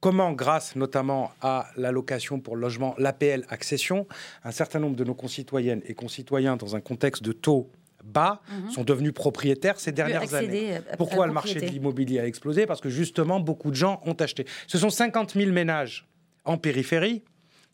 Comment, 0.01 0.31
grâce 0.31 0.75
notamment 0.75 1.31
à 1.41 1.67
l'allocation 1.77 2.39
pour 2.39 2.55
logement, 2.55 2.95
l'APL 2.97 3.45
accession, 3.49 4.07
un 4.43 4.51
certain 4.51 4.79
nombre 4.79 4.95
de 4.95 5.03
nos 5.03 5.13
concitoyennes 5.13 5.83
et 5.85 5.93
concitoyens, 5.93 6.57
dans 6.57 6.75
un 6.75 6.81
contexte 6.81 7.21
de 7.21 7.31
taux 7.31 7.69
bas, 8.03 8.41
Mhm. 8.49 8.71
sont 8.71 8.83
devenus 8.83 9.13
propriétaires 9.13 9.79
ces 9.79 9.91
dernières 9.91 10.33
années. 10.33 10.73
à- 10.75 10.77
à- 10.77 10.93
à 10.93 10.97
Pourquoi 10.97 11.27
le 11.27 11.33
marché 11.33 11.59
de 11.59 11.65
l'immobilier 11.65 12.19
a 12.19 12.27
explosé? 12.27 12.65
Parce 12.65 12.81
que 12.81 12.89
justement, 12.89 13.39
beaucoup 13.39 13.69
de 13.69 13.75
gens 13.75 14.01
ont 14.05 14.13
acheté. 14.13 14.45
Ce 14.67 14.77
sont 14.77 14.89
50 14.89 15.33
000 15.33 15.51
ménages 15.51 16.07
en 16.45 16.57
périphérie 16.57 17.23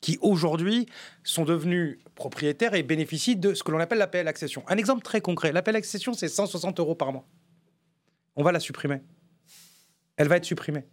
qui 0.02 0.18
aujourd'hui 0.22 0.86
sont 1.24 1.44
devenus 1.46 1.98
propriétaires 2.16 2.74
et 2.76 2.84
bénéficient 2.84 3.36
de 3.36 3.54
ce 3.54 3.64
que 3.64 3.72
l'on 3.72 3.80
appelle 3.80 3.98
l'APL 4.00 4.28
accession. 4.28 4.64
Un 4.68 4.78
exemple 4.78 5.02
très 5.02 5.22
concret, 5.22 5.52
l'APL 5.52 5.76
accession, 5.76 6.14
c'est 6.14 6.28
160 6.28 6.80
euros 6.80 6.96
par 6.96 7.12
mois. 7.12 7.26
On 8.36 8.44
va 8.44 8.52
la 8.52 8.60
supprimer. 8.60 9.02
Elle 10.18 10.28
va 10.28 10.38
être 10.38 10.46
supprimée. 10.46 10.86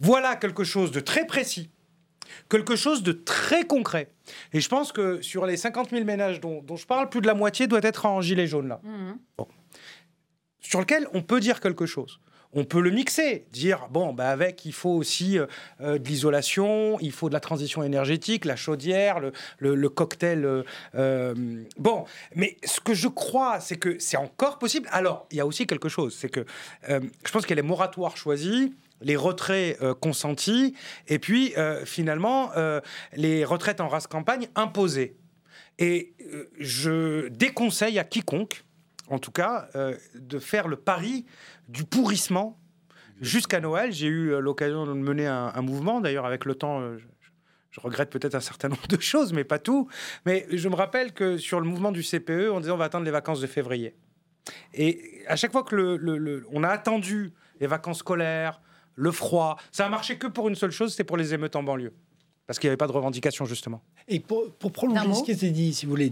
Voilà 0.00 0.34
quelque 0.36 0.64
chose 0.64 0.90
de 0.90 1.00
très 1.00 1.26
précis, 1.26 1.70
quelque 2.48 2.76
chose 2.76 3.02
de 3.02 3.12
très 3.12 3.64
concret. 3.64 4.10
Et 4.52 4.60
je 4.60 4.68
pense 4.68 4.92
que 4.92 5.20
sur 5.22 5.46
les 5.46 5.56
50 5.56 5.90
000 5.90 6.04
ménages 6.04 6.40
dont, 6.40 6.62
dont 6.62 6.76
je 6.76 6.86
parle, 6.86 7.08
plus 7.08 7.20
de 7.20 7.26
la 7.26 7.34
moitié 7.34 7.66
doit 7.66 7.80
être 7.82 8.06
en 8.06 8.20
gilet 8.20 8.46
jaune 8.46 8.68
là 8.68 8.80
Mhm. 8.84 9.18
sur 10.60 10.80
lequel 10.80 11.06
on 11.14 11.22
peut 11.22 11.40
dire 11.40 11.60
quelque 11.60 11.86
chose. 11.86 12.20
On 12.54 12.64
peut 12.64 12.80
le 12.80 12.90
mixer, 12.90 13.46
dire 13.52 13.88
bon, 13.90 14.14
bah 14.14 14.30
avec, 14.30 14.64
il 14.64 14.72
faut 14.72 14.88
aussi 14.90 15.38
euh, 15.38 15.44
euh, 15.82 15.98
de 15.98 16.08
l'isolation, 16.08 16.98
il 17.00 17.12
faut 17.12 17.28
de 17.28 17.34
la 17.34 17.40
transition 17.40 17.82
énergétique, 17.82 18.46
la 18.46 18.56
chaudière, 18.56 19.20
le, 19.20 19.32
le- 19.58 19.74
le 19.74 19.88
cocktail. 19.90 20.46
euh, 20.46 20.62
euh, 20.94 21.34
bon, 21.76 22.06
mais 22.34 22.56
ce 22.64 22.80
que 22.80 22.94
je 22.94 23.08
crois, 23.08 23.60
c'est 23.60 23.76
que 23.76 23.98
c'est 23.98 24.16
encore 24.16 24.58
possible. 24.58 24.88
Alors, 24.92 25.26
il 25.30 25.36
y 25.36 25.40
a 25.40 25.46
aussi 25.46 25.66
quelque 25.66 25.90
chose, 25.90 26.16
c'est 26.18 26.30
que 26.30 26.46
euh, 26.88 27.00
je 27.26 27.30
pense 27.30 27.42
qu'il 27.44 27.50
y 27.54 27.58
a 27.58 27.62
les 27.62 27.68
moratoires 27.68 28.16
choisis, 28.16 28.70
les 29.00 29.16
retraits 29.16 29.80
euh, 29.82 29.94
consentis, 29.94 30.74
et 31.06 31.18
puis 31.18 31.54
euh, 31.56 31.84
finalement 31.84 32.50
euh, 32.56 32.80
les 33.14 33.44
retraites 33.44 33.80
en 33.80 33.88
race 33.88 34.06
campagne 34.06 34.48
imposées. 34.54 35.16
Et 35.78 36.14
je 36.58 37.28
déconseille 37.28 38.00
à 38.00 38.04
quiconque, 38.04 38.64
en 39.06 39.20
tout 39.20 39.30
cas, 39.30 39.68
de 40.16 40.40
faire 40.40 40.66
le 40.66 40.74
pari 40.74 41.24
du 41.68 41.84
pourrissement 41.84 42.58
jusqu'à 43.20 43.60
Noël. 43.60 43.92
J'ai 43.92 44.08
eu 44.08 44.40
l'occasion 44.40 44.86
de 44.86 44.92
mener 44.92 45.28
un, 45.28 45.62
mouvement, 45.62 46.00
d'ailleurs, 46.00 46.26
avec 46.26 46.46
le 46.46 46.56
temps. 46.56 46.80
je, 47.70 47.80
regrette 47.80 48.10
peut-être 48.10 48.34
un 48.34 48.40
certain 48.40 48.68
nombre 48.70 48.88
de 48.88 49.00
choses, 49.00 49.32
mais 49.32 49.44
pas 49.44 49.60
tout. 49.60 49.88
Mais 50.26 50.48
je 50.50 50.68
me 50.68 50.74
rappelle 50.74 51.12
que 51.12 51.38
sur 51.38 51.60
le 51.60 51.66
mouvement 51.68 51.92
du 51.92 52.02
CPE, 52.02 52.50
on 52.52 52.58
disait 52.58 52.72
on 52.72 52.76
va 52.76 52.86
attendre 52.86 53.04
les 53.04 53.12
vacances 53.12 53.40
de 53.40 53.46
février. 53.46 53.94
Et 54.74 55.22
à 55.28 55.36
chaque 55.36 55.52
fois 55.52 55.62
que 55.62 55.76
le- 55.76 56.44
on 56.50 56.64
a 56.64 56.70
attendu 56.70 57.34
les 57.60 57.68
vacances 57.68 57.98
scolaires, 57.98 58.60
le 58.98 59.12
froid, 59.12 59.56
ça 59.70 59.86
a 59.86 59.88
marché 59.88 60.18
que 60.18 60.26
pour 60.26 60.48
une 60.48 60.56
seule 60.56 60.72
chose, 60.72 60.90
c'était 60.90 61.04
pour 61.04 61.16
les 61.16 61.32
émeutes 61.32 61.54
en 61.54 61.62
banlieue. 61.62 61.92
Parce 62.48 62.58
qu'il 62.58 62.66
n'y 62.66 62.70
avait 62.70 62.78
pas 62.78 62.86
de 62.86 62.92
revendication, 62.92 63.44
justement. 63.44 63.82
Et 64.08 64.20
pour, 64.20 64.50
prolonger 64.72 65.14
ce 65.14 65.22
qui 65.22 65.30
était 65.32 65.50
dit, 65.50 65.72
si 65.74 65.86
vous 65.86 65.90
voulez, 65.90 66.10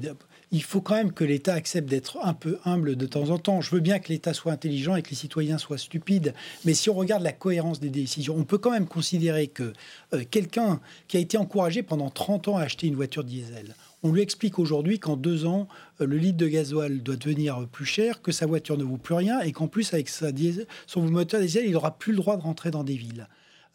il 0.52 0.62
faut 0.62 0.82
quand 0.82 0.94
même 0.94 1.12
que 1.12 1.24
l'État 1.24 1.54
accepte 1.54 1.88
d'être 1.88 2.18
un 2.22 2.34
peu 2.34 2.58
humble 2.64 2.94
de 2.94 3.06
temps 3.06 3.30
en 3.30 3.38
temps. 3.38 3.60
Je 3.62 3.74
veux 3.74 3.80
bien 3.80 3.98
que 3.98 4.08
l'État 4.10 4.34
soit 4.34 4.52
intelligent 4.52 4.94
et 4.94 5.02
que 5.02 5.10
les 5.10 5.16
citoyens 5.16 5.58
soient 5.58 5.78
stupides, 5.78 6.34
mais 6.64 6.74
si 6.74 6.90
on 6.90 6.94
regarde 6.94 7.22
la 7.22 7.32
cohérence 7.32 7.80
des 7.80 7.88
décisions, 7.88 8.36
on 8.36 8.44
peut 8.44 8.58
quand 8.58 8.70
même 8.70 8.86
considérer 8.86 9.48
que 9.48 9.72
euh, 10.12 10.24
quelqu'un 10.30 10.78
qui 11.08 11.16
a 11.16 11.20
été 11.20 11.38
encouragé 11.38 11.82
pendant 11.82 12.10
30 12.10 12.48
ans 12.48 12.56
à 12.58 12.62
acheter 12.62 12.86
une 12.86 12.96
voiture 12.96 13.24
diesel, 13.24 13.74
on 14.06 14.12
lui 14.12 14.22
explique 14.22 14.58
aujourd'hui 14.58 14.98
qu'en 14.98 15.16
deux 15.16 15.44
ans, 15.46 15.68
euh, 16.00 16.06
le 16.06 16.16
litre 16.16 16.38
de 16.38 16.48
gasoil 16.48 17.02
doit 17.02 17.16
devenir 17.16 17.66
plus 17.70 17.84
cher, 17.86 18.22
que 18.22 18.32
sa 18.32 18.46
voiture 18.46 18.76
ne 18.78 18.84
vaut 18.84 18.96
plus 18.96 19.14
rien 19.14 19.40
et 19.40 19.52
qu'en 19.52 19.66
plus, 19.66 19.92
avec 19.92 20.08
sa 20.08 20.32
diesel- 20.32 20.66
son 20.86 21.02
moteur 21.02 21.40
diesel, 21.40 21.64
il 21.66 21.72
n'aura 21.72 21.98
plus 21.98 22.12
le 22.12 22.18
droit 22.18 22.36
de 22.36 22.42
rentrer 22.42 22.70
dans 22.70 22.84
des 22.84 22.96
villes. 22.96 23.26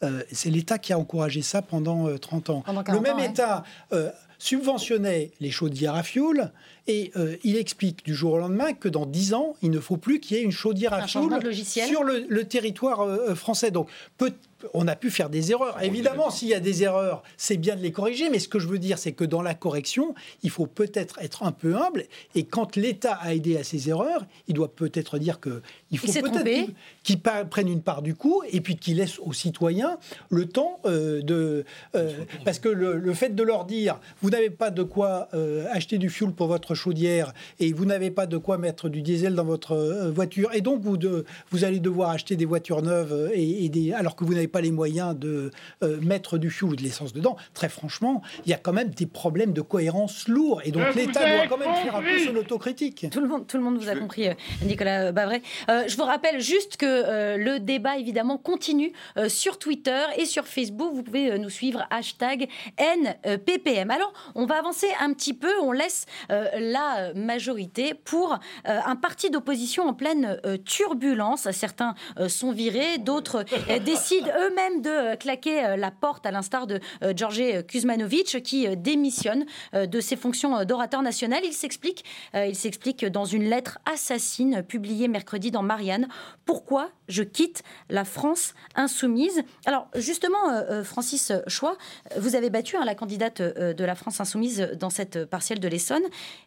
Euh, 0.03 0.23
c'est 0.31 0.49
l'État 0.49 0.79
qui 0.79 0.93
a 0.93 0.97
encouragé 0.97 1.41
ça 1.43 1.61
pendant 1.61 2.07
euh, 2.07 2.17
30 2.17 2.49
ans. 2.49 2.61
Pendant 2.65 2.79
le 2.79 2.85
40 2.85 3.03
même 3.03 3.13
ans, 3.13 3.19
ouais. 3.19 3.25
État 3.29 3.63
euh, 3.93 4.09
subventionnait 4.39 5.31
les 5.39 5.51
chaudières 5.51 5.95
à 5.95 6.03
fioul 6.03 6.51
et 6.87 7.11
il 7.43 7.55
explique 7.57 8.03
du 8.03 8.15
jour 8.15 8.33
au 8.33 8.37
lendemain 8.39 8.73
que 8.73 8.89
dans 8.89 9.05
10 9.05 9.33
ans, 9.35 9.55
il 9.61 9.69
ne 9.69 9.79
faut 9.79 9.97
plus 9.97 10.19
qu'il 10.19 10.35
y 10.35 10.39
ait 10.39 10.43
une 10.43 10.51
chaudière 10.51 10.93
Un 10.93 10.97
à 11.03 11.07
changement 11.07 11.39
fioul 11.39 11.53
sur 11.87 12.03
le, 12.03 12.25
le 12.27 12.43
territoire 12.45 13.35
français. 13.35 13.69
Donc, 13.69 13.87
peut- 14.17 14.33
on 14.73 14.87
a 14.87 14.95
pu 14.95 15.09
faire 15.09 15.29
des 15.29 15.51
erreurs. 15.51 15.81
Évidemment, 15.81 16.29
s'il 16.29 16.49
y 16.49 16.53
a 16.53 16.59
des 16.59 16.83
erreurs, 16.83 17.23
c'est 17.37 17.57
bien 17.57 17.75
de 17.75 17.81
les 17.81 17.91
corriger, 17.91 18.29
mais 18.29 18.39
ce 18.39 18.47
que 18.47 18.59
je 18.59 18.67
veux 18.67 18.79
dire, 18.79 18.97
c'est 18.97 19.11
que 19.11 19.23
dans 19.23 19.41
la 19.41 19.53
correction, 19.53 20.15
il 20.43 20.49
faut 20.49 20.67
peut-être 20.67 21.19
être 21.19 21.43
un 21.43 21.51
peu 21.51 21.75
humble. 21.75 22.05
Et 22.35 22.43
quand 22.43 22.75
l'État 22.75 23.13
a 23.13 23.33
aidé 23.33 23.57
à 23.57 23.63
ces 23.63 23.89
erreurs, 23.89 24.25
il 24.47 24.53
doit 24.53 24.73
peut-être 24.73 25.17
dire 25.17 25.39
que 25.39 25.61
il 25.91 25.97
faut 25.97 26.07
peut-être 26.07 26.43
qu'il 26.43 26.73
qu'il 27.03 27.19
prenne 27.19 27.67
une 27.67 27.81
part 27.81 28.01
du 28.01 28.15
coup 28.15 28.41
et 28.49 28.61
puis 28.61 28.77
qu'il 28.77 28.97
laisse 28.97 29.19
aux 29.19 29.33
citoyens 29.33 29.97
le 30.29 30.45
temps 30.45 30.79
euh, 30.85 31.21
de... 31.21 31.65
euh, 31.95 32.11
parce 32.45 32.59
que 32.59 32.69
le, 32.69 32.97
le 32.97 33.13
fait 33.13 33.35
de 33.35 33.43
leur 33.43 33.65
dire, 33.65 33.99
vous 34.21 34.29
n'avez 34.29 34.49
pas 34.49 34.71
de 34.71 34.83
quoi 34.83 35.27
euh, 35.33 35.65
acheter 35.71 35.97
du 35.97 36.09
fuel 36.09 36.31
pour 36.31 36.47
votre 36.47 36.75
chaudière 36.75 37.33
et 37.59 37.73
vous 37.73 37.85
n'avez 37.85 38.11
pas 38.11 38.27
de 38.27 38.37
quoi 38.37 38.57
mettre 38.57 38.89
du 38.89 39.01
diesel 39.01 39.35
dans 39.35 39.43
votre 39.43 40.09
voiture 40.09 40.49
et 40.53 40.61
donc 40.61 40.81
vous, 40.81 40.97
de, 40.97 41.25
vous 41.49 41.63
allez 41.63 41.79
devoir 41.79 42.11
acheter 42.11 42.35
des 42.35 42.45
voitures 42.45 42.81
neuves 42.81 43.31
et, 43.33 43.65
et 43.65 43.69
des, 43.69 43.93
alors 43.93 44.15
que 44.15 44.23
vous 44.23 44.33
n'avez 44.33 44.47
pas 44.51 44.61
les 44.61 44.71
moyens 44.71 45.15
de 45.15 45.51
euh, 45.83 45.99
mettre 46.01 46.37
du 46.37 46.49
fuel 46.49 46.71
ou 46.71 46.75
de 46.75 46.81
l'essence 46.81 47.13
dedans, 47.13 47.37
très 47.53 47.69
franchement, 47.69 48.21
il 48.45 48.51
y 48.51 48.53
a 48.53 48.57
quand 48.57 48.73
même 48.73 48.89
des 48.89 49.05
problèmes 49.05 49.53
de 49.53 49.61
cohérence 49.61 50.27
lourds 50.27 50.61
et 50.63 50.71
donc 50.71 50.83
vous 50.91 50.97
l'État 50.97 51.19
doit 51.19 51.47
quand 51.47 51.57
même 51.57 51.73
faire 51.75 51.95
un 51.95 52.01
peu 52.01 52.19
son 52.19 52.35
autocritique. 52.35 53.07
Tout 53.11 53.21
le 53.21 53.27
monde, 53.27 53.47
tout 53.47 53.57
le 53.57 53.63
monde 53.63 53.77
vous 53.77 53.89
a 53.89 53.95
compris, 53.95 54.27
euh, 54.27 54.33
Nicolas 54.63 55.11
Bavray. 55.11 55.41
Euh, 55.69 55.83
je 55.87 55.95
vous 55.97 56.03
rappelle 56.03 56.39
juste 56.39 56.77
que 56.77 56.85
euh, 56.85 57.37
le 57.37 57.59
débat, 57.59 57.97
évidemment, 57.97 58.37
continue 58.37 58.91
euh, 59.17 59.29
sur 59.29 59.57
Twitter 59.57 60.01
et 60.17 60.25
sur 60.25 60.45
Facebook. 60.45 60.93
Vous 60.93 61.03
pouvez 61.03 61.31
euh, 61.31 61.37
nous 61.37 61.49
suivre, 61.49 61.85
hashtag 61.89 62.47
NPPM. 62.77 63.91
Alors, 63.91 64.13
on 64.35 64.45
va 64.45 64.57
avancer 64.57 64.87
un 64.99 65.13
petit 65.13 65.33
peu, 65.33 65.51
on 65.61 65.71
laisse 65.71 66.05
euh, 66.31 66.47
la 66.59 67.13
majorité 67.13 67.93
pour 67.93 68.33
euh, 68.33 68.79
un 68.85 68.95
parti 68.95 69.29
d'opposition 69.29 69.87
en 69.87 69.93
pleine 69.93 70.39
euh, 70.45 70.57
turbulence. 70.57 71.49
Certains 71.51 71.95
sont 72.27 72.51
virés, 72.51 72.97
d'autres 72.97 73.45
décident 73.83 74.27
eux-mêmes 74.41 74.81
de 74.81 75.15
claquer 75.15 75.75
la 75.77 75.91
porte, 75.91 76.25
à 76.25 76.31
l'instar 76.31 76.67
de 76.67 76.79
Georges 77.15 77.63
Kuzmanovic, 77.67 78.41
qui 78.43 78.67
démissionne 78.75 79.45
de 79.73 79.99
ses 80.01 80.15
fonctions 80.15 80.65
d'orateur 80.65 81.01
national. 81.01 81.41
Il 81.43 81.53
s'explique, 81.53 82.03
il 82.33 82.55
s'explique 82.55 83.05
dans 83.05 83.25
une 83.25 83.43
lettre 83.43 83.79
assassine 83.91 84.63
publiée 84.63 85.07
mercredi 85.07 85.51
dans 85.51 85.63
Marianne. 85.63 86.07
Pourquoi 86.45 86.89
je 87.07 87.23
quitte 87.23 87.63
la 87.89 88.03
France 88.03 88.53
insoumise? 88.75 89.43
Alors 89.65 89.87
justement, 89.95 90.83
Francis 90.83 91.31
Choix, 91.47 91.77
vous 92.17 92.35
avez 92.35 92.49
battu 92.49 92.75
hein, 92.75 92.85
la 92.85 92.95
candidate 92.95 93.41
de 93.41 93.83
la 93.83 93.95
France 93.95 94.19
insoumise 94.19 94.71
dans 94.79 94.89
cette 94.89 95.25
partielle 95.25 95.59
de 95.59 95.67
l'Essonne. 95.67 96.03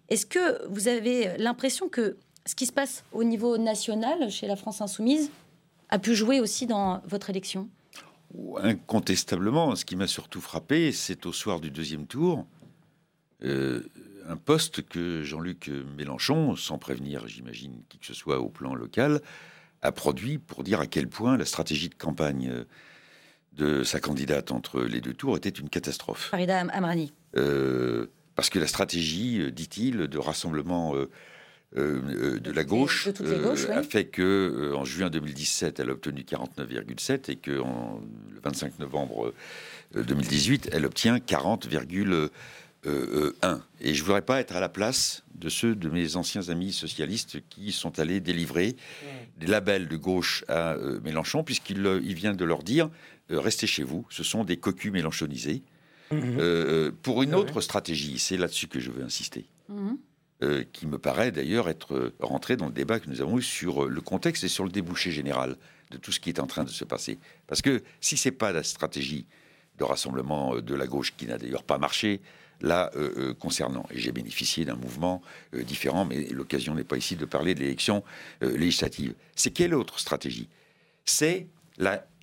Est-ce 0.09 0.27
que 0.27 0.67
vous 0.69 0.89
avez 0.89 1.37
l'impression 1.39 1.89
que 1.89 2.17
ce 2.47 2.55
qui 2.55 2.67
se 2.67 2.73
passe 2.73 3.05
au 3.13 3.25
niveau 3.25 3.57
national 3.57 4.31
chez 4.31 4.47
la 4.47 4.57
France 4.57 4.81
insoumise 4.81 5.31
a 5.89 5.99
pu 5.99 6.15
jouer 6.15 6.41
aussi 6.41 6.67
dans 6.67 7.01
votre 7.07 7.31
élection? 7.31 7.69
Incontestablement, 8.63 9.77
ce 9.77 9.85
qui 9.85 9.97
m'a 9.97 10.07
surtout 10.07 10.41
frappé, 10.41 10.93
c'est 10.93 11.27
au 11.27 11.33
soir 11.33 11.61
du 11.61 11.71
deuxième 11.71 12.07
tour, 12.07 12.47
euh, 13.43 13.83
un 14.29 14.37
poste 14.37 14.83
que 14.83 15.23
Jean-Luc 15.23 15.71
Mélenchon, 15.97 16.57
sans 16.57 16.79
prévenir, 16.79 17.29
j'imagine, 17.29 17.83
qui 17.89 17.99
que 17.99 18.07
ce 18.07 18.15
soit 18.15 18.41
au 18.41 18.49
plan 18.49 18.75
local, 18.75 19.21
a 19.83 19.93
produit 19.93 20.39
pour 20.39 20.65
dire 20.65 20.81
à 20.81 20.87
quel 20.87 21.09
point 21.09 21.37
la 21.37 21.45
stratégie 21.45 21.89
de 21.89 21.95
campagne 21.95 22.65
de 23.53 23.83
sa 23.85 24.01
candidate 24.01 24.53
entre 24.53 24.81
les 24.83 25.01
deux 25.01 25.15
tours 25.15 25.37
était 25.37 25.49
une 25.49 25.69
catastrophe. 25.69 26.29
Farida 26.31 26.61
Amrani. 26.61 27.13
Euh, 27.37 28.07
parce 28.35 28.51
que 28.51 28.59
la 28.59 28.67
stratégie, 28.67 29.41
euh, 29.41 29.51
dit-il, 29.51 30.09
de 30.09 30.19
rassemblement 30.19 30.95
euh, 30.95 31.11
de 31.75 32.51
la 32.53 32.65
gauche, 32.65 33.09
a 33.71 33.83
fait 33.83 34.05
que 34.05 34.73
en 34.75 34.85
juin 34.85 35.11
2017, 35.11 35.81
elle 35.81 35.91
a 35.91 35.93
obtenu 35.93 36.23
49,7 36.23 37.31
et 37.31 37.37
que 37.37 37.51
le 37.51 38.41
25 38.43 38.79
novembre 38.79 39.35
2018, 39.95 40.71
elle 40.73 40.87
obtient 40.87 41.17
40,1. 41.17 42.31
Et 43.81 43.95
je 43.95 44.05
voudrais 44.05 44.23
pas 44.23 44.41
être 44.41 44.55
à 44.55 44.61
la 44.61 44.69
place 44.69 45.25
de 45.35 45.49
ceux 45.49 45.75
de 45.75 45.89
mes 45.89 46.17
anciens 46.17 46.49
amis 46.49 46.73
socialistes 46.73 47.39
qui 47.49 47.73
sont 47.73 47.99
allés 47.99 48.21
délivrer 48.21 48.77
des 49.39 49.47
labels 49.47 49.89
de 49.89 49.97
gauche 49.97 50.45
à 50.49 50.77
Mélenchon, 51.03 51.43
puisqu'il 51.43 51.85
il 52.05 52.15
vient 52.15 52.35
de 52.35 52.45
leur 52.45 52.63
dire 52.63 52.89
restez 53.31 53.67
chez 53.67 53.83
vous, 53.83 54.07
ce 54.11 54.23
sont 54.23 54.45
des 54.45 54.57
cocus 54.57 54.93
mélenchonisés. 54.93 55.63
Mhm. 56.11 56.37
Euh, 56.39 56.91
pour 57.03 57.23
une 57.23 57.35
autre 57.35 57.61
stratégie, 57.61 58.19
c'est 58.19 58.37
là-dessus 58.37 58.69
que 58.69 58.79
je 58.79 58.91
veux 58.91 59.03
insister, 59.03 59.47
mhm. 59.69 59.97
Euh, 60.43 60.65
qui 60.73 60.87
me 60.87 60.99
paraît 60.99 61.33
d'ailleurs 61.33 61.69
être 61.69 62.13
rentré 62.21 62.57
dans 62.57 62.67
le 62.67 62.73
débat 62.73 63.01
que 63.01 63.09
nous 63.09 63.21
avons 63.21 63.39
eu 63.39 63.43
sur 63.43 63.87
le 63.87 64.01
contexte 64.01 64.45
et 64.45 64.49
sur 64.49 64.65
le 64.65 64.71
débouché 64.71 65.11
général 65.11 65.57
de 65.91 65.97
tout 65.97 66.13
ce 66.13 66.21
qui 66.21 66.29
est 66.29 66.41
en 66.41 66.47
train 66.47 66.65
de 66.65 66.71
se 66.71 66.85
passer. 66.85 67.19
Parce 67.47 67.63
que 67.63 67.83
si 68.01 68.17
c'est 68.17 68.33
pas 68.33 68.53
la 68.53 68.63
stratégie 68.63 69.27
de 69.79 69.85
rassemblement 69.85 70.57
de 70.57 70.75
la 70.75 70.87
gauche 70.87 71.15
qui 71.17 71.27
n'a 71.27 71.39
d'ailleurs 71.39 71.65
pas 71.65 71.79
marché, 71.79 72.21
là 72.61 72.91
euh, 72.97 73.35
concernant, 73.35 73.85
et 73.91 73.99
j'ai 73.99 74.13
bénéficié 74.13 74.65
d'un 74.65 74.77
mouvement 74.77 75.23
différent, 75.53 76.05
mais 76.05 76.25
l'occasion 76.31 76.75
n'est 76.75 76.85
pas 76.85 76.97
ici 76.97 77.17
de 77.17 77.25
parler 77.25 77.55
de 77.55 77.61
l'élection 77.61 78.05
législative. 78.41 79.15
C'est 79.35 79.51
quelle 79.51 79.75
autre 79.75 79.99
stratégie? 79.99 80.49
C'est 81.05 81.49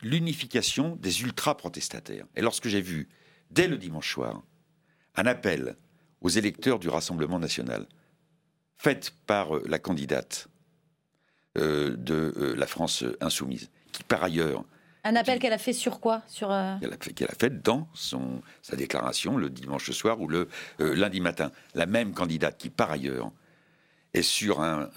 l'unification 0.01 0.95
des 0.95 1.21
ultra-protestataires. 1.21 2.25
Et 2.35 2.41
lorsque 2.41 2.67
j'ai 2.67 2.81
vu 2.81 3.09
dès 3.51 3.67
le 3.67 3.77
dimanche 3.77 4.11
soir, 4.11 4.41
un 5.15 5.25
appel 5.25 5.75
aux 6.21 6.29
électeurs 6.29 6.79
du 6.79 6.89
Rassemblement 6.89 7.39
national, 7.39 7.87
fait 8.81 9.13
par 9.27 9.55
euh, 9.55 9.63
la 9.67 9.77
candidate 9.77 10.47
euh, 11.57 11.95
de 11.95 12.33
euh, 12.37 12.55
la 12.55 12.65
France 12.65 13.03
insoumise, 13.19 13.69
qui 13.91 14.03
par 14.03 14.23
ailleurs... 14.23 14.63
Un 15.03 15.15
appel 15.15 15.39
qu'elle 15.39 15.53
a 15.53 15.57
fait 15.57 15.73
sur 15.73 15.99
quoi? 15.99 16.21
Sur, 16.27 16.49
Qu'elle 16.79 17.27
a, 17.29 17.35
fait 17.35 17.61
dans 17.61 17.87
son, 17.93 18.41
sa 18.61 18.75
déclaration 18.75 19.37
le 19.37 19.49
dimanche 19.49 19.89
soir 19.91 20.21
ou 20.21 20.27
le 20.27 20.47
lundi 20.77 21.21
matin. 21.21 21.51
La 21.73 21.87
même 21.87 22.13
candidate 22.13 22.55
qui 22.59 22.69
par 22.69 22.91
ailleurs 22.91 23.31
est 24.13 24.21
sur 24.21 24.61
un 24.61 24.91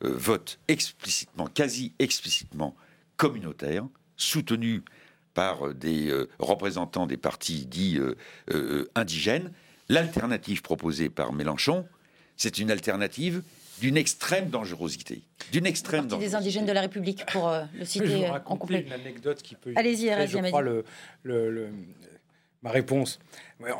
vote 0.00 0.58
explicitement, 0.66 1.46
quasi 1.46 1.92
explicitement 2.00 2.74
communautaire, 3.16 3.86
soutenu 4.16 4.82
par 5.34 5.74
des 5.74 6.08
euh, 6.08 6.28
représentants 6.38 7.06
des 7.06 7.16
partis 7.16 7.66
dits 7.66 8.00
euh, 8.50 8.90
indigènes. 8.94 9.52
L'alternative 9.88 10.62
proposée 10.62 11.10
par 11.10 11.32
Mélenchon, 11.32 11.86
c'est 12.36 12.58
une 12.58 12.70
alternative 12.70 13.42
d'une 13.80 13.96
extrême 13.96 14.50
dangerosité. 14.50 15.22
D'une 15.52 15.66
extrême 15.66 16.06
dangerosité. 16.06 16.30
des 16.30 16.36
indigènes 16.36 16.66
de 16.66 16.72
la 16.72 16.80
République, 16.82 17.24
pour 17.26 17.52
le 17.78 17.84
citer 17.84 18.28
en 18.28 18.40
complet. 18.40 18.82
une 18.86 18.92
anecdote 18.92 19.42
qui 19.42 19.56
peut... 19.56 19.72
Allez-y, 19.76 20.10
allez-y, 20.10 20.40
le, 20.62 20.84
le, 21.22 21.70
ma 22.62 22.70
réponse. 22.70 23.18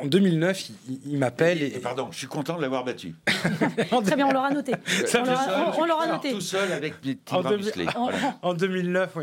En 0.01 0.05
2009, 0.05 0.69
il, 1.05 1.17
m'appelle 1.17 1.61
et... 1.61 1.69
Pardon, 1.79 2.09
je 2.11 2.17
suis 2.17 2.27
content 2.27 2.57
de 2.57 2.61
l'avoir 2.61 2.83
battu. 2.83 3.15
Très 3.25 4.15
bien, 4.15 4.27
on 4.27 4.31
l'aura 4.31 4.51
noté. 4.51 4.73
on 5.77 5.85
l'aura 5.85 6.07
noté. 6.07 6.31
Tout 6.31 6.41
seul 6.41 6.71
avec 6.71 7.03
mes 7.05 7.15
petits 7.15 7.33
en, 7.33 7.43
en, 8.41 8.49
en, 8.49 8.53
2009, 8.53 9.17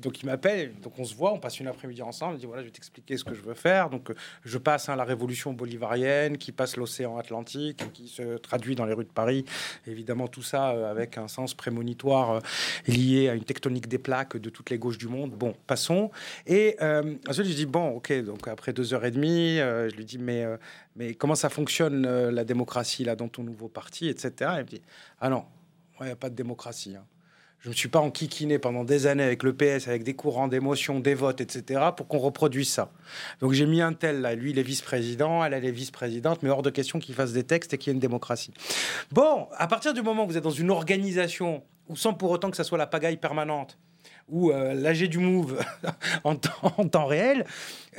donc 0.00 0.22
il 0.22 0.26
m'appelle, 0.26 0.72
donc 0.82 0.98
on 0.98 1.04
se 1.04 1.14
voit, 1.14 1.32
on 1.32 1.38
passe 1.38 1.60
une 1.60 1.68
après-midi 1.68 2.02
ensemble. 2.02 2.36
Il 2.36 2.40
dit 2.40 2.46
voilà, 2.46 2.62
je 2.62 2.66
vais 2.66 2.72
t'expliquer 2.72 3.16
ce 3.16 3.24
que 3.24 3.34
je 3.34 3.42
veux 3.42 3.54
faire. 3.54 3.90
Donc 3.90 4.12
je 4.44 4.58
passe 4.58 4.88
à 4.88 4.96
la 4.96 5.04
révolution 5.04 5.52
bolivarienne, 5.52 6.38
qui 6.38 6.52
passe 6.52 6.76
l'océan 6.76 7.16
Atlantique, 7.16 7.82
qui 7.92 8.08
se 8.08 8.36
traduit 8.38 8.74
dans 8.74 8.84
les 8.84 8.94
rues 8.94 9.04
de 9.04 9.10
Paris. 9.10 9.44
Évidemment, 9.86 10.28
tout 10.28 10.42
ça 10.42 10.70
euh, 10.70 10.90
avec 10.90 11.18
un 11.18 11.28
sens 11.28 11.54
prémonitoire 11.54 12.30
euh, 12.30 12.40
lié 12.86 13.28
à 13.28 13.34
une 13.34 13.44
tectonique 13.44 13.88
des 13.88 13.98
plaques 13.98 14.36
de 14.36 14.50
toutes 14.50 14.70
les 14.70 14.78
gauches 14.78 14.98
du 14.98 15.08
monde. 15.08 15.32
Bon, 15.32 15.54
passons. 15.66 16.10
Et 16.46 16.76
euh, 16.82 17.14
ensuite, 17.28 17.46
je 17.46 17.54
dis 17.54 17.66
bon, 17.66 17.90
ok, 17.90 18.12
donc 18.24 18.48
après 18.48 18.72
deux 18.72 18.94
heures 18.94 19.04
et 19.04 19.10
demie, 19.10 19.56
je 19.58 19.96
lui 20.00 20.06
dis 20.06 20.18
mais, 20.18 20.44
euh, 20.44 20.56
mais 20.96 21.14
comment 21.14 21.34
ça 21.34 21.48
fonctionne 21.48 22.04
euh, 22.06 22.30
la 22.30 22.44
démocratie 22.44 23.04
là 23.04 23.16
dans 23.16 23.28
ton 23.28 23.42
nouveau 23.42 23.68
parti, 23.68 24.08
etc. 24.08 24.32
Et 24.40 24.42
il 24.42 24.64
me 24.64 24.64
dit 24.64 24.82
ah 25.20 25.28
non, 25.28 25.44
il 26.00 26.06
n'y 26.06 26.12
a 26.12 26.16
pas 26.16 26.30
de 26.30 26.34
démocratie. 26.34 26.96
Hein. 26.96 27.04
Je 27.60 27.68
ne 27.68 27.74
suis 27.74 27.88
pas 27.88 28.00
enquiquiné 28.00 28.58
pendant 28.58 28.84
des 28.84 29.06
années 29.06 29.22
avec 29.22 29.42
le 29.42 29.54
PS, 29.54 29.86
avec 29.86 30.02
des 30.02 30.14
courants 30.14 30.48
d'émotion, 30.48 30.98
des 30.98 31.12
votes, 31.12 31.42
etc., 31.42 31.82
pour 31.94 32.08
qu'on 32.08 32.18
reproduise 32.18 32.70
ça. 32.70 32.90
Donc 33.40 33.52
j'ai 33.52 33.66
mis 33.66 33.82
un 33.82 33.92
tel 33.92 34.22
là, 34.22 34.34
lui 34.34 34.52
il 34.52 34.58
est 34.58 34.62
vice-président, 34.62 35.44
elle 35.44 35.52
elle 35.52 35.66
est 35.66 35.70
vice-présidente, 35.70 36.42
mais 36.42 36.48
hors 36.48 36.62
de 36.62 36.70
question 36.70 36.98
qu'il 36.98 37.14
fasse 37.14 37.32
des 37.32 37.44
textes 37.44 37.74
et 37.74 37.78
qu'il 37.78 37.90
y 37.90 37.92
ait 37.92 37.94
une 37.94 38.00
démocratie. 38.00 38.54
Bon, 39.12 39.46
à 39.58 39.66
partir 39.66 39.92
du 39.92 40.00
moment 40.00 40.24
où 40.24 40.28
vous 40.28 40.38
êtes 40.38 40.44
dans 40.44 40.50
une 40.50 40.70
organisation, 40.70 41.62
ou 41.88 41.96
sans 41.96 42.14
pour 42.14 42.30
autant 42.30 42.50
que 42.50 42.56
ça 42.56 42.64
soit 42.64 42.78
la 42.78 42.86
pagaille 42.86 43.18
permanente, 43.18 43.76
ou 44.30 44.50
euh, 44.50 44.74
l'AG 44.74 45.08
du 45.08 45.18
Move 45.18 45.58
en, 46.24 46.36
temps, 46.36 47.06
réel, 47.06 47.44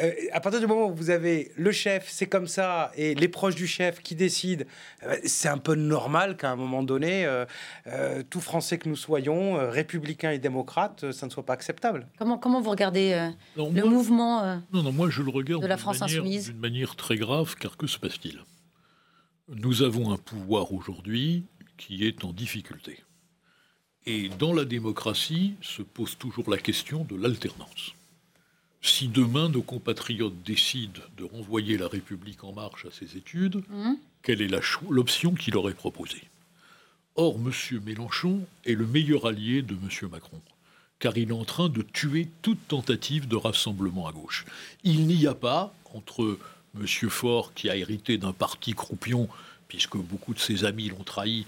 euh, 0.01 0.11
à 0.31 0.39
partir 0.39 0.59
du 0.59 0.67
moment 0.67 0.87
où 0.87 0.93
vous 0.93 1.09
avez 1.09 1.51
le 1.55 1.71
chef, 1.71 2.07
c'est 2.09 2.27
comme 2.27 2.47
ça, 2.47 2.91
et 2.95 3.15
les 3.15 3.27
proches 3.27 3.55
du 3.55 3.67
chef 3.67 4.01
qui 4.01 4.15
décident, 4.15 4.65
euh, 5.03 5.15
c'est 5.25 5.49
un 5.49 5.57
peu 5.57 5.75
normal 5.75 6.37
qu'à 6.37 6.51
un 6.51 6.55
moment 6.55 6.83
donné, 6.83 7.27
tout 8.29 8.41
Français 8.41 8.77
que 8.77 8.87
nous 8.87 8.95
soyons, 8.95 9.69
républicains 9.69 10.31
et 10.31 10.39
démocrates, 10.39 11.11
ça 11.11 11.25
ne 11.25 11.31
soit 11.31 11.45
pas 11.45 11.53
acceptable. 11.53 12.07
Comment, 12.17 12.37
comment 12.37 12.61
vous 12.61 12.69
regardez 12.69 13.31
le 13.55 13.83
mouvement 13.83 14.61
non, 14.73 14.83
non, 14.83 14.91
moi 14.91 15.09
je 15.09 15.21
le 15.21 15.29
regarde 15.29 15.61
de 15.61 15.67
la 15.67 15.77
France 15.77 16.01
insoumise 16.01 16.49
D'une 16.49 16.59
manière 16.59 16.95
très 16.95 17.17
grave, 17.17 17.55
car 17.59 17.77
que 17.77 17.87
se 17.87 17.99
passe-t-il? 17.99 18.39
Nous 19.49 19.83
avons 19.83 20.11
un 20.11 20.17
pouvoir 20.17 20.71
aujourd'hui 20.71 21.45
qui 21.77 22.05
est 22.05 22.23
en 22.23 22.31
difficulté. 22.31 23.03
Et 24.05 24.29
dans 24.29 24.53
la 24.53 24.65
démocratie 24.65 25.53
se 25.61 25.81
pose 25.81 26.17
toujours 26.17 26.49
la 26.49 26.57
question 26.57 27.03
de 27.03 27.15
l'alternance. 27.15 27.93
Si 28.81 29.07
demain 29.07 29.47
nos 29.49 29.61
compatriotes 29.61 30.41
décident 30.43 31.01
de 31.17 31.23
renvoyer 31.23 31.77
la 31.77 31.87
République 31.87 32.43
en 32.43 32.51
marche 32.51 32.85
à 32.85 32.91
ses 32.91 33.15
études, 33.15 33.61
mmh. 33.69 33.93
quelle 34.23 34.41
est 34.41 34.51
l'option 34.89 35.35
qui 35.35 35.51
leur 35.51 35.69
est 35.69 35.75
proposée? 35.75 36.23
Or, 37.15 37.35
M. 37.35 37.51
Mélenchon 37.85 38.41
est 38.65 38.73
le 38.73 38.87
meilleur 38.87 39.27
allié 39.27 39.61
de 39.61 39.75
M. 39.75 40.09
Macron, 40.09 40.41
car 40.97 41.15
il 41.15 41.29
est 41.29 41.33
en 41.33 41.45
train 41.45 41.69
de 41.69 41.83
tuer 41.83 42.27
toute 42.41 42.67
tentative 42.67 43.27
de 43.27 43.35
rassemblement 43.35 44.07
à 44.07 44.11
gauche. 44.11 44.45
Il 44.83 45.05
n'y 45.05 45.27
a 45.27 45.35
pas, 45.35 45.75
entre 45.93 46.39
M. 46.75 46.87
Faure, 46.87 47.53
qui 47.53 47.69
a 47.69 47.75
hérité 47.75 48.17
d'un 48.17 48.33
parti 48.33 48.73
croupion, 48.73 49.29
puisque 49.67 49.97
beaucoup 49.97 50.33
de 50.33 50.39
ses 50.39 50.65
amis 50.65 50.89
l'ont 50.89 51.03
trahi, 51.03 51.45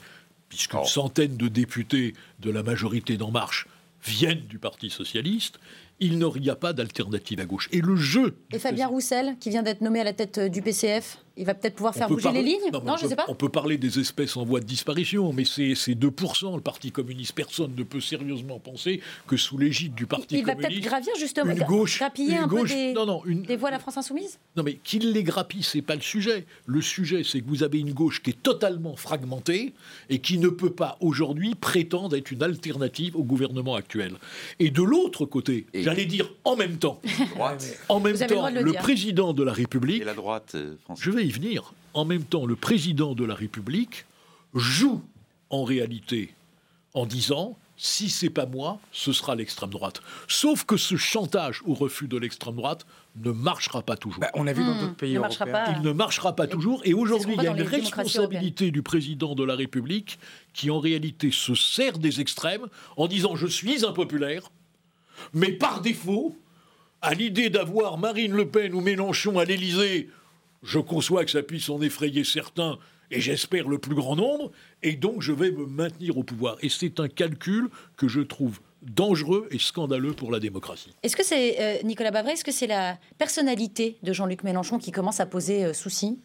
puisqu'une 0.53 0.85
centaine 0.85 1.35
de 1.35 1.47
députés 1.47 2.13
de 2.39 2.51
la 2.51 2.61
majorité 2.61 3.17
d'En 3.17 3.31
Marche 3.31 3.67
viennent 4.05 4.45
du 4.47 4.59
Parti 4.59 4.89
socialiste, 4.91 5.59
il 5.99 6.19
n'y 6.19 6.49
a 6.49 6.55
pas 6.55 6.73
d'alternative 6.73 7.39
à 7.39 7.45
gauche. 7.45 7.69
Et 7.71 7.81
le 7.81 7.95
jeu. 7.95 8.35
Et 8.51 8.59
Fabien 8.59 8.87
Roussel, 8.87 9.35
qui 9.39 9.49
vient 9.49 9.63
d'être 9.63 9.81
nommé 9.81 9.99
à 10.01 10.03
la 10.03 10.13
tête 10.13 10.37
euh, 10.37 10.49
du 10.49 10.61
PCF, 10.61 11.17
il 11.35 11.45
va 11.45 11.53
peut-être 11.53 11.75
pouvoir 11.75 11.93
On 11.95 11.99
faire 11.99 12.07
peut 12.07 12.13
bouger 12.15 12.23
parler- 12.25 12.41
les 12.43 12.49
lignes 12.49 12.71
Non, 12.71 12.79
je 12.95 12.99
peut- 13.01 13.03
ne 13.05 13.09
sais 13.09 13.15
pas. 13.15 13.25
On 13.27 13.35
peut 13.35 13.49
parler 13.49 13.77
des 13.77 13.99
espèces 13.99 14.37
en 14.37 14.45
voie 14.45 14.59
de 14.59 14.65
disparition, 14.65 15.33
mais 15.33 15.45
c'est 15.45 15.73
c'est 15.75 15.95
2%. 15.95 16.55
Le 16.55 16.61
Parti 16.61 16.91
communiste, 16.91 17.33
personne 17.33 17.73
ne 17.75 17.83
peut 17.83 17.99
sérieusement 18.01 18.59
penser 18.59 19.01
que 19.27 19.35
sous 19.37 19.57
l'égide 19.57 19.95
du 19.95 20.05
Parti 20.05 20.37
Il 20.37 20.45
va 20.45 20.53
peut-être 20.53 20.67
communiste. 20.67 20.87
gravir 20.87 21.13
justement, 21.17 21.51
une 21.53 21.63
gauche, 21.63 21.97
grappiller 21.99 22.33
une 22.37 22.43
un 22.43 22.47
gauche- 22.47 22.69
peu 22.69 22.75
des, 22.75 22.93
non, 22.93 23.05
non, 23.05 23.21
une- 23.25 23.41
des 23.43 23.55
voix 23.55 23.69
à 23.69 23.71
la 23.71 23.79
France 23.79 23.97
Insoumise 23.97 24.39
Non, 24.55 24.63
mais 24.63 24.75
qu'il 24.83 25.11
les 25.11 25.23
grappille, 25.23 25.63
c'est 25.63 25.81
pas 25.81 25.95
le 25.95 26.01
sujet. 26.01 26.45
Le 26.65 26.81
sujet, 26.81 27.23
c'est 27.23 27.41
que 27.41 27.47
vous 27.47 27.63
avez 27.63 27.79
une 27.79 27.93
gauche 27.93 28.21
qui 28.21 28.29
est 28.31 28.43
totalement 28.43 28.95
fragmentée 28.95 29.73
et 30.09 30.19
qui 30.19 30.37
ne 30.37 30.49
peut 30.49 30.71
pas 30.71 30.97
aujourd'hui 31.01 31.55
prétendre 31.55 32.15
être 32.15 32.31
une 32.31 32.43
alternative 32.43 33.15
au 33.15 33.23
gouvernement 33.23 33.75
actuel. 33.75 34.13
Et 34.59 34.69
de 34.69 34.83
l'autre 34.83 35.25
côté, 35.25 35.65
j'allais 35.73 36.05
dire 36.05 36.29
en 36.43 36.55
même 36.55 36.77
temps, 36.77 37.01
en 37.89 37.99
même 37.99 38.15
Vous 38.15 38.25
temps, 38.27 38.49
le 38.49 38.73
président 38.73 39.33
de 39.33 39.43
la 39.43 39.53
République, 39.53 40.01
Et 40.01 40.05
la 40.05 40.13
droite 40.13 40.51
euh, 40.55 40.75
française. 40.83 41.03
je 41.03 41.11
vais 41.11 41.22
y 41.23 41.31
venir, 41.31 41.73
en 41.93 42.05
même 42.05 42.23
temps, 42.23 42.45
le 42.45 42.55
président 42.55 43.15
de 43.15 43.25
la 43.25 43.35
République 43.35 44.05
joue 44.53 45.01
en 45.49 45.63
réalité 45.63 46.33
en 46.93 47.05
disant 47.05 47.57
si 47.75 48.09
c'est 48.09 48.29
pas 48.29 48.45
moi, 48.45 48.79
ce 48.91 49.11
sera 49.11 49.35
l'extrême 49.35 49.71
droite. 49.71 50.01
Sauf 50.27 50.63
que 50.63 50.77
ce 50.77 50.95
chantage 50.95 51.61
au 51.65 51.73
refus 51.73 52.07
de 52.07 52.17
l'extrême 52.17 52.55
droite 52.55 52.85
ne 53.15 53.31
marchera 53.31 53.81
pas 53.81 53.97
toujours. 53.97 54.23
on 54.35 54.47
a 54.47 54.53
vu 54.53 54.63
dans 54.63 54.79
d'autres 54.79 54.95
pays 54.95 55.15
ne 55.15 55.19
marchera 55.19 55.45
européens. 55.45 55.65
pas. 55.65 55.79
Il 55.79 55.83
ne 55.83 55.91
marchera 55.91 56.35
pas 56.35 56.47
toujours. 56.47 56.81
Et 56.85 56.93
aujourd'hui, 56.93 57.35
il 57.37 57.43
y 57.43 57.47
a 57.47 57.51
une 57.51 57.61
responsabilité 57.61 58.71
du 58.71 58.83
président 58.83 59.35
de 59.35 59.43
la 59.43 59.55
République 59.55 60.19
qui, 60.53 60.69
en 60.69 60.79
réalité, 60.79 61.29
se 61.31 61.55
sert 61.55 61.97
des 61.97 62.21
extrêmes 62.21 62.67
en 62.95 63.07
disant 63.07 63.35
je 63.35 63.47
suis 63.47 63.85
impopulaire, 63.85 64.51
mais 65.33 65.51
par 65.51 65.81
défaut, 65.81 66.37
à 67.01 67.13
l'idée 67.13 67.49
d'avoir 67.49 67.97
Marine 67.97 68.33
Le 68.33 68.47
Pen 68.47 68.73
ou 68.73 68.81
Mélenchon 68.81 69.39
à 69.39 69.45
l'Élysée, 69.45 70.09
je 70.63 70.79
conçois 70.79 71.25
que 71.25 71.31
ça 71.31 71.43
puisse 71.43 71.69
en 71.69 71.81
effrayer 71.81 72.23
certains. 72.23 72.77
Et 73.11 73.21
j'espère 73.21 73.67
le 73.67 73.77
plus 73.77 73.93
grand 73.93 74.15
nombre, 74.15 74.51
et 74.81 74.93
donc 74.93 75.21
je 75.21 75.31
vais 75.31 75.51
me 75.51 75.67
maintenir 75.67 76.17
au 76.17 76.23
pouvoir. 76.23 76.57
Et 76.61 76.69
c'est 76.69 76.99
un 76.99 77.07
calcul 77.07 77.69
que 77.95 78.07
je 78.07 78.21
trouve 78.21 78.59
dangereux 78.81 79.47
et 79.51 79.59
scandaleux 79.59 80.13
pour 80.13 80.31
la 80.31 80.39
démocratie. 80.39 80.95
Est-ce 81.03 81.15
que 81.15 81.23
c'est, 81.23 81.61
euh, 81.61 81.83
Nicolas 81.83 82.09
Bavray, 82.09 82.33
est-ce 82.33 82.43
que 82.43 82.51
c'est 82.51 82.67
la 82.67 82.97
personnalité 83.17 83.97
de 84.01 84.13
Jean-Luc 84.13 84.43
Mélenchon 84.43 84.79
qui 84.79 84.91
commence 84.91 85.19
à 85.19 85.25
poser 85.25 85.63
euh, 85.63 85.73
souci? 85.73 86.17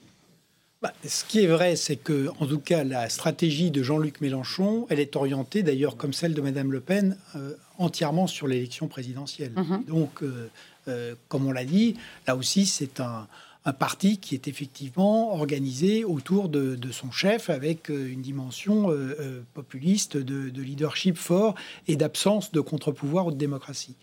Bah, 0.81 0.93
ce 1.05 1.25
qui 1.25 1.41
est 1.43 1.49
vrai, 1.49 1.75
c'est 1.75 1.97
que, 1.97 2.29
en 2.39 2.47
tout 2.47 2.61
cas, 2.61 2.85
la 2.85 3.09
stratégie 3.09 3.73
de 3.73 3.83
Jean-Luc 3.83 4.21
Mélenchon, 4.21 4.87
elle 4.91 5.01
est 5.01 5.17
orientée, 5.17 5.65
d'ailleurs, 5.65 5.97
comme 5.97 6.13
celle 6.13 6.35
de 6.35 6.41
Madame 6.41 6.71
Le 6.71 6.79
Pen, 6.79 7.17
euh, 7.35 7.55
entièrement 7.79 8.29
sur 8.29 8.47
l'élection 8.47 8.87
présidentielle. 8.87 9.53
Mhm. 9.57 9.85
Donc, 9.89 10.23
euh, 10.23 10.49
euh, 10.87 11.17
comme 11.27 11.47
on 11.47 11.53
l'a 11.53 11.65
dit, 11.65 11.97
là 12.29 12.37
aussi, 12.37 12.65
c'est 12.65 13.01
un, 13.01 13.27
un 13.69 13.75
parti 13.75 14.17
qui 14.17 14.35
est 14.35 14.49
effectivement 14.49 15.35
organisé 15.35 16.03
autour 16.03 16.49
de, 16.49 16.79
son 16.91 17.11
chef, 17.11 17.51
avec 17.51 17.91
euh, 17.91 18.11
une 18.11 18.23
dimension 18.23 18.91
euh, 18.91 19.15
euh, 19.21 19.41
populiste 19.53 20.17
de, 20.17 20.49
de 20.49 20.63
leadership 20.63 21.19
fort 21.19 21.55
et 21.87 21.97
d'absence 21.97 22.51
de 22.51 22.61
contre-pouvoir 22.61 23.27
ou 23.27 23.31
de 23.31 23.37
démocratie 23.37 23.95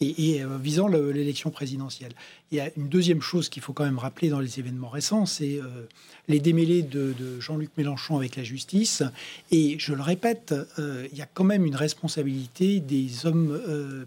et, 0.00 0.42
visant 0.58 0.88
le- 0.88 1.12
l'élection 1.12 1.50
présidentielle. 1.50 2.12
Il 2.50 2.56
y 2.56 2.60
a 2.62 2.70
une 2.78 2.88
deuxième 2.88 3.20
chose 3.20 3.50
qu'il 3.50 3.62
faut 3.62 3.74
quand 3.74 3.84
même 3.84 3.98
rappeler 3.98 4.30
dans 4.30 4.40
les 4.40 4.58
événements 4.58 4.88
récents, 4.88 5.26
c'est 5.26 5.60
les 6.26 6.40
démêlés 6.40 6.82
de, 6.82 7.14
Jean-Luc 7.38 7.68
Mélenchon 7.76 8.16
avec 8.16 8.36
la 8.36 8.42
justice. 8.42 9.02
Et 9.50 9.78
je 9.78 9.92
le 9.92 10.00
répète, 10.00 10.54
il 10.78 11.18
y 11.18 11.20
a 11.20 11.26
quand 11.26 11.44
même 11.44 11.66
une 11.66 11.76
responsabilité 11.76 12.80
des 12.80 13.26
hommes 13.26 13.60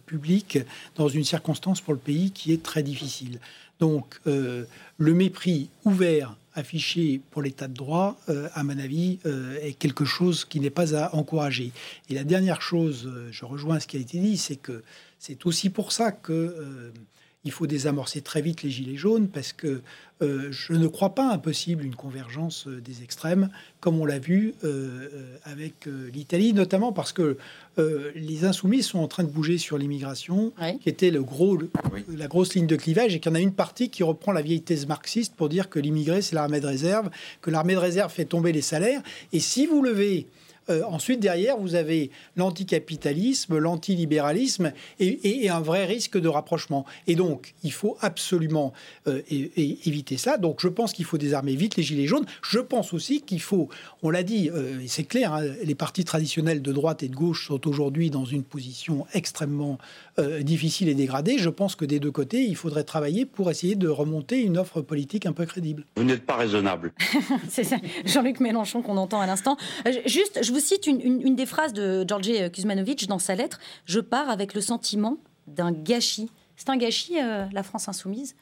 publics 0.08 0.58
dans 0.96 1.10
une 1.10 1.24
circonstance 1.24 1.80
pour 1.80 1.94
le 1.94 2.00
pays 2.00 2.32
qui 2.32 2.52
est 2.54 2.64
très 2.64 2.82
difficile. 2.82 3.40
Donc, 3.80 4.20
euh, 4.28 4.66
le 4.98 5.14
mépris 5.14 5.70
ouvert 5.86 6.38
affiché 6.56 7.20
pour 7.32 7.42
l'état 7.42 7.68
de 7.68 7.74
droit, 7.74 8.18
euh, 8.30 8.48
à 8.54 8.64
mon 8.64 8.78
avis, 8.78 9.20
euh, 9.26 9.58
est 9.62 9.74
quelque 9.74 10.06
chose 10.06 10.46
qui 10.46 10.60
n'est 10.60 10.70
pas 10.70 10.96
à 10.96 11.16
encourager. 11.16 11.72
Et 12.10 12.14
la 12.14 12.24
dernière 12.24 12.62
chose, 12.62 13.12
je 13.32 13.46
rejoins 13.46 13.80
ce 13.80 13.88
qui 13.88 13.98
a 13.98 14.00
été 14.00 14.20
dit, 14.20 14.38
c'est 14.38 14.56
que 14.56 14.84
c'est 15.18 15.46
aussi 15.46 15.70
pour 15.70 15.92
ça 15.92 16.12
que 16.12 16.92
il 17.46 17.52
faut 17.52 17.68
désamorcer 17.68 18.22
très 18.22 18.42
vite 18.42 18.64
les 18.64 18.70
gilets 18.70 18.96
jaunes, 18.96 19.28
parce 19.28 19.52
que 19.54 19.82
euh, 20.22 20.48
je 20.52 20.74
ne 20.74 20.88
crois 20.88 21.14
pas 21.14 21.32
impossible 21.34 21.84
une 21.84 21.96
convergence 21.96 22.68
euh, 22.68 22.80
des 22.80 23.04
extrêmes, 23.04 23.50
comme 23.82 24.00
on 24.00 24.06
l'a 24.06 24.20
vu 24.20 24.54
euh, 24.64 25.10
avec 25.44 25.88
euh, 25.88 26.10
l'Italie, 26.14 26.54
notamment 26.54 26.94
parce 26.94 27.12
que 27.12 27.38
euh, 27.80 28.12
les 28.16 28.46
insoumis 28.46 28.82
sont 28.84 29.00
en 29.00 29.08
train 29.10 29.24
de 29.26 29.30
bouger 29.30 29.58
sur 29.58 29.78
l'immigration, 29.78 30.54
qui 30.82 30.88
était 30.90 31.12
le 31.12 31.22
gros, 31.24 31.58
le- 31.58 31.70
la 32.16 32.28
grosse 32.28 32.54
ligne 32.56 32.68
de 32.68 32.78
clivage, 32.78 33.14
et 33.16 33.20
qu'il 33.20 33.30
y 33.30 33.34
en 33.34 33.36
a 33.36 33.42
une 33.42 33.54
partie 33.54 33.90
qui 33.90 34.04
reprend 34.04 34.32
la 34.32 34.42
vieille 34.42 34.62
thèse 34.62 34.88
marxiste 34.88 35.36
pour 35.36 35.50
dire 35.50 35.70
que 35.70 35.80
l'immigré, 35.80 36.22
c'est 36.22 36.36
l'armée 36.36 36.62
de 36.62 36.68
réserve, 36.68 37.10
que 37.42 37.52
l'armée 37.52 37.74
de 37.74 37.80
réserve 37.80 38.12
fait 38.14 38.26
tomber 38.26 38.54
les 38.54 38.62
salaires. 38.62 39.02
Et 39.34 39.40
si 39.42 39.66
vous 39.66 39.82
levez 39.84 40.28
euh, 40.70 40.84
ensuite, 40.84 41.20
derrière, 41.20 41.58
vous 41.58 41.76
avez 41.76 42.12
l'anticapitalisme, 42.36 43.58
l'antilibéralisme 43.58 44.72
et, 45.00 45.46
et- 45.46 45.50
un 45.50 45.60
vrai 45.60 45.86
risque 45.86 46.18
de 46.20 46.28
rapprochement. 46.28 46.86
Et 47.08 47.16
donc, 47.16 47.54
il 47.64 47.72
faut 47.72 47.98
absolument 48.02 48.74
euh, 49.08 49.22
éviter 49.28 50.18
ça. 50.18 50.38
Donc, 50.38 50.60
je 50.62 50.68
pense 50.68 50.94
qu'il 50.94 51.06
faut 51.06 51.18
désarmer 51.18 51.56
vite 51.56 51.76
les 51.76 51.84
gilets 51.84 52.08
jaunes. 52.08 52.26
Je 52.42 52.60
pense 52.60 52.94
aussi 52.94 53.22
qu'il 53.22 53.42
faut, 53.42 53.70
on 54.02 54.10
l'a 54.10 54.24
dit, 54.24 54.50
euh, 54.50 54.80
et 54.80 54.88
c'est 54.88 55.04
clair, 55.04 55.34
hein, 55.34 55.44
les 55.64 55.76
partis 55.76 56.06
traditionnels 56.06 56.62
de 56.62 56.72
droite 56.72 57.04
et 57.04 57.08
de 57.10 57.16
gauche 57.16 57.48
sont 57.48 57.68
aujourd'hui 57.68 58.10
dans 58.10 58.26
une 58.26 58.44
position 58.44 59.06
extrêmement 59.14 59.78
difficile 60.42 60.90
et 60.90 60.94
dégradée. 60.96 61.38
Je 61.38 61.50
pense 61.50 61.76
que 61.76 61.86
des 61.86 62.00
deux 62.00 62.12
côtés, 62.12 62.44
il 62.44 62.56
faudrait 62.56 62.84
travailler 62.84 63.26
pour 63.26 63.50
essayer 63.50 63.76
de 63.76 63.88
remonter 63.88 64.42
une 64.42 64.58
offre 64.58 64.82
politique 64.82 65.26
un 65.26 65.34
peu 65.34 65.46
crédible. 65.46 65.86
Vous 65.96 66.04
n'êtes 66.04 66.26
pas 66.26 66.36
raisonnable. 66.36 66.94
C'est 67.50 67.64
ça, 67.64 67.78
Jean-Luc 68.06 68.40
Mélenchon 68.40 68.82
qu'on 68.82 68.98
entend 68.98 69.22
à 69.22 69.26
l'instant. 69.28 69.58
Euh, 69.88 69.92
Juste, 70.06 70.40
je 70.44 70.52
vous 70.52 70.60
cite 70.60 70.86
une, 70.88 71.02
une- 71.02 71.22
une 71.22 71.36
des 71.36 71.46
phrases 71.46 71.74
de 71.74 72.06
Georgi 72.08 72.34
Kuzmanovic 72.52 73.08
dans 73.08 73.20
sa 73.20 73.36
lettre. 73.36 73.60
Je 73.86 74.00
pars 74.00 74.30
avec 74.30 74.54
le 74.54 74.62
sentiment 74.62 75.18
d'un 75.48 75.72
gâchis. 75.72 76.30
C'est 76.56 76.70
un 76.70 76.78
gâchis, 76.78 77.20
euh, 77.20 77.46
la 77.52 77.64
France 77.64 77.90
insoumise? 77.90 78.36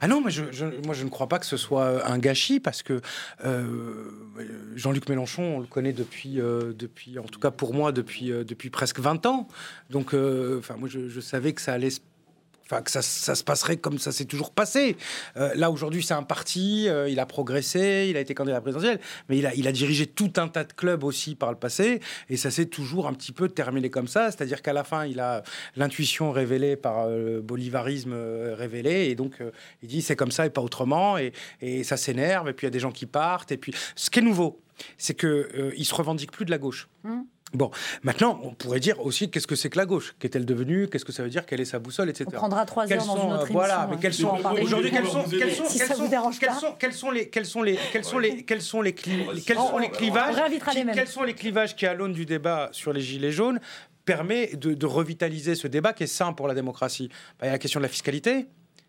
Ah 0.00 0.08
non, 0.08 0.20
moi 0.20 0.30
je, 0.30 0.42
moi 0.84 0.94
je 0.94 1.04
ne 1.04 1.08
crois 1.08 1.28
pas 1.28 1.38
que 1.38 1.46
ce 1.46 1.56
soit 1.56 1.84
euh, 1.84 2.00
un 2.04 2.18
gâchis 2.18 2.60
parce 2.60 2.82
que 2.82 3.00
euh, 3.44 4.10
Jean-Luc 4.74 5.08
Mélenchon, 5.08 5.56
on 5.56 5.60
le 5.60 5.66
connaît 5.66 5.92
depuis, 5.92 6.40
euh, 6.40 6.72
depuis, 6.72 7.18
en 7.18 7.24
tout 7.24 7.40
cas 7.40 7.50
pour 7.50 7.74
moi, 7.74 7.92
depuis, 7.92 8.32
presque 8.70 9.00
20 9.00 9.26
ans. 9.26 9.48
Donc, 9.90 10.12
moi 10.12 10.88
je, 10.88 11.20
savais 11.20 11.52
que 11.52 11.60
ça 11.60 11.74
allait 11.74 11.90
Enfin, 12.70 12.82
que 12.82 12.90
ça, 12.90 13.00
se 13.00 13.44
passerait 13.44 13.78
comme 13.78 13.98
ça 13.98 14.12
s'est 14.12 14.26
toujours 14.26 14.50
passé. 14.50 14.98
Euh, 15.38 15.54
là, 15.54 15.70
aujourd'hui, 15.70 16.02
c'est 16.02 16.12
un 16.12 16.22
parti, 16.22 16.86
euh, 16.86 17.08
il 17.08 17.18
a 17.18 17.24
progressé, 17.24 18.08
il 18.10 18.16
a 18.18 18.20
été 18.20 18.34
candidat 18.34 18.56
à 18.56 18.58
la 18.58 18.60
présidentielle, 18.60 19.00
mais 19.30 19.38
il 19.38 19.66
a, 19.66 19.72
dirigé 19.72 20.06
tout 20.06 20.32
un 20.36 20.48
tas 20.48 20.64
de 20.64 20.72
clubs 20.74 21.02
aussi 21.02 21.34
par 21.34 21.50
le 21.50 21.56
passé, 21.56 22.00
et 22.28 22.36
ça 22.36 22.50
s'est 22.50 22.66
toujours 22.66 23.06
un 23.06 23.14
petit 23.14 23.32
peu 23.32 23.48
terminé 23.48 23.88
comme 23.88 24.06
ça. 24.06 24.30
C'est-à-dire 24.30 24.60
qu'à 24.60 24.74
la 24.74 24.84
fin, 24.84 25.06
il 25.06 25.18
a 25.18 25.42
l'intuition 25.76 26.30
révélée 26.30 26.76
par 26.76 27.06
euh, 27.06 27.36
le 27.36 27.40
bolivarisme 27.40 28.14
révélé, 28.52 29.06
et 29.06 29.14
donc 29.14 29.42
il 29.82 29.88
dit 29.88 30.02
c'est 30.02 30.16
comme 30.16 30.30
ça 30.30 30.44
et 30.44 30.50
pas 30.50 30.60
autrement, 30.60 31.16
et, 31.16 31.32
ça 31.84 31.96
s'énerve, 31.96 32.50
et 32.50 32.52
puis 32.52 32.66
il 32.66 32.68
y 32.68 32.72
a 32.72 32.72
des 32.72 32.80
gens 32.80 32.92
qui 32.92 33.06
partent, 33.06 33.50
et 33.50 33.56
puis 33.56 33.72
ce 33.96 34.10
qui 34.10 34.18
est 34.18 34.22
nouveau, 34.22 34.60
c'est 34.96 35.24
euh, 35.24 35.72
il 35.76 35.84
se 35.84 35.94
revendique 35.94 36.32
plus 36.32 36.44
de 36.44 36.50
la 36.50 36.58
gauche. 36.58 36.88
Bon, 37.54 37.70
maintenant, 38.02 38.38
on 38.42 38.52
pourrait 38.52 38.80
dire 38.80 39.00
aussi 39.04 39.30
qu'est-ce 39.30 39.46
que 39.46 39.56
c'est 39.56 39.70
que 39.70 39.78
la 39.78 39.86
gauche? 39.86 40.14
Qu'est-elle 40.18 40.44
devenue? 40.44 40.86
Qu'est-ce 40.88 41.04
que 41.04 41.12
ça 41.12 41.22
veut 41.22 41.30
dire? 41.30 41.46
Quelle 41.46 41.60
est 41.60 41.64
sa 41.64 41.78
boussole, 41.78 42.10
etc. 42.10 42.26
On 42.28 42.36
prendra 42.36 42.66
trois 42.66 42.90
heures 42.92 43.06
dans 43.06 43.16
une 43.24 43.32
euh, 43.32 43.34
autre 43.36 43.52
Voilà, 43.52 43.74
émission, 43.74 43.88
mais 43.90 43.94
hein, 43.96 43.98
quelles 44.02 44.14
sont 44.14 44.62
aujourd'hui 44.62 44.90
quelles 44.90 45.06
sont 45.06 45.22
quelles 45.24 45.38
quels 45.38 46.52
sont 46.52 46.72
quels 46.78 46.92
sont 46.92 47.10
les 47.10 47.28
quels 47.30 47.46
sont 47.46 47.62
les 47.62 47.76
quels 47.92 48.04
sont 48.04 48.18
les 48.18 48.44
quels 48.44 48.60
sont 48.62 48.82
les 48.82 48.92
cli- 48.92 49.44
quels 49.46 49.56
sont 49.56 49.78
les 49.78 49.90
clivages 49.90 50.34
On 50.34 50.36
réinvitera 50.40 50.70
qui- 50.72 50.78
les 50.78 50.84
mêmes. 50.84 50.94
quels 50.94 51.08
sont 51.08 51.22
les 51.22 51.34
clivages 51.34 51.74
qui 51.74 51.86
à 51.86 51.94
l'aune 51.94 52.12
du 52.12 52.26
débat 52.26 52.68
sur 52.72 52.92
les 52.92 53.00
gilets 53.00 53.32
jaunes 53.32 53.60
permet 54.04 54.48
de, 54.54 54.74
de 54.74 54.86
revitaliser 54.86 55.54
ce 55.54 55.68
débat 55.68 55.92
qui 55.92 56.04
est 56.04 56.06
sain 56.06 56.32
pour 56.32 56.48
la 56.48 56.54
démocratie? 56.54 57.08
Bah, 57.38 57.44
Il 57.44 57.46
y 57.46 57.48
a 57.48 57.52
la 57.52 57.58
question 57.58 57.80
de 57.80 57.84
la 57.84 57.88
fiscalité. 57.90 58.46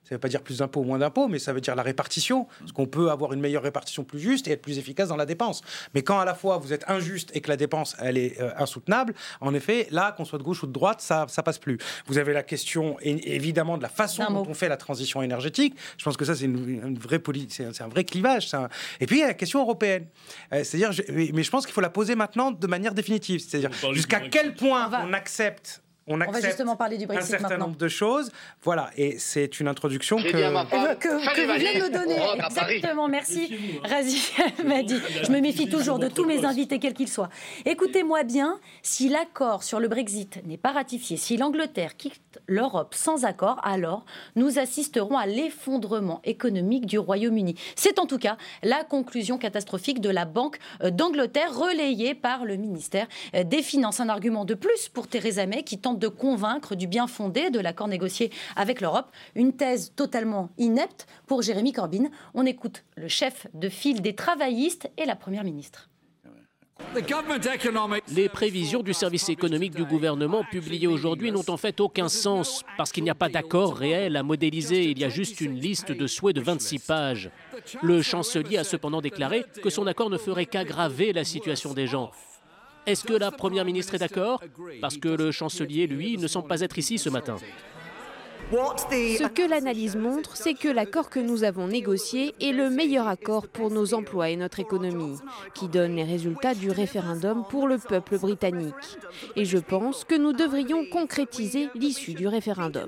Ça 0.09 0.15
ne 0.15 0.17
veut 0.17 0.19
pas 0.21 0.27
dire 0.27 0.41
plus 0.41 0.57
d'impôts 0.57 0.81
ou 0.81 0.85
moins 0.85 0.97
d'impôts, 0.99 1.27
mais 1.27 1.39
ça 1.39 1.53
veut 1.53 1.61
dire 1.61 1.75
la 1.75 1.83
répartition. 1.83 2.47
Parce 2.59 2.71
qu'on 2.71 2.87
peut 2.87 3.11
avoir 3.11 3.31
une 3.33 3.39
meilleure 3.39 3.63
répartition 3.63 4.03
plus 4.03 4.19
juste 4.19 4.47
et 4.47 4.51
être 4.51 4.61
plus 4.61 4.77
efficace 4.79 5.07
dans 5.09 5.15
la 5.15 5.25
dépense. 5.27 5.61
Mais 5.93 6.01
quand 6.01 6.19
à 6.19 6.25
la 6.25 6.33
fois 6.33 6.57
vous 6.57 6.73
êtes 6.73 6.83
injuste 6.89 7.29
et 7.35 7.41
que 7.41 7.49
la 7.49 7.57
dépense, 7.57 7.95
elle 7.99 8.17
est 8.17 8.41
euh, 8.41 8.49
insoutenable, 8.57 9.13
en 9.39 9.53
effet, 9.53 9.87
là, 9.91 10.11
qu'on 10.11 10.25
soit 10.25 10.39
de 10.39 10.43
gauche 10.43 10.63
ou 10.63 10.67
de 10.67 10.71
droite, 10.73 10.99
ça 11.01 11.25
ça 11.29 11.43
passe 11.43 11.59
plus. 11.59 11.77
Vous 12.07 12.17
avez 12.17 12.33
la 12.33 12.43
question, 12.43 12.97
évidemment, 13.01 13.77
de 13.77 13.83
la 13.83 13.89
façon 13.89 14.23
dont 14.31 14.45
on 14.49 14.53
fait 14.53 14.67
la 14.69 14.77
transition 14.77 15.21
énergétique. 15.21 15.75
Je 15.97 16.03
pense 16.03 16.17
que 16.17 16.25
ça, 16.25 16.35
c'est 16.35 16.45
une, 16.45 16.81
une 16.87 16.97
vraie 16.97 17.19
poli- 17.19 17.47
c'est 17.49 17.81
un, 17.81 17.87
vrai 17.87 18.03
clivage. 18.03 18.53
un- 18.53 18.67
Et 18.99 19.05
puis, 19.05 19.17
il 19.17 19.19
y 19.19 19.23
a 19.23 19.27
la 19.27 19.33
question 19.35 19.61
européenne. 19.61 20.07
Euh, 20.53 20.63
C'est-à-dire, 20.63 20.91
je- 20.91 21.03
mais 21.11 21.29
mais 21.33 21.43
je 21.43 21.51
pense 21.51 21.65
qu'il 21.65 21.73
faut 21.73 21.81
la 21.81 21.89
poser 21.89 22.15
maintenant 22.15 22.51
de 22.51 22.67
manière 22.67 22.93
définitive. 22.93 23.39
C'est-à-dire, 23.39 23.69
jusqu'à 23.93 24.19
quel 24.21 24.55
point 24.55 24.89
on 25.05 25.13
accepte 25.13 25.81
on 26.09 26.17
va 26.17 26.41
justement 26.41 26.75
parler 26.75 26.97
du 26.97 27.05
un 27.05 27.07
Brexit 27.07 27.29
certain 27.31 27.49
maintenant. 27.49 27.67
nombre 27.67 27.77
de 27.77 27.87
choses. 27.87 28.31
Voilà, 28.63 28.89
et 28.97 29.17
c'est 29.19 29.59
une 29.59 29.67
introduction 29.67 30.17
que... 30.17 30.29
Que, 30.29 31.35
que 31.35 31.41
vous 31.47 31.53
venez 31.53 31.79
de 31.79 31.83
me 31.83 31.89
donner. 31.89 32.17
Exactement, 32.45 33.07
merci. 33.07 33.55
Razi 33.83 34.31
m'a 34.65 34.83
dit. 34.83 34.99
Je 35.23 35.31
me 35.31 35.39
méfie 35.39 35.69
toujours 35.69 35.99
de 35.99 36.07
tous 36.07 36.25
mes 36.25 36.45
invités, 36.45 36.79
quels 36.79 36.93
qu'ils 36.93 37.07
soient. 37.07 37.29
Écoutez-moi 37.65 38.23
bien, 38.23 38.59
si 38.81 39.09
l'accord 39.09 39.63
sur 39.63 39.79
le 39.79 39.87
Brexit 39.87 40.45
n'est 40.45 40.57
pas 40.57 40.71
ratifié, 40.71 41.17
si 41.17 41.37
l'Angleterre 41.37 41.95
quitte 41.97 42.39
l'Europe 42.47 42.95
sans 42.95 43.25
accord, 43.25 43.59
alors 43.63 44.05
nous 44.35 44.59
assisterons 44.59 45.17
à 45.17 45.25
l'effondrement 45.25 46.21
économique 46.23 46.85
du 46.85 46.97
Royaume-Uni. 46.97 47.55
C'est 47.75 47.99
en 47.99 48.05
tout 48.05 48.17
cas 48.17 48.37
la 48.63 48.83
conclusion 48.83 49.37
catastrophique 49.37 50.01
de 50.01 50.09
la 50.09 50.25
Banque 50.25 50.57
d'Angleterre, 50.83 51.55
relayée 51.55 52.15
par 52.15 52.45
le 52.45 52.55
ministère 52.55 53.07
des 53.33 53.61
Finances. 53.61 53.99
Un 53.99 54.09
argument 54.09 54.45
de 54.45 54.53
plus 54.53 54.89
pour 54.89 55.07
Theresa 55.07 55.45
May 55.45 55.63
qui 55.63 55.77
tente 55.77 55.98
de 55.99 56.07
convaincre 56.07 56.75
du 56.75 56.87
bien 56.87 57.07
fondé 57.07 57.49
de 57.49 57.59
l'accord 57.59 57.87
négocié 57.87 58.31
avec 58.55 58.81
l'Europe. 58.81 59.11
Une 59.35 59.53
thèse 59.53 59.93
totalement 59.95 60.49
inepte 60.57 61.05
pour 61.27 61.41
Jérémy 61.41 61.73
Corbyn. 61.73 62.09
On 62.33 62.45
écoute 62.45 62.83
le 62.95 63.07
chef 63.07 63.47
de 63.53 63.69
file 63.69 64.01
des 64.01 64.15
travaillistes 64.15 64.89
et 64.97 65.05
la 65.05 65.15
première 65.15 65.43
ministre. 65.43 65.89
Les 68.15 68.29
prévisions 68.29 68.81
du 68.81 68.93
service 68.93 69.29
économique 69.29 69.75
du 69.75 69.83
gouvernement 69.83 70.43
publiées 70.49 70.87
aujourd'hui 70.87 71.31
n'ont 71.31 71.47
en 71.47 71.57
fait 71.57 71.79
aucun 71.79 72.09
sens 72.09 72.63
parce 72.77 72.91
qu'il 72.91 73.03
n'y 73.03 73.09
a 73.09 73.15
pas 73.15 73.29
d'accord 73.29 73.75
réel 73.75 74.15
à 74.15 74.23
modéliser, 74.23 74.85
il 74.85 74.97
y 74.97 75.03
a 75.03 75.09
juste 75.09 75.41
une 75.41 75.59
liste 75.59 75.91
de 75.91 76.07
souhaits 76.07 76.35
de 76.35 76.41
26 76.41 76.79
pages. 76.79 77.31
Le 77.83 78.01
chancelier 78.01 78.57
a 78.57 78.63
cependant 78.63 79.01
déclaré 79.01 79.45
que 79.61 79.69
son 79.69 79.87
accord 79.87 80.09
ne 80.09 80.17
ferait 80.17 80.45
qu'aggraver 80.45 81.13
la 81.13 81.23
situation 81.23 81.73
des 81.73 81.85
gens. 81.85 82.11
Est-ce 82.89 83.03
que 83.03 83.13
la 83.13 83.29
Première 83.29 83.65
ministre 83.65 83.93
est 83.93 83.99
d'accord? 83.99 84.41
Parce 84.81 84.97
que 84.97 85.09
le 85.09 85.31
chancelier, 85.31 85.85
lui, 85.85 86.17
ne 86.17 86.25
semble 86.25 86.47
pas 86.47 86.61
être 86.61 86.79
ici 86.79 86.97
ce 86.97 87.11
matin. 87.11 87.35
Ce 88.51 89.27
que 89.27 89.47
l'analyse 89.47 89.95
montre, 89.95 90.35
c'est 90.35 90.55
que 90.55 90.67
l'accord 90.67 91.11
que 91.11 91.19
nous 91.19 91.43
avons 91.43 91.67
négocié 91.67 92.33
est 92.41 92.51
le 92.51 92.71
meilleur 92.71 93.07
accord 93.07 93.47
pour 93.47 93.69
nos 93.69 93.93
emplois 93.93 94.31
et 94.31 94.37
notre 94.37 94.59
économie, 94.59 95.19
qui 95.53 95.67
donne 95.67 95.97
les 95.97 96.03
résultats 96.03 96.55
du 96.55 96.71
référendum 96.71 97.43
pour 97.47 97.67
le 97.67 97.77
peuple 97.77 98.17
britannique. 98.17 98.73
Et 99.35 99.45
je 99.45 99.59
pense 99.59 100.03
que 100.03 100.15
nous 100.15 100.33
devrions 100.33 100.83
concrétiser 100.85 101.69
l'issue 101.75 102.15
du 102.15 102.27
référendum. 102.27 102.87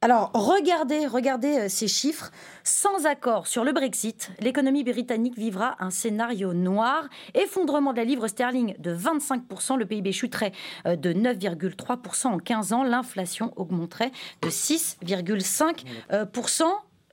Alors, 0.00 0.30
regardez, 0.32 1.08
regardez 1.08 1.58
euh, 1.58 1.68
ces 1.68 1.88
chiffres. 1.88 2.30
Sans 2.62 3.04
accord 3.04 3.48
sur 3.48 3.64
le 3.64 3.72
Brexit, 3.72 4.30
l'économie 4.38 4.84
britannique 4.84 5.36
vivra 5.36 5.74
un 5.80 5.90
scénario 5.90 6.54
noir. 6.54 7.08
Effondrement 7.34 7.90
de 7.92 7.96
la 7.96 8.04
livre 8.04 8.28
sterling 8.28 8.76
de 8.78 8.94
25%, 8.94 9.76
le 9.76 9.86
PIB 9.86 10.12
chuterait 10.12 10.52
euh, 10.86 10.94
de 10.94 11.12
9,3% 11.12 12.28
en 12.28 12.38
15 12.38 12.72
ans, 12.72 12.84
l'inflation 12.84 13.52
augmenterait 13.56 14.12
de 14.42 14.48
6,5%. 14.48 16.62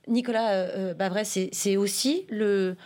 Nicolas 0.06 0.52
euh, 0.52 0.94
Bavray, 0.94 1.24
c'est 1.24 1.48
c'est 1.52 1.76
aussi 1.76 2.24
le, 2.30 2.76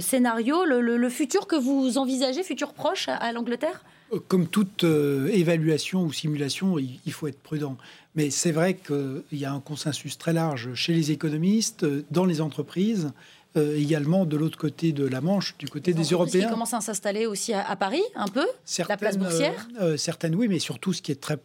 scénario, 0.00 0.66
le, 0.66 1.08
futur 1.08 1.46
que 1.46 1.56
vous 1.56 1.96
envisagez, 1.96 2.42
futur 2.42 2.74
proche 2.74 3.08
à, 3.08 3.32
l'Angleterre? 3.32 3.82
Comme 4.26 4.46
toute 4.46 4.84
évaluation 4.84 6.02
ou 6.02 6.12
simulation, 6.12 6.78
il 6.78 7.12
faut 7.12 7.28
être 7.28 7.40
prudent. 7.40 7.78
Mais 8.18 8.30
c'est 8.30 8.50
vrai 8.50 8.74
qu'il 8.74 9.22
y 9.30 9.44
a 9.44 9.52
un 9.52 9.60
consensus 9.60 10.18
très 10.18 10.32
large 10.32 10.74
chez 10.74 10.92
les 10.92 11.12
économistes, 11.12 11.84
euh, 11.84 12.04
dans 12.10 12.24
les 12.24 12.40
entreprises, 12.40 13.12
euh, 13.56 13.78
également 13.78 14.26
de 14.26 14.36
l'autre 14.36 14.58
côté 14.58 14.90
de 14.90 15.06
la 15.06 15.20
Manche, 15.20 15.56
du 15.56 15.68
côté 15.68 15.92
des 15.92 16.02
Européens. 16.02 16.46
qui 16.46 16.50
commencent 16.50 16.74
à 16.74 16.80
s'installer 16.80 17.26
aussi 17.26 17.52
à, 17.52 17.64
à 17.64 17.76
Paris, 17.76 18.02
un 18.16 18.26
peu 18.26 18.44
La 18.88 18.96
place 18.96 19.14
Certaines, 19.14 19.18
boursière 19.20 19.68
euh, 19.80 19.92
euh, 19.92 19.96
certaines, 19.96 20.34
oui, 20.34 20.48
mais 20.48 20.58
surtout, 20.58 20.92
ce 20.92 21.00
qui 21.00 21.12
est 21.12 21.20
très, 21.20 21.38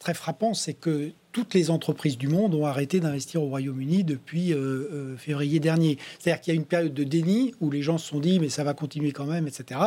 très 0.00 0.14
frappant, 0.14 0.52
c'est 0.52 0.74
que 0.74 1.12
toutes 1.34 1.52
les 1.52 1.68
entreprises 1.70 2.16
du 2.16 2.28
monde 2.28 2.54
ont 2.54 2.64
arrêté 2.64 3.00
d'investir 3.00 3.42
au 3.42 3.46
Royaume-Uni 3.46 4.04
depuis 4.04 4.52
euh, 4.52 4.56
euh, 4.56 5.16
février 5.16 5.58
dernier. 5.58 5.98
C'est-à-dire 6.20 6.40
qu'il 6.40 6.54
y 6.54 6.56
a 6.56 6.60
une 6.60 6.64
période 6.64 6.94
de 6.94 7.02
déni 7.02 7.52
où 7.60 7.72
les 7.72 7.82
gens 7.82 7.98
se 7.98 8.08
sont 8.08 8.20
dit, 8.20 8.38
mais 8.38 8.48
ça 8.48 8.62
va 8.62 8.72
continuer 8.72 9.10
quand 9.10 9.26
même, 9.26 9.48
etc. 9.48 9.80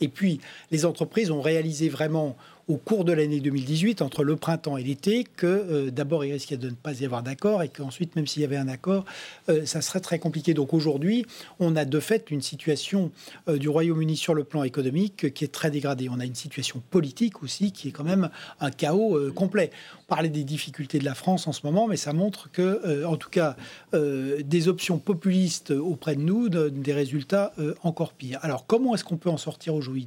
Et 0.00 0.08
puis, 0.08 0.40
les 0.70 0.86
entreprises 0.86 1.30
ont 1.30 1.42
réalisé 1.42 1.90
vraiment 1.90 2.36
au 2.68 2.76
cours 2.76 3.04
de 3.04 3.12
l'année 3.12 3.40
2018, 3.40 4.00
entre 4.00 4.24
le 4.24 4.36
printemps 4.36 4.76
et 4.76 4.82
l'été, 4.82 5.24
que 5.24 5.46
euh, 5.46 5.90
d'abord 5.90 6.24
il 6.24 6.32
risquait 6.32 6.56
de 6.56 6.70
ne 6.70 6.74
pas 6.74 7.00
y 7.00 7.04
avoir 7.04 7.22
d'accord 7.22 7.62
et 7.62 7.68
qu'ensuite, 7.68 8.16
même 8.16 8.26
s'il 8.26 8.42
y 8.42 8.44
avait 8.44 8.56
un 8.56 8.68
accord, 8.68 9.04
euh, 9.48 9.66
ça 9.66 9.82
serait 9.82 10.00
très 10.00 10.18
compliqué. 10.18 10.54
Donc 10.54 10.72
aujourd'hui, 10.72 11.26
on 11.60 11.76
a 11.76 11.84
de 11.84 12.00
fait 12.00 12.30
une 12.30 12.40
situation 12.40 13.10
euh, 13.48 13.58
du 13.58 13.68
Royaume-Uni 13.68 14.16
sur 14.16 14.34
le 14.34 14.44
plan 14.44 14.62
économique 14.62 15.34
qui 15.34 15.44
est 15.44 15.52
très 15.52 15.70
dégradée. 15.70 16.08
On 16.10 16.20
a 16.20 16.24
une 16.24 16.34
situation 16.34 16.82
politique 16.90 17.42
aussi 17.42 17.72
qui 17.72 17.88
est 17.88 17.92
quand 17.92 18.04
même 18.04 18.30
un 18.60 18.70
chaos 18.70 19.30
complet. 19.32 19.70
On 20.00 20.06
parlait 20.06 20.28
des 20.28 20.44
difficultés 20.44 20.98
de 20.98 21.04
la 21.04 21.14
France 21.14 21.46
en 21.46 21.52
ce 21.52 21.66
moment, 21.66 21.86
mais 21.86 21.96
ça 21.96 22.12
montre 22.12 22.50
que, 22.50 23.04
en 23.04 23.16
tout 23.16 23.30
cas, 23.30 23.56
des 23.92 24.68
options 24.68 24.98
populistes 24.98 25.70
auprès 25.70 26.16
de 26.16 26.20
nous 26.20 26.48
donnent 26.48 26.82
des 26.82 26.92
résultats 26.92 27.52
encore 27.82 28.12
pires. 28.12 28.38
Alors 28.42 28.66
comment 28.66 28.94
est-ce 28.94 29.04
qu'on 29.04 29.16
peut 29.16 29.30
en 29.30 29.36
sortir 29.36 29.74
aujourd'hui 29.74 30.06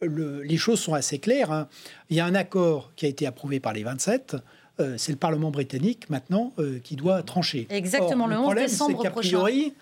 le- 0.00 0.42
les 0.42 0.56
choses 0.56 0.80
sont 0.80 0.94
assez 0.94 1.18
claires. 1.18 1.50
hein. 1.52 1.68
Il 2.10 2.16
y 2.16 2.20
a 2.20 2.26
un 2.26 2.34
accord 2.34 2.92
qui 2.96 3.06
a 3.06 3.08
été 3.08 3.26
approuvé 3.26 3.60
par 3.60 3.72
les 3.72 3.82
27. 3.84 4.36
Euh, 4.80 4.94
c'est 4.96 5.10
le 5.12 5.18
Parlement 5.18 5.50
britannique 5.50 6.08
maintenant 6.08 6.52
euh, 6.58 6.78
qui 6.78 6.94
doit 6.94 7.22
trancher. 7.22 7.66
Exactement, 7.70 8.24
Or, 8.24 8.30
le 8.30 8.36
11 8.36 8.42
problème, 8.42 8.66
décembre 8.66 8.96
c'est 8.98 9.02
qu'a 9.02 9.10
prochain. 9.10 9.28
priori, 9.30 9.74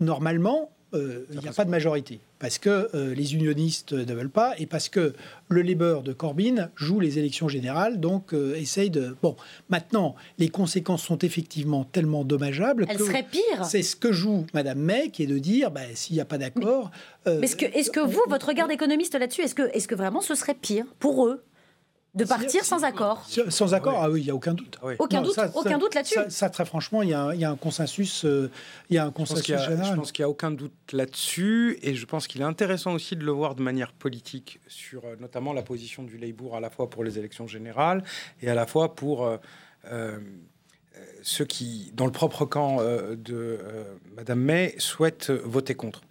normalement, 0.00 0.70
euh, 0.94 1.26
il 1.32 1.40
n'y 1.40 1.48
a 1.48 1.52
pas 1.52 1.64
de 1.64 1.70
majorité 1.70 2.20
parce 2.42 2.58
que 2.58 2.88
euh, 2.94 3.14
les 3.14 3.34
unionistes 3.34 3.92
ne 3.92 4.12
veulent 4.12 4.28
pas 4.28 4.54
et 4.58 4.66
parce 4.66 4.88
que 4.88 5.14
le 5.48 5.62
Labour 5.62 6.02
de 6.02 6.12
Corbyn 6.12 6.70
joue 6.74 6.98
les 6.98 7.18
élections 7.20 7.46
générales, 7.48 8.00
donc 8.00 8.34
euh, 8.34 8.56
essaye 8.56 8.90
de. 8.90 9.16
Bon, 9.22 9.36
maintenant, 9.68 10.16
les 10.38 10.48
conséquences 10.48 11.04
sont 11.04 11.18
effectivement 11.18 11.84
tellement 11.84 12.24
dommageables 12.24 12.86
Elle 12.88 12.96
que 12.96 13.04
serait 13.04 13.22
pire. 13.30 13.64
C'est 13.64 13.82
ce 13.82 13.94
que 13.94 14.10
joue 14.10 14.44
Madame 14.54 14.80
May, 14.80 15.10
qui 15.10 15.22
est 15.22 15.26
de 15.26 15.38
dire, 15.38 15.70
bah, 15.70 15.82
s'il 15.94 16.16
n'y 16.16 16.20
a 16.20 16.24
pas 16.24 16.38
d'accord. 16.38 16.90
euh, 17.28 17.38
Mais 17.38 17.46
Est-ce 17.46 17.56
que, 17.56 17.66
est-ce 17.66 17.90
que 17.90 18.00
vous, 18.00 18.22
votre 18.28 18.48
regard 18.48 18.66
d'économiste 18.66 19.14
là-dessus, 19.16 19.42
est-ce 19.42 19.54
que, 19.54 19.70
est-ce 19.72 19.86
que 19.86 19.94
vraiment 19.94 20.20
ce 20.20 20.34
serait 20.34 20.54
pire 20.54 20.86
pour 20.98 21.28
eux? 21.28 21.42
De 22.14 22.24
partir 22.24 22.64
sans 22.64 22.84
accord 22.84 23.24
Sans- 23.48 23.72
accord, 23.72 23.98
ah 24.02 24.10
oui, 24.10 24.20
il 24.20 24.24
n'y 24.24 24.30
a 24.30 24.34
aucun 24.34 24.52
doute. 24.52 24.78
Aucun 24.98 25.22
doute- 25.22 25.38
aucun 25.54 25.78
doute 25.78 25.94
là-dessus. 25.94 26.14
Ça, 26.14 26.28
ça, 26.30 26.50
très 26.50 26.66
franchement, 26.66 27.02
il 27.02 27.08
y, 27.08 27.14
a 27.14 27.22
un- 27.22 27.34
il 27.34 27.40
y 27.40 27.44
a 27.44 27.50
un 27.50 27.56
consensus, 27.56 28.24
euh, 28.26 28.50
il 28.90 28.96
y 28.96 28.98
a 28.98 29.04
un 29.04 29.06
Je 29.06 29.10
pense 29.12 29.30
consensus 29.30 29.46
général. 29.46 29.86
je 29.86 29.94
pense 29.96 30.12
qu'il 30.12 30.22
n'y 30.22 30.26
a 30.26 30.28
aucun 30.28 30.50
doute 30.50 30.72
là-dessus, 30.92 31.78
et 31.82 31.94
je 31.94 32.04
pense 32.04 32.26
qu'il 32.26 32.42
est 32.42 32.44
intéressant 32.44 32.92
aussi 32.92 33.16
de 33.16 33.24
le 33.24 33.32
voir 33.32 33.54
de 33.54 33.62
manière 33.62 33.92
politique 33.94 34.60
sur 34.68 35.04
euh, 35.06 35.16
notamment 35.20 35.52
la 35.54 35.62
position 35.62 36.02
du 36.02 36.18
Labour 36.18 36.54
à 36.56 36.60
la 36.60 36.68
fois 36.68 36.90
pour 36.90 37.02
les 37.02 37.18
élections 37.18 37.46
générales 37.46 38.04
et 38.42 38.50
à 38.50 38.54
la 38.54 38.66
fois 38.66 38.94
pour 38.94 39.26
euh, 39.90 40.18
ceux 41.22 41.44
qui, 41.46 41.92
dans 41.94 42.06
le 42.06 42.12
propre 42.12 42.44
camp 42.44 42.76
euh, 42.80 43.16
de 43.16 43.34
euh, 43.62 43.84
Madame 44.16 44.40
May, 44.40 44.74
souhaitent 44.78 45.30
voter 45.30 45.74
contre. 45.74 46.02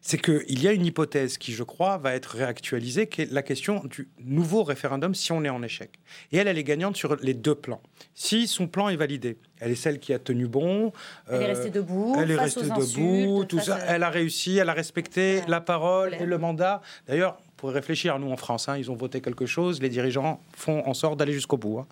C'est 0.00 0.18
qu'il 0.18 0.62
y 0.62 0.68
a 0.68 0.72
une 0.72 0.86
hypothèse 0.86 1.38
qui, 1.38 1.52
je 1.52 1.62
crois, 1.64 1.98
va 1.98 2.14
être 2.14 2.36
réactualisée, 2.36 3.08
qui 3.08 3.22
est 3.22 3.32
la 3.32 3.42
question 3.42 3.82
du 3.84 4.08
nouveau 4.20 4.62
référendum 4.62 5.14
si 5.14 5.32
on 5.32 5.44
est 5.44 5.48
en 5.48 5.62
échec. 5.62 5.98
Et 6.32 6.36
elle, 6.38 6.48
elle 6.48 6.56
est 6.58 6.64
gagnante 6.64 6.96
sur 6.96 7.16
les 7.16 7.34
deux 7.34 7.54
plans. 7.56 7.82
Si 8.14 8.46
son 8.46 8.68
plan 8.68 8.88
est 8.88 8.96
validé, 8.96 9.38
elle 9.60 9.72
est 9.72 9.76
celle 9.76 9.98
qui 9.98 10.12
a 10.14 10.18
tenu 10.18 10.46
bon. 10.46 10.92
Elle 11.28 11.42
est 11.42 11.44
euh, 11.44 11.46
restée 11.48 11.70
debout, 11.70 12.16
Elle 12.18 12.30
est 12.30 12.36
restée 12.36 12.62
debout, 12.62 13.44
tout 13.44 13.58
ça. 13.60 13.74
à- 13.76 13.94
Elle 13.96 14.02
a 14.04 14.10
réussi, 14.10 14.56
elle 14.56 14.68
a 14.68 14.72
respecté 14.74 15.42
la 15.48 15.60
parole 15.60 16.14
et 16.14 16.24
le 16.26 16.38
mandat. 16.38 16.80
D'ailleurs, 17.06 17.38
pourrait 17.56 17.74
réfléchir, 17.74 18.16
nous 18.20 18.30
en 18.30 18.36
France, 18.36 18.68
hein, 18.68 18.76
ils 18.78 18.88
ont 18.92 18.94
voté 18.94 19.20
quelque 19.20 19.44
chose, 19.46 19.82
les 19.82 19.88
dirigeants 19.88 20.40
font 20.56 20.86
en 20.86 20.94
sorte 20.94 21.18
d'aller 21.18 21.32
jusqu'au 21.32 21.56
bout. 21.56 21.80
hein. 21.80 21.86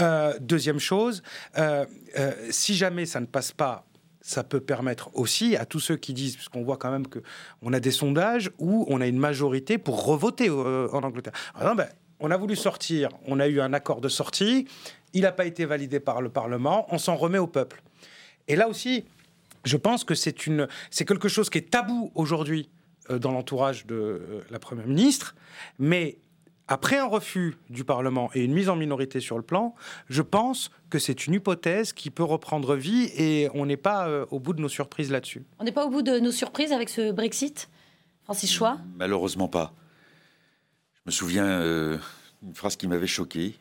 Euh, 0.00 0.34
deuxième 0.40 0.80
chose, 0.80 1.22
euh, 1.56 1.86
euh, 2.18 2.32
si 2.50 2.74
jamais 2.74 3.06
ça 3.06 3.20
ne 3.20 3.26
passe 3.26 3.52
pas, 3.52 3.86
ça 4.24 4.42
peut 4.42 4.60
permettre 4.60 5.10
aussi 5.12 5.54
à 5.54 5.66
tous 5.66 5.80
ceux 5.80 5.96
qui 5.96 6.14
disent, 6.14 6.36
parce 6.36 6.48
qu'on 6.48 6.64
voit 6.64 6.78
quand 6.78 6.90
même 6.90 7.06
que 7.06 7.18
on 7.60 7.74
a 7.74 7.78
des 7.78 7.90
sondages 7.90 8.50
où 8.58 8.86
on 8.88 9.02
a 9.02 9.06
une 9.06 9.18
majorité 9.18 9.76
pour 9.76 10.06
revoter 10.06 10.48
euh, 10.48 10.88
en 10.92 11.02
Angleterre. 11.02 11.34
Alors, 11.54 11.76
ben, 11.76 11.88
on 12.20 12.30
a 12.30 12.36
voulu 12.38 12.56
sortir, 12.56 13.10
on 13.26 13.38
a 13.38 13.46
eu 13.48 13.60
un 13.60 13.74
accord 13.74 14.00
de 14.00 14.08
sortie, 14.08 14.66
il 15.12 15.22
n'a 15.22 15.32
pas 15.32 15.44
été 15.44 15.66
validé 15.66 16.00
par 16.00 16.22
le 16.22 16.30
Parlement, 16.30 16.86
on 16.88 16.96
s'en 16.96 17.16
remet 17.16 17.36
au 17.36 17.46
peuple. 17.46 17.82
Et 18.48 18.56
là 18.56 18.66
aussi, 18.66 19.04
je 19.64 19.76
pense 19.76 20.04
que 20.04 20.14
c'est 20.14 20.46
une, 20.46 20.68
c'est 20.90 21.04
quelque 21.04 21.28
chose 21.28 21.50
qui 21.50 21.58
est 21.58 21.70
tabou 21.70 22.10
aujourd'hui 22.14 22.70
euh, 23.10 23.18
dans 23.18 23.30
l'entourage 23.30 23.84
de 23.84 23.94
euh, 23.94 24.40
la 24.50 24.58
première 24.58 24.86
ministre, 24.86 25.34
mais 25.78 26.16
après 26.68 26.96
un 26.98 27.06
refus 27.06 27.56
du 27.68 27.84
Parlement 27.84 28.30
et 28.34 28.42
une 28.42 28.52
mise 28.52 28.68
en 28.68 28.76
minorité 28.76 29.20
sur 29.20 29.36
le 29.36 29.42
plan, 29.42 29.74
je 30.08 30.22
pense 30.22 30.70
que 30.90 30.98
c'est 30.98 31.26
une 31.26 31.34
hypothèse 31.34 31.92
qui 31.92 32.10
peut 32.10 32.22
reprendre 32.22 32.74
vie 32.74 33.10
et 33.16 33.48
on 33.54 33.66
n'est 33.66 33.76
pas 33.76 34.08
euh, 34.08 34.26
au 34.30 34.40
bout 34.40 34.52
de 34.54 34.60
nos 34.60 34.68
surprises 34.68 35.10
là-dessus. 35.10 35.44
On 35.58 35.64
n'est 35.64 35.72
pas 35.72 35.84
au 35.84 35.90
bout 35.90 36.02
de 36.02 36.18
nos 36.18 36.32
surprises 36.32 36.72
avec 36.72 36.88
ce 36.88 37.12
Brexit 37.12 37.68
Francis 38.24 38.52
Choix 38.52 38.78
Malheureusement 38.96 39.48
pas. 39.48 39.74
Je 40.94 41.02
me 41.06 41.10
souviens 41.10 41.46
euh, 41.46 41.98
d'une 42.42 42.54
phrase 42.54 42.76
qui 42.76 42.88
m'avait 42.88 43.06
choqué 43.06 43.54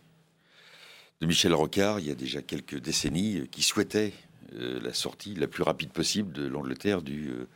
de 1.20 1.28
Michel 1.28 1.54
Rocard, 1.54 2.00
il 2.00 2.08
y 2.08 2.12
a 2.12 2.16
déjà 2.16 2.42
quelques 2.42 2.80
décennies, 2.80 3.40
euh, 3.40 3.46
qui 3.46 3.64
souhaitait 3.64 4.14
euh, 4.56 4.80
la 4.82 4.94
sortie 4.94 5.36
la 5.36 5.48
plus 5.48 5.64
rapide 5.64 5.92
possible 5.92 6.32
de 6.34 6.46
l'Angleterre 6.46 7.02
du, 7.02 7.30
euh, 7.30 7.48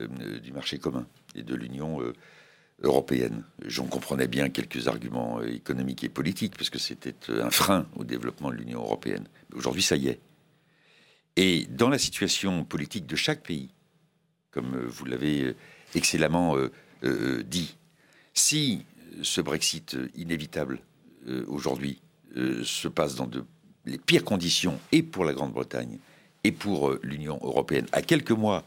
euh, 0.00 0.40
du 0.40 0.52
marché 0.52 0.78
commun 0.78 1.06
et 1.34 1.42
de 1.42 1.54
l'Union 1.54 2.02
euh, 2.02 2.12
européenne. 2.84 3.44
J'en 3.64 3.86
comprenais 3.86 4.28
bien 4.28 4.48
quelques 4.50 4.88
arguments 4.88 5.42
économiques 5.42 6.04
et 6.04 6.08
politiques, 6.08 6.56
parce 6.56 6.70
que 6.70 6.78
c'était 6.78 7.14
un 7.28 7.50
frein 7.50 7.86
au 7.96 8.04
développement 8.04 8.50
de 8.50 8.56
l'Union 8.56 8.80
européenne. 8.80 9.26
Aujourd'hui, 9.54 9.82
ça 9.82 9.96
y 9.96 10.08
est. 10.08 10.20
Et 11.36 11.66
dans 11.68 11.88
la 11.88 11.98
situation 11.98 12.64
politique 12.64 13.06
de 13.06 13.16
chaque 13.16 13.42
pays, 13.42 13.70
comme 14.50 14.76
vous 14.86 15.04
l'avez 15.04 15.54
excellemment 15.94 16.56
dit, 17.02 17.76
si 18.34 18.84
ce 19.22 19.40
Brexit 19.40 19.96
inévitable 20.14 20.80
aujourd'hui 21.48 22.00
se 22.62 22.86
passe 22.86 23.16
dans 23.16 23.28
les 23.84 23.98
pires 23.98 24.24
conditions, 24.24 24.78
et 24.92 25.02
pour 25.02 25.24
la 25.24 25.32
Grande-Bretagne, 25.32 25.98
et 26.44 26.52
pour 26.52 26.94
l'Union 27.02 27.38
européenne, 27.42 27.86
à 27.92 28.02
quelques 28.02 28.30
mois 28.30 28.64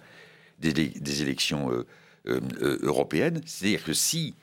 des, 0.59 1.21
élections 1.21 1.71
euh, 2.27 2.39
euh, 2.39 2.39
euh, 2.61 2.79
européennes. 2.81 3.41
C'est-à-dire 3.45 3.83
que 3.83 3.93
si 3.93 4.35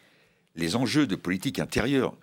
les 0.57 0.76
enjeux 0.76 1.07
de 1.07 1.16
politique 1.16 1.59
intérieure, 1.59 2.16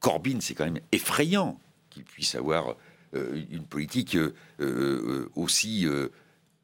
Corbyn, 0.00 0.38
c'est 0.40 0.54
quand 0.54 0.64
même 0.64 0.80
effrayant 0.92 1.58
qu'il 1.90 2.04
puisse 2.04 2.34
avoir 2.34 2.76
une 3.12 3.64
politique 3.64 4.18
aussi, 5.36 5.86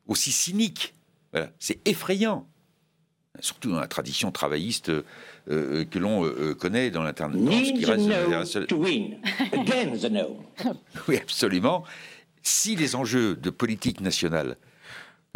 aussi 0.09 0.33
cynique. 0.33 0.95
Voilà. 1.33 1.53
C'est 1.61 1.79
effrayant 1.87 2.49
surtout 3.39 3.71
dans 3.71 3.79
la 3.79 3.87
tradition 3.87 4.33
travailliste 4.33 4.91
que 5.47 5.99
l'on 5.99 6.55
connaît 6.55 6.91
dans 6.91 7.05
l'interne. 7.05 7.37
oui, 11.09 11.17
absolument. 11.19 11.85
Si 12.43 12.75
les 12.75 12.97
enjeux 12.97 13.37
de 13.37 13.51
politique 13.51 14.01
nationale 14.01 14.57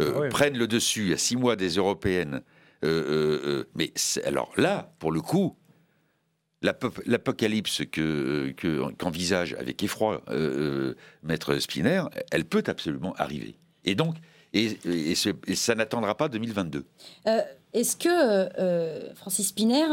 euh, 0.01 0.25
ah 0.25 0.29
prennent 0.29 0.57
le 0.57 0.67
dessus 0.67 1.13
à 1.13 1.17
six 1.17 1.37
mois 1.37 1.55
des 1.55 1.69
européennes. 1.69 2.41
Euh, 2.85 3.39
euh, 3.43 3.63
mais 3.75 3.93
alors 4.25 4.51
là, 4.57 4.93
pour 4.99 5.11
le 5.11 5.21
coup, 5.21 5.57
l'apocalypse 6.61 7.83
que, 7.91 8.53
qu'envisage 8.97 9.53
avec 9.59 9.83
effroi 9.83 10.23
Maître 11.23 11.57
Spinner, 11.59 12.03
elle 12.31 12.45
peut 12.45 12.63
absolument 12.67 13.13
arriver. 13.15 13.57
Et 13.83 13.95
donc, 13.95 14.15
et, 14.53 15.15
ça 15.15 15.75
n'attendra 15.75 16.15
pas 16.15 16.29
2022. 16.29 16.85
Est-ce 17.73 17.97
que, 17.97 19.13
Francis 19.15 19.49
Spinner, 19.49 19.87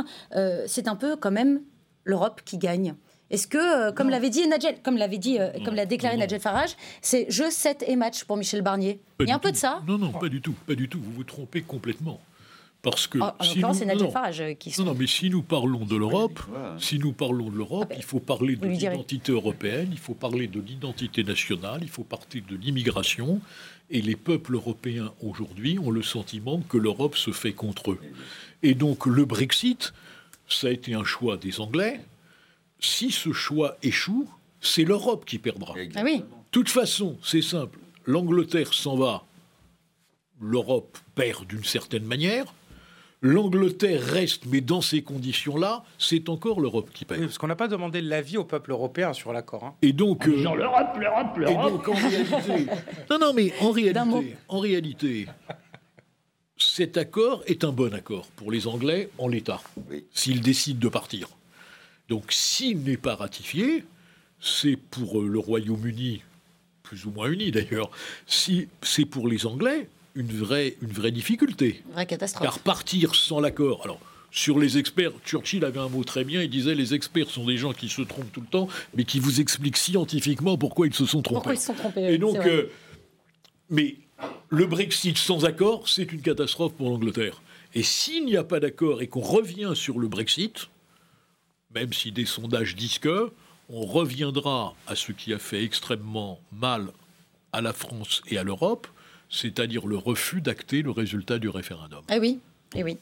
c'est 0.67 0.89
un 0.89 0.97
peu 0.97 1.17
quand 1.17 1.33
même 1.33 1.63
l'Europe 2.05 2.43
qui 2.45 2.59
gagne? 2.59 2.95
Est-ce 3.33 3.47
que, 3.47 3.89
euh, 3.89 3.93
comme 3.93 4.11
l'avait 4.11 4.29
dit 4.29 4.43
comme 4.85 4.99
l'avait 4.99 5.19
dit, 5.19 5.41
euh, 5.41 5.51
comme 5.65 5.75
l'a 5.75 5.87
déclaré 5.87 6.19
Nadjet 6.19 6.39
Farage, 6.39 6.77
c'est 7.01 7.31
jeu 7.31 7.51
7 7.51 7.83
et 7.89 7.97
match 7.97 8.25
pour 8.25 8.37
Michel 8.37 8.61
Barnier 8.61 9.01
Il 9.21 9.29
y 9.29 9.33
a 9.33 9.35
un 9.35 9.39
peu 9.39 9.51
de 9.51 9.57
ça? 9.57 9.83
Non, 9.89 9.97
non, 9.97 10.13
pas 10.13 10.29
du 10.29 10.43
tout, 10.43 10.55
pas 10.67 10.75
du 10.75 10.87
tout. 10.87 11.01
Vous 11.03 11.13
vous 11.13 11.25
trompez 11.25 11.63
complètement. 11.63 12.21
Parce 12.83 13.07
que 13.07 13.19
ah, 13.21 13.37
si 13.41 13.61
nous, 13.61 13.75
c'est 13.75 13.87
non, 13.87 14.11
Farage 14.11 14.43
qui 14.59 14.75
non, 14.79 14.87
non, 14.87 14.97
mais 14.99 15.07
si 15.07 15.31
nous 15.31 15.43
parlons 15.43 15.85
de 15.85 15.95
l'Europe, 15.95 16.41
si 16.79 16.99
nous 16.99 17.13
parlons 17.13 17.49
de 17.49 17.57
l'Europe, 17.57 17.87
ah 17.87 17.91
ben, 17.91 17.97
il 17.99 18.05
faut 18.05 18.19
parler 18.19 18.57
de 18.57 18.67
l'identité 18.67 19.31
européenne, 19.31 19.91
il 19.93 19.99
faut 19.99 20.15
parler 20.15 20.49
de 20.49 20.61
l'identité 20.61 21.23
nationale, 21.23 21.81
il 21.83 21.89
faut 21.89 22.03
parler 22.03 22.41
de 22.41 22.57
l'immigration. 22.57 23.41
Et 23.89 24.03
les 24.03 24.17
peuples 24.17 24.55
européens 24.55 25.13
aujourd'hui 25.23 25.79
ont 25.79 25.91
le 25.91 26.03
sentiment 26.03 26.61
que 26.61 26.77
l'Europe 26.77 27.17
se 27.17 27.31
fait 27.31 27.53
contre 27.53 27.93
eux. 27.93 28.01
Et 28.65 28.75
donc 28.75 29.07
le 29.07 29.25
Brexit, 29.27 29.93
ça 30.49 30.67
a 30.67 30.71
été 30.71 30.95
un 30.95 31.05
choix 31.05 31.37
des 31.37 31.61
Anglais, 31.61 32.01
si 32.81 33.13
ce 33.13 33.33
choix 33.33 33.77
échoue, 33.83 34.29
c'est 34.61 34.85
l'Europe 34.85 35.25
qui 35.25 35.39
perdra. 35.39 35.75
Ah 35.95 36.03
oui. 36.03 36.19
De 36.19 36.25
toute 36.51 36.69
façon, 36.69 37.17
c'est 37.23 37.43
simple. 37.43 37.79
L'Angleterre 38.07 38.75
s'en 38.75 38.97
va, 38.97 39.25
l'Europe 40.41 40.99
perd 41.15 41.47
d'une 41.47 41.65
certaine 41.65 42.05
manière. 42.05 42.53
L'Angleterre 43.25 44.03
reste, 44.03 44.47
mais 44.47 44.61
dans 44.61 44.81
ces 44.81 45.03
conditions-là, 45.03 45.85
c'est 45.97 46.29
encore 46.29 46.61
l'Europe 46.61 46.91
qui 46.93 47.05
perd. 47.05 47.21
parce 47.21 47.39
qu'on 47.39 47.47
n'a 47.47 47.55
pas 47.55 47.69
demandé 47.69 48.01
l'avis 48.01 48.37
au 48.37 48.45
peuple 48.45 48.73
européen 48.73 49.13
sur 49.13 49.33
l'accord. 49.33 49.65
Hein. 49.65 49.75
Et 49.81 49.93
donc, 49.93 50.27
euh, 50.27 50.43
l'Europe, 50.43 50.99
l'Europe, 50.99 51.37
l'Europe. 51.37 51.89
en 51.89 51.95
réalité, 51.95 52.67
non, 53.11 53.19
non, 53.21 53.33
mais 53.33 53.53
en 53.61 53.71
réalité, 53.71 54.37
en 54.49 54.59
réalité, 54.59 55.27
cet 56.59 56.97
accord 56.97 57.43
est 57.47 57.65
un 57.65 57.73
bon 57.73 57.95
accord 57.95 58.27
pour 58.35 58.51
les 58.51 58.67
Anglais 58.67 59.09
en 59.19 59.29
l'état, 59.29 59.61
s'ils 60.13 60.41
décident 60.41 60.81
de 60.81 60.89
partir. 60.89 61.29
Donc 62.09 62.33
s'il 62.33 62.83
n'est 62.83 62.97
pas 62.97 63.15
ratifié, 63.15 63.85
c'est 64.41 64.77
pour 64.77 65.21
euh, 65.21 65.29
le 65.29 65.39
Royaume-Uni, 65.39 66.23
plus 66.83 67.07
ou 67.07 67.11
moins 67.11 67.31
uni 67.31 67.51
d'ailleurs, 67.53 67.91
si 68.27 68.69
c'est 68.83 69.05
pour 69.05 69.29
les 69.29 69.47
Anglais 69.47 69.89
une 70.15 70.33
vraie, 70.33 70.77
une 70.83 70.93
vraie 70.93 71.13
difficulté. 71.13 71.83
Une 71.87 71.93
vraie 71.93 72.07
catastrophe. 72.07 72.43
Car 72.43 72.59
partir 72.59 73.15
sans 73.15 73.41
l'accord, 73.41 73.83
alors 73.85 74.01
sur 74.31 74.59
les 74.59 74.79
experts, 74.79 75.13
Churchill 75.27 75.65
avait 75.65 75.79
un 75.79 75.91
mot 75.91 76.05
très 76.05 76.25
bien, 76.25 76.41
il 76.43 76.49
disait 76.49 76.75
les 76.75 76.95
experts 76.95 77.29
sont 77.29 77.45
des 77.45 77.59
gens 77.59 77.75
qui 77.75 77.91
se 77.91 78.01
trompent 78.01 78.33
tout 78.33 78.41
le 78.41 78.47
temps, 78.47 78.67
mais 78.95 79.05
qui 79.05 79.21
vous 79.21 79.41
expliquent 79.41 79.77
scientifiquement 79.77 80.57
pourquoi 80.57 80.87
ils 80.87 80.95
se 80.95 81.05
sont 81.05 81.21
trompés. 81.21 81.35
Pourquoi 81.35 81.55
ils 81.55 81.61
se 81.61 81.67
sont 81.67 81.75
trompés 81.75 82.15
Et 82.15 82.19
donc, 82.19 82.37
euh, 82.37 82.71
mais 83.69 83.97
le 84.49 84.67
Brexit 84.67 85.19
sans 85.19 85.45
accord, 85.45 85.89
c'est 85.89 86.11
une 86.13 86.23
catastrophe 86.23 86.73
pour 86.73 86.89
l'Angleterre. 86.89 87.43
Et 87.75 87.83
s'il 87.83 88.25
n'y 88.25 88.37
a 88.37 88.45
pas 88.45 88.61
d'accord 88.61 89.03
et 89.03 89.07
qu'on 89.07 89.21
revient 89.21 89.73
sur 89.75 89.99
le 89.99 90.09
Brexit, 90.09 90.69
même 91.75 91.93
si 91.93 92.11
des 92.11 92.27
sondages 92.27 92.75
disent 92.75 92.99
que, 92.99 93.33
on 93.69 93.87
reviendra 93.87 94.75
à 94.87 94.95
ce 94.95 95.13
qui 95.13 95.33
a 95.33 95.39
fait 95.39 95.63
extrêmement 95.63 96.41
mal 96.53 96.89
à 97.53 97.61
la 97.61 97.73
France 97.73 98.23
et 98.29 98.39
à 98.39 98.45
l'Europe, 98.45 98.87
c'est-à-dire 99.33 99.87
le 99.87 99.97
refus 99.97 100.41
d'acter 100.41 100.83
le 100.83 100.93
résultat 100.93 101.39
du 101.41 101.49
référendum. 101.49 102.03
Ah 102.09 102.19
oui, 102.21 102.39
eh 102.75 102.85
oui. 102.85 102.99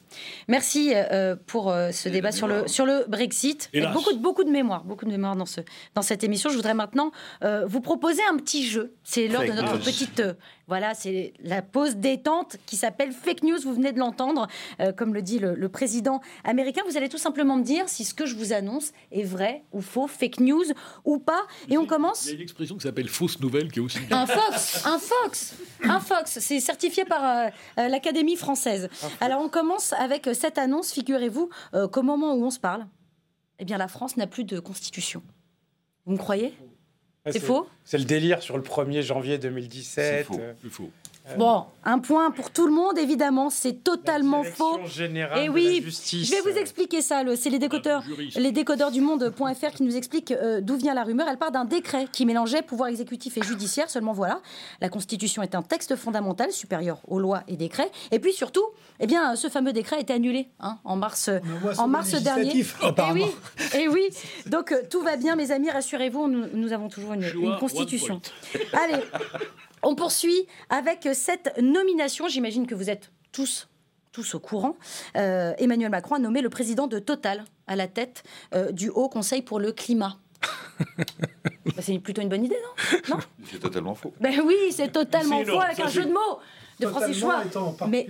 Merci 0.48 0.92
euh, 0.94 1.36
pour 1.46 1.70
euh, 1.70 1.90
ce 1.92 2.08
débat 2.08 2.32
sur 2.32 2.48
le, 2.48 2.66
sur 2.66 2.86
le 2.86 3.04
Brexit. 3.08 3.70
Beaucoup 3.92 4.12
de, 4.12 4.18
beaucoup 4.18 4.44
de 4.44 4.50
mémoire, 4.50 4.84
beaucoup 4.84 5.04
de 5.04 5.10
mémoire 5.10 5.36
dans, 5.36 5.46
ce, 5.46 5.60
dans 5.94 6.02
cette 6.02 6.24
émission. 6.24 6.50
Je 6.50 6.56
voudrais 6.56 6.74
maintenant 6.74 7.12
euh, 7.44 7.66
vous 7.66 7.80
proposer 7.80 8.22
un 8.30 8.36
petit 8.36 8.66
jeu. 8.66 8.94
C'est 9.04 9.28
l'heure 9.28 9.44
de 9.44 9.52
notre 9.52 9.78
petite 9.78 10.22
voilà, 10.70 10.94
c'est 10.94 11.32
la 11.40 11.62
pause 11.62 11.96
détente 11.96 12.56
qui 12.64 12.76
s'appelle 12.76 13.10
fake 13.10 13.42
news. 13.42 13.58
Vous 13.60 13.74
venez 13.74 13.90
de 13.90 13.98
l'entendre, 13.98 14.46
euh, 14.78 14.92
comme 14.92 15.14
le 15.14 15.20
dit 15.20 15.40
le, 15.40 15.68
président 15.68 16.20
américain. 16.44 16.82
Vous 16.86 16.96
allez 16.96 17.08
tout 17.08 17.18
simplement 17.18 17.56
me 17.56 17.64
dire 17.64 17.88
si 17.88 18.04
ce 18.04 18.14
que 18.14 18.24
je 18.24 18.36
vous 18.36 18.52
annonce 18.52 18.92
est 19.10 19.24
vrai 19.24 19.64
ou 19.72 19.80
faux, 19.80 20.06
fake 20.06 20.38
news 20.38 20.62
ou 21.04 21.18
pas. 21.18 21.42
Et 21.70 21.76
on 21.76 21.86
commence. 21.86 22.26
Il 22.26 22.28
y 22.28 22.30
a 22.30 22.34
une 22.36 22.42
expression 22.42 22.76
qui 22.76 22.82
s'appelle 22.82 23.08
fausse 23.08 23.40
nouvelle 23.40 23.72
qui 23.72 23.80
est 23.80 23.82
aussi. 23.82 23.98
Un 24.12 24.26
fox, 24.26 24.86
un 24.86 25.00
fox, 25.00 25.54
un 25.82 25.98
fox. 25.98 26.38
C'est 26.38 26.60
certifié 26.60 27.04
par 27.04 27.24
euh, 27.24 27.48
euh, 27.80 27.88
l'Académie 27.88 28.36
française. 28.36 28.88
Alors 29.20 29.42
on 29.42 29.48
commence 29.48 29.92
avec 29.94 30.28
cette 30.34 30.56
annonce. 30.56 30.92
Figurez-vous 30.92 31.50
qu'au 31.90 32.02
moment 32.02 32.34
où 32.34 32.44
on 32.44 32.50
se 32.50 32.60
parle, 32.60 32.86
eh 33.58 33.64
bien 33.64 33.76
la 33.76 33.88
France 33.88 34.16
n'a 34.16 34.28
plus 34.28 34.44
de 34.44 34.60
constitution. 34.60 35.20
Vous 36.06 36.12
me 36.12 36.18
croyez? 36.18 36.54
C'est 37.26 37.40
faux 37.40 37.68
C'est 37.84 37.98
le 37.98 38.04
délire 38.04 38.42
sur 38.42 38.56
le 38.56 38.62
1er 38.62 39.02
janvier 39.02 39.38
2017. 39.38 40.04
C'est 40.04 40.24
faux. 40.24 40.40
Euh, 40.40 40.54
bon, 41.36 41.64
un 41.84 41.98
point 41.98 42.30
pour 42.30 42.50
tout 42.50 42.66
le 42.66 42.72
monde, 42.72 42.98
évidemment, 42.98 43.50
c'est 43.50 43.82
totalement 43.84 44.42
faux. 44.42 44.78
Et 45.36 45.48
oui, 45.48 45.82
je 45.86 46.30
vais 46.30 46.40
vous 46.40 46.58
expliquer 46.58 47.00
ça. 47.00 47.22
C'est 47.36 47.50
les 47.50 47.58
décodeurs, 47.58 48.02
les 48.36 48.52
décodeurs 48.52 48.90
du 48.90 49.00
monde.fr 49.00 49.70
qui 49.74 49.82
nous 49.82 49.96
expliquent 49.96 50.32
euh, 50.32 50.60
d'où 50.60 50.76
vient 50.76 50.94
la 50.94 51.04
rumeur. 51.04 51.26
Elle 51.28 51.38
part 51.38 51.52
d'un 51.52 51.64
décret 51.64 52.06
qui 52.12 52.26
mélangeait 52.26 52.62
pouvoir 52.62 52.88
exécutif 52.88 53.36
et 53.38 53.42
judiciaire. 53.42 53.88
Seulement 53.88 54.12
voilà, 54.12 54.40
la 54.80 54.88
Constitution 54.88 55.42
est 55.42 55.54
un 55.54 55.62
texte 55.62 55.96
fondamental 55.96 56.52
supérieur 56.52 56.98
aux 57.08 57.18
lois 57.18 57.42
et 57.48 57.56
décrets. 57.56 57.90
Et 58.10 58.18
puis 58.18 58.32
surtout, 58.32 58.64
eh 59.00 59.06
bien, 59.06 59.36
ce 59.36 59.48
fameux 59.48 59.72
décret 59.72 59.96
a 59.96 60.00
été 60.00 60.12
annulé 60.12 60.48
hein, 60.60 60.78
en 60.84 60.96
mars, 60.96 61.30
en 61.78 61.88
mars 61.88 62.12
dernier. 62.22 62.58
Et 62.58 63.12
oui, 63.12 63.24
et 63.74 63.88
oui. 63.88 64.08
Donc 64.46 64.72
euh, 64.72 64.82
tout 64.90 65.02
va 65.02 65.16
bien, 65.16 65.36
mes 65.36 65.50
amis. 65.50 65.70
Rassurez-vous, 65.70 66.28
nous, 66.28 66.72
avons 66.72 66.88
toujours 66.88 67.14
une, 67.14 67.24
une 67.24 67.56
Constitution. 67.58 68.20
Allez. 68.72 69.02
On 69.82 69.94
poursuit 69.94 70.46
avec 70.68 71.08
cette 71.14 71.56
nomination. 71.60 72.28
J'imagine 72.28 72.66
que 72.66 72.74
vous 72.74 72.90
êtes 72.90 73.10
tous 73.32 73.68
tous 74.12 74.34
au 74.34 74.40
courant, 74.40 74.76
euh, 75.16 75.52
Emmanuel 75.58 75.90
Macron 75.90 76.16
a 76.16 76.18
nommé 76.18 76.40
le 76.42 76.50
président 76.50 76.86
de 76.86 76.98
Total 76.98 77.44
à 77.66 77.76
la 77.76 77.86
tête 77.86 78.24
euh, 78.54 78.72
du 78.72 78.88
Haut 78.88 79.08
Conseil 79.08 79.42
pour 79.42 79.60
le 79.60 79.72
climat. 79.72 80.18
Bah, 81.76 81.82
c'est 81.82 81.98
plutôt 81.98 82.22
une 82.22 82.30
bonne 82.30 82.44
idée, 82.44 82.56
non, 83.08 83.18
C'est 83.44 83.60
totalement 83.60 83.94
faux. 83.94 84.12
Ben 84.18 84.40
oui, 84.44 84.56
c'est 84.70 84.90
totalement 84.90 85.44
faux 85.44 85.60
avec 85.60 85.78
un 85.78 85.88
jeu 85.88 86.04
de 86.04 86.10
mots 86.10 86.40
de 86.80 86.86
Francis. 86.86 87.22
Mais 87.86 88.08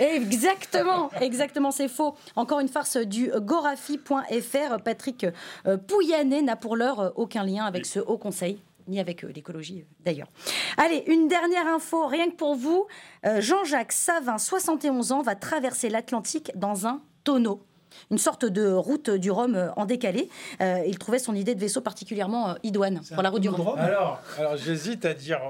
exactement, 0.00 1.10
exactement, 1.20 1.70
c'est 1.70 1.86
faux. 1.86 2.16
Encore 2.34 2.60
une 2.60 2.68
farce 2.68 2.96
du 2.96 3.30
gorafi.fr. 3.30 4.82
Patrick 4.82 5.26
euh, 5.66 5.76
Pouyanné 5.76 6.40
n'a 6.40 6.56
pour 6.56 6.76
l'heure 6.76 7.12
aucun 7.16 7.44
lien 7.44 7.66
avec 7.66 7.84
ce 7.84 8.00
Haut 8.00 8.18
Conseil 8.18 8.58
ni 8.88 9.00
avec 9.00 9.24
euh, 9.24 9.32
l'écologie 9.34 9.80
euh, 9.80 9.94
d'ailleurs. 10.04 10.28
Allez, 10.76 11.04
une 11.06 11.28
dernière 11.28 11.66
info, 11.66 12.06
rien 12.06 12.30
que 12.30 12.36
pour 12.36 12.54
vous. 12.54 12.86
Euh, 13.26 13.40
Jean-Jacques 13.40 13.92
Savin, 13.92 14.38
71 14.38 15.12
ans, 15.12 15.22
va 15.22 15.34
traverser 15.34 15.88
l'Atlantique 15.88 16.50
dans 16.54 16.86
un 16.86 17.02
tonneau. 17.24 17.62
une 18.10 18.18
sorte 18.18 18.44
de 18.44 18.70
route 18.70 19.10
du 19.10 19.30
Rhum 19.30 19.72
en 19.76 19.84
décalé. 19.84 20.28
il 20.60 20.98
trouvait 20.98 21.18
son 21.18 21.34
idée 21.34 21.54
de 21.54 21.60
vaisseau 21.60 21.80
particulièrement 21.80 22.54
idoine 22.62 23.00
pour 23.12 23.22
la 23.22 23.30
route 23.30 23.42
du 23.42 23.48
Rhum. 23.48 23.78
Alors, 23.78 24.20
alors 24.38 24.56
j'hésite 24.56 25.04
à 25.04 25.14
dire 25.14 25.40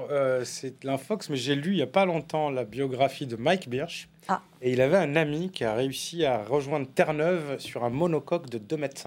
c'est 0.43 0.83
l'infox, 0.83 1.29
mais 1.29 1.37
j'ai 1.37 1.55
lu 1.55 1.71
il 1.71 1.75
n'y 1.75 1.81
a 1.81 1.87
pas 1.87 2.05
longtemps 2.05 2.49
la 2.49 2.65
biographie 2.65 3.27
de 3.27 3.35
Mike 3.35 3.69
Birch. 3.69 4.09
Ah. 4.31 4.41
Et 4.61 4.71
il 4.71 4.81
avait 4.81 4.97
un 4.97 5.15
ami 5.15 5.49
qui 5.49 5.63
a 5.65 5.73
réussi 5.73 6.23
à 6.25 6.43
rejoindre 6.43 6.87
Terre-Neuve 6.93 7.57
sur 7.59 7.83
un 7.83 7.89
monocoque 7.89 8.49
de 8.49 8.57
2,50 8.59 8.77
mètres. 8.77 9.03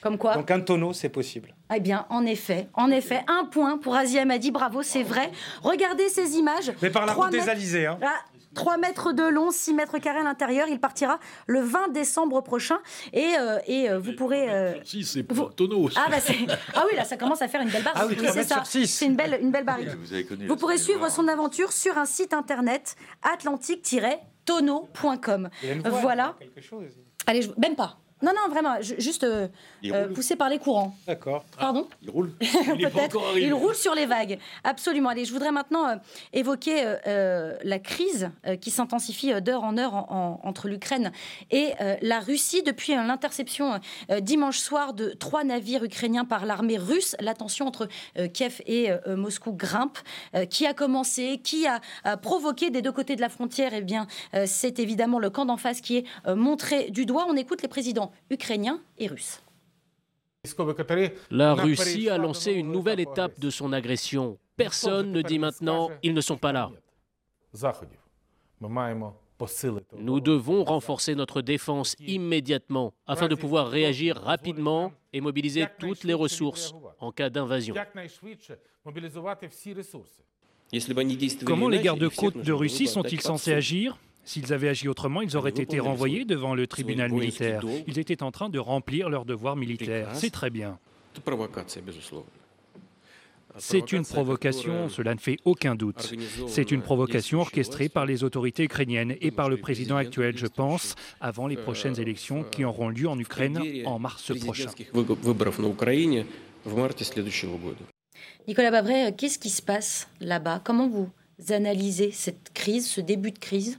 Comme 0.00 0.18
quoi 0.18 0.34
Donc 0.34 0.50
un 0.50 0.60
tonneau, 0.60 0.92
c'est 0.92 1.08
possible. 1.08 1.54
Eh 1.74 1.80
bien, 1.80 2.06
en 2.10 2.24
effet, 2.26 2.68
en 2.74 2.90
effet, 2.90 3.22
un 3.28 3.44
point 3.46 3.78
pour 3.78 3.94
Asia 3.94 4.24
Madi, 4.24 4.50
bravo, 4.50 4.82
c'est 4.82 5.02
vrai. 5.02 5.30
Regardez 5.62 6.08
ces 6.08 6.36
images. 6.36 6.72
Mais 6.82 6.90
par 6.90 7.06
la 7.06 7.12
route 7.14 7.30
des 7.30 7.38
mètres- 7.38 7.50
Alizés. 7.50 7.86
Hein. 7.86 7.98
Ah, 8.02 8.20
3 8.54 8.76
mètres 8.76 9.12
de 9.12 9.24
long, 9.24 9.50
6 9.50 9.72
mètres 9.74 9.98
carrés 9.98 10.20
à 10.20 10.22
l'intérieur. 10.22 10.68
Il 10.68 10.78
partira 10.78 11.18
le 11.48 11.60
20 11.60 11.88
décembre 11.92 12.40
prochain. 12.42 12.78
Et, 13.12 13.32
euh, 13.40 13.58
et 13.66 13.90
euh, 13.90 13.98
vous 13.98 14.12
pourrez. 14.12 14.48
euh, 14.48 14.74
Si, 14.84 15.04
c'est 15.04 15.22
pour 15.24 15.48
un 15.48 15.50
tonneau. 15.50 15.88
Ah, 15.96 16.06
bah 16.10 16.20
c'est- 16.20 16.36
ah 16.74 16.84
oui, 16.88 16.96
là, 16.96 17.04
ça 17.04 17.16
commence 17.16 17.42
à 17.42 17.48
faire 17.48 17.62
une 17.62 17.70
belle 17.70 17.82
barre. 17.82 17.94
Ah 17.96 18.06
oui, 18.06 18.16
c'est 18.32 18.44
ça. 18.44 18.62
C'est 18.64 19.06
une 19.06 19.16
belle, 19.16 19.38
une 19.42 19.50
belle 19.50 19.64
barrique. 19.64 19.88
Vous 19.88 20.12
avez 20.12 20.24
connu. 20.24 20.46
Vous 20.46 20.56
pourrez 20.56 20.78
suivre 20.78 21.08
son 21.10 21.26
aventure 21.28 21.72
sur 21.72 21.96
un 21.98 22.04
site 22.04 22.32
internet 22.34 22.94
atlantique-tonneau.com. 23.22 24.18
Voile, 25.90 26.02
Voilà. 26.02 26.36
quelque 26.38 26.60
chose. 26.60 26.90
Allez, 27.26 27.42
je- 27.42 27.50
même 27.58 27.76
pas. 27.76 27.98
Non, 28.22 28.32
non, 28.32 28.48
vraiment, 28.50 28.80
ju- 28.80 28.94
juste 28.98 29.24
euh, 29.24 29.48
euh, 29.86 30.08
poussé 30.08 30.34
par 30.36 30.48
les 30.48 30.58
courants. 30.58 30.94
D'accord. 31.06 31.44
Pardon 31.58 31.88
Il 32.02 32.10
roule. 32.10 32.32
Il 32.40 32.46
est 32.84 32.88
pas 32.88 33.00
Peut-être. 33.00 33.22
arrivé. 33.22 33.46
Il 33.48 33.52
roule 33.54 33.74
sur 33.74 33.94
les 33.94 34.06
vagues. 34.06 34.38
Absolument. 34.62 35.10
Allez, 35.10 35.24
je 35.26 35.32
voudrais 35.32 35.52
maintenant 35.52 35.88
euh, 35.88 35.96
évoquer 36.32 36.84
euh, 36.86 36.96
euh, 37.06 37.56
la 37.62 37.78
crise 37.78 38.30
euh, 38.46 38.56
qui 38.56 38.70
s'intensifie 38.70 39.32
euh, 39.32 39.40
d'heure 39.40 39.64
en 39.64 39.76
heure 39.76 39.94
en- 39.94 40.40
en- 40.42 40.48
entre 40.48 40.68
l'Ukraine 40.68 41.12
et 41.50 41.72
euh, 41.80 41.96
la 42.00 42.20
Russie 42.20 42.62
depuis 42.62 42.94
euh, 42.94 43.02
l'interception 43.02 43.78
euh, 44.10 44.20
dimanche 44.20 44.58
soir 44.58 44.94
de 44.94 45.10
trois 45.10 45.44
navires 45.44 45.84
ukrainiens 45.84 46.24
par 46.24 46.46
l'armée 46.46 46.78
russe. 46.78 47.16
La 47.20 47.34
tension 47.34 47.66
entre 47.66 47.88
euh, 48.18 48.28
Kiev 48.28 48.62
et 48.66 48.90
euh, 48.90 49.16
Moscou 49.16 49.52
grimpe. 49.52 49.98
Euh, 50.34 50.46
qui 50.46 50.66
a 50.66 50.72
commencé 50.72 51.40
Qui 51.42 51.66
a, 51.66 51.80
a 52.04 52.16
provoqué 52.16 52.70
des 52.70 52.80
deux 52.80 52.92
côtés 52.92 53.16
de 53.16 53.20
la 53.20 53.28
frontière 53.28 53.72
Eh 53.74 53.82
bien, 53.82 54.06
euh, 54.34 54.44
c'est 54.46 54.78
évidemment 54.78 55.18
le 55.18 55.28
camp 55.30 55.44
d'en 55.44 55.56
face 55.56 55.80
qui 55.80 55.98
est 55.98 56.04
euh, 56.26 56.34
montré 56.36 56.90
du 56.90 57.04
doigt. 57.06 57.26
On 57.28 57.36
écoute 57.36 57.60
les 57.60 57.68
présidents 57.68 58.03
ukrainiens 58.30 58.80
et 58.98 59.06
russes. 59.06 59.42
La 61.30 61.54
Russie 61.54 62.08
a 62.08 62.18
lancé 62.18 62.52
une 62.52 62.70
nouvelle 62.70 63.00
étape 63.00 63.38
de 63.40 63.50
son 63.50 63.72
agression. 63.72 64.38
Personne 64.56 65.10
ne 65.12 65.22
dit 65.22 65.38
maintenant 65.38 65.90
ils 66.02 66.14
ne 66.14 66.20
sont 66.20 66.36
pas 66.36 66.52
là. 66.52 66.70
Nous 69.98 70.20
devons 70.20 70.64
renforcer 70.64 71.14
notre 71.14 71.42
défense 71.42 71.96
immédiatement 71.98 72.94
afin 73.06 73.28
de 73.28 73.34
pouvoir 73.34 73.68
réagir 73.68 74.16
rapidement 74.16 74.92
et 75.12 75.20
mobiliser 75.20 75.66
toutes 75.78 76.04
les 76.04 76.14
ressources 76.14 76.74
en 77.00 77.10
cas 77.10 77.30
d'invasion. 77.30 77.74
Comment 81.44 81.68
les 81.68 81.80
gardes-côtes 81.80 82.38
de 82.38 82.52
Russie 82.52 82.86
sont-ils 82.86 83.20
censés 83.20 83.52
agir? 83.52 83.98
S'ils 84.24 84.52
avaient 84.52 84.68
agi 84.68 84.88
autrement, 84.88 85.22
ils 85.22 85.36
auraient 85.36 85.50
été 85.50 85.80
renvoyés 85.80 86.24
devant 86.24 86.54
le 86.54 86.66
tribunal 86.66 87.12
militaire. 87.12 87.62
Ils 87.86 87.98
étaient 87.98 88.22
en 88.22 88.30
train 88.30 88.48
de 88.48 88.58
remplir 88.58 89.08
leur 89.08 89.24
devoir 89.24 89.56
militaire. 89.56 90.08
C'est 90.14 90.30
très 90.30 90.50
bien. 90.50 90.78
C'est 93.56 93.92
une 93.92 94.04
provocation, 94.04 94.88
cela 94.88 95.14
ne 95.14 95.20
fait 95.20 95.36
aucun 95.44 95.76
doute. 95.76 96.12
C'est 96.48 96.72
une 96.72 96.82
provocation 96.82 97.40
orchestrée 97.40 97.88
par 97.88 98.04
les 98.04 98.24
autorités 98.24 98.64
ukrainiennes 98.64 99.14
et 99.20 99.30
par 99.30 99.48
le 99.48 99.56
président 99.58 99.96
actuel, 99.96 100.36
je 100.36 100.46
pense, 100.46 100.96
avant 101.20 101.46
les 101.46 101.56
prochaines 101.56 102.00
élections 102.00 102.42
qui 102.42 102.64
auront 102.64 102.88
lieu 102.88 103.08
en 103.08 103.18
Ukraine 103.18 103.60
en 103.86 103.98
mars 103.98 104.32
prochain. 104.40 104.70
Nicolas 108.48 108.70
Babret, 108.70 109.08
euh, 109.08 109.12
qu'est-ce 109.16 109.38
qui 109.38 109.50
se 109.50 109.62
passe 109.62 110.08
là-bas? 110.20 110.60
Comment 110.64 110.88
vous 110.88 111.10
analysez 111.50 112.10
cette 112.10 112.52
crise, 112.54 112.86
ce 112.86 113.00
début 113.00 113.32
de 113.32 113.38
crise? 113.38 113.78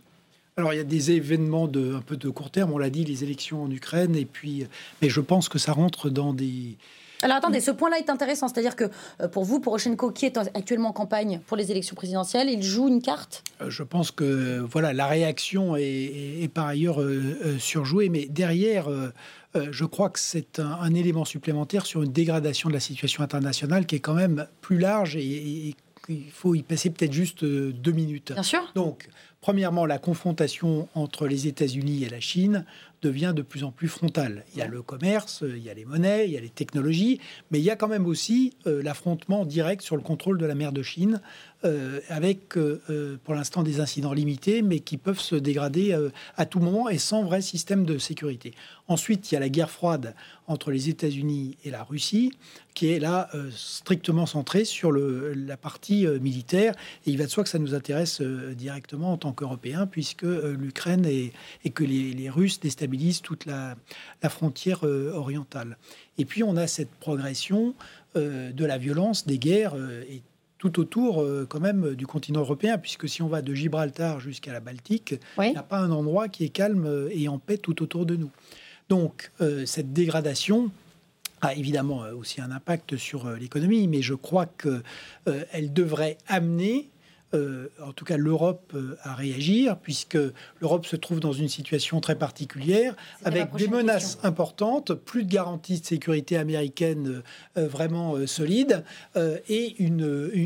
Alors 0.57 0.73
il 0.73 0.77
y 0.77 0.79
a 0.79 0.85
des 0.85 1.11
événements 1.11 1.67
de 1.67 1.95
un 1.95 2.01
peu 2.01 2.15
de 2.15 2.29
court 2.29 2.49
terme, 2.49 2.71
on 2.71 2.77
l'a 2.77 2.89
dit, 2.89 3.03
les 3.03 3.23
élections 3.25 3.63
en 3.63 3.69
Ukraine, 3.71 4.15
et 4.15 4.23
puis, 4.25 4.65
mais 5.01 5.09
je 5.09 5.19
pense 5.19 5.49
que 5.49 5.59
ça 5.59 5.73
rentre 5.73 6.09
dans 6.09 6.33
des 6.33 6.77
Alors 7.23 7.35
attendez, 7.35 7.59
ce 7.59 7.71
point-là 7.71 7.97
est 7.99 8.09
intéressant, 8.09 8.47
c'est-à-dire 8.47 8.77
que 8.77 8.85
euh, 9.19 9.27
pour 9.27 9.43
vous, 9.43 9.59
Poroshenko, 9.59 10.11
qui 10.11 10.25
est 10.25 10.37
en- 10.37 10.43
actuellement 10.53 10.89
en 10.89 10.93
campagne 10.93 11.41
pour 11.45 11.57
les 11.57 11.71
élections 11.71 11.95
présidentielles, 11.97 12.47
il 12.49 12.63
joue 12.63 12.87
une 12.87 13.01
carte? 13.01 13.43
Euh, 13.61 13.69
Je 13.69 13.83
pense 13.83 14.11
que 14.11 14.59
voilà, 14.61 14.93
la 14.93 15.07
réaction 15.07 15.75
est, 15.75 15.83
est- 15.83 16.43
est 16.43 16.47
par 16.47 16.67
ailleurs 16.67 17.01
euh, 17.01 17.37
euh, 17.43 17.59
surjouée, 17.59 18.07
mais 18.07 18.25
derrière, 18.29 18.89
euh, 18.89 19.09
je 19.71 19.83
crois 19.83 20.09
que 20.09 20.19
c'est 20.19 20.59
un, 20.59 20.71
un 20.79 20.93
élément 20.93 21.25
supplémentaire 21.25 21.85
sur 21.85 22.01
une 22.01 22.13
dégradation 22.13 22.69
de 22.69 22.73
la 22.73 22.79
situation 22.79 23.23
internationale 23.23 23.85
qui 23.85 23.95
est 23.95 23.99
quand 24.01 24.13
même 24.13 24.47
plus 24.61 24.77
large 24.77 25.17
et, 25.17 25.21
et- 25.69 25.75
il 26.09 26.31
faut 26.31 26.55
y 26.55 26.63
passer 26.63 26.89
peut-être 26.89 27.13
juste 27.13 27.43
euh, 27.43 27.71
deux 27.71 27.91
minutes. 27.91 28.31
Bien 28.33 28.43
sûr. 28.43 28.71
Donc, 28.75 29.09
premièrement, 29.41 29.85
la 29.85 29.97
confrontation 29.97 30.87
entre 30.95 31.27
les 31.27 31.47
États-Unis 31.47 32.03
et 32.03 32.09
la 32.09 32.19
Chine 32.19 32.65
devient 33.01 33.33
de 33.35 33.41
plus 33.41 33.63
en 33.63 33.71
plus 33.71 33.87
frontale. 33.87 34.43
Il 34.53 34.59
y 34.59 34.61
a 34.61 34.67
le 34.67 34.81
commerce, 34.81 35.43
il 35.47 35.63
y 35.63 35.69
a 35.69 35.73
les 35.73 35.85
monnaies, 35.85 36.25
il 36.25 36.31
y 36.31 36.37
a 36.37 36.41
les 36.41 36.49
technologies, 36.49 37.19
mais 37.51 37.59
il 37.59 37.63
y 37.63 37.69
a 37.69 37.75
quand 37.75 37.87
même 37.87 38.07
aussi 38.07 38.53
euh, 38.65 38.81
l'affrontement 38.81 39.45
direct 39.45 39.83
sur 39.83 39.95
le 39.95 40.01
contrôle 40.01 40.37
de 40.37 40.45
la 40.45 40.55
mer 40.55 40.71
de 40.71 40.81
Chine, 40.81 41.21
euh, 41.63 41.99
avec 42.09 42.57
euh, 42.57 42.81
euh, 42.89 43.17
pour 43.23 43.33
l'instant 43.33 43.63
des 43.63 43.79
incidents 43.79 44.13
limités, 44.13 44.61
mais 44.61 44.81
qui 44.81 44.97
peuvent 44.97 45.19
se 45.19 45.35
dégrader 45.35 45.97
à 46.37 46.45
tout 46.45 46.59
moment 46.59 46.89
et 46.89 46.97
sans 46.97 47.23
vrai 47.23 47.41
système 47.41 47.85
de 47.85 47.97
sécurité. 47.97 48.53
Ensuite, 48.87 49.31
il 49.31 49.35
y 49.35 49.37
a 49.37 49.39
la 49.39 49.49
guerre 49.49 49.71
froide 49.71 50.13
entre 50.47 50.69
les 50.69 50.89
États-Unis 50.89 51.57
et 51.63 51.71
la 51.71 51.83
Russie, 51.83 52.33
qui 52.75 52.91
est 52.91 52.99
là 52.99 53.29
strictement 53.51 54.25
centrée 54.25 54.63
sur 54.63 54.91
la 54.91 55.57
partie 55.57 56.05
militaire. 56.05 56.75
Et 57.07 57.11
il 57.11 57.17
va 57.17 57.25
de 57.25 57.31
soi 57.31 57.43
que 57.43 57.49
ça 57.49 57.57
nous 57.57 57.73
intéresse 57.73 58.21
directement 58.21 59.13
en 59.13 59.17
tant 59.17 59.31
qu'Européens, 59.31 59.87
puisque 59.87 60.23
l'Ukraine 60.23 61.05
et, 61.05 61.31
que 61.73 61.83
les, 61.83 62.29
Russes 62.29 62.59
déstabilisent 62.59 63.21
toute 63.21 63.45
la, 63.45 63.75
frontière 64.29 64.83
orientale. 64.83 65.77
Et 66.19 66.25
puis 66.25 66.43
on 66.43 66.57
a 66.57 66.67
cette 66.67 66.91
progression 66.91 67.73
de 68.13 68.65
la 68.65 68.77
violence, 68.77 69.25
des 69.25 69.39
guerres 69.39 69.75
et 70.09 70.21
tout 70.65 70.79
autour 70.79 71.21
euh, 71.21 71.45
quand 71.47 71.59
même 71.59 71.93
du 71.93 72.07
continent 72.07 72.39
européen, 72.39 72.77
puisque 72.79 73.07
si 73.07 73.21
on 73.21 73.27
va 73.27 73.41
de 73.43 73.53
Gibraltar 73.53 74.19
jusqu'à 74.19 74.51
la 74.51 74.59
Baltique, 74.59 75.15
il 75.37 75.51
n'y 75.51 75.57
a 75.57 75.63
pas 75.63 75.77
un 75.77 75.91
endroit 75.91 76.27
qui 76.27 76.43
est 76.43 76.49
calme 76.49 76.85
euh, 76.87 77.09
et 77.11 77.27
en 77.27 77.37
paix 77.37 77.57
tout 77.57 77.83
autour 77.83 78.05
de 78.05 78.15
nous. 78.15 78.31
Donc 78.89 79.31
euh, 79.41 79.65
cette 79.65 79.93
dégradation 79.93 80.71
a 81.41 81.53
évidemment 81.53 82.03
euh, 82.03 82.15
aussi 82.15 82.41
un 82.41 82.51
impact 82.51 82.97
sur 82.97 83.27
euh, 83.27 83.35
l'économie, 83.37 83.87
mais 83.87 84.01
je 84.01 84.15
crois 84.15 84.47
qu'elle 84.47 85.71
devrait 85.71 86.17
amener 86.27 86.89
euh, 87.33 87.67
en 87.83 87.91
tout 87.91 88.05
cas 88.05 88.17
l'Europe 88.17 88.71
euh, 88.75 88.95
à 89.03 89.13
réagir, 89.15 89.77
puisque 89.77 90.17
l'Europe 90.61 90.85
se 90.85 90.95
trouve 90.95 91.19
dans 91.19 91.33
une 91.33 91.49
situation 91.49 91.99
très 91.99 92.15
particulière, 92.15 92.95
avec 93.23 93.53
des 93.55 93.67
menaces 93.67 94.13
question. 94.15 94.29
importantes, 94.29 94.93
plus 94.93 95.23
de 95.23 95.31
garanties 95.31 95.79
de 95.81 95.85
sécurité 95.85 96.37
américaine 96.37 97.21
euh, 97.57 97.61
euh, 97.63 97.67
vraiment 97.67 98.15
euh, 98.15 98.27
solides, 98.27 98.83
euh, 99.17 99.37
et, 99.49 99.75
une, 99.83 100.29
et, 100.33 100.39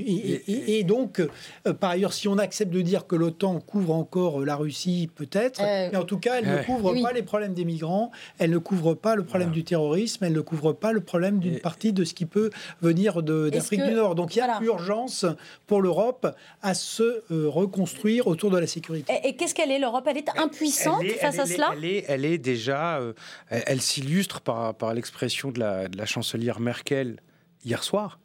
et- 0.51 0.79
et 0.79 0.83
donc, 0.83 1.19
euh, 1.19 1.73
par 1.73 1.91
ailleurs, 1.91 2.13
si 2.13 2.27
on 2.27 2.37
accepte 2.37 2.71
de 2.71 2.81
dire 2.81 3.05
que 3.07 3.15
l'OTAN 3.15 3.59
couvre 3.59 3.93
encore 3.93 4.43
la 4.45 4.55
Russie, 4.55 5.09
peut-être, 5.13 5.61
Euh, 5.61 5.89
mais 5.91 5.97
en 5.97 6.05
tout 6.05 6.17
cas, 6.17 6.39
elle 6.39 6.47
ne 6.49 6.63
couvre 6.63 6.93
Oui. 6.93 7.03
pas 7.03 7.11
les 7.11 7.23
problèmes 7.23 7.53
des 7.53 7.65
migrants, 7.65 8.11
elle 8.39 8.51
ne 8.51 8.57
couvre 8.57 8.93
pas 8.93 9.15
le 9.15 9.23
problème 9.23 9.51
du 9.51 9.63
terrorisme, 9.63 10.23
elle 10.23 10.33
ne 10.33 10.41
couvre 10.41 10.73
pas 10.73 10.91
le 10.93 11.01
problème 11.01 11.39
d'une 11.39 11.59
partie 11.59 11.93
de 11.93 12.03
ce 12.03 12.13
qui 12.13 12.25
peut 12.25 12.49
venir 12.81 13.21
d'Afrique 13.21 13.81
que- 13.81 13.87
du 13.89 13.93
Nord. 13.93 14.15
Donc 14.15 14.35
il 14.35 14.39
y 14.39 14.41
a 14.41 14.59
urgence 14.61 15.25
pour 15.67 15.81
l'Europe 15.81 16.27
à 16.61 16.68
se 16.73 17.03
euh, 17.31 17.47
reconstruire 17.47 18.27
autour 18.27 18.51
de 18.51 18.57
la 18.57 18.67
sécurité. 18.67 19.11
Et, 19.23 19.29
et 19.29 19.35
qu'est-ce 19.35 19.53
qu'elle 19.55 19.71
est, 19.71 19.79
l'Europe? 19.79 20.05
Elle 20.09 20.17
est 20.17 20.29
impuissante 20.37 21.01
Elle 21.01 21.11
est- 21.11 21.13
face 21.15 21.35
elle 21.35 21.39
à 21.41 21.43
est- 21.43 21.47
cela? 21.55 21.69
elle 21.73 21.85
est, 21.85 22.05
elle 22.07 22.25
est 22.25 22.37
déjà, 22.37 22.97
euh, 22.99 23.13
elle, 23.49 23.63
elle 23.67 23.81
s'illustre 23.81 24.41
par, 24.41 24.75
par 24.75 24.93
l'expression 24.93 25.51
de 25.51 25.59
la, 25.59 25.87
de 25.87 25.97
la 25.97 26.05
chancelière 26.05 26.59
Merkel 26.59 27.19
hier 27.65 27.83
soir, 27.83 28.19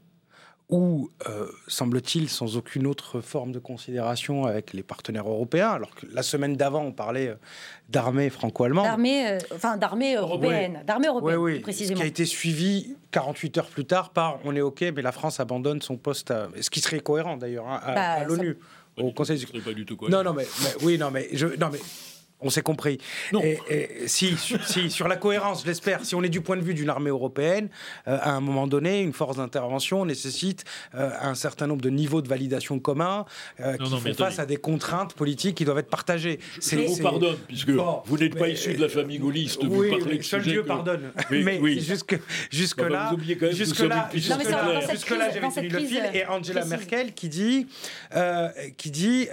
où, 0.71 1.11
euh, 1.29 1.47
semble-t-il, 1.69 2.29
sans 2.31 2.57
aucune 2.57 2.87
autre 2.87 3.21
forme 3.21 3.53
de 3.53 3.59
considération 3.59 4.47
avec 4.47 4.73
les 4.73 4.83
partenaires 4.83 5.29
européens, 5.29 5.71
alors 5.71 5.95
que 5.95 6.07
la 6.13 6.23
semaine 6.23 6.57
d'avant, 6.57 6.83
on 6.85 6.93
parlait 6.93 7.29
euh, 7.29 7.35
d'armée 7.91 8.31
franco-allemande. 8.31 8.87
D'armée, 8.87 9.29
euh, 9.29 9.39
enfin 9.55 9.77
d'armée 9.77 10.15
européenne, 10.17 10.83
d'armée 10.87 11.09
européenne 11.09 11.39
Oui, 11.39 11.53
oui. 11.55 11.61
précisément. 11.61 11.97
Ce 11.99 12.01
qui 12.03 12.07
a 12.07 12.09
été 12.09 12.25
suivi 12.25 12.97
48 13.11 13.59
heures 13.59 13.67
plus 13.67 13.85
tard 13.85 14.11
par 14.11 14.39
on 14.45 14.57
est 14.57 14.63
OK, 14.63 14.83
mais 14.97 15.03
la 15.03 15.13
France 15.13 15.39
abandonne 15.39 15.83
son 15.83 15.97
poste, 15.99 16.31
à- 16.31 16.49
ce 16.61 16.71
qui 16.71 16.81
serait 16.81 17.01
cohérent 17.01 17.37
d'ailleurs 17.37 17.69
hein, 17.69 17.81
à, 17.85 17.95
Bah, 17.95 18.13
à 18.13 18.19
ça- 18.21 18.25
l'ONU, 18.25 18.57
au 18.97 19.13
Conseil. 19.13 19.45
pas 19.63 19.73
du 19.75 19.85
tout 19.85 19.99
Non, 20.09 20.23
non, 20.25 20.33
mais, 20.33 20.47
mais- 20.63 20.85
oui, 20.85 20.97
non, 20.99 21.11
mais 21.11 21.29
je, 21.33 21.47
non, 21.47 21.69
mais 21.71 21.79
On 22.41 22.51
s'est 22.51 22.63
compris. 22.63 22.99
Et, 23.43 24.07
si, 24.07 24.37
si, 24.37 24.91
sur 24.91 25.09
la 25.09 25.17
cohérence, 25.17 25.63
je 25.63 25.67
l'espère, 25.67 26.05
si 26.05 26.15
on 26.15 26.23
est 26.23 26.29
du 26.29 26.41
point 26.41 26.57
de 26.57 26.63
vue 26.63 26.75
d'une 26.75 26.91
armée 26.91 27.11
européenne, 27.11 27.69
euh, 28.07 28.19
à 28.21 28.33
un 28.33 28.41
moment 28.41 28.67
donné, 28.67 29.01
une 29.01 29.13
force 29.13 29.37
d'intervention 29.37 30.05
nécessite 30.05 30.65
euh, 30.95 31.11
un 31.23 31.35
certain 31.35 31.67
nombre 31.67 31.81
de 31.81 31.91
niveaux 31.91 32.23
de 32.23 32.29
validation 32.29 32.81
communs 32.81 33.25
euh, 33.61 33.77
qui 33.77 33.89
font 33.89 34.15
face 34.15 34.39
à 34.41 34.47
des 34.47 34.57
contraintes 34.57 35.15
politiques 35.15 35.57
qui 35.57 35.65
doivent 35.65 35.79
être 35.79 35.89
partagées. 35.89 36.39
Je 36.61 36.77
vous 36.77 37.03
pardonne, 37.03 37.37
puisque 37.47 37.71
vous 37.71 38.19
n'êtes 38.19 38.37
pas 38.37 38.49
issu 38.49 38.75
de 38.75 38.81
la 38.81 38.89
famille 38.89 39.19
gaulliste, 39.19 39.63
oui, 39.63 39.91
vous 39.91 39.99
parlez 39.99 40.19
de 40.19 40.23
seul 40.23 40.43
Dieu 40.43 40.65
pardonne. 40.65 41.13
mais 41.31 41.79
jusque, 41.79 42.21
jusque 42.51 42.83
là, 42.83 43.15
jusque 43.53 43.79
là, 43.79 44.11
jusque 44.13 44.29
là, 44.51 44.81
jusque 44.91 45.11
là, 45.11 45.31
j'avais 45.33 45.49
tenu 45.49 45.69
le 45.69 45.81
fil. 45.81 46.11
Et 46.13 46.27
Angela 46.27 46.65
Merkel 46.65 47.15
qui 47.15 47.29
dit, 47.29 47.67
qui 48.77 48.91
dit, 48.91 49.29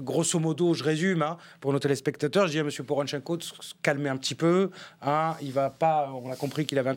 grosso 0.00 0.38
modo, 0.38 0.72
je 0.72 0.84
résume 0.84 1.22
hein, 1.22 1.36
pour 1.60 1.72
nos 1.72 1.78
téléspectateurs, 1.78 2.43
je 2.46 2.52
dis 2.52 2.58
à 2.58 2.62
M. 2.62 2.70
Poronchenko 2.86 3.36
de 3.36 3.42
se 3.42 3.74
calmer 3.82 4.08
un 4.08 4.16
petit 4.16 4.34
peu. 4.34 4.70
Hein, 5.02 5.36
il 5.42 5.52
va 5.52 5.70
pas, 5.70 6.10
on 6.12 6.30
a 6.30 6.36
compris 6.36 6.66
qu'il 6.66 6.78
avait 6.78 6.90
un. 6.90 6.96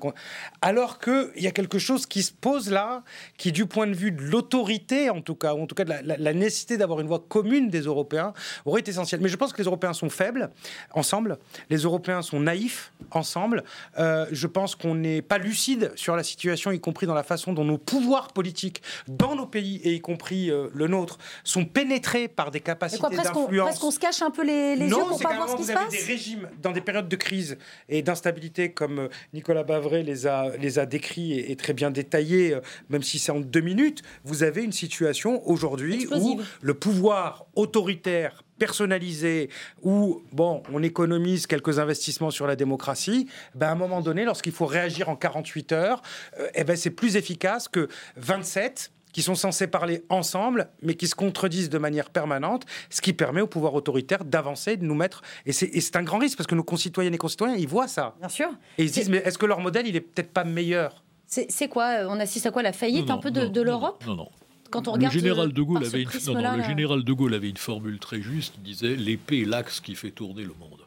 Alors 0.61 0.99
qu'il 0.99 1.31
y 1.37 1.47
a 1.47 1.51
quelque 1.51 1.79
chose 1.79 2.05
qui 2.05 2.23
se 2.23 2.31
pose 2.31 2.69
là, 2.69 3.03
qui, 3.37 3.51
du 3.51 3.65
point 3.65 3.87
de 3.87 3.93
vue 3.93 4.11
de 4.11 4.21
l'autorité, 4.21 5.09
en 5.09 5.21
tout 5.21 5.35
cas, 5.35 5.53
ou 5.53 5.63
en 5.63 5.67
tout 5.67 5.75
cas 5.75 5.83
de 5.83 5.93
la, 6.05 6.33
nécessité 6.33 6.77
d'avoir 6.77 6.99
une 6.99 7.07
voix 7.07 7.23
commune 7.27 7.69
des 7.69 7.81
Européens, 7.81 8.33
aurait 8.65 8.81
été 8.81 8.91
essentielle. 8.91 9.21
Mais 9.21 9.29
je 9.29 9.35
pense 9.35 9.53
que 9.53 9.57
les 9.57 9.65
Européens 9.65 9.93
sont 9.93 10.09
faibles 10.09 10.49
ensemble. 10.93 11.37
Les 11.69 11.77
Européens 11.77 12.21
sont 12.21 12.39
naïfs 12.39 12.93
ensemble. 13.11 13.63
Euh, 13.97 14.25
je 14.31 14.47
pense 14.47 14.75
qu'on 14.75 14.95
n'est 14.95 15.21
pas 15.21 15.37
lucide 15.37 15.91
sur 15.95 16.15
la 16.15 16.23
situation, 16.23 16.71
y 16.71 16.79
compris 16.79 17.07
dans 17.07 17.13
la 17.13 17.23
façon 17.23 17.53
dont 17.53 17.65
nos 17.65 17.77
pouvoirs 17.77 18.29
politiques 18.33 18.81
dans 19.07 19.35
nos 19.35 19.45
pays, 19.45 19.81
et 19.83 19.93
y 19.93 20.01
compris 20.01 20.49
euh, 20.49 20.67
le 20.73 20.87
nôtre, 20.87 21.17
sont 21.43 21.65
pénétrés 21.65 22.27
par 22.27 22.51
des 22.51 22.59
capacités 22.59 23.15
d'influence. 23.15 23.71
Est-ce 23.71 23.79
qu'on 23.79 23.91
se 23.91 23.99
cache 23.99 24.21
un 24.21 24.31
peu 24.31 24.43
les, 24.43 24.75
les 24.75 24.87
yeux 24.87 24.95
pour 24.95 25.19
pas 25.19 25.36
voir 25.37 25.49
ce 25.49 25.55
qui 25.55 25.63
se 25.63 25.73
passe 25.73 25.91
des 25.91 26.03
régimes 26.03 26.49
dans 26.61 26.71
des 26.71 26.81
périodes 26.81 27.07
de 27.07 27.15
crise 27.15 27.57
et 27.89 28.01
d'instabilité, 28.01 28.71
comme 28.71 28.99
euh, 28.99 29.07
Nicolas 29.33 29.63
Bavray 29.63 30.03
les 30.03 30.27
a, 30.27 30.55
les 30.57 30.79
a 30.79 30.85
décrits 30.85 31.39
et, 31.39 31.55
très 31.55 31.73
bien 31.73 31.91
détaillés, 31.91 32.55
euh, 32.55 32.61
même 32.89 33.03
si 33.03 33.19
c'est 33.19 33.31
en 33.31 33.39
deux 33.39 33.61
minutes, 33.61 34.01
vous 34.23 34.43
avez 34.43 34.63
une 34.63 34.71
situation 34.71 35.47
aujourd'hui 35.47 36.07
où 36.11 36.41
le 36.61 36.73
pouvoir 36.73 37.45
autoritaire 37.55 38.43
personnalisé 38.57 39.49
où 39.83 40.23
bon, 40.31 40.63
on 40.71 40.81
économise 40.83 41.47
quelques 41.47 41.79
investissements 41.79 42.31
sur 42.31 42.47
la 42.47 42.55
démocratie, 42.55 43.27
ben 43.55 43.67
à 43.67 43.71
un 43.71 43.75
moment 43.75 44.01
donné, 44.01 44.25
lorsqu'il 44.25 44.51
faut 44.51 44.65
réagir 44.65 45.09
en 45.09 45.15
48 45.15 45.71
heures, 45.71 46.01
euh, 46.39 46.47
eh 46.55 46.63
ben 46.63 46.75
c'est 46.75 46.89
plus 46.89 47.15
efficace 47.15 47.67
que 47.67 47.87
27 48.17 48.91
qui 49.17 49.23
sont 49.23 49.33
censés 49.33 49.65
parler 49.65 50.03
ensemble, 50.09 50.69
mais 50.83 50.93
qui 50.93 51.07
se 51.07 51.15
contredisent 51.15 51.71
de 51.71 51.79
manière 51.79 52.11
permanente, 52.11 52.67
ce 52.91 53.01
qui 53.01 53.13
permet 53.13 53.41
au 53.41 53.47
pouvoir 53.47 53.73
autoritaire 53.73 54.23
d'avancer, 54.23 54.77
de 54.77 54.85
nous 54.85 54.93
mettre. 54.93 55.23
Et 55.47 55.53
c'est 55.53 55.95
un 55.95 56.03
grand 56.03 56.19
risque 56.19 56.37
parce 56.37 56.45
que 56.45 56.53
nos 56.53 56.63
concitoyennes 56.63 57.15
et 57.15 57.17
concitoyens, 57.17 57.55
ils 57.55 57.67
voient 57.67 57.87
ça. 57.87 58.13
Bien 58.19 58.29
sûr. 58.29 58.47
Et 58.77 58.83
ils 58.83 58.89
se 58.89 58.93
disent, 58.93 59.09
mais 59.09 59.17
est-ce 59.25 59.39
que 59.39 59.47
leur 59.47 59.59
modèle, 59.59 59.87
il 59.87 59.95
est 59.95 60.01
peut-être 60.01 60.29
pas 60.29 60.43
meilleur? 60.43 61.03
C'est 61.25 61.67
quoi 61.67 62.01
On 62.07 62.19
assiste 62.19 62.45
à 62.45 62.51
quoi 62.51 62.61
La 62.61 62.73
faillite 62.73 63.09
un 63.09 63.17
peu 63.17 63.31
de, 63.31 63.59
l'Europe 63.59 64.03
Non, 64.05 64.13
non. 64.13 64.29
Quand 64.69 64.87
on 64.87 64.91
regarde 64.91 65.15
le 65.15 65.19
général 65.19 65.51
de 65.51 65.61
Gaulle 65.63 65.83
avait 65.83 66.03
une, 66.03 66.09
le 66.09 66.63
général 66.63 67.03
de 67.03 67.13
Gaulle 67.13 67.33
avait 67.33 67.49
une 67.49 67.57
formule 67.57 67.97
très 67.97 68.21
juste 68.21 68.53
qui 68.53 68.59
disait 68.59 68.95
l'épée 68.95 69.41
est 69.41 69.45
l'axe 69.45 69.79
qui 69.79 69.95
fait 69.95 70.11
tourner 70.11 70.43
le 70.43 70.53
monde. 70.59 70.85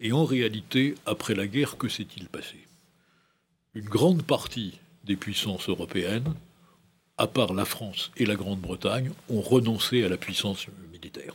Et 0.00 0.12
en 0.12 0.24
réalité, 0.24 0.94
après 1.04 1.34
la 1.34 1.46
guerre, 1.46 1.76
que 1.76 1.90
s'est-il 1.90 2.28
passé? 2.28 2.66
Une 3.74 3.84
grande 3.90 4.22
partie 4.22 4.78
des 5.04 5.16
puissances 5.16 5.68
européennes 5.68 6.32
à 7.18 7.26
part 7.26 7.54
la 7.54 7.64
France 7.64 8.10
et 8.16 8.26
la 8.26 8.34
Grande-Bretagne, 8.34 9.10
ont 9.28 9.40
renoncé 9.40 10.04
à 10.04 10.08
la 10.08 10.16
puissance 10.16 10.66
militaire. 10.92 11.34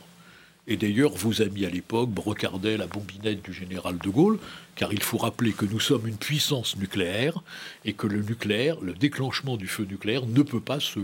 Et 0.68 0.76
d'ailleurs, 0.76 1.12
vos 1.12 1.42
amis 1.42 1.64
à 1.64 1.70
l'époque 1.70 2.10
brocardaient 2.10 2.76
la 2.76 2.86
bombinette 2.86 3.42
du 3.42 3.52
général 3.52 3.98
de 3.98 4.08
Gaulle, 4.08 4.38
car 4.76 4.92
il 4.92 5.02
faut 5.02 5.18
rappeler 5.18 5.52
que 5.52 5.66
nous 5.66 5.80
sommes 5.80 6.06
une 6.06 6.16
puissance 6.16 6.76
nucléaire 6.76 7.42
et 7.84 7.94
que 7.94 8.06
le 8.06 8.22
nucléaire, 8.22 8.80
le 8.80 8.92
déclenchement 8.92 9.56
du 9.56 9.66
feu 9.66 9.84
nucléaire, 9.84 10.24
ne 10.24 10.42
peut 10.42 10.60
pas 10.60 10.78
se, 10.78 11.00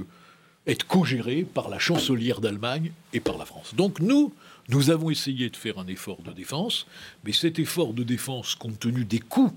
être 0.69 0.87
co-géré 0.87 1.43
par 1.43 1.69
la 1.69 1.81
chancelière 1.81 2.41
d'Allemagne 2.41 2.93
et 3.13 3.21
par 3.21 3.37
la 3.37 3.47
France. 3.47 3.75
Donc 3.75 3.99
nous, 3.99 4.33
nous 4.69 4.91
avons 4.91 5.11
essayé 5.11 5.51
de 5.51 5.57
faire 5.57 5.79
un 5.79 5.87
effort 5.89 6.23
de 6.23 6.31
défense, 6.31 6.87
mais 7.25 7.33
cet 7.33 7.59
effort 7.59 7.95
de 7.95 8.05
défense, 8.05 8.55
compte 8.55 8.79
tenu 8.79 9.05
des 9.05 9.19
coûts 9.19 9.53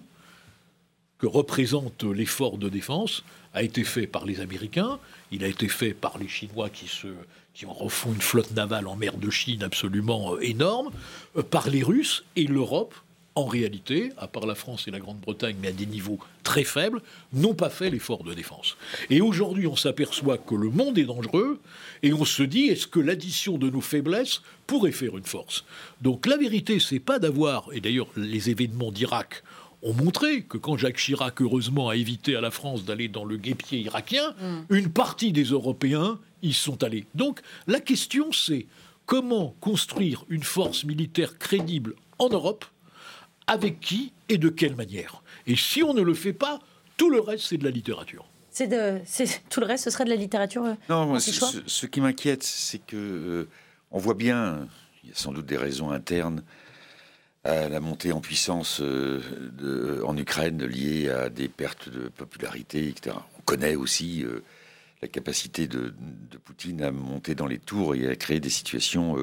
que 1.21 1.27
représente 1.27 2.03
l'effort 2.03 2.57
de 2.57 2.67
défense, 2.67 3.23
a 3.53 3.61
été 3.61 3.83
fait 3.83 4.07
par 4.07 4.25
les 4.25 4.39
Américains, 4.39 4.97
il 5.31 5.43
a 5.43 5.47
été 5.47 5.67
fait 5.67 5.93
par 5.93 6.17
les 6.17 6.27
Chinois 6.27 6.69
qui, 6.69 6.87
se, 6.87 7.07
qui 7.53 7.65
refont 7.65 8.11
une 8.11 8.21
flotte 8.21 8.51
navale 8.51 8.87
en 8.87 8.95
mer 8.95 9.17
de 9.17 9.29
Chine 9.29 9.61
absolument 9.61 10.33
euh, 10.33 10.39
énorme, 10.41 10.89
euh, 11.37 11.43
par 11.43 11.69
les 11.69 11.83
Russes 11.83 12.23
et 12.35 12.47
l'Europe, 12.47 12.95
en 13.35 13.45
réalité, 13.45 14.11
à 14.17 14.27
part 14.27 14.45
la 14.45 14.55
France 14.55 14.87
et 14.87 14.91
la 14.91 14.99
Grande-Bretagne, 14.99 15.55
mais 15.61 15.69
à 15.69 15.71
des 15.71 15.85
niveaux 15.85 16.19
très 16.43 16.63
faibles, 16.63 17.01
n'ont 17.33 17.53
pas 17.53 17.69
fait 17.69 17.89
l'effort 17.89 18.23
de 18.23 18.33
défense. 18.33 18.75
Et 19.09 19.21
aujourd'hui, 19.21 19.67
on 19.67 19.75
s'aperçoit 19.75 20.37
que 20.37 20.55
le 20.55 20.69
monde 20.69 20.97
est 20.97 21.05
dangereux, 21.05 21.61
et 22.03 22.13
on 22.13 22.25
se 22.25 22.43
dit, 22.43 22.65
est-ce 22.65 22.87
que 22.87 22.99
l'addition 22.99 23.57
de 23.57 23.69
nos 23.69 23.79
faiblesses 23.79 24.41
pourrait 24.65 24.91
faire 24.91 25.17
une 25.17 25.25
force? 25.25 25.65
Donc 26.01 26.25
la 26.25 26.35
vérité, 26.35 26.79
c'est 26.79 26.99
pas 26.99 27.19
d'avoir, 27.19 27.69
et 27.73 27.79
d'ailleurs 27.79 28.07
les 28.17 28.49
événements 28.49 28.91
d'Irak 28.91 29.43
ont 29.83 29.93
montré 29.93 30.43
que 30.43 30.57
quand 30.57 30.77
Jacques 30.77 30.97
Chirac, 30.97 31.41
heureusement, 31.41 31.89
a 31.89 31.95
évité 31.95 32.35
à 32.35 32.41
la 32.41 32.51
France 32.51 32.85
d'aller 32.85 33.07
dans 33.07 33.25
le 33.25 33.37
guépier 33.37 33.79
irakien, 33.79 34.35
mm. 34.39 34.75
une 34.75 34.91
partie 34.91 35.31
des 35.31 35.45
Européens 35.45 36.19
y 36.43 36.53
sont 36.53 36.83
allés. 36.83 37.05
Donc 37.15 37.41
la 37.67 37.79
question 37.79 38.31
c'est 38.31 38.67
comment 39.05 39.55
construire 39.59 40.25
une 40.29 40.43
force 40.43 40.83
militaire 40.83 41.37
crédible 41.37 41.95
en 42.19 42.29
Europe, 42.29 42.65
avec 43.47 43.79
qui 43.79 44.13
et 44.29 44.37
de 44.37 44.49
quelle 44.49 44.75
manière? 44.75 45.23
Et 45.47 45.55
si 45.55 45.83
on 45.83 45.93
ne 45.93 46.01
le 46.01 46.13
fait 46.13 46.33
pas, 46.33 46.59
tout 46.97 47.09
le 47.09 47.19
reste 47.19 47.45
c'est 47.45 47.57
de 47.57 47.63
la 47.63 47.71
littérature. 47.71 48.25
C'est 48.51 48.67
de, 48.67 48.99
tout 49.49 49.61
le 49.61 49.65
reste, 49.65 49.85
ce 49.85 49.89
serait 49.89 50.03
de 50.03 50.09
la 50.09 50.17
littérature. 50.17 50.65
Euh, 50.65 50.73
non, 50.89 51.05
moi, 51.05 51.19
ce, 51.21 51.85
qui 51.85 52.01
m'inquiète, 52.01 52.43
c'est 52.43 52.85
que 52.85 52.97
euh, 52.97 53.49
on 53.91 53.97
voit 53.97 54.13
bien, 54.13 54.67
il 55.03 55.09
y 55.09 55.13
a 55.13 55.15
sans 55.15 55.31
doute 55.31 55.45
des 55.45 55.55
raisons 55.55 55.91
internes 55.91 56.43
à 57.43 57.69
la 57.69 57.79
montée 57.79 58.11
en 58.11 58.21
puissance 58.21 58.81
euh, 58.81 59.21
de, 59.57 60.01
en 60.05 60.15
Ukraine 60.15 60.63
liée 60.63 61.09
à 61.09 61.29
des 61.29 61.47
pertes 61.47 61.89
de 61.89 62.09
popularité, 62.09 62.87
etc. 62.87 63.15
On 63.39 63.41
connaît 63.41 63.75
aussi 63.75 64.23
euh, 64.23 64.43
la 65.01 65.07
capacité 65.07 65.67
de, 65.67 65.93
Poutine 66.45 66.81
à 66.83 66.91
monter 66.91 67.35
dans 67.35 67.47
les 67.47 67.59
tours 67.59 67.95
et 67.95 68.07
à 68.07 68.15
créer 68.15 68.39
des 68.39 68.49
situations 68.49 69.15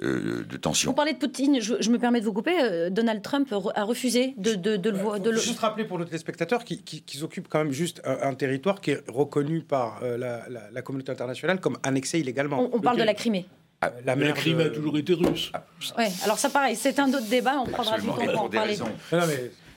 euh, 0.00 0.44
de 0.44 0.56
tension. 0.56 0.90
Vous 0.90 0.96
parlez 0.96 1.14
de 1.14 1.18
Poutine, 1.18 1.60
je, 1.60 1.90
me 1.90 1.98
permets 1.98 2.20
de 2.20 2.24
vous 2.24 2.32
couper. 2.32 2.90
Donald 2.90 3.22
Trump 3.22 3.52
a 3.74 3.84
refusé 3.84 4.34
de, 4.36 4.54
de, 4.54 4.76
de, 4.76 4.90
le, 4.90 5.18
de 5.20 5.32
Juste 5.32 5.60
rappeler 5.60 5.84
pour 5.84 5.98
nos 5.98 6.04
téléspectateurs 6.04 6.64
qu'ils 6.64 7.24
occupent 7.24 7.48
quand 7.48 7.58
même 7.58 7.72
juste 7.72 8.02
un, 8.04 8.34
territoire 8.34 8.80
qui 8.80 8.92
est 8.92 9.02
reconnu 9.08 9.62
par 9.62 10.02
la, 10.02 10.82
communauté 10.82 11.12
internationale 11.12 11.60
comme 11.60 11.78
annexé 11.82 12.18
illégalement. 12.20 12.68
On, 12.72 12.80
parle 12.80 12.98
de 12.98 13.04
la 13.04 13.14
Crimée. 13.14 13.46
Ah, 13.82 13.90
la, 14.04 14.14
mer 14.14 14.34
Crimée 14.34 14.64
a 14.64 14.70
toujours 14.70 14.96
été 14.96 15.12
russe. 15.12 15.50
Oui, 15.98 16.04
alors 16.22 16.38
ça 16.38 16.48
pareil, 16.48 16.76
c'est 16.76 16.98
un 17.00 17.08
autre 17.08 17.28
débat, 17.28 17.56
on 17.58 17.66
prendra 17.66 17.98
du 17.98 18.06
temps 18.06 18.14
pour 18.14 18.42
en 18.42 18.48
parler. 18.48 18.78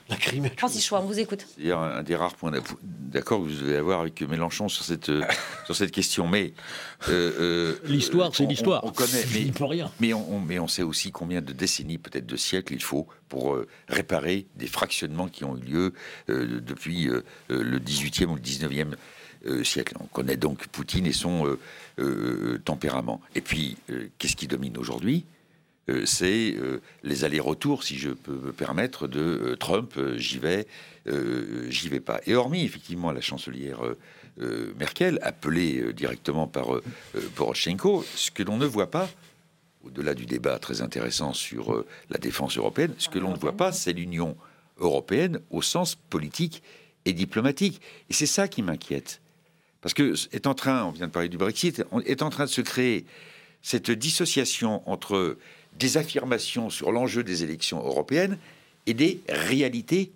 La 0.08 0.16
Crimée. 0.16 0.52
Francis 0.56 0.86
Choix, 0.86 1.00
on 1.00 1.06
vous 1.06 1.18
écoute. 1.18 1.44
C'est 1.58 1.72
un 1.72 2.04
des 2.04 2.14
rares 2.14 2.36
points 2.36 2.52
d'accord 2.82 3.40
que 3.40 3.48
vous 3.48 3.60
devez 3.60 3.76
avoir 3.76 4.02
avec 4.02 4.22
Mélenchon 4.22 4.68
sur 4.68 4.84
cette, 4.84 5.08
euh, 5.08 5.24
sur 5.64 5.74
cette 5.74 5.90
question. 5.90 6.28
Mais 6.28 6.52
euh, 7.08 7.32
euh, 7.40 7.76
l'histoire, 7.86 8.30
c'est 8.32 8.46
l'histoire. 8.46 8.84
On, 8.84 8.92
connaît, 8.92 9.24
mais, 9.34 9.66
rien. 9.66 9.90
Mais 9.98 10.12
on, 10.12 10.38
mais 10.38 10.60
on 10.60 10.68
sait 10.68 10.84
aussi 10.84 11.10
combien 11.10 11.40
de 11.40 11.52
décennies, 11.52 11.98
peut-être 11.98 12.26
de 12.26 12.36
siècles, 12.36 12.74
il 12.74 12.82
faut 12.82 13.08
pour 13.28 13.58
réparer 13.88 14.46
des 14.54 14.68
fractionnements 14.68 15.26
qui 15.26 15.42
ont 15.42 15.56
eu 15.56 15.60
lieu 15.60 15.92
depuis 16.28 17.10
le 17.48 17.78
18e 17.80 18.26
ou 18.26 18.36
le 18.36 18.40
19e 18.40 18.94
siècle. 19.62 19.94
On 20.00 20.06
connaît 20.06 20.36
donc 20.36 20.66
Poutine 20.68 21.06
et 21.06 21.12
son 21.12 21.56
euh, 21.98 22.60
tempérament. 22.62 23.22
Et 23.34 23.40
puis, 23.40 23.78
euh, 23.88 24.08
qu'est-ce 24.18 24.36
qui 24.36 24.46
domine 24.46 24.76
aujourd'hui 24.76 25.24
euh, 25.88 26.04
c'est 26.04 26.56
les 27.04 27.22
allers-retours, 27.22 27.84
si 27.84 27.96
je 27.96 28.10
peux 28.10 28.32
me 28.32 28.52
permettre, 28.52 29.06
de 29.06 29.56
Trump, 29.60 29.94
j'y 30.16 30.38
vais, 30.38 30.66
j'y 31.68 31.88
vais 31.88 32.00
pas. 32.00 32.20
Et 32.26 32.34
hormis 32.34 32.64
effectivement 32.64 33.12
la 33.12 33.20
chancelière 33.20 33.78
Merkel, 34.76 35.20
appelée 35.22 35.92
directement 35.92 36.48
par 36.48 36.66
Poroshenko, 37.36 38.04
ce 38.16 38.32
que 38.32 38.42
l'on 38.42 38.56
ne 38.56 38.66
voit 38.66 38.90
pas, 38.90 39.08
au-delà 39.84 40.14
du 40.14 40.26
débat 40.26 40.58
très 40.58 40.82
intéressant 40.82 41.32
sur 41.32 41.84
la 42.10 42.18
défense 42.18 42.58
européenne, 42.58 42.92
ce 42.98 43.08
que 43.08 43.20
l'on 43.20 43.30
ne 43.30 43.38
voit 43.38 43.56
pas, 43.56 43.70
c'est 43.70 43.92
l'Union 43.92 44.36
européenne 44.78 45.38
au 45.50 45.62
sens 45.62 45.94
politique 45.94 46.64
et 47.04 47.12
diplomatique. 47.12 47.80
Et 48.10 48.12
c'est 48.12 48.26
ça 48.26 48.48
qui 48.48 48.62
m'inquiète. 48.62 49.20
Parce 49.80 49.94
que 49.94 50.14
train, 50.54 50.84
on 50.84 50.90
vient 50.90 51.06
de 51.06 51.12
parler 51.12 51.28
du 51.28 51.38
Brexit, 51.38 51.84
est 52.04 52.22
en 52.22 52.30
train 52.30 52.44
de 52.44 52.50
se 52.50 52.60
créer 52.60 53.04
cette 53.62 53.90
dissociation 53.90 54.88
entre 54.88 55.36
des 55.78 55.96
affirmations 55.96 56.70
sur 56.70 56.92
l'enjeu 56.92 57.22
des 57.22 57.42
élections 57.42 57.78
européennes 57.78 58.38
et 58.86 58.94
des 58.94 59.20
réalités 59.28 60.12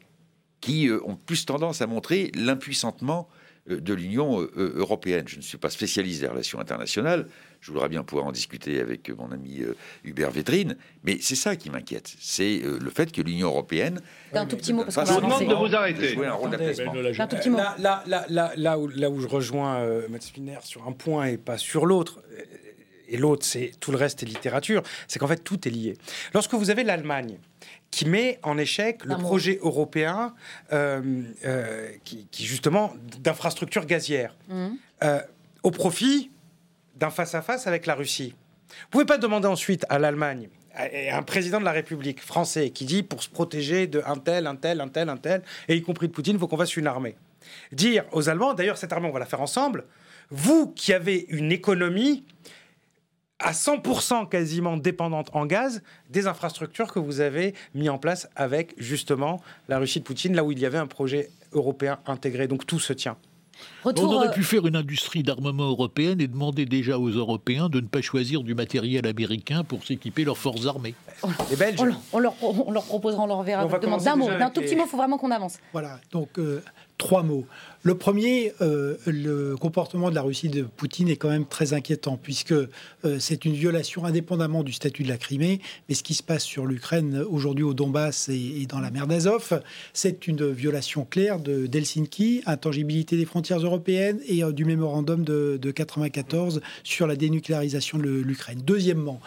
qui 0.61 0.89
euh, 0.89 1.01
ont 1.05 1.17
plus 1.17 1.47
tendance 1.47 1.83
à 1.83 1.87
montrer 1.87 2.31
l'impuissantement 2.35 3.29
de 3.75 3.95
l'Union 3.95 4.47
européenne. 4.57 5.25
Je 5.27 5.37
ne 5.37 5.43
suis 5.43 5.59
pas 5.59 5.71
spécialiste 5.71 6.21
des 6.21 6.29
relations 6.29 6.61
internationales. 6.61 7.27
Je 7.61 7.73
voudrais 7.73 7.89
bien 7.89 8.03
pouvoir 8.03 8.27
en 8.27 8.33
discuter 8.33 8.81
avec 8.81 9.11
mon 9.11 9.31
ami 9.33 9.63
Hubert 10.05 10.31
Védrine, 10.31 10.77
mais 11.05 11.19
c'est 11.21 11.35
ça 11.35 11.57
qui 11.57 11.69
m'inquiète. 11.69 12.15
C'est 12.19 12.63
le 12.65 12.91
fait 12.91 13.13
que 13.13 13.21
l'Union 13.21 13.49
européenne. 13.49 14.01
Un 14.33 14.47
tout 14.47 14.57
petit 14.57 14.73
mot 14.73 14.85
parce 14.85 14.97
qu'on 14.97 15.05
va 15.05 15.21
demande 15.21 15.49
de 15.49 15.55
vous 15.55 15.75
arrêter. 15.75 16.17
Un 16.17 17.27
tout 17.27 17.37
petit 17.37 17.51
mot. 17.51 17.59
Là, 17.59 18.03
là, 18.07 18.27
là, 18.29 18.53
là, 18.57 18.79
où, 18.79 18.89
là 18.89 19.11
où 19.11 19.21
je 19.21 19.27
rejoins 19.27 19.81
euh, 19.81 20.09
Matt 20.09 20.23
Spinner 20.23 20.59
sur 20.63 20.87
un 20.87 20.93
point 20.93 21.27
et 21.27 21.37
pas 21.37 21.59
sur 21.59 21.87
l'autre, 21.87 22.23
et 23.09 23.17
l'autre, 23.17 23.45
c'est 23.45 23.73
tout 23.81 23.91
le 23.91 23.99
reste 23.99 24.23
est 24.23 24.27
littérature, 24.27 24.83
c'est 25.09 25.19
qu'en 25.19 25.27
fait, 25.27 25.43
tout 25.43 25.67
est 25.67 25.71
lié. 25.71 25.97
Lorsque 26.33 26.55
vous 26.55 26.71
avez 26.71 26.85
l'Allemagne 26.85 27.39
qui 27.91 28.07
met 28.07 28.39
en 28.43 28.57
échec 28.57 29.05
le 29.05 29.17
projet 29.17 29.59
européen 29.63 30.35
euh, 30.73 31.23
euh, 31.45 31.89
qui, 32.05 32.27
justement 32.33 32.95
d'infrastructures 33.21 33.87
gazières 33.87 34.37
mmh. 34.49 34.69
au 35.63 35.71
profit 35.71 36.31
d'un 36.97 37.11
face-à-face 37.11 37.67
avec 37.67 37.87
la 37.87 37.95
Russie. 37.95 38.35
Vous 38.69 38.89
pouvez 38.91 39.07
pas 39.07 39.19
demander 39.19 39.49
ensuite 39.49 39.85
à 39.89 39.99
l'Allemagne 39.99 40.49
et 40.93 41.11
un 41.11 41.23
président 41.23 41.59
de 41.59 41.65
la 41.65 41.73
République 41.73 42.21
français 42.21 42.71
qui 42.71 42.85
dit 42.85 43.03
pour 43.03 43.23
se 43.23 43.29
protéger 43.29 43.87
de 43.87 44.03
un 44.07 44.17
tel, 44.17 44.47
un 44.47 44.57
tel, 44.57 44.81
un 44.81 44.89
tel, 44.89 45.09
un 45.09 45.17
tel, 45.17 45.43
et 45.69 45.77
y 45.77 45.83
compris 45.83 46.07
de 46.09 46.13
Poutine, 46.13 46.35
il 46.35 46.39
faut 46.39 46.47
qu'on 46.47 46.57
fasse 46.57 46.77
une 46.77 46.87
armée. 46.87 47.17
Dire 47.73 48.05
aux 48.13 48.29
Allemands, 48.29 48.55
d'ailleurs 48.55 48.77
cette 48.77 48.93
armée 48.93 49.09
on 49.09 49.13
va 49.13 49.19
la 49.19 49.27
faire 49.27 49.41
ensemble, 49.41 49.85
vous 50.31 50.69
qui 50.69 50.93
avez 50.93 51.27
une 51.29 51.51
économie 51.51 52.25
à 53.41 53.53
100% 53.53 54.29
quasiment 54.29 54.77
dépendante 54.77 55.31
en 55.33 55.47
gaz 55.47 55.83
des 56.11 56.27
infrastructures 56.27 56.93
que 56.93 56.99
vous 56.99 57.21
avez 57.21 57.55
mis 57.75 57.89
en 57.89 57.99
place 57.99 58.29
avec 58.37 58.75
justement 58.79 59.41
la 59.69 59.79
Russie 59.79 60.01
de 60.01 60.05
Poutine, 60.05 60.35
là 60.35 60.45
où 60.45 60.53
il 60.53 60.59
y 60.59 60.67
avait 60.67 60.79
un 60.79 60.87
projet 60.87 61.31
européen 61.53 61.99
intégré. 62.07 62.47
Donc 62.47 62.67
tout 62.67 62.79
se 62.79 62.93
tient. 62.93 63.17
on 63.85 63.91
aurait 63.91 64.29
euh, 64.29 64.33
pu 64.33 64.45
faire 64.45 64.67
une 64.67 64.77
industrie 64.77 65.23
d'armement 65.23 65.69
européenne 65.69 66.21
et 66.21 66.29
demander 66.29 66.67
déjà 66.67 66.99
aux 66.99 67.09
Européens 67.09 67.69
de 67.69 67.81
ne 67.81 67.87
pas 67.87 68.03
choisir 68.03 68.43
du 68.43 68.55
matériel 68.55 69.07
américain 69.07 69.65
pour 69.65 69.85
s'équiper 69.85 70.25
leurs 70.25 70.39
forces 70.39 70.67
armées. 70.67 70.95
Les 71.51 71.57
Belges. 71.57 71.81
On, 72.13 72.19
leur, 72.19 72.35
on 72.43 72.71
leur, 72.71 72.85
proposera, 72.85 73.23
on 73.23 73.27
leur 73.27 73.43
verra. 73.43 73.67
D'un 73.67 74.17
mot, 74.17 74.29
d'un 74.29 74.51
tout 74.51 74.61
petit 74.61 74.77
mot, 74.77 74.85
il 74.85 74.89
faut 74.89 74.97
vraiment 74.97 75.19
qu'on 75.19 75.31
avance. 75.31 75.59
Voilà, 75.73 75.99
donc 76.13 76.39
euh, 76.39 76.63
trois 77.01 77.23
mots. 77.23 77.47
Le 77.83 77.95
premier, 77.95 78.53
euh, 78.61 78.97
le 79.07 79.57
comportement 79.57 80.11
de 80.11 80.15
la 80.15 80.21
Russie 80.21 80.51
de 80.51 80.63
Poutine 80.63 81.09
est 81.09 81.17
quand 81.17 81.31
même 81.31 81.47
très 81.47 81.73
inquiétant, 81.73 82.19
puisque 82.23 82.53
euh, 82.53 82.69
c'est 83.19 83.47
une 83.47 83.55
violation 83.55 84.05
indépendamment 84.05 84.63
du 84.63 84.75
statut 84.75 85.03
de 85.03 85.09
la 85.09 85.17
Crimée, 85.17 85.61
mais 85.89 85.95
ce 85.95 86.03
qui 86.03 86.13
se 86.13 86.23
passe 86.23 86.45
sur 86.45 86.67
l'Ukraine 86.67 87.25
aujourd'hui 87.31 87.65
au 87.65 87.73
Donbass 87.73 88.29
et, 88.29 88.67
dans 88.69 88.81
la 88.81 88.91
mer 88.91 89.07
d'Azov, 89.07 89.63
c'est 89.95 90.29
une 90.29 90.51
violation 90.51 91.07
claire 91.09 91.41
de 91.41 91.67
d'Helsinki, 91.67 92.43
intangibilité 92.45 93.17
des 93.17 93.25
frontières 93.25 93.61
européennes 93.61 94.21
et 94.29 94.45
euh, 94.45 94.53
du 94.53 94.67
mémorandum 94.67 95.25
de, 95.25 95.59
de 95.61 95.71
94 95.71 96.61
sur 96.85 97.07
la 97.07 97.17
dénucléarisation 97.17 97.97
de 97.97 98.11
l'Ukraine. 98.11 98.61
Deuxièmement, 98.63 99.21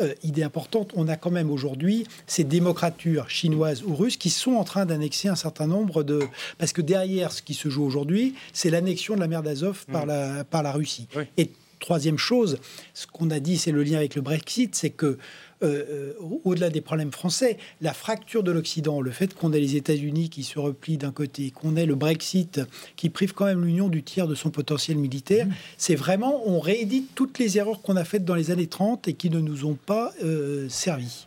euh, 0.00 0.14
idée 0.22 0.42
importante, 0.42 0.92
on 0.94 1.08
a 1.08 1.16
quand 1.16 1.30
même 1.30 1.50
aujourd'hui 1.50 2.06
ces 2.26 2.44
démocratures 2.44 3.30
chinoises 3.30 3.82
ou 3.82 3.94
russes 3.94 4.16
qui 4.16 4.30
sont 4.30 4.52
en 4.52 4.64
train 4.64 4.86
d'annexer 4.86 5.28
un 5.28 5.36
certain 5.36 5.66
nombre 5.66 6.02
de... 6.02 6.20
Parce 6.58 6.72
que 6.72 6.82
derrière 6.82 7.32
ce 7.32 7.42
qui 7.42 7.54
se 7.54 7.68
joue 7.68 7.84
aujourd'hui, 7.84 8.34
c'est 8.52 8.70
l'annexion 8.70 9.14
de 9.14 9.20
la 9.20 9.28
mer 9.28 9.42
d'Azov 9.42 9.86
par, 9.90 10.04
mmh. 10.04 10.08
la, 10.08 10.44
par 10.44 10.62
la 10.62 10.72
Russie. 10.72 11.08
Et 11.36 11.50
troisième 11.80 12.18
chose, 12.18 12.58
ce 12.94 13.06
qu'on 13.06 13.30
a 13.30 13.40
dit, 13.40 13.58
c'est 13.58 13.72
le 13.72 13.82
lien 13.82 13.98
avec 13.98 14.14
le 14.14 14.22
Brexit, 14.22 14.74
c'est 14.74 14.90
que 14.90 15.18
euh, 15.62 16.12
euh, 16.20 16.38
au-delà 16.44 16.68
des 16.68 16.82
problèmes 16.82 17.12
français, 17.12 17.56
la 17.80 17.94
fracture 17.94 18.42
de 18.42 18.52
l'Occident, 18.52 19.00
le 19.00 19.10
fait 19.10 19.34
qu'on 19.34 19.52
ait 19.52 19.60
les 19.60 19.76
États-Unis 19.76 20.28
qui 20.28 20.42
se 20.42 20.58
replient 20.58 20.98
d'un 20.98 21.12
côté, 21.12 21.50
qu'on 21.50 21.76
ait 21.76 21.86
le 21.86 21.94
Brexit 21.94 22.60
qui 22.96 23.08
prive 23.08 23.32
quand 23.32 23.46
même 23.46 23.64
l'Union 23.64 23.88
du 23.88 24.02
tiers 24.02 24.28
de 24.28 24.34
son 24.34 24.50
potentiel 24.50 24.98
militaire, 24.98 25.46
mmh. 25.46 25.54
c'est 25.78 25.94
vraiment, 25.94 26.42
on 26.46 26.60
réédite 26.60 27.14
toutes 27.14 27.38
les 27.38 27.56
erreurs 27.56 27.80
qu'on 27.80 27.96
a 27.96 28.04
faites 28.04 28.24
dans 28.24 28.34
les 28.34 28.50
années 28.50 28.66
30 28.66 29.08
et 29.08 29.14
qui 29.14 29.30
ne 29.30 29.40
nous 29.40 29.64
ont 29.64 29.78
pas 29.86 30.12
euh, 30.22 30.68
servi. 30.68 31.26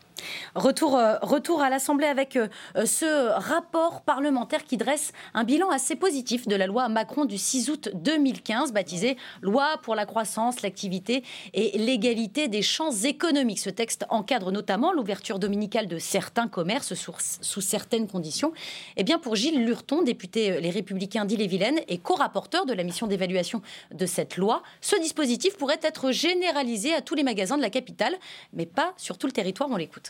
Retour, 0.56 0.98
euh, 0.98 1.18
retour 1.22 1.62
à 1.62 1.70
l'Assemblée 1.70 2.08
avec 2.08 2.36
euh, 2.36 2.48
euh, 2.76 2.86
ce 2.86 3.30
rapport 3.40 4.02
parlementaire 4.02 4.66
qui 4.66 4.78
dresse 4.78 5.14
un 5.34 5.44
bilan 5.44 5.70
assez 5.70 5.96
positif 5.96 6.48
de 6.48 6.56
la 6.56 6.68
loi 6.68 6.90
Macron 6.90 7.26
du 7.26 7.38
6 7.38 7.70
août 7.70 7.90
2015, 7.94 8.74
baptisée 8.74 9.18
Loi 9.42 9.80
pour 9.84 9.96
la 9.96 10.06
croissance, 10.06 10.62
l'activité 10.62 11.24
et 11.54 11.78
l'égalité 11.78 12.48
des 12.48 12.62
chances 12.62 13.04
économiques. 13.04 13.60
Ce 13.60 13.70
texte 13.70 14.06
encadre 14.10 14.52
notamment 14.52 14.92
l'ouverture 14.92 15.40
dominicale 15.40 15.88
de 15.88 16.00
certains 16.00 16.48
commerces 16.48 16.94
sous, 16.94 17.62
certaines 17.62 18.08
conditions. 18.08 18.52
Eh 18.98 19.04
bien 19.04 19.20
pour 19.20 19.36
Gilles 19.36 19.64
Lurton, 19.64 20.02
député 20.02 20.60
Les 20.62 20.70
Républicains 20.70 21.26
d'Ille-et-Vilaine 21.26 21.80
et 21.88 21.98
co-rapporteur 21.98 22.66
de 22.66 22.74
la 22.74 22.84
mission 22.84 23.08
d'évaluation 23.08 23.62
de 23.92 24.06
cette 24.06 24.38
loi, 24.38 24.64
ce 24.82 25.00
dispositif 25.00 25.58
pourrait 25.58 25.80
être 25.82 26.12
généralisé 26.12 26.94
à 26.94 27.02
tous 27.02 27.16
les 27.16 27.24
magasins 27.24 27.58
de 27.58 27.62
la 27.62 27.70
capitale, 27.70 28.16
mais 28.54 28.66
pas 28.66 28.94
sur 28.98 29.18
tout 29.18 29.28
le 29.28 29.34
territoire. 29.34 29.70
On 29.70 29.78
l'écoute. 29.78 30.09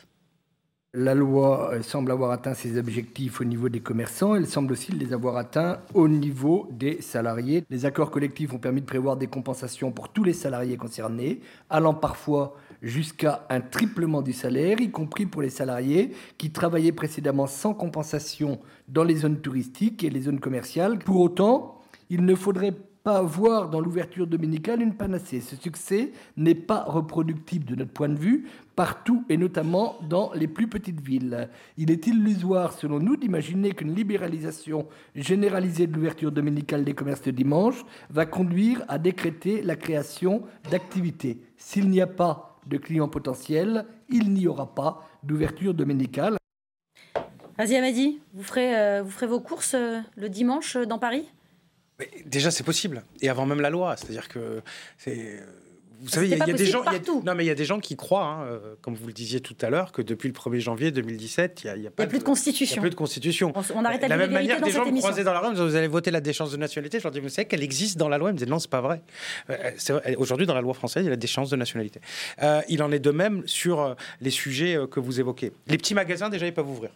La 0.96 1.14
loi 1.14 1.70
euh, 1.72 1.84
semble 1.84 2.12
avoir 2.12 2.32
atteint 2.32 2.56
ses 2.56 2.80
objectifs 2.80 3.42
au 3.42 3.44
niveau 3.44 3.70
des 3.70 3.80
commerçants, 3.80 4.34
elle 4.34 4.48
semble 4.48 4.74
aussi 4.74 4.92
les 4.92 5.14
avoir 5.14 5.38
atteints 5.38 5.82
au 5.94 6.08
niveau 6.08 6.68
des 6.72 7.00
salariés. 7.00 7.64
Les 7.70 7.86
accords 7.86 8.10
collectifs 8.10 8.54
ont 8.54 8.58
permis 8.58 8.82
de 8.82 8.88
prévoir 8.88 9.16
des 9.16 9.28
compensations 9.28 9.92
pour 9.92 10.10
tous 10.10 10.24
les 10.24 10.34
salariés 10.34 10.78
concernés, 10.78 11.42
allant 11.70 11.94
parfois 11.94 12.56
jusqu'à 12.82 13.46
un 13.52 13.62
triplement 13.62 14.24
du 14.24 14.34
salaire, 14.34 14.82
y 14.82 14.90
compris 14.90 15.28
pour 15.28 15.44
les 15.44 15.52
salariés 15.52 16.10
qui 16.40 16.50
travaillaient 16.50 16.92
précédemment 16.92 17.46
sans 17.46 17.76
compensation 17.76 18.60
dans 18.88 19.04
les 19.04 19.18
zones 19.18 19.42
touristiques 19.42 20.04
et 20.04 20.10
les 20.10 20.22
zones 20.22 20.40
commerciales. 20.40 20.98
Pour 20.98 21.22
autant, 21.22 21.82
il 22.10 22.26
ne 22.26 22.34
faudrait 22.34 22.74
pas 23.04 23.22
voir 23.22 23.70
dans 23.70 23.80
l'ouverture 23.80 24.28
dominicale 24.28 24.82
une 24.82 24.96
panacée. 24.96 25.42
Ce 25.42 25.56
succès 25.56 26.12
n'est 26.38 26.56
pas 26.56 26.84
reproductible 26.84 27.66
de 27.66 27.76
notre 27.76 27.92
point 27.92 28.10
de 28.10 28.18
vue 28.18 28.48
partout 28.76 29.26
et 29.30 29.38
notamment 29.38 29.98
dans 30.08 30.32
les 30.34 30.48
plus 30.48 30.68
petites 30.68 31.02
villes. 31.02 31.50
Il 31.78 31.92
est 31.92 32.08
illusoire, 32.08 32.74
selon 32.74 33.00
nous, 33.00 33.16
d'imaginer 33.16 33.72
qu'une 33.72 33.96
libéralisation 33.96 34.88
généralisée 35.16 35.88
de 35.88 35.96
l'ouverture 35.96 36.32
dominicale 36.32 36.84
des 36.84 36.94
commerces 36.94 37.24
de 37.24 37.32
dimanche 37.32 37.84
va 38.10 38.26
conduire 38.26 38.84
à 38.88 38.98
décréter 38.98 39.62
la 39.62 39.76
création 39.76 40.44
d'activités. 40.72 41.42
S'il 41.58 41.90
n'y 41.90 42.02
a 42.02 42.08
pas 42.08 42.60
de 42.68 42.78
clients 42.78 43.10
potentiels, 43.10 43.86
il 44.10 44.34
n'y 44.34 44.48
aura 44.48 44.74
pas 44.74 45.08
d'ouverture 45.24 45.74
dominicale. 45.74 46.38
Vas-y 47.58 47.76
Amadi, 47.76 48.20
vous 48.34 48.44
ferez, 48.44 48.74
euh, 48.78 49.04
vos 49.04 49.42
courses 49.42 49.74
euh, 49.74 50.00
le 50.16 50.30
dimanche 50.30 50.78
euh, 50.78 50.86
dans 50.86 50.98
Paris? 50.98 51.28
Déjà, 52.26 52.52
c'est 52.52 52.64
possible. 52.64 53.04
Et 53.22 53.30
avant 53.30 53.46
même 53.46 53.62
la 53.62 53.70
loi. 53.70 53.96
C'est-à-dire 53.98 54.28
que 54.28 54.62
c'est. 54.98 55.40
Vous 56.02 56.08
savez, 56.08 56.30
il 56.30 56.38
y, 56.38 56.42
a 56.42 56.46
des 56.46 56.66
gens, 56.66 56.82
non 57.26 57.36
mais 57.36 57.44
il 57.44 57.48
y 57.48 57.52
a 57.52 57.56
des 57.56 57.66
gens 57.66 57.82
qui 57.82 57.98
croient, 57.98 58.24
hein, 58.24 58.44
euh, 58.46 58.76
comme 58.82 58.96
vous 58.96 59.06
le 59.06 59.12
disiez 59.12 59.42
tout 59.42 59.58
à 59.60 59.70
l'heure, 59.70 59.92
que 59.92 60.02
depuis 60.02 60.30
le 60.30 60.34
1er 60.34 60.60
janvier 60.60 60.92
2017, 60.92 61.64
il 61.66 61.82
n'y 61.82 61.88
a, 61.88 61.92
plus 61.92 62.20
de, 62.20 62.24
constitution. 62.24 62.76
Il 62.76 62.80
a 62.80 62.82
plus 62.84 62.90
de 62.92 62.96
constitution. 62.96 63.52
On, 63.76 63.84
arrête 63.84 64.02
de 64.02 64.08
la 64.08 64.16
même 64.16 64.32
manière, 64.32 64.62
des 64.62 64.72
gens 64.72 64.90
me 64.90 64.98
croisaient 64.98 65.26
dans 65.26 65.34
la 65.34 65.42
rue, 65.42 65.54
vous 65.54 65.76
allez 65.76 65.90
voter 65.90 66.10
la 66.10 66.22
déchéance 66.22 66.54
de 66.54 66.58
nationalité. 66.58 67.00
Je 67.00 67.04
leur 67.04 67.12
dis, 67.12 67.20
vous 67.20 67.28
savez 67.28 67.50
qu'elle 67.50 67.64
existe 67.64 67.98
dans 67.98 68.08
la 68.08 68.18
loi 68.18 68.30
Ils 68.30 68.34
me 68.34 68.38
disaient, 68.38 68.50
non, 68.50 68.60
c'est 68.60 68.70
pas 68.70 68.80
vrai. 68.80 69.02
Euh, 69.50 69.72
aujourd'hui, 70.18 70.48
dans 70.48 70.56
la 70.56 70.62
loi 70.62 70.74
française, 70.74 71.04
il 71.04 71.08
y 71.08 71.10
a 71.10 71.12
la 71.12 71.18
déchéance 71.18 71.50
de 71.50 71.58
nationalité. 71.58 72.00
Euh, 72.44 72.62
il 72.70 72.82
en 72.82 72.94
est 72.94 73.00
de 73.00 73.12
même 73.12 73.44
sur 73.46 73.98
les 74.22 74.32
sujets 74.32 74.78
que 74.90 75.02
vous 75.02 75.20
évoquez. 75.20 75.52
Les 75.68 75.78
petits 75.78 75.96
magasins, 75.96 76.30
déjà, 76.30 76.48
ils 76.48 76.54
peuvent 76.54 76.70
ouvrir 76.70 76.92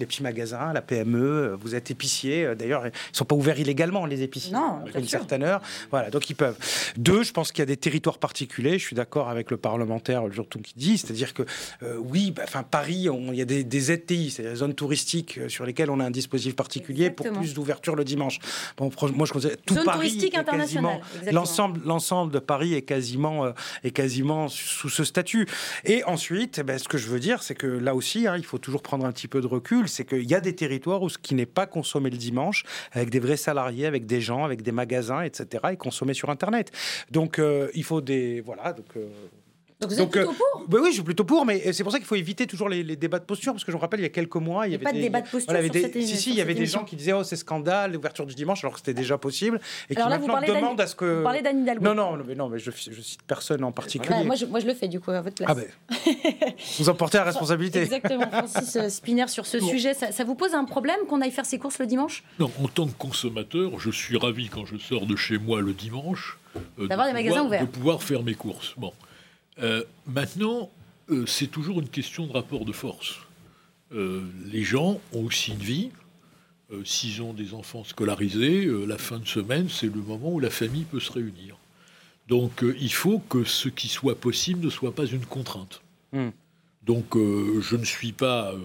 les 0.00 0.06
petits 0.06 0.22
magasins, 0.22 0.72
la 0.72 0.82
PME, 0.82 1.56
vous 1.60 1.74
êtes 1.74 1.90
épicier. 1.90 2.44
Euh, 2.44 2.54
d'ailleurs, 2.54 2.86
ils 2.86 2.90
ne 2.90 3.16
sont 3.16 3.24
pas 3.24 3.36
ouverts 3.36 3.60
illégalement, 3.60 4.06
les 4.06 4.22
épiciers. 4.22 4.52
Non, 4.52 4.80
à 4.92 4.98
une 4.98 5.06
certaine 5.06 5.42
heure. 5.42 5.60
Voilà, 5.90 6.10
donc 6.10 6.28
ils 6.30 6.34
peuvent. 6.34 6.56
Deux, 6.96 7.22
je 7.22 7.32
pense 7.32 7.52
qu'il 7.52 7.60
y 7.60 7.62
a 7.62 7.66
des 7.66 7.76
territoires 7.76 8.18
particuliers. 8.18 8.78
Je 8.78 8.86
suis 8.86 8.96
d'accord 8.96 9.28
avec 9.28 9.50
le 9.50 9.56
parlementaire 9.56 10.30
Jourton 10.32 10.60
qui 10.60 10.74
dit, 10.76 10.98
c'est-à-dire 10.98 11.34
que 11.34 11.42
euh, 11.82 11.96
oui, 11.98 12.30
bah, 12.30 12.42
enfin 12.44 12.62
Paris, 12.62 13.06
il 13.08 13.34
y 13.34 13.42
a 13.42 13.44
des, 13.44 13.62
des 13.62 13.80
ZTI, 13.80 14.30
c'est 14.30 14.42
des 14.42 14.56
zones 14.56 14.74
touristiques 14.74 15.38
euh, 15.38 15.48
sur 15.48 15.64
lesquelles 15.64 15.90
on 15.90 16.00
a 16.00 16.04
un 16.04 16.10
dispositif 16.10 16.56
particulier 16.56 17.10
pour 17.10 17.30
plus 17.30 17.54
d'ouverture 17.54 17.94
le 17.94 18.04
dimanche. 18.04 18.38
Bon, 18.76 18.90
moi, 19.14 19.26
je 19.26 19.32
considère 19.32 19.56
tout 19.64 19.76
Paris 19.84 20.18
est 20.22 20.30
quasiment 20.30 21.00
l'ensemble, 21.30 21.80
l'ensemble 21.84 22.32
de 22.32 22.38
Paris 22.38 22.74
est 22.74 22.82
quasiment 22.82 23.52
est 23.84 23.90
quasiment 23.90 24.48
sous 24.48 24.88
ce 24.88 25.04
statut. 25.04 25.46
Et 25.84 26.02
ensuite, 26.04 26.58
eh 26.58 26.62
ben, 26.62 26.78
ce 26.78 26.88
que 26.88 26.98
je 26.98 27.08
veux 27.08 27.20
dire, 27.20 27.42
c'est 27.42 27.54
que 27.54 27.66
là 27.66 27.94
aussi, 27.94 28.26
hein, 28.26 28.36
il 28.36 28.44
faut 28.44 28.58
toujours 28.58 28.82
prendre 28.82 29.04
un 29.04 29.12
petit 29.12 29.28
peu 29.28 29.40
de 29.40 29.46
recul 29.46 29.88
c'est 29.90 30.04
qu'il 30.04 30.28
y 30.30 30.34
a 30.34 30.40
des 30.40 30.54
territoires 30.54 31.02
où 31.02 31.08
ce 31.08 31.18
qui 31.18 31.34
n'est 31.34 31.46
pas 31.46 31.66
consommé 31.66 32.08
le 32.10 32.16
dimanche, 32.16 32.64
avec 32.92 33.10
des 33.10 33.20
vrais 33.20 33.36
salariés, 33.36 33.86
avec 33.86 34.06
des 34.06 34.20
gens, 34.20 34.44
avec 34.44 34.62
des 34.62 34.72
magasins, 34.72 35.22
etc., 35.22 35.64
est 35.72 35.76
consommé 35.76 36.14
sur 36.14 36.30
Internet. 36.30 36.70
Donc 37.10 37.38
euh, 37.38 37.68
il 37.74 37.84
faut 37.84 38.00
des... 38.00 38.40
Voilà, 38.40 38.72
donc... 38.72 38.86
Euh, 38.96 39.08
Donc 39.80 39.90
vous 39.90 40.00
êtes 40.00 40.10
plutôt 40.10 40.32
pour 40.32 40.64
bah 40.68 40.78
Oui, 40.82 40.88
je 40.90 40.94
suis 40.94 41.02
plutôt 41.02 41.24
pour, 41.24 41.46
mais 41.46 41.72
c'est 41.72 41.82
pour 41.82 41.92
ça 41.92 41.98
qu'il 41.98 42.06
faut 42.06 42.14
éviter 42.16 42.46
toujours 42.46 42.68
les, 42.68 42.84
débats 42.96 43.18
de 43.18 43.24
posture, 43.24 43.52
parce 43.52 43.64
que 43.64 43.72
je 43.72 43.76
me 43.76 43.80
rappelle, 43.80 44.00
il 44.00 44.02
y 44.02 44.06
a 44.06 44.10
quelques 44.10 44.36
mois, 44.36 44.66
il 44.66 44.72
y 44.72 44.74
avait 44.74 44.84
pas 44.84 44.92
des, 44.92 44.98
de 44.98 45.02
débat 45.04 45.20
de 45.22 45.28
posture 45.28 45.52
voilà, 45.52 45.62
sur 45.64 45.72
des, 45.72 45.80
cette 45.80 46.02
Si, 46.02 46.16
si, 46.16 46.30
il 46.30 46.36
y 46.36 46.40
avait 46.40 46.54
des 46.54 46.66
gens 46.66 46.84
qui 46.84 46.96
disaient, 46.96 47.12
oh, 47.14 47.24
c'est 47.24 47.36
scandale, 47.36 47.92
l'ouverture 47.92 48.26
du 48.26 48.34
dimanche, 48.34 48.62
alors 48.62 48.74
que 48.74 48.80
c'était 48.80 48.94
déjà 48.94 49.16
possible, 49.16 49.60
et 49.88 49.96
alors 49.96 50.08
qui 50.08 50.10
là, 50.12 50.18
vous 50.18 50.26
maintenant 50.26 50.46
parlez 50.46 50.60
demandent 50.60 50.80
à 50.80 50.86
ce 50.86 50.94
que... 50.94 51.04
Vous 51.18 51.22
parlez 51.22 51.42
d'Anne 51.42 51.62
Hidalgo 51.62 51.82
Non, 51.82 51.94
non, 51.94 52.18
mais, 52.26 52.34
non, 52.34 52.48
mais 52.48 52.58
je, 52.58 52.70
je 52.70 53.00
cite 53.00 53.22
personne 53.22 53.64
en 53.64 53.72
particulier. 53.72 54.14
Ouais, 54.14 54.24
moi, 54.24 54.34
je, 54.34 54.46
moi, 54.46 54.60
je 54.60 54.66
le 54.66 54.74
fais, 54.74 54.88
du 54.88 55.00
coup, 55.00 55.10
à 55.10 55.22
votre 55.22 55.36
place. 55.36 55.48
Ah 55.50 55.54
ben, 55.54 55.66
vous 56.78 56.88
en 56.88 56.94
portez 56.94 57.18
la 57.18 57.24
responsabilité. 57.24 57.80
Exactement, 57.80 58.28
Francis 58.30 58.76
euh, 58.76 58.88
Spinner, 58.88 59.28
sur 59.28 59.46
ce 59.46 59.60
sujet, 59.60 59.94
ça, 59.94 60.12
ça 60.12 60.24
vous 60.24 60.34
pose 60.34 60.54
un 60.54 60.64
problème 60.64 60.98
qu'on 61.08 61.20
aille 61.20 61.30
faire 61.30 61.46
ses 61.46 61.58
courses 61.58 61.78
le 61.78 61.86
dimanche? 61.86 62.22
Non, 62.38 62.50
en 62.62 62.68
tant 62.68 62.86
que 62.86 62.96
consommateur, 62.98 63.78
je 63.78 63.90
suis 63.90 64.16
ravi 64.16 64.48
quand 64.48 64.66
je 64.66 64.76
sors 64.76 65.06
de 65.06 65.16
chez 65.16 65.38
moi 65.38 65.60
le 65.60 65.72
dimanche 65.72 66.38
euh, 66.78 66.86
D'avoir 66.88 67.06
de 67.06 67.12
des 67.12 67.14
magasins 67.14 67.42
pouvoir- 67.42 67.46
ouverts. 67.46 67.60
de 67.62 67.66
pouvoir 67.66 68.02
faire 68.02 68.22
mes 68.22 68.34
courses. 68.34 68.74
Bon, 68.76 68.92
Euh, 69.62 69.82
maintenant, 70.06 70.70
euh, 71.10 71.26
c'est 71.26 71.46
toujours 71.48 71.80
une 71.80 71.88
question 71.88 72.26
de 72.26 72.32
rapport 72.32 72.64
de 72.64 72.72
force. 72.72 73.16
Euh, 73.92 74.22
les 74.52 74.62
gens 74.62 75.00
ont 75.12 75.24
aussi 75.24 75.52
une 75.52 75.58
vie. 75.58 75.90
Euh, 76.72 76.84
S'ils 76.84 77.20
ont 77.20 77.32
des 77.32 77.52
enfants 77.54 77.82
scolarisés, 77.84 78.66
euh, 78.66 78.84
la 78.86 78.96
fin 78.98 79.18
de 79.18 79.26
semaine, 79.26 79.68
c'est 79.68 79.86
le 79.92 80.00
moment 80.00 80.32
où 80.32 80.40
la 80.40 80.50
famille 80.50 80.84
peut 80.84 81.00
se 81.00 81.10
réunir. 81.12 81.56
Donc, 82.28 82.62
euh, 82.62 82.76
il 82.80 82.92
faut 82.92 83.18
que 83.28 83.42
ce 83.44 83.68
qui 83.68 83.88
soit 83.88 84.14
possible 84.14 84.64
ne 84.64 84.70
soit 84.70 84.94
pas 84.94 85.04
une 85.06 85.26
contrainte. 85.26 85.80
Hmm. 86.12 86.28
Donc, 86.86 87.16
euh, 87.16 87.60
je 87.60 87.74
ne 87.76 87.84
suis 87.84 88.12
pas. 88.12 88.52
euh, 88.52 88.58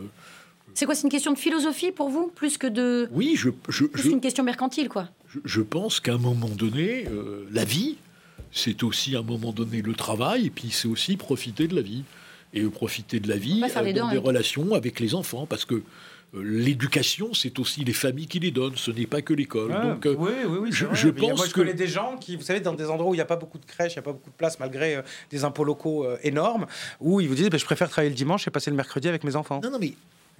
C'est 0.76 0.86
quoi, 0.86 0.94
c'est 0.94 1.04
une 1.04 1.10
question 1.10 1.34
de 1.34 1.38
philosophie 1.40 1.92
pour 1.92 2.10
vous, 2.10 2.28
plus 2.36 2.58
que 2.60 2.68
de... 2.68 3.10
oui, 3.12 3.34
je, 3.36 3.50
je, 3.70 3.86
une 4.08 4.22
question 4.22 4.44
mercantile, 4.44 4.88
quoi. 4.88 5.10
je- 5.28 5.40
je 5.44 5.62
pense 5.62 6.00
qu'à 6.00 6.14
un 6.14 6.18
moment 6.20 6.50
donné, 6.50 7.08
euh, 7.08 7.48
la 7.52 7.66
vie, 7.66 7.98
c'est 8.52 8.84
aussi 8.84 9.16
à 9.16 9.20
un 9.20 9.24
moment 9.24 9.52
donné 9.52 9.82
le 9.82 9.94
travail, 9.94 10.48
et 10.48 10.50
puis 10.50 10.70
c'est 10.72 10.88
aussi 10.88 11.18
profiter 11.18 11.68
de 11.68 11.76
la 11.76 11.82
vie. 11.82 12.04
Et 12.54 12.62
profiter 12.64 13.20
de 13.20 13.28
la 13.28 13.36
vie 13.36 13.62
euh, 13.62 13.94
dans 13.94 14.10
des 14.10 14.16
temps. 14.16 14.22
relations 14.22 14.74
avec 14.76 15.02
les 15.02 15.14
enfants, 15.14 15.46
parce 15.46 15.66
que 15.66 15.76
euh, 15.76 16.42
l'éducation, 16.42 17.34
c'est 17.34 17.60
aussi 17.60 17.84
les 17.84 17.92
familles 17.92 18.28
qui 18.28 18.40
les 18.40 18.52
donnent, 18.52 18.78
ce 18.78 18.92
n'est 18.92 19.08
pas 19.08 19.22
que 19.22 19.34
l'école. 19.34 19.74
Ah, 19.76 19.86
Donc, 19.86 20.06
euh, 20.06 20.16
oui, 20.18 20.32
oui, 20.48 20.58
oui. 20.62 20.70
je, 20.72 20.86
je 20.94 21.10
pense 21.10 21.38
moi, 21.38 21.46
je 21.48 21.52
que 21.52 21.60
connais 21.60 21.74
des 21.74 21.88
gens 21.88 22.16
qui, 22.18 22.38
vous 22.38 22.44
savez, 22.44 22.62
dans 22.62 22.74
des 22.74 22.90
endroits 22.90 23.10
où 23.10 23.14
il 23.14 23.18
n'y 23.18 23.22
a 23.22 23.26
pas 23.26 23.36
beaucoup 23.36 23.58
de 23.58 23.66
crèches, 23.66 23.94
il 23.94 23.96
n'y 23.96 24.00
a 24.00 24.04
pas 24.04 24.14
beaucoup 24.14 24.30
de 24.30 24.36
place, 24.36 24.58
malgré 24.60 24.96
euh, 24.96 25.02
des 25.30 25.44
impôts 25.44 25.66
locaux 25.66 26.06
euh, 26.06 26.18
énormes, 26.24 26.66
où 27.02 27.20
ils 27.20 27.28
vous 27.28 27.36
disent 27.36 27.50
bah, 27.50 27.58
je 27.58 27.66
préfère 27.66 27.90
travailler 27.90 28.10
le 28.10 28.16
dimanche 28.16 28.48
et 28.48 28.52
passer 28.52 28.70
le 28.72 28.78
mercredi 28.78 29.10
avec 29.10 29.24
mes 29.26 29.36
enfants. 29.36 29.60
Non, 29.64 29.72
non, 29.72 29.80
mais. 29.80 29.94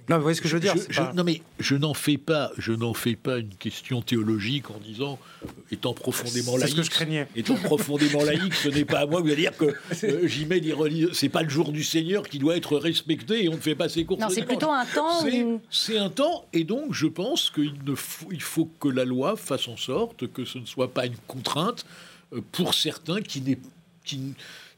Non, 0.08 0.16
vous 0.16 0.22
voyez 0.22 0.36
ce 0.36 0.40
que 0.40 0.48
je 0.48 0.54
veux 0.54 0.60
dire 0.60 0.74
Je- 0.76 0.80
c'est 0.82 0.92
je- 0.92 1.00
pas- 1.00 1.12
Non, 1.14 1.24
mais 1.24 1.42
je 1.58 1.74
n'en 1.74 1.92
fais 1.94 2.16
pas, 2.16 2.50
je 2.58 2.72
n'en 2.72 2.94
fais 2.94 3.16
pas 3.16 3.38
une 3.38 3.54
question 3.54 4.02
théologique 4.02 4.70
en 4.70 4.78
disant, 4.78 5.18
euh, 5.44 5.48
étant 5.72 5.94
profondément 5.94 6.52
C'est 6.52 6.58
ce 6.58 6.64
laïque, 6.64 6.76
que 6.76 6.82
je 6.82 6.90
craignais. 6.90 7.26
étant 7.34 7.54
profondément 7.56 8.22
laïque, 8.24 8.54
ce 8.54 8.68
n'est 8.68 8.84
pas 8.84 9.00
à 9.00 9.06
moi. 9.06 9.20
Allez 9.20 9.34
dire 9.36 9.56
que 9.56 9.64
euh, 10.04 10.26
j'y 10.28 10.46
mets 10.46 10.60
des 10.60 10.72
religieux. 10.72 11.10
C'est 11.12 11.28
pas 11.28 11.42
le 11.42 11.48
jour 11.48 11.72
du 11.72 11.82
Seigneur 11.82 12.22
qui 12.28 12.38
doit 12.38 12.56
être 12.56 12.76
respecté 12.76 13.44
et 13.44 13.48
on 13.48 13.54
ne 13.54 13.60
fait 13.60 13.74
pas 13.74 13.88
ses 13.88 14.04
courses. 14.04 14.20
Non, 14.20 14.28
c'est 14.30 14.42
plutôt 14.44 14.70
un 14.70 14.84
temps 14.86 15.22
C'est- 15.22 15.42
où- 15.42 15.60
un 15.98 16.10
temps, 16.10 16.44
et 16.52 16.64
donc 16.64 16.92
je 16.94 17.06
pense 17.06 17.50
qu'il 17.50 17.74
ne 17.84 17.94
faut, 17.94 18.28
il 18.30 18.42
faut 18.42 18.70
que 18.80 18.88
la 18.88 19.04
loi 19.04 19.36
fasse 19.36 19.66
en 19.68 19.76
sorte 19.76 20.26
que 20.32 20.44
ce 20.44 20.58
ne 20.58 20.66
soit 20.66 20.92
pas 20.92 21.06
une 21.06 21.16
contrainte 21.26 21.84
euh, 22.32 22.40
pour 22.52 22.74
certains 22.74 23.20
qui 23.22 23.40
n'est 23.40 23.58
qui, 24.04 24.34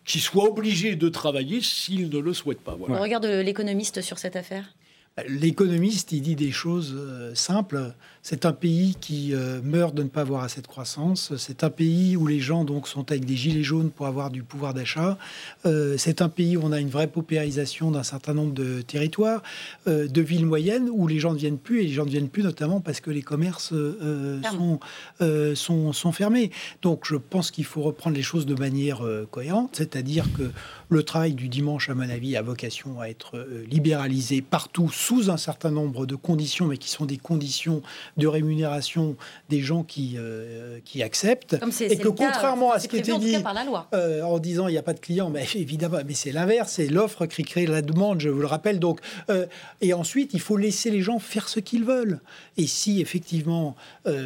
qui 0.06 0.20
soient 0.20 0.48
obligés 0.48 0.96
de 0.96 1.09
travailler 1.10 1.60
s'ils 1.60 2.09
ne 2.09 2.18
le 2.18 2.32
souhaitent 2.32 2.62
pas. 2.62 2.74
Voilà. 2.78 2.94
Le 2.94 3.00
regard 3.02 3.20
de 3.20 3.40
l'économiste 3.40 4.00
sur 4.00 4.18
cette 4.18 4.36
affaire 4.36 4.64
L'économiste, 5.27 6.12
il 6.12 6.23
dit 6.23 6.36
des 6.36 6.53
choses 6.53 6.95
euh, 6.97 7.35
simples. 7.35 7.95
C'est 8.30 8.44
un 8.44 8.52
pays 8.52 8.94
qui 9.00 9.32
euh, 9.32 9.62
meurt 9.64 9.94
de 9.94 10.02
ne 10.02 10.09
pas 10.09 10.20
avoir 10.20 10.42
assez 10.42 10.60
de 10.60 10.66
croissance. 10.66 11.34
C'est 11.38 11.64
un 11.64 11.70
pays 11.70 12.14
où 12.14 12.26
les 12.26 12.40
gens 12.40 12.62
donc 12.62 12.86
sont 12.86 13.10
avec 13.10 13.24
des 13.24 13.36
gilets 13.36 13.62
jaunes 13.62 13.88
pour 13.88 14.05
avoir 14.05 14.28
du 14.28 14.42
pouvoir 14.42 14.74
d'achat. 14.74 15.16
Euh, 15.64 15.94
c'est 15.96 16.20
un 16.20 16.28
pays 16.28 16.59
où 16.59 16.60
on 16.62 16.70
a 16.70 16.78
une 16.78 16.90
vraie 16.90 17.06
paupérisation 17.06 17.90
d'un 17.90 18.02
certain 18.02 18.34
nombre 18.34 18.52
de 18.52 18.82
territoires, 18.82 19.42
euh, 19.86 20.09
de 20.09 20.20
villes 20.20 20.44
moyennes 20.44 20.90
où 20.92 21.06
les 21.06 21.20
gens 21.20 21.32
ne 21.32 21.38
viennent 21.38 21.56
plus 21.56 21.80
et 21.80 21.84
les 21.84 21.94
gens 21.94 22.05
ne 22.05 22.10
viennent 22.10 22.28
plus 22.28 22.42
notamment 22.42 22.82
parce 22.82 23.00
que 23.00 23.10
les 23.10 23.22
commerces 23.22 23.72
sont, 23.72 24.80
sont, 25.55 25.92
sont 25.94 26.12
fermés. 26.12 26.50
Donc 26.82 27.06
je 27.06 27.16
pense 27.16 27.50
qu'il 27.50 27.64
faut 27.64 27.80
reprendre 27.80 28.14
les 28.14 28.22
choses 28.22 28.44
de 28.44 28.55
manière 28.55 29.00
cohérente, 29.30 29.70
c'est-à-dire 29.72 30.26
que 30.36 30.50
le 30.90 31.02
travail 31.02 31.32
du 31.32 31.48
dimanche, 31.48 31.88
à 31.88 31.94
mon 31.94 32.09
avis, 32.09 32.36
a 32.36 32.42
vocation 32.42 33.00
à 33.00 33.09
être 33.09 33.42
libéralisé 33.70 34.42
partout 34.42 34.90
sous 34.90 35.30
un 35.30 35.36
certain 35.38 35.70
nombre 35.70 36.05
de 36.05 36.14
conditions, 36.14 36.66
mais 36.66 36.76
qui 36.76 36.90
sont 36.90 37.06
des 37.06 37.16
conditions 37.16 37.82
de 38.19 38.27
rémunération 38.27 39.16
des 39.49 39.61
gens 39.61 39.82
qui, 39.82 40.15
euh, 40.19 40.78
qui 40.85 41.03
acceptent. 41.03 41.59
Comme 41.59 41.73
Et 41.81 41.97
que 41.97 42.09
cas, 42.09 42.27
contrairement 42.32 42.73
à 42.73 42.78
ce 42.81 42.89
qui 42.89 42.97
était 42.99 43.12
en 43.12 43.19
dit 43.19 43.39
par 43.39 43.55
la 43.55 43.65
loi. 43.65 43.89
euh, 43.95 44.23
en 44.23 44.39
disant 44.39 44.69
il 44.69 44.73
n'y 44.73 44.78
a 44.78 44.82
pas 44.82 44.93
de 44.95 45.01
clients, 45.01 45.31
mais 45.31 45.45
évidemment, 45.55 45.99
mais 46.07 46.15
c'est 46.15 46.32
l'inverse, 46.32 46.73
c'est 46.73 46.89
l'offre 46.89 47.27
qui 47.27 47.43
crée 47.45 47.66
la 47.66 47.81
demande, 47.82 48.20
je 48.20 48.28
vous 48.28 48.40
le 48.40 48.47
rappelle. 48.47 48.78
Donc, 48.78 49.01
euh, 49.31 49.47
et 49.81 49.93
ensuite, 49.95 50.35
il 50.35 50.40
faut 50.40 50.57
laisser 50.57 50.90
les 50.90 51.01
gens 51.01 51.19
faire 51.19 51.49
ce 51.49 51.61
qu'ils 51.61 51.85
veulent. 51.85 52.20
Et 52.57 52.66
si 52.66 53.01
effectivement, 53.01 53.77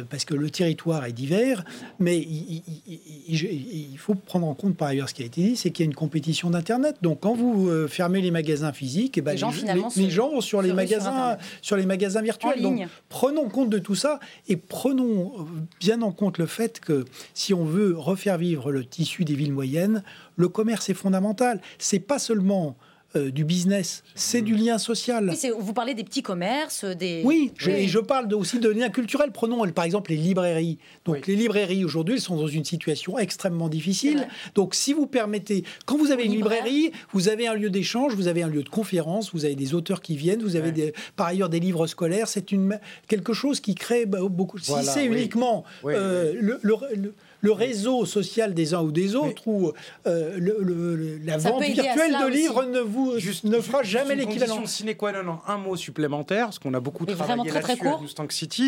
parce 0.09 0.25
que 0.25 0.33
le 0.33 0.49
territoire 0.49 1.05
est 1.05 1.11
divers, 1.13 1.63
mais 1.99 2.17
il, 2.17 2.23
il- 2.57 2.63
il- 2.87 2.99
il- 3.43 3.89
il 3.93 3.97
faut 3.97 4.15
prendre 4.15 4.47
en 4.47 4.53
compte 4.53 4.75
par 4.75 4.87
ailleurs 4.89 5.09
ce 5.09 5.13
qui 5.13 5.23
a 5.23 5.25
été 5.25 5.41
dit, 5.41 5.55
c'est 5.55 5.71
qu'il 5.71 5.85
y 5.85 5.87
a 5.87 5.89
une 5.89 5.95
compétition 5.95 6.49
d'internet. 6.49 6.95
Donc, 7.01 7.19
quand 7.21 7.35
vous 7.35 7.87
fermez 7.87 8.21
les 8.21 8.31
magasins 8.31 8.73
physiques, 8.73 9.17
eh 9.17 9.21
ben, 9.21 9.31
Les 9.33 9.37
gens, 9.37 9.49
les, 9.51 9.57
finalement, 9.57 9.89
les 9.95 10.05
se- 10.05 10.09
gens 10.09 10.29
vont 10.31 10.41
sur 10.41 10.61
les 10.61 10.69
sur 10.69 10.75
magasins, 10.75 11.37
sur 11.61 11.75
les 11.77 11.85
magasins 11.85 12.21
virtuels. 12.21 12.59
En 12.65 12.71
Donc, 12.71 12.87
prenons 13.09 13.49
compte 13.49 13.69
de 13.73 13.79
tout 13.79 13.95
ça 13.95 14.19
et 14.47 14.55
prenons 14.55 15.47
bien 15.79 16.01
en 16.01 16.11
compte 16.11 16.37
le 16.37 16.45
fait 16.45 16.79
que 16.79 17.05
si 17.33 17.53
on 17.53 17.65
veut 17.65 17.97
refaire 17.97 18.37
vivre 18.37 18.71
le 18.71 18.85
tissu 18.85 19.25
des 19.25 19.35
villes 19.35 19.53
moyennes, 19.53 20.03
le 20.35 20.47
commerce 20.47 20.89
est 20.89 20.93
fondamental. 20.93 21.61
C'est 21.77 21.99
pas 21.99 22.19
seulement 22.19 22.77
euh, 23.15 23.31
du 23.31 23.45
business, 23.45 24.03
c'est 24.15 24.41
du 24.41 24.55
lien 24.55 24.77
social. 24.77 25.29
Oui, 25.29 25.51
vous 25.59 25.73
parlez 25.73 25.93
des 25.93 26.03
petits 26.03 26.23
commerces, 26.23 26.83
des... 26.85 27.21
Oui, 27.23 27.51
je, 27.57 27.69
et 27.69 27.87
je 27.87 27.99
parle 27.99 28.27
de- 28.27 28.35
aussi 28.35 28.59
de 28.59 28.69
liens 28.69 28.89
culturels. 28.89 29.31
Prenons 29.31 29.65
par 29.71 29.85
exemple 29.85 30.11
les 30.11 30.17
librairies. 30.17 30.77
Donc 31.05 31.27
les 31.27 31.35
librairies 31.35 31.85
aujourd'hui, 31.85 32.15
elles 32.15 32.21
sont 32.21 32.35
dans 32.37 32.47
une 32.47 32.65
situation 32.65 33.17
extrêmement 33.19 33.69
difficile. 33.69 34.27
Donc 34.55 34.73
si 34.75 34.93
vous 34.93 35.05
permettez, 35.07 35.63
quand 35.85 35.97
vous 35.97 36.11
avez 36.11 36.23
une 36.25 36.33
librairie, 36.33 36.91
vous 37.11 37.29
avez 37.29 37.47
un 37.47 37.53
lieu 37.53 37.69
d'échange, 37.69 38.15
vous 38.15 38.27
avez 38.27 38.43
un 38.43 38.47
lieu 38.49 38.63
de 38.63 38.69
conférence, 38.69 39.31
vous 39.33 39.45
avez 39.45 39.55
des 39.55 39.73
auteurs 39.73 40.01
qui 40.01 40.15
viennent, 40.15 40.41
vous 40.41 40.55
avez 40.55 40.71
des- 40.71 40.93
par 41.15 41.27
ailleurs 41.27 41.49
des 41.49 41.59
livres 41.59 41.87
scolaires. 41.87 42.27
C'est 42.27 42.51
une 42.51 42.79
quelque 43.07 43.33
chose 43.33 43.59
qui 43.59 43.75
crée 43.75 44.05
bah, 44.05 44.19
beaucoup. 44.29 44.57
Voilà, 44.65 44.83
si 44.83 44.89
c'est 44.89 45.07
oui. 45.09 45.17
uniquement 45.19 45.63
Oui, 45.83 45.93
euh, 45.95 46.33
le- 46.39 46.59
le- 46.61 46.77
le- 46.95 47.13
le 47.43 47.51
réseau 47.51 48.05
social 48.05 48.53
des 48.53 48.73
uns 48.73 48.81
ou 48.81 48.91
des 48.91 49.15
autres, 49.15 49.43
ou 49.47 49.71
euh, 50.07 50.37
le- 50.39 50.57
le- 50.61 50.95
le- 50.95 51.17
la 51.25 51.37
Ça 51.39 51.51
vente 51.51 51.61
virtuelle 51.63 52.13
de 52.13 52.25
aussi. 52.29 52.37
livres 52.37 52.63
ne 52.65 52.79
vous 52.79 53.13
ne 53.43 53.59
fera 53.61 53.83
jamais 53.83 54.15
l'équivalent. 54.15 54.65
sine 54.65 54.95
qua 54.95 55.11
non, 55.23 55.39
un 55.45 55.57
mot 55.57 55.75
supplémentaire, 55.75 56.45
parce 56.45 56.57
qu'on 56.59 56.73
a 56.73 56.79
beaucoup 56.79 57.05
Mais 57.05 57.13
travaillé 57.13 57.49
très, 57.49 57.59
très 57.61 57.73
là-dessus 57.73 57.87
à. 57.87 58.01
Mustang 58.01 58.27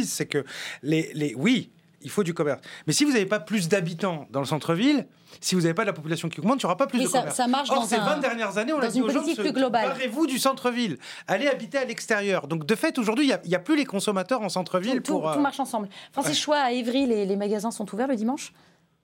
c'est 0.10 0.26
que 0.26 0.43
les, 0.84 1.10
les, 1.14 1.34
oui, 1.35 1.69
il 2.06 2.10
faut 2.11 2.23
du 2.23 2.34
commerce. 2.34 2.61
Mais 2.88 2.94
si 2.94 3.03
vous 3.03 3.11
n'avez 3.11 3.26
pas 3.26 3.40
plus 3.41 3.68
d'habitants 3.68 4.27
dans 4.30 4.40
le 4.40 4.45
centre-ville, 4.45 5.06
si 5.41 5.56
vous 5.56 5.61
n'avez 5.61 5.73
pas 5.73 5.82
de 5.82 5.88
la 5.88 5.94
population 5.94 6.30
qui 6.30 6.40
augmente, 6.40 6.61
il 6.61 6.65
n'y 6.65 6.68
aura 6.68 6.77
pas 6.77 6.88
plus 6.88 6.99
Mais 6.99 7.03
de 7.06 7.10
ça- 7.10 7.19
commerce. 7.19 7.36
ça 7.36 7.48
marche 7.48 7.69
Or, 7.69 7.82
dans 7.82 7.86
ces 7.86 7.95
un- 7.95 8.06
20 8.06 8.19
dernières 8.19 8.57
années, 8.57 8.72
on 8.72 8.80
a 8.80 8.88
dit 8.88 8.99
une 8.99 9.06
aux 9.06 9.10
gens, 9.10 9.69
barrez-vous 9.69 10.27
du 10.27 10.38
centre-ville, 10.40 10.98
allez 11.27 11.48
habiter 11.48 11.77
à 11.80 11.84
l'extérieur. 11.86 12.48
Donc, 12.48 12.65
de 12.65 12.76
fait, 12.76 12.98
aujourd'hui, 12.99 13.26
il 13.26 13.27
n'y 13.27 13.34
a, 13.34 13.41
il 13.44 13.49
y 13.49 13.56
a 13.56 13.60
plus 13.60 13.76
les 13.76 13.86
consommateurs 13.86 14.41
en 14.41 14.49
centre-ville 14.49 15.02
Tout, 15.02 15.14
pour... 15.19 15.23
tout 15.34 15.40
euh, 15.40 15.41
marche 15.41 15.60
ensemble. 15.60 15.90
Francis 16.14 16.40
Choix, 16.40 16.60
à 16.60 16.72
Évry, 16.72 17.06
les, 17.07 17.26
les 17.26 17.36
magasins 17.36 17.72
sont 17.72 17.91
ouverts 17.94 18.07
le 18.07 18.15
dimanche? 18.15 18.53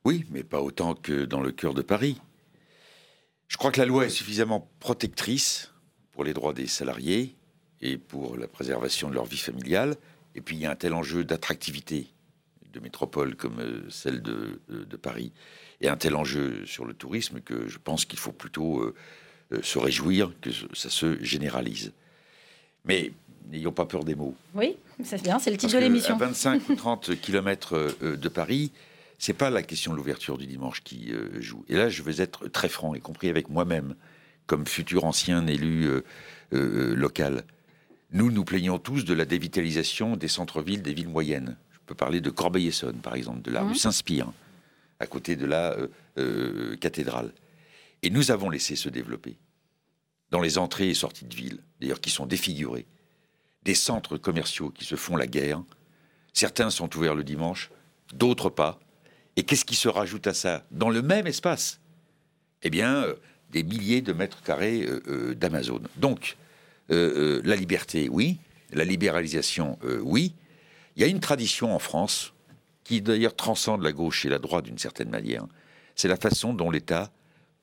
Oui, 0.06 0.26
mais 0.30 0.44
pas 0.44 0.61
autant 0.61 0.94
que 0.94 1.26
dans 1.26 1.41
le 1.41 1.52
cœur 1.52 1.73
de 1.73 1.82
Paris. 1.82 2.22
Je 3.48 3.57
crois 3.57 3.72
que 3.72 3.80
la 3.80 3.86
loi 3.86 4.06
est 4.06 4.10
suffisamment 4.10 4.69
protectrice 4.80 5.72
pour 6.11 6.23
les 6.23 6.34
droits 6.34 6.53
des 6.53 6.68
salariés 6.68 7.36
et 7.82 7.98
pour 7.98 8.38
la 8.38 8.48
préservation 8.48 9.10
de 9.10 9.15
leur 9.15 9.26
vie 9.26 9.38
familiale. 9.38 9.95
Et 10.36 10.41
puis 10.41 10.56
il 10.56 10.61
y 10.61 10.65
a 10.65 10.72
un 10.72 10.76
tel 10.76 10.94
enjeu 10.94 11.23
d'attractivité 11.26 12.07
de 12.73 12.80
métropole 12.80 13.35
comme 13.35 13.60
euh, 13.60 13.81
celle 13.89 14.22
de, 14.22 14.60
de- 14.69 14.84
de 14.84 14.98
Paris 14.98 15.31
et 15.81 15.89
un 15.89 15.98
tel 15.98 16.15
enjeu 16.15 16.65
sur 16.65 16.85
le 16.85 16.93
tourisme 16.93 17.41
que 17.41 17.68
je 17.68 17.77
pense 17.77 18.06
qu'il 18.06 18.19
faut 18.19 18.31
plutôt 18.31 18.80
euh, 18.81 18.95
euh, 19.53 19.60
se 19.61 19.80
réjouir 19.80 20.31
que 20.41 20.49
ça 20.73 20.89
se 20.89 21.22
généralise. 21.23 21.91
Mais 22.85 23.11
n'ayons 23.52 23.72
pas 23.72 23.85
peur 23.85 24.03
des 24.03 24.15
mots. 24.15 24.35
Oui, 24.53 24.76
c'est 25.03 25.22
bien, 25.22 25.39
c'est 25.39 25.52
le 25.52 25.57
titre 25.57 25.73
Parce 25.73 25.84
de 25.84 25.88
l'émission. 25.88 26.15
À 26.15 26.19
25 26.19 26.69
ou 26.69 26.76
30 26.76 27.15
kilomètres 27.19 27.93
euh, 28.02 28.15
de 28.15 28.30
Paris, 28.30 28.72
c'est 29.18 29.34
pas 29.34 29.49
la 29.49 29.61
question 29.64 29.91
de 29.91 29.98
l'ouverture 29.98 30.38
du 30.38 30.48
dimanche 30.48 30.81
qui 30.84 31.11
joue. 31.39 31.64
Et 31.69 31.76
là, 31.76 31.89
je 31.89 32.02
vais 32.02 32.22
être 32.23 32.48
très 32.48 32.69
franc, 32.69 32.95
y 32.95 32.99
compris 33.02 33.30
avec 33.30 33.49
moi-même, 33.49 33.93
comme 34.48 34.65
futur 34.65 35.03
ancien 35.06 35.45
élu 35.45 35.85
euh, 35.85 36.02
euh, 36.53 36.95
local. 36.95 37.43
Nous, 38.14 38.31
nous 38.31 38.43
plaignons 38.43 38.80
tous 38.80 39.06
de 39.06 39.14
la 39.14 39.26
dévitalisation 39.26 40.18
des 40.18 40.27
centres-villes, 40.27 40.81
des 40.81 40.95
villes 40.95 41.07
moyennes. 41.07 41.56
Je 41.91 41.93
peux 41.93 42.05
parler 42.05 42.22
de 42.22 42.30
Corbeil-Essonne, 42.30 43.01
par 43.01 43.15
exemple, 43.15 43.41
de 43.41 43.51
la 43.51 43.63
rue 43.63 43.76
Saint-Spire, 43.76 44.31
à 45.01 45.07
côté 45.07 45.35
de 45.35 45.45
la 45.45 45.73
euh, 45.73 45.88
euh, 46.19 46.77
cathédrale. 46.77 47.34
Et 48.01 48.09
nous 48.09 48.31
avons 48.31 48.49
laissé 48.49 48.77
se 48.77 48.88
développer, 48.88 49.35
dans 50.30 50.39
les 50.39 50.57
entrées 50.57 50.88
et 50.88 50.93
sorties 50.93 51.26
de 51.26 51.35
ville, 51.35 51.59
d'ailleurs 51.81 51.99
qui 51.99 52.09
sont 52.09 52.26
défigurées, 52.26 52.85
des 53.63 53.76
centres 53.76 54.15
commerciaux 54.15 54.69
qui 54.69 54.85
se 54.85 54.95
font 54.95 55.18
la 55.18 55.27
guerre. 55.27 55.61
Certains 56.31 56.69
sont 56.69 56.95
ouverts 56.95 57.13
le 57.13 57.26
dimanche, 57.26 57.69
d'autres 58.13 58.49
pas. 58.49 58.80
Et 59.35 59.43
qu'est-ce 59.43 59.65
qui 59.65 59.76
se 59.76 59.89
rajoute 59.89 60.27
à 60.27 60.34
ça 60.34 60.63
Dans 60.72 60.89
le 60.89 61.01
même 61.01 61.27
espace 61.27 61.81
Eh 62.63 62.69
bien, 62.69 63.03
euh, 63.03 63.15
des 63.49 63.63
milliers 63.63 64.01
de 64.01 64.13
mètres 64.13 64.41
carrés 64.43 64.88
d'Amazon. 65.35 65.81
Donc, 65.97 66.38
la 66.88 67.55
liberté, 67.57 68.07
oui. 68.07 68.38
La 68.72 68.85
libéralisation, 68.85 69.77
oui. 70.03 70.34
Il 70.95 71.01
y 71.01 71.05
a 71.05 71.07
une 71.07 71.19
tradition 71.19 71.73
en 71.73 71.80
France 71.80 72.34
qui 72.84 73.01
d'ailleurs 73.01 73.35
transcende 73.35 73.81
la 73.81 73.91
gauche 73.91 74.26
et 74.26 74.30
la 74.30 74.39
droite 74.39 74.65
d'une 74.65 74.77
certaine 74.77 75.09
manière. 75.09 75.45
C'est 75.95 76.07
la 76.07 76.18
façon 76.18 76.53
dont 76.53 76.69
l'État 76.69 77.11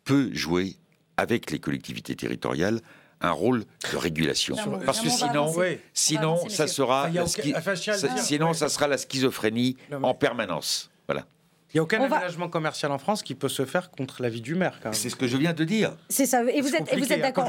peut 0.05 0.31
jouer 0.33 0.77
avec 1.17 1.51
les 1.51 1.59
collectivités 1.59 2.15
territoriales 2.15 2.81
un 3.21 3.33
rôle 3.33 3.65
de 3.93 3.97
régulation. 3.97 4.57
Parce 4.85 5.01
que 5.01 5.09
sinon, 5.09 5.53
sinon 5.93 6.49
ça 6.49 6.67
sera, 6.67 7.11
sinon 8.17 8.55
ça 8.55 8.69
sera 8.69 8.87
la 8.87 8.99
schizophrénie 8.99 9.77
en 10.03 10.15
permanence. 10.15 10.91
Voilà. 11.07 11.27
Il 11.71 11.77
n'y 11.77 11.81
a 11.81 11.83
aucun 11.83 12.01
aménagement 12.01 12.49
commercial 12.49 12.91
en 12.93 12.97
France 12.97 13.23
qui 13.23 13.35
peut 13.35 13.51
se 13.51 13.67
faire 13.67 13.91
contre 13.91 14.23
l'avis 14.23 14.41
du 14.41 14.55
maire. 14.55 14.81
C'est 14.93 15.11
ce 15.11 15.17
que 15.17 15.27
je 15.27 15.37
viens 15.37 15.53
de 15.53 15.65
dire. 15.65 15.93
C'est 16.09 16.25
ça. 16.25 16.43
Et 16.45 16.63
vous 16.63 16.75
êtes, 16.75 16.91
êtes 16.91 17.21
d'accord 17.21 17.47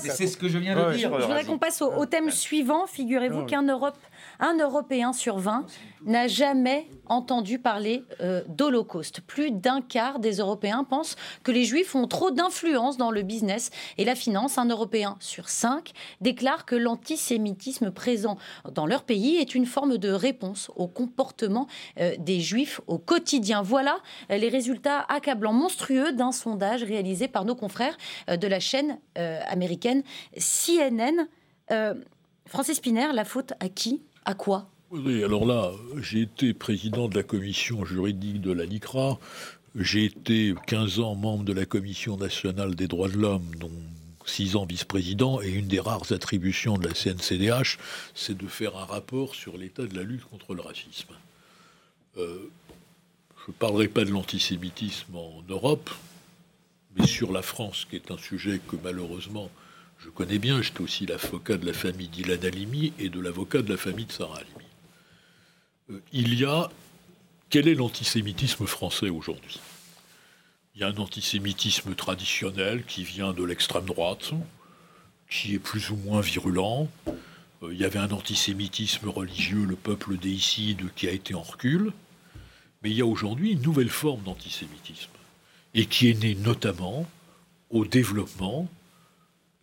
C'est 0.00 0.26
ce 0.26 0.36
que 0.36 0.48
je 0.48 0.58
viens 0.58 0.74
de 0.74 0.96
dire. 0.96 1.12
Je 1.20 1.24
voudrais 1.24 1.44
qu'on 1.44 1.58
passe 1.58 1.80
au, 1.80 2.06
thème 2.06 2.30
suivant. 2.30 2.86
Figurez-vous 2.86 3.44
qu'un 3.44 3.62
Europe 3.62 3.96
un 4.42 4.58
Européen 4.58 5.12
sur 5.12 5.38
20 5.38 5.66
n'a 6.04 6.26
jamais 6.26 6.88
entendu 7.06 7.60
parler 7.60 8.04
euh, 8.20 8.42
d'Holocauste. 8.48 9.20
Plus 9.20 9.52
d'un 9.52 9.80
quart 9.80 10.18
des 10.18 10.38
Européens 10.38 10.82
pensent 10.82 11.14
que 11.44 11.52
les 11.52 11.64
Juifs 11.64 11.94
ont 11.94 12.08
trop 12.08 12.32
d'influence 12.32 12.96
dans 12.96 13.12
le 13.12 13.22
business 13.22 13.70
et 13.98 14.04
la 14.04 14.16
finance. 14.16 14.58
Un 14.58 14.66
Européen 14.66 15.16
sur 15.20 15.48
5 15.48 15.92
déclare 16.20 16.66
que 16.66 16.74
l'antisémitisme 16.74 17.92
présent 17.92 18.36
dans 18.72 18.84
leur 18.84 19.04
pays 19.04 19.36
est 19.36 19.54
une 19.54 19.64
forme 19.64 19.96
de 19.96 20.10
réponse 20.10 20.72
au 20.74 20.88
comportement 20.88 21.68
euh, 22.00 22.16
des 22.18 22.40
Juifs 22.40 22.80
au 22.88 22.98
quotidien. 22.98 23.62
Voilà 23.62 23.98
euh, 24.32 24.38
les 24.38 24.48
résultats 24.48 25.06
accablants, 25.08 25.52
monstrueux 25.52 26.12
d'un 26.12 26.32
sondage 26.32 26.82
réalisé 26.82 27.28
par 27.28 27.44
nos 27.44 27.54
confrères 27.54 27.96
de 28.28 28.46
la 28.48 28.58
chaîne 28.58 28.98
américaine 29.14 30.02
CNN. 30.36 31.28
Francis 32.46 32.78
Spiner, 32.78 33.08
la 33.12 33.24
faute 33.24 33.52
à 33.60 33.68
qui? 33.68 34.02
À 34.24 34.34
quoi? 34.34 34.68
Oui, 34.90 35.24
alors 35.24 35.46
là, 35.46 35.72
j'ai 36.00 36.22
été 36.22 36.52
président 36.52 37.08
de 37.08 37.16
la 37.16 37.22
commission 37.22 37.84
juridique 37.84 38.40
de 38.40 38.52
la 38.52 38.64
LICRA. 38.64 39.18
J'ai 39.74 40.04
été 40.04 40.54
15 40.66 41.00
ans 41.00 41.14
membre 41.14 41.44
de 41.44 41.54
la 41.54 41.64
Commission 41.64 42.18
nationale 42.18 42.74
des 42.74 42.88
droits 42.88 43.08
de 43.08 43.16
l'homme, 43.16 43.54
dont 43.58 43.70
6 44.26 44.56
ans 44.56 44.66
vice-président, 44.66 45.40
et 45.40 45.48
une 45.48 45.66
des 45.66 45.80
rares 45.80 46.12
attributions 46.12 46.76
de 46.76 46.86
la 46.86 46.94
CNCDH, 46.94 47.78
c'est 48.14 48.36
de 48.36 48.46
faire 48.46 48.76
un 48.76 48.84
rapport 48.84 49.34
sur 49.34 49.56
l'état 49.56 49.86
de 49.86 49.96
la 49.96 50.02
lutte 50.02 50.24
contre 50.24 50.54
le 50.54 50.60
racisme. 50.60 51.14
Euh, 52.18 52.50
je 53.46 53.50
ne 53.50 53.54
parlerai 53.54 53.88
pas 53.88 54.04
de 54.04 54.10
l'antisémitisme 54.10 55.16
en 55.16 55.42
Europe, 55.48 55.90
mais 56.96 57.06
sur 57.06 57.32
la 57.32 57.42
France, 57.42 57.86
qui 57.88 57.96
est 57.96 58.10
un 58.10 58.18
sujet 58.18 58.60
que 58.68 58.76
malheureusement 58.84 59.50
je 60.04 60.10
connais 60.10 60.38
bien, 60.38 60.60
j'étais 60.62 60.80
aussi 60.80 61.06
l'avocat 61.06 61.56
de 61.56 61.66
la 61.66 61.72
famille 61.72 62.08
d'Ilan 62.08 62.42
Halimi 62.42 62.92
et 62.98 63.08
de 63.08 63.20
l'avocat 63.20 63.62
de 63.62 63.70
la 63.70 63.76
famille 63.76 64.06
de 64.06 64.12
Sarah 64.12 64.38
Halimi. 64.38 64.66
Euh, 65.90 66.00
il 66.12 66.34
y 66.34 66.44
a. 66.44 66.70
Quel 67.50 67.68
est 67.68 67.74
l'antisémitisme 67.74 68.66
français 68.66 69.10
aujourd'hui? 69.10 69.60
Il 70.74 70.80
y 70.80 70.84
a 70.84 70.88
un 70.88 70.96
antisémitisme 70.96 71.94
traditionnel 71.94 72.82
qui 72.84 73.04
vient 73.04 73.34
de 73.34 73.44
l'extrême 73.44 73.84
droite, 73.84 74.32
qui 75.30 75.54
est 75.54 75.58
plus 75.58 75.90
ou 75.90 75.96
moins 75.96 76.22
virulent. 76.22 76.88
Euh, 77.62 77.72
il 77.72 77.78
y 77.78 77.84
avait 77.84 77.98
un 77.98 78.10
antisémitisme 78.10 79.08
religieux, 79.08 79.64
le 79.64 79.76
peuple 79.76 80.16
déicide, 80.16 80.92
qui 80.96 81.06
a 81.06 81.12
été 81.12 81.34
en 81.34 81.42
recul. 81.42 81.92
Mais 82.82 82.90
il 82.90 82.96
y 82.96 83.02
a 83.02 83.06
aujourd'hui 83.06 83.52
une 83.52 83.62
nouvelle 83.62 83.90
forme 83.90 84.22
d'antisémitisme, 84.22 85.10
et 85.74 85.86
qui 85.86 86.08
est 86.08 86.20
née 86.20 86.34
notamment 86.34 87.06
au 87.70 87.84
développement 87.84 88.68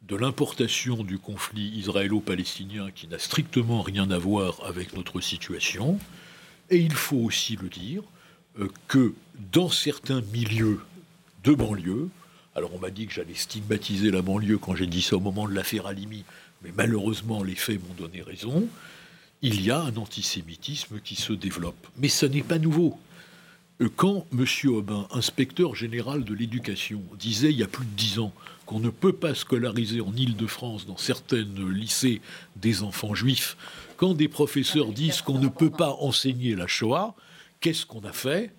de 0.09 0.15
l'importation 0.15 1.03
du 1.03 1.19
conflit 1.19 1.69
israélo-palestinien 1.77 2.89
qui 2.89 3.07
n'a 3.07 3.19
strictement 3.19 3.83
rien 3.83 4.09
à 4.09 4.17
voir 4.17 4.59
avec 4.65 4.95
notre 4.95 5.21
situation. 5.21 5.99
Et 6.71 6.77
il 6.77 6.93
faut 6.93 7.17
aussi 7.17 7.55
le 7.55 7.69
dire 7.69 8.01
euh, 8.59 8.67
que 8.87 9.13
dans 9.53 9.69
certains 9.69 10.21
milieux 10.33 10.81
de 11.43 11.53
banlieue, 11.53 12.09
alors 12.55 12.73
on 12.73 12.79
m'a 12.79 12.89
dit 12.89 13.05
que 13.05 13.13
j'allais 13.13 13.35
stigmatiser 13.35 14.09
la 14.09 14.23
banlieue 14.23 14.57
quand 14.57 14.75
j'ai 14.75 14.87
dit 14.87 15.03
ça 15.03 15.15
au 15.15 15.19
moment 15.19 15.47
de 15.47 15.53
l'affaire 15.53 15.85
Alimi, 15.85 16.25
mais 16.63 16.71
malheureusement 16.75 17.43
les 17.43 17.55
faits 17.55 17.79
m'ont 17.87 17.93
donné 17.93 18.23
raison, 18.23 18.67
il 19.43 19.61
y 19.61 19.69
a 19.69 19.79
un 19.79 19.95
antisémitisme 19.95 20.99
qui 21.01 21.15
se 21.15 21.33
développe. 21.33 21.87
Mais 21.97 22.09
ce 22.09 22.25
n'est 22.25 22.43
pas 22.43 22.57
nouveau. 22.57 22.99
Euh, 23.79 23.89
quand 23.95 24.25
M. 24.33 24.45
Aubin, 24.69 25.07
inspecteur 25.11 25.75
général 25.75 26.23
de 26.23 26.33
l'éducation, 26.33 27.03
disait 27.19 27.51
il 27.51 27.59
y 27.59 27.63
a 27.63 27.67
plus 27.67 27.85
de 27.85 27.95
dix 27.95 28.17
ans 28.17 28.33
qu'on 28.69 28.79
ne 28.79 28.91
peut 28.91 29.13
pas 29.13 29.33
scolariser 29.33 29.99
en 29.99 30.15
Île-de-France, 30.15 30.85
dans 30.85 30.95
certains 30.95 31.43
lycées, 31.73 32.21
des 32.55 32.83
enfants 32.83 33.15
juifs, 33.15 33.57
quand 33.97 34.13
des 34.13 34.27
professeurs 34.27 34.91
disent 34.91 35.23
qu'on 35.23 35.39
ne 35.39 35.47
peut 35.47 35.71
pas 35.71 35.93
enseigner 35.99 36.53
la 36.53 36.67
Shoah, 36.67 37.15
qu'est-ce 37.61 37.87
qu'on 37.87 38.01
a 38.01 38.11
fait? 38.11 38.51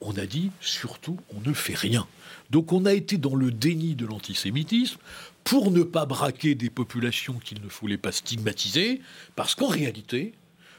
On 0.00 0.18
a 0.18 0.26
dit 0.26 0.50
surtout 0.60 1.16
on 1.36 1.48
ne 1.48 1.54
fait 1.54 1.76
rien. 1.76 2.08
Donc 2.50 2.72
on 2.72 2.86
a 2.86 2.92
été 2.92 3.18
dans 3.18 3.36
le 3.36 3.52
déni 3.52 3.94
de 3.94 4.04
l'antisémitisme 4.04 4.98
pour 5.44 5.70
ne 5.70 5.84
pas 5.84 6.06
braquer 6.06 6.56
des 6.56 6.68
populations 6.68 7.34
qu'il 7.34 7.62
ne 7.62 7.68
fallait 7.68 7.96
pas 7.98 8.10
stigmatiser, 8.10 9.00
parce 9.36 9.54
qu'en 9.54 9.68
réalité, 9.68 10.32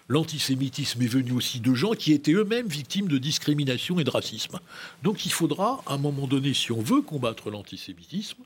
l'antisémitisme 0.10 1.02
est 1.02 1.08
venu 1.08 1.32
aussi 1.32 1.62
de 1.62 1.74
gens 1.74 1.94
qui 1.94 2.12
étaient 2.12 2.34
eux-mêmes 2.34 2.68
victimes 2.68 3.08
de 3.08 3.18
discrimination 3.18 3.98
et 3.98 4.04
de 4.04 4.10
racisme. 4.10 4.60
Donc 5.04 5.26
il 5.26 5.32
faudra, 5.32 5.82
à 5.86 5.94
un 5.94 5.98
moment 5.98 6.28
donné, 6.28 6.54
si 6.54 6.74
on 6.74 6.82
veut 6.82 7.02
combattre 7.02 7.50
l'antisémitisme, 7.50 8.44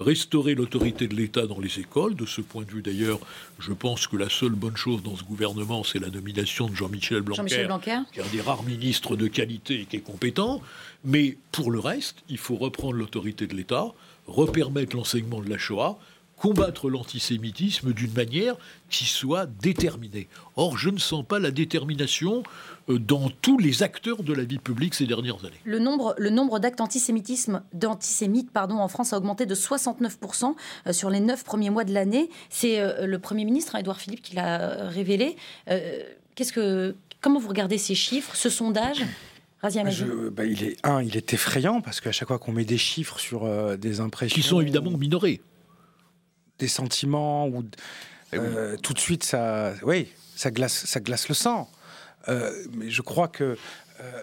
restaurer 0.00 0.54
l'autorité 0.54 1.08
de 1.08 1.14
l'État 1.14 1.46
dans 1.46 1.58
les 1.58 1.78
écoles. 1.78 2.14
De 2.14 2.26
ce 2.26 2.40
point 2.40 2.64
de 2.64 2.70
vue, 2.70 2.82
d'ailleurs, 2.82 3.18
je 3.58 3.72
pense 3.72 4.06
que 4.06 4.16
la 4.16 4.28
seule 4.28 4.52
bonne 4.52 4.76
chose 4.76 5.02
dans 5.02 5.16
ce 5.16 5.24
gouvernement, 5.24 5.84
c'est 5.84 5.98
la 5.98 6.10
nomination 6.10 6.68
de 6.68 6.74
Jean-Michel 6.74 7.22
Blanquer, 7.22 7.64
Blanquer, 7.66 7.98
qui 8.12 8.20
est 8.20 8.22
un 8.22 8.28
des 8.32 8.40
rares 8.40 8.62
ministres 8.62 9.16
de 9.16 9.26
qualité 9.26 9.80
et 9.80 9.84
qui 9.86 9.96
est 9.96 10.00
compétent. 10.00 10.60
Mais 11.04 11.36
pour 11.52 11.70
le 11.70 11.78
reste, 11.78 12.16
il 12.28 12.38
faut 12.38 12.56
reprendre 12.56 12.94
l'autorité 12.94 13.46
de 13.46 13.54
l'État, 13.54 13.92
repermettre 14.26 14.96
l'enseignement 14.96 15.40
de 15.40 15.48
la 15.48 15.58
Shoah, 15.58 15.98
combattre 16.36 16.90
l'antisémitisme 16.90 17.92
d'une 17.92 18.12
manière 18.12 18.56
qui 18.90 19.04
soit 19.04 19.46
déterminée. 19.46 20.28
Or, 20.56 20.76
je 20.76 20.90
ne 20.90 20.98
sens 20.98 21.24
pas 21.26 21.38
la 21.38 21.50
détermination 21.50 22.42
dans 22.88 23.28
tous 23.42 23.58
les 23.58 23.82
acteurs 23.82 24.22
de 24.22 24.32
la 24.32 24.44
vie 24.44 24.58
publique 24.58 24.94
ces 24.94 25.06
dernières 25.06 25.44
années. 25.44 25.60
Le 25.64 25.78
nombre, 25.78 26.14
le 26.18 26.30
nombre 26.30 26.58
d'actes 26.58 26.80
antisémitisme, 26.80 27.62
d'antisémites 27.72 28.52
pardon, 28.52 28.76
en 28.76 28.88
France 28.88 29.12
a 29.12 29.18
augmenté 29.18 29.46
de 29.46 29.54
69% 29.54 30.54
euh, 30.86 30.92
sur 30.92 31.10
les 31.10 31.20
neuf 31.20 31.44
premiers 31.44 31.70
mois 31.70 31.84
de 31.84 31.92
l'année. 31.92 32.30
C'est 32.48 32.80
euh, 32.80 33.06
le 33.06 33.18
Premier 33.18 33.44
ministre, 33.44 33.74
hein, 33.74 33.80
Édouard 33.80 34.00
Philippe, 34.00 34.22
qui 34.22 34.36
l'a 34.36 34.88
révélé. 34.88 35.36
qu'est-ce 36.34 36.52
que, 36.52 36.94
comment 37.20 37.40
vous 37.40 37.48
regardez 37.48 37.78
ces 37.78 37.94
chiffres, 37.94 38.36
ce 38.36 38.48
sondage? 38.48 39.04
Je, 39.68 40.28
bah, 40.28 40.44
il 40.44 40.62
est 40.62 40.76
un, 40.86 41.02
il 41.02 41.16
est 41.16 41.34
effrayant 41.34 41.80
parce 41.80 42.00
qu'à 42.00 42.12
chaque 42.12 42.28
fois 42.28 42.38
qu'on 42.38 42.52
met 42.52 42.64
des 42.64 42.78
chiffres 42.78 43.18
sur 43.18 43.76
des 43.76 43.98
impressions 43.98 44.34
qui 44.34 44.46
sont 44.46 44.60
évidemment 44.60 44.96
minorés, 44.96 45.40
des 46.60 46.68
sentiments 46.68 47.48
ou 47.48 47.64
eh 48.32 48.38
tout 48.80 48.92
de 48.92 48.98
suite 48.98 49.24
ça, 49.24 49.72
oui, 49.82 50.08
ça 50.36 50.52
glace, 50.52 50.84
ça 50.86 51.00
glace 51.00 51.28
le 51.28 51.34
sang. 51.34 51.68
Euh, 52.28 52.52
mais 52.72 52.90
je 52.90 53.02
crois 53.02 53.28
que 53.28 53.56
euh, 54.00 54.22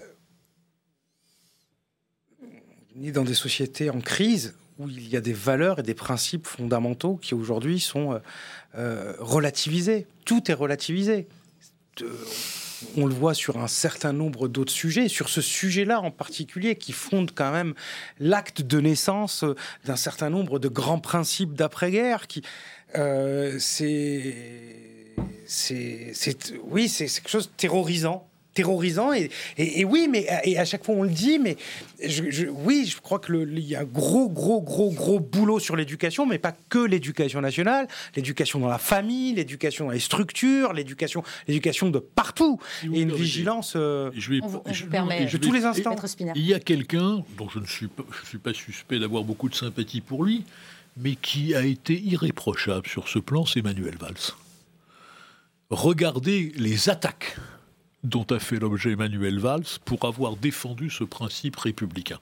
est 3.02 3.12
dans 3.12 3.24
des 3.24 3.34
sociétés 3.34 3.90
en 3.90 4.02
crise 4.02 4.56
où 4.80 4.90
il 4.90 5.08
y 5.08 5.16
a 5.16 5.22
des 5.22 5.34
valeurs 5.34 5.80
et 5.80 5.84
des 5.84 5.94
principes 5.94 6.48
fondamentaux 6.48 7.18
qui 7.18 7.34
aujourd'hui 7.34 7.80
sont 7.80 8.20
euh, 8.76 9.14
relativisés. 9.20 10.08
Tout 10.26 10.50
est 10.50 10.56
relativisé. 10.56 11.28
on 12.98 13.06
le 13.06 13.14
voit 13.14 13.36
sur 13.36 13.60
un 13.60 13.68
certain 13.68 14.14
nombre 14.14 14.48
d'autres 14.48 14.72
sujets, 14.72 15.08
sur 15.10 15.30
ce 15.30 15.42
sujet-là 15.42 16.02
en 16.02 16.12
particulier, 16.12 16.76
qui 16.76 16.92
fonde 16.92 17.32
quand 17.36 17.52
même 17.52 17.76
l'acte 18.20 18.62
de 18.62 18.80
naissance 18.80 19.46
d'un 19.86 19.96
certain 19.96 20.32
nombre 20.32 20.58
de 20.58 20.70
grands 20.70 21.00
principes 21.00 21.54
d'après-guerre. 21.54 22.26
C'est 23.60 24.93
c'est, 25.46 26.14
oui, 26.64 26.90
c'est 26.90 27.08
quelque 27.08 27.30
chose 27.30 27.48
de 27.48 27.54
terrorisant 27.56 28.28
terrorisant 28.54 29.14
et, 29.14 29.30
et, 29.58 29.84
oui 29.84 30.08
mais 30.10 30.28
et 30.44 30.58
à 30.58 30.66
chaque 30.66 30.84
fois 30.84 30.96
on 30.96 31.04
le 31.04 31.10
dit 31.10 31.40
mais 31.40 31.58
je, 32.04 32.46
oui 32.48 32.86
je 32.88 33.00
crois 33.02 33.20
que 33.20 33.34
il 33.34 33.60
y 33.60 33.76
a 33.76 33.82
un 33.82 33.84
gros 33.84 34.30
gros 34.30 34.62
gros 34.62 34.92
gros 34.92 35.20
boulot 35.20 35.60
sur 35.60 35.76
l'éducation 35.76 36.26
mais 36.26 36.38
pas 36.38 36.54
que 36.70 36.80
l'éducation 36.80 37.42
nationale 37.42 37.88
l'éducation 38.16 38.60
dans 38.60 38.68
la 38.68 38.78
famille 38.78 39.34
l'éducation 39.34 39.86
dans 39.86 39.92
les 39.92 40.00
structures 40.00 40.74
l'éducation 40.74 41.24
l'éducation 41.48 41.90
de 41.90 42.00
partout 42.00 42.60
et 42.84 43.02
une 43.02 43.14
vigilance 43.14 43.74
euh, 43.76 44.12
je 44.16 44.34
de 44.34 45.38
tous 45.38 45.52
les 45.52 45.66
instants 45.66 45.96
il 46.36 46.46
y 46.46 46.54
a 46.54 46.60
quelqu'un 46.60 47.24
dont 47.38 47.50
je 47.50 47.60
ne 47.60 47.66
suis 47.66 47.88
pas 47.88 48.04
je 48.22 48.28
suis 48.28 48.38
pas 48.38 48.54
suspect 48.54 49.00
d'avoir 49.00 49.24
beaucoup 49.24 49.50
de 49.50 49.56
sympathie 49.56 50.02
pour 50.02 50.24
lui 50.24 50.44
mais 50.96 51.16
qui 51.16 51.56
a 51.56 51.64
été 51.66 52.00
irréprochable 52.00 52.88
sur 52.88 53.10
ce 53.10 53.18
plan 53.18 53.46
c'est 53.46 53.64
Manuel 53.64 53.98
Valls 53.98 54.36
Regardez 55.70 56.52
les 56.56 56.90
attaques 56.90 57.38
dont 58.04 58.26
a 58.30 58.40
fait 58.40 58.60
l'objet 58.60 58.92
Emmanuel 58.92 59.40
Valls 59.40 59.64
pour 59.86 60.06
avoir 60.06 60.36
défendu 60.36 60.90
ce 60.90 61.04
principe 61.04 61.56
républicain. 61.56 62.20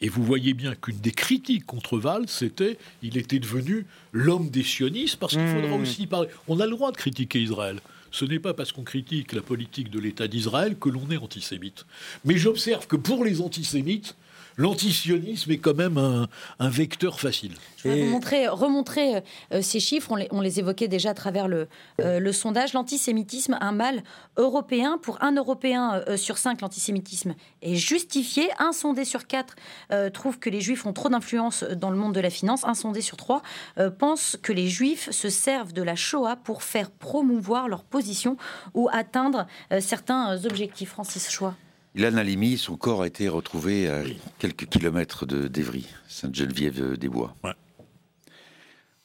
Et 0.00 0.08
vous 0.08 0.24
voyez 0.24 0.52
bien 0.52 0.74
qu'une 0.74 0.98
des 0.98 1.12
critiques 1.12 1.64
contre 1.64 1.98
Valls, 1.98 2.28
c'était 2.28 2.76
il 3.02 3.16
était 3.16 3.38
devenu 3.38 3.86
l'homme 4.12 4.50
des 4.50 4.64
sionistes, 4.64 5.16
parce 5.16 5.34
qu'il 5.34 5.46
faudra 5.46 5.78
Mmh. 5.78 5.82
aussi 5.82 6.06
parler. 6.06 6.28
On 6.48 6.58
a 6.58 6.64
le 6.64 6.72
droit 6.72 6.90
de 6.90 6.96
critiquer 6.96 7.40
Israël. 7.40 7.78
Ce 8.10 8.24
n'est 8.24 8.40
pas 8.40 8.52
parce 8.52 8.72
qu'on 8.72 8.82
critique 8.82 9.32
la 9.32 9.42
politique 9.42 9.90
de 9.90 10.00
l'État 10.00 10.26
d'Israël 10.26 10.76
que 10.76 10.88
l'on 10.88 11.08
est 11.10 11.16
antisémite. 11.16 11.86
Mais 12.24 12.36
j'observe 12.36 12.86
que 12.86 12.96
pour 12.96 13.24
les 13.24 13.40
antisémites, 13.40 14.16
l'antisionisme 14.56 15.50
est 15.50 15.58
quand 15.58 15.74
même 15.74 15.98
un, 15.98 16.28
un 16.58 16.68
vecteur 16.68 17.20
facile. 17.20 17.52
Je 17.76 17.88
vais 17.88 18.02
vous 18.02 18.10
montrer, 18.10 18.46
remontrer 18.46 19.22
euh, 19.52 19.60
ces 19.60 19.80
chiffres. 19.80 20.12
On 20.12 20.16
les, 20.16 20.28
on 20.30 20.40
les 20.40 20.60
évoquait 20.60 20.86
déjà 20.86 21.10
à 21.10 21.14
travers 21.14 21.48
le, 21.48 21.68
euh, 22.00 22.20
le 22.20 22.32
sondage. 22.32 22.74
L'antisémitisme, 22.74 23.58
un 23.60 23.72
mal 23.72 24.04
européen. 24.36 24.98
Pour 25.02 25.20
un 25.22 25.34
Européen 25.34 26.02
euh, 26.06 26.16
sur 26.16 26.38
cinq, 26.38 26.60
l'antisémitisme 26.60 27.34
est 27.60 27.74
justifié. 27.74 28.48
Un 28.58 28.72
sondé 28.72 29.04
sur 29.04 29.26
quatre 29.26 29.56
euh, 29.90 30.10
trouve 30.10 30.38
que 30.38 30.48
les 30.48 30.60
Juifs 30.60 30.86
ont 30.86 30.92
trop 30.92 31.08
d'influence 31.08 31.64
dans 31.64 31.90
le 31.90 31.96
monde 31.96 32.14
de 32.14 32.20
la 32.20 32.30
finance. 32.30 32.64
Un 32.64 32.74
sondé 32.74 33.00
sur 33.00 33.16
trois 33.16 33.42
euh, 33.78 33.90
pense 33.90 34.38
que 34.40 34.52
les 34.52 34.68
Juifs 34.68 35.10
se 35.10 35.28
servent 35.28 35.72
de 35.72 35.82
la 35.82 35.96
Shoah 35.96 36.36
pour 36.36 36.62
faire 36.62 36.90
promouvoir 36.90 37.68
leur 37.68 37.82
position 37.82 38.36
ou 38.74 38.88
atteindre 38.92 39.46
euh, 39.72 39.80
certains 39.80 40.44
objectifs. 40.44 40.90
Francis 40.90 41.30
Choix. 41.30 41.54
Ilan 41.94 42.16
Halimi, 42.16 42.56
son 42.56 42.78
corps 42.78 43.02
a 43.02 43.06
été 43.06 43.28
retrouvé 43.28 43.88
à 43.90 44.02
quelques 44.38 44.66
kilomètres 44.66 45.26
de 45.26 45.46
d'Evry, 45.46 45.86
Sainte-Geneviève-des-Bois. 46.08 47.36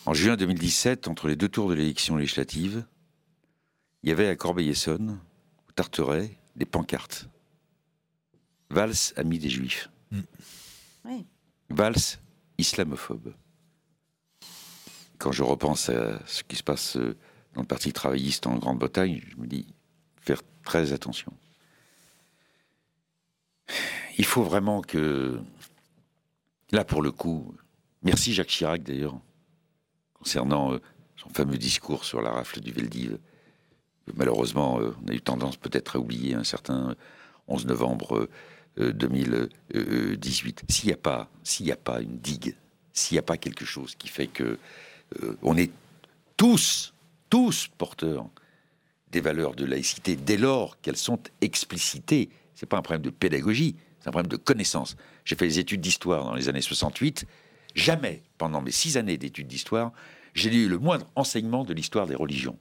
En 0.05 0.13
juin 0.13 0.37
2017, 0.37 1.09
entre 1.09 1.27
les 1.27 1.35
deux 1.35 1.49
tours 1.49 1.69
de 1.69 1.73
l'élection 1.73 2.15
législative, 2.15 2.85
il 4.03 4.09
y 4.09 4.11
avait 4.13 4.29
à 4.29 4.37
Corbeil-Essonne, 4.37 5.19
au 5.67 5.71
Tarteret, 5.73 6.37
des 6.55 6.65
pancartes. 6.65 7.27
Valls, 8.69 8.93
ami 9.17 9.37
des 9.37 9.49
Juifs. 9.49 9.89
Oui. 11.03 11.25
Valls, 11.69 11.95
islamophobe. 12.57 13.33
Quand 15.17 15.33
je 15.33 15.43
repense 15.43 15.89
à 15.89 16.25
ce 16.25 16.43
qui 16.43 16.55
se 16.55 16.63
passe 16.63 16.95
euh, 16.95 17.17
dans 17.53 17.61
le 17.61 17.67
Parti 17.67 17.91
travailliste 17.91 18.47
en 18.47 18.55
Grande-Bretagne, 18.55 19.21
je 19.27 19.35
me 19.41 19.47
dis, 19.47 19.65
faire 20.21 20.41
très 20.63 20.93
attention. 20.93 21.33
Il 24.17 24.25
faut 24.25 24.43
vraiment 24.43 24.81
que, 24.81 25.39
là 26.71 26.83
pour 26.83 27.01
le 27.01 27.11
coup, 27.11 27.53
merci 28.03 28.33
Jacques 28.33 28.47
Chirac 28.47 28.83
d'ailleurs, 28.83 29.19
concernant 30.13 30.73
euh, 30.73 30.81
son 31.15 31.29
fameux 31.29 31.57
discours 31.57 32.03
sur 32.05 32.21
la 32.21 32.31
rafle 32.31 32.59
du 32.59 32.71
Veldiv. 32.71 33.17
Malheureusement, 34.15 34.79
euh, 34.79 34.95
on 35.03 35.09
a 35.09 35.13
eu 35.13 35.21
tendance 35.21 35.57
peut-être 35.57 35.97
à 35.97 35.99
oublier 35.99 36.33
un 36.33 36.43
certain 36.43 36.95
11 37.47 37.65
novembre 37.65 38.29
euh, 38.79 38.93
2018. 38.93 40.63
S'il 40.69 40.87
n'y 40.87 40.93
a 40.93 40.97
pas, 40.97 41.29
s'il 41.43 41.65
n'y 41.65 41.71
a 41.71 41.77
pas 41.77 42.01
une 42.01 42.17
digue, 42.19 42.55
s'il 42.93 43.15
n'y 43.15 43.19
a 43.19 43.23
pas 43.23 43.37
quelque 43.37 43.65
chose 43.65 43.95
qui 43.95 44.07
fait 44.07 44.27
que 44.27 44.57
euh, 45.23 45.37
on 45.41 45.57
est 45.57 45.71
tous, 46.35 46.93
tous 47.29 47.69
porteurs 47.77 48.29
des 49.11 49.21
valeurs 49.21 49.55
de 49.55 49.65
laïcité 49.65 50.15
dès 50.15 50.37
lors 50.37 50.79
qu'elles 50.81 50.97
sont 50.97 51.19
explicitées. 51.41 52.29
C'est 52.57 52.65
pas 52.65 52.77
un 52.77 52.81
problème 52.81 53.03
de 53.03 53.11
pédagogie, 53.11 53.75
c'est 53.99 54.09
un 54.09 54.11
problème 54.11 54.31
de 54.31 54.35
connaissance. 54.35 54.97
J'ai 55.25 55.35
fait 55.35 55.45
des 55.45 55.59
études 55.59 55.79
d'histoire 55.79 56.25
dans 56.25 56.33
les 56.33 56.49
années 56.49 56.61
68. 56.61 57.25
Jamais, 57.75 58.23
pendant 58.39 58.61
mes 58.61 58.71
six 58.71 58.97
années 58.97 59.19
d'études 59.19 59.47
d'histoire, 59.47 59.91
j'ai 60.33 60.51
eu 60.55 60.67
le 60.67 60.79
moindre 60.79 61.05
enseignement 61.15 61.63
de 61.63 61.75
l'histoire 61.75 62.07
des 62.07 62.15
religions. 62.15 62.57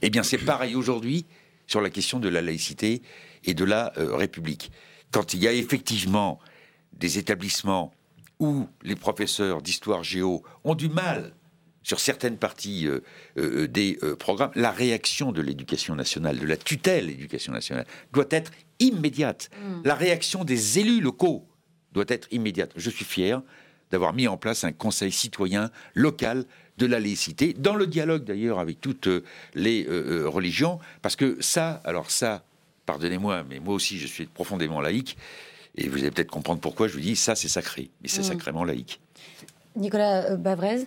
Eh 0.00 0.08
bien, 0.08 0.22
c'est 0.22 0.38
pareil 0.38 0.74
aujourd'hui 0.74 1.26
sur 1.66 1.82
la 1.82 1.90
question 1.90 2.20
de 2.20 2.28
la 2.30 2.40
laïcité 2.40 3.02
et 3.44 3.52
de 3.52 3.64
la 3.64 3.92
euh, 3.98 4.16
République. 4.16 4.72
Quand 5.10 5.34
il 5.34 5.42
y 5.42 5.46
a 5.46 5.52
effectivement 5.52 6.38
des 6.94 7.18
établissements 7.18 7.92
où 8.38 8.66
les 8.82 8.96
professeurs 8.96 9.60
d'histoire 9.60 10.02
géo 10.02 10.42
ont 10.64 10.74
du 10.74 10.88
mal 10.88 11.34
sur 11.82 12.00
certaines 12.00 12.36
parties 12.36 12.86
euh, 12.86 13.00
euh, 13.38 13.66
des 13.66 13.98
euh, 14.02 14.16
programmes, 14.16 14.50
la 14.54 14.70
réaction 14.70 15.32
de 15.32 15.40
l'éducation 15.40 15.94
nationale, 15.94 16.38
de 16.38 16.46
la 16.46 16.56
tutelle 16.56 17.06
de 17.06 17.10
l'éducation 17.10 17.52
nationale, 17.52 17.86
doit 18.12 18.26
être 18.30 18.50
immédiate. 18.80 19.50
Mm. 19.58 19.80
La 19.84 19.94
réaction 19.94 20.44
des 20.44 20.78
élus 20.78 21.00
locaux 21.00 21.46
doit 21.92 22.04
être 22.08 22.28
immédiate. 22.32 22.72
Je 22.76 22.90
suis 22.90 23.04
fier 23.04 23.42
d'avoir 23.90 24.12
mis 24.12 24.28
en 24.28 24.36
place 24.36 24.62
un 24.64 24.72
conseil 24.72 25.10
citoyen 25.10 25.70
local 25.94 26.44
de 26.78 26.86
la 26.86 27.00
laïcité, 27.00 27.52
dans 27.52 27.74
le 27.74 27.86
dialogue 27.86 28.24
d'ailleurs 28.24 28.58
avec 28.58 28.80
toutes 28.80 29.08
les 29.54 29.86
religions, 30.24 30.78
parce 31.02 31.14
que 31.16 31.36
ça, 31.40 31.82
alors 31.84 32.10
ça, 32.10 32.42
pardonnez-moi, 32.86 33.44
mais 33.50 33.58
moi 33.58 33.74
aussi 33.74 33.98
je 33.98 34.06
suis 34.06 34.26
profondément 34.26 34.80
laïque, 34.80 35.18
et 35.76 35.88
vous 35.88 35.98
allez 35.98 36.10
peut-être 36.10 36.30
comprendre 36.30 36.60
pourquoi 36.60 36.88
je 36.88 36.94
vous 36.94 37.00
dis 37.00 37.16
ça 37.16 37.34
c'est 37.34 37.48
sacré, 37.48 37.90
mais 38.00 38.08
c'est 38.08 38.20
Mm. 38.22 38.24
sacrément 38.24 38.64
laïque. 38.64 39.00
Nicolas 39.76 40.36
Bavrez? 40.36 40.86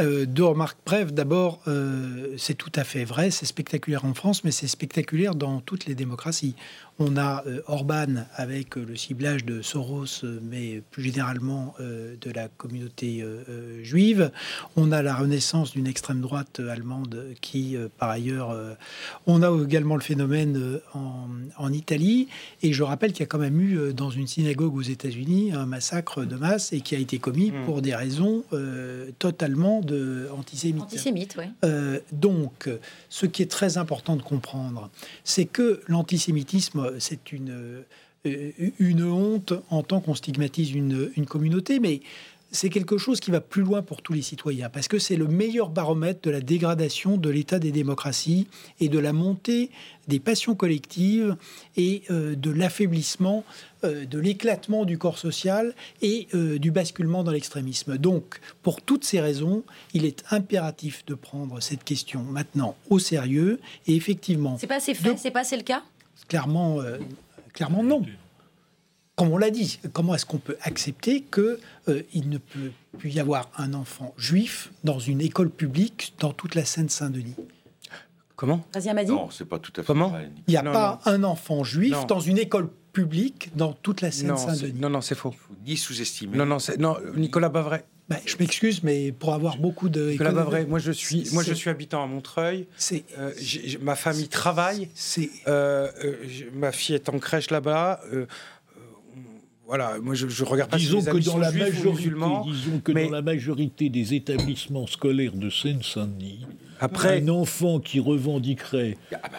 Euh, 0.00 0.26
deux 0.26 0.44
remarques 0.44 0.78
brèves. 0.84 1.12
D'abord, 1.12 1.60
euh, 1.68 2.34
c'est 2.36 2.54
tout 2.54 2.72
à 2.74 2.82
fait 2.82 3.04
vrai, 3.04 3.30
c'est 3.30 3.46
spectaculaire 3.46 4.04
en 4.04 4.14
France, 4.14 4.42
mais 4.42 4.50
c'est 4.50 4.66
spectaculaire 4.66 5.36
dans 5.36 5.60
toutes 5.60 5.86
les 5.86 5.94
démocraties. 5.94 6.56
On 6.98 7.16
a 7.16 7.44
euh, 7.46 7.60
Orban 7.66 8.26
avec 8.34 8.74
le 8.76 8.96
ciblage 8.96 9.44
de 9.44 9.62
Soros, 9.62 10.24
mais 10.42 10.82
plus 10.90 11.04
généralement 11.04 11.74
de 11.78 12.30
la 12.30 12.48
communauté 12.48 13.24
juive. 13.82 14.30
On 14.76 14.92
a 14.92 15.02
la 15.02 15.14
renaissance 15.14 15.72
d'une 15.72 15.86
extrême 15.86 16.20
droite 16.20 16.60
allemande 16.60 17.26
qui, 17.40 17.76
par 17.98 18.10
ailleurs, 18.10 18.56
on 19.26 19.42
a 19.42 19.64
également 19.64 19.96
le 19.96 20.02
phénomène 20.02 20.80
en, 20.94 21.28
en 21.56 21.72
Italie. 21.72 22.28
Et 22.62 22.72
je 22.72 22.82
rappelle 22.82 23.12
qu'il 23.12 23.20
y 23.20 23.24
a 23.24 23.26
quand 23.26 23.38
même 23.38 23.60
eu 23.60 23.92
dans 23.92 24.10
une 24.10 24.26
synagogue 24.26 24.74
aux 24.74 24.82
États-Unis 24.82 25.52
un 25.52 25.66
massacre 25.66 26.24
de 26.24 26.36
masse 26.36 26.72
et 26.72 26.80
qui 26.80 26.94
a 26.94 26.98
été 26.98 27.18
commis 27.18 27.44
Mm. 27.50 27.64
pour 27.64 27.82
des 27.82 27.94
raisons 27.94 28.44
totalement 29.18 29.80
de 29.84 30.28
antisémites. 30.36 30.82
Antisémite, 30.82 31.36
oui. 31.38 31.44
Euh, 31.64 32.00
donc, 32.12 32.68
ce 33.08 33.26
qui 33.26 33.42
est 33.42 33.50
très 33.50 33.78
important 33.78 34.16
de 34.16 34.22
comprendre, 34.22 34.90
c'est 35.24 35.44
que 35.44 35.80
l'antisémitisme, 35.86 36.98
c'est 36.98 37.32
une, 37.32 37.84
euh, 38.26 38.50
une 38.78 39.04
honte 39.04 39.52
en 39.70 39.82
tant 39.82 40.00
qu'on 40.00 40.14
stigmatise 40.14 40.72
une, 40.72 41.10
une 41.16 41.26
communauté, 41.26 41.78
mais 41.78 42.00
c'est 42.54 42.70
quelque 42.70 42.98
chose 42.98 43.20
qui 43.20 43.30
va 43.30 43.40
plus 43.40 43.62
loin 43.62 43.82
pour 43.82 44.00
tous 44.00 44.12
les 44.12 44.22
citoyens, 44.22 44.70
parce 44.70 44.88
que 44.88 44.98
c'est 44.98 45.16
le 45.16 45.26
meilleur 45.26 45.70
baromètre 45.70 46.20
de 46.22 46.30
la 46.30 46.40
dégradation 46.40 47.16
de 47.16 47.28
l'état 47.28 47.58
des 47.58 47.72
démocraties 47.72 48.46
et 48.80 48.88
de 48.88 48.98
la 48.98 49.12
montée 49.12 49.70
des 50.06 50.20
passions 50.20 50.54
collectives 50.54 51.36
et 51.76 52.02
euh, 52.10 52.36
de 52.36 52.50
l'affaiblissement, 52.50 53.44
euh, 53.82 54.04
de 54.04 54.18
l'éclatement 54.18 54.84
du 54.84 54.98
corps 54.98 55.18
social 55.18 55.74
et 56.00 56.28
euh, 56.34 56.58
du 56.58 56.70
basculement 56.70 57.24
dans 57.24 57.32
l'extrémisme. 57.32 57.98
Donc, 57.98 58.40
pour 58.62 58.82
toutes 58.82 59.04
ces 59.04 59.20
raisons, 59.20 59.64
il 59.92 60.04
est 60.04 60.22
impératif 60.30 61.04
de 61.06 61.14
prendre 61.14 61.60
cette 61.60 61.82
question 61.82 62.22
maintenant 62.22 62.76
au 62.88 62.98
sérieux 62.98 63.60
et 63.86 63.96
effectivement, 63.96 64.58
C'est 64.58 64.66
pas 64.66 64.76
assez 64.76 64.94
fait, 64.94 65.16
c'est 65.16 65.30
pas 65.32 65.40
assez 65.40 65.56
le 65.56 65.64
cas? 65.64 65.82
Clairement, 66.28 66.80
euh, 66.80 66.98
clairement 67.52 67.82
non. 67.82 68.02
Comme 69.16 69.30
on 69.30 69.36
l'a 69.38 69.50
dit, 69.50 69.78
comment 69.92 70.14
est-ce 70.16 70.26
qu'on 70.26 70.38
peut 70.38 70.56
accepter 70.62 71.20
que 71.22 71.60
euh, 71.88 72.02
il 72.12 72.28
ne 72.28 72.38
peut 72.38 72.72
plus 72.98 73.10
y 73.10 73.20
avoir 73.20 73.48
un 73.56 73.72
enfant 73.74 74.12
juif 74.18 74.72
dans 74.82 74.98
une 74.98 75.20
école 75.20 75.50
publique 75.50 76.14
dans 76.18 76.32
toute 76.32 76.56
la 76.56 76.64
Seine-Saint-Denis? 76.64 77.36
Comment? 78.34 78.66
Non, 79.06 79.30
c'est 79.30 79.44
pas 79.44 79.60
tout 79.60 79.70
à 79.76 79.82
fait 79.82 79.86
Comment? 79.86 80.08
vrai. 80.08 80.30
Il 80.48 80.50
n'y 80.50 80.56
a 80.56 80.62
Non, 80.62 80.72
pas 80.72 81.00
un 81.04 81.22
enfant 81.22 81.62
juif 81.62 81.92
Non. 81.92 82.04
dans 82.06 82.18
une 82.18 82.38
école 82.38 82.68
publique 82.92 83.50
dans 83.54 83.72
toute 83.72 84.00
la 84.00 84.10
Seine-Saint-Denis. 84.10 84.80
non, 84.80 84.90
non, 84.90 85.00
c'est 85.00 85.14
faux. 85.14 85.32
Ni 85.64 85.76
sous-estimer. 85.76 86.36
Non, 86.36 86.46
non, 86.46 86.58
c'est- 86.58 86.76
non, 86.76 86.96
Nicolas 87.16 87.48
Bavray. 87.48 87.84
Ben, 88.08 88.18
je 88.26 88.36
m'excuse, 88.38 88.82
mais 88.82 89.12
pour 89.12 89.32
avoir 89.32 89.56
beaucoup 89.56 89.88
de... 89.88 90.10
Nicolas 90.10 90.32
Bavray, 90.32 90.66
moi 90.66 90.78
je 90.78 90.92
suis, 90.92 91.26
moi 91.32 91.42
je 91.42 91.54
suis 91.54 91.70
habitant 91.70 92.02
à 92.02 92.06
Montreuil. 92.06 92.66
C'est, 92.76 93.04
Euh, 93.18 93.32
ma 93.80 93.94
famille 93.96 94.28
travaille. 94.28 94.90
C'est, 94.94 95.30
Euh, 95.48 95.88
euh, 96.04 96.14
ma 96.52 96.70
fille 96.72 96.96
est 96.96 97.08
en 97.08 97.18
crèche 97.18 97.50
là-bas. 97.50 98.00
Voilà, 99.66 99.98
moi 100.02 100.14
je, 100.14 100.28
je 100.28 100.44
regarde 100.44 100.70
pas 100.70 100.76
Disons 100.76 100.98
les 100.98 101.04
que 101.20 101.24
dans 101.24 101.38
la 101.38 101.50
majorité, 101.50 102.10
disons 102.50 102.80
que 102.80 102.92
mais- 102.92 103.04
dans 103.06 103.10
la 103.12 103.22
majorité 103.22 103.88
des 103.88 104.14
établissements 104.14 104.86
scolaires 104.86 105.32
de 105.32 105.48
Seine-Saint-Denis, 105.48 106.40
Après- 106.80 107.22
un 107.22 107.28
enfant 107.28 107.80
qui 107.80 107.98
revendiquerait 108.00 108.98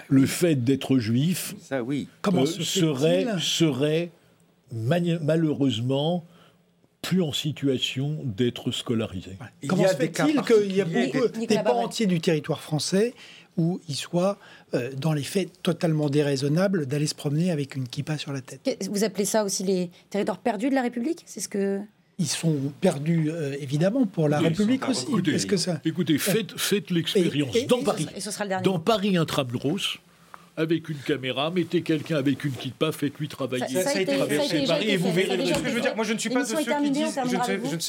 le 0.09 0.25
fait 0.25 0.55
d'être 0.55 0.97
juif 0.97 1.53
Ça 1.61 1.83
oui. 1.83 2.07
Comment 2.21 2.41
euh, 2.43 2.45
se 2.47 2.63
serait, 2.63 3.25
malheureusement 5.21 6.25
plus 7.01 7.21
en 7.21 7.31
situation 7.31 8.17
d'être 8.23 8.71
scolarisé. 8.71 9.37
Il 9.61 9.69
Comment 9.69 9.83
y 9.83 9.85
a 9.85 9.89
se 9.89 9.97
des 9.97 10.09
cas 10.09 10.25
fait-il 10.25 10.41
qu'il 10.41 10.75
y 10.75 10.81
a 10.81 10.85
particuliers. 10.85 11.21
beaucoup, 11.21 11.45
des 11.45 11.59
pans 11.59 11.83
entiers 11.83 12.07
du 12.07 12.19
territoire 12.19 12.61
français 12.61 13.13
où 13.57 13.79
il 13.87 13.95
soit, 13.95 14.37
euh, 14.73 14.91
dans 14.97 15.13
les 15.13 15.23
faits, 15.23 15.49
totalement 15.63 16.09
déraisonnable 16.09 16.85
d'aller 16.85 17.07
se 17.07 17.15
promener 17.15 17.51
avec 17.51 17.75
une 17.75 17.87
kippa 17.87 18.17
sur 18.17 18.33
la 18.33 18.41
tête 18.41 18.87
Vous 18.91 19.03
appelez 19.03 19.25
ça 19.25 19.43
aussi 19.43 19.63
les 19.63 19.89
territoires 20.09 20.39
perdus 20.39 20.69
de 20.69 20.75
la 20.75 20.81
République? 20.81 21.23
C'est 21.25 21.39
ce 21.39 21.49
que. 21.49 21.79
Ils 22.17 22.27
sont 22.27 22.55
perdus, 22.79 23.29
euh, 23.29 23.57
évidemment, 23.59 24.05
pour 24.05 24.29
la 24.29 24.39
Oui, 24.39 24.47
République 24.47 24.87
aussi. 24.87 25.05
Écoutez, 25.09 25.33
Est-ce 25.33 25.45
que 25.45 25.57
ça... 25.57 25.81
écoutez, 25.83 26.17
faites, 26.17 26.57
faites 26.57 26.89
l'expérience 26.89 27.53
dans 27.67 27.79
et- 27.79 27.83
Paris. 27.83 28.07
Et 28.15 28.21
ce 28.21 28.31
sera 28.31 28.45
le 28.45 28.49
dernier. 28.49 28.63
Dans 28.63 28.79
Paris 28.79 29.17
intramuros, 29.17 29.99
avec 30.57 30.87
une 30.89 30.97
caméra, 30.97 31.51
mettez 31.51 31.81
quelqu'un 31.81 32.15
avec 32.15 32.43
une 32.45 32.53
kit 32.53 32.71
pas, 32.71 32.91
faites-lui 32.91 33.27
travailler. 33.27 33.67
Ça, 33.67 33.89
a 33.89 34.01
été 34.01 34.15
traversé 34.15 34.65
Paris 34.65 34.89
et 34.89 34.97
vous 34.97 35.11
verrez 35.11 35.37
le 35.37 35.45
Ce 35.45 35.59
que 35.59 35.69
je 35.69 35.73
veux 35.75 35.81
dire, 35.81 35.95
moi 35.95 36.05
je 36.05 36.13
ne 36.13 36.17
suis 36.17 36.29
pas 36.29 36.43
de 36.43 36.47
ceux 36.47 36.63
qui 36.63 36.91
disent, 36.91 37.19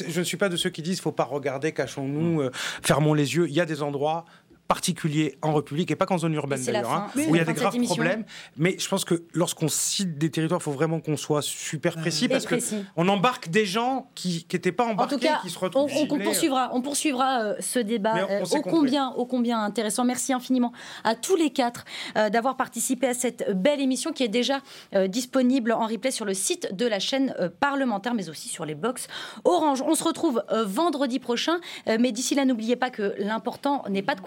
je 0.09 0.19
ne, 0.19 0.23
suis 0.25 0.37
pas 0.37 0.49
de 0.49 0.57
ceux 0.57 0.69
qui 0.69 0.81
disent, 0.81 0.99
faut 0.99 1.11
pas 1.11 1.23
regarder, 1.23 1.71
cachons-nous, 1.71 2.41
euh, 2.41 2.51
fermons 2.53 3.13
les 3.13 3.35
yeux. 3.35 3.47
Il 3.47 3.55
y 3.55 3.61
a 3.61 3.65
des 3.65 3.81
endroits 3.81 4.25
particulier 4.67 5.37
en 5.41 5.53
République 5.53 5.91
et 5.91 5.95
pas 5.95 6.05
qu'en 6.05 6.17
zone 6.17 6.33
urbaine 6.33 6.63
d'ailleurs, 6.63 6.91
hein, 6.91 7.07
où 7.15 7.35
il 7.35 7.37
y 7.37 7.39
a 7.39 7.45
des 7.45 7.53
graves 7.53 7.79
problèmes. 7.83 8.25
Mais 8.57 8.77
je 8.77 8.87
pense 8.87 9.05
que 9.05 9.23
lorsqu'on 9.33 9.67
cite 9.67 10.17
des 10.17 10.29
territoires, 10.29 10.59
il 10.59 10.63
faut 10.63 10.71
vraiment 10.71 10.99
qu'on 10.99 11.17
soit 11.17 11.41
super 11.41 11.95
précis 11.95 12.27
parce 12.27 12.45
qu'on 12.45 13.07
embarque 13.07 13.49
des 13.49 13.65
gens 13.65 14.09
qui 14.15 14.45
n'étaient 14.51 14.71
pas 14.71 14.85
embarqués, 14.85 15.15
en 15.15 15.17
tout 15.17 15.23
cas, 15.25 15.39
qui 15.41 15.49
se 15.49 15.59
retrouvent. 15.59 15.91
On, 15.95 16.15
on 16.15 16.19
poursuivra, 16.19 16.69
on 16.73 16.81
poursuivra 16.81 17.41
euh, 17.41 17.55
ce 17.59 17.79
débat 17.79 18.17
euh, 18.29 18.43
ô 18.51 18.61
combien, 18.61 19.11
ô 19.11 19.25
combien 19.25 19.61
intéressant. 19.61 20.03
Merci 20.03 20.33
infiniment 20.33 20.73
à 21.03 21.15
tous 21.15 21.35
les 21.35 21.49
quatre 21.49 21.85
euh, 22.17 22.29
d'avoir 22.29 22.57
participé 22.57 23.07
à 23.07 23.13
cette 23.13 23.51
belle 23.55 23.81
émission 23.81 24.11
qui 24.11 24.23
est 24.23 24.27
déjà 24.27 24.61
disponible 25.07 25.71
en 25.71 25.85
replay 25.85 26.11
sur 26.11 26.25
le 26.25 26.33
site 26.33 26.75
de 26.75 26.85
la 26.85 26.99
chaîne 26.99 27.33
parlementaire, 27.59 28.13
mais 28.13 28.29
aussi 28.29 28.49
sur 28.49 28.65
les 28.65 28.75
box 28.75 29.07
Orange. 29.43 29.81
On 29.81 29.95
se 29.95 30.03
retrouve 30.03 30.43
vendredi 30.65 31.19
prochain, 31.19 31.59
mais 31.85 32.11
d'ici 32.11 32.35
là, 32.35 32.45
n'oubliez 32.45 32.75
pas 32.75 32.89
que 32.89 33.13
l'important 33.17 33.83
n'est 33.89 34.01
pas 34.01 34.15
de 34.15 34.21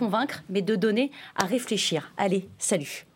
mais 0.49 0.63
de 0.63 0.77
donner 0.77 1.11
à 1.37 1.45
réfléchir. 1.45 2.13
Allez, 2.17 2.49
salut. 2.59 3.07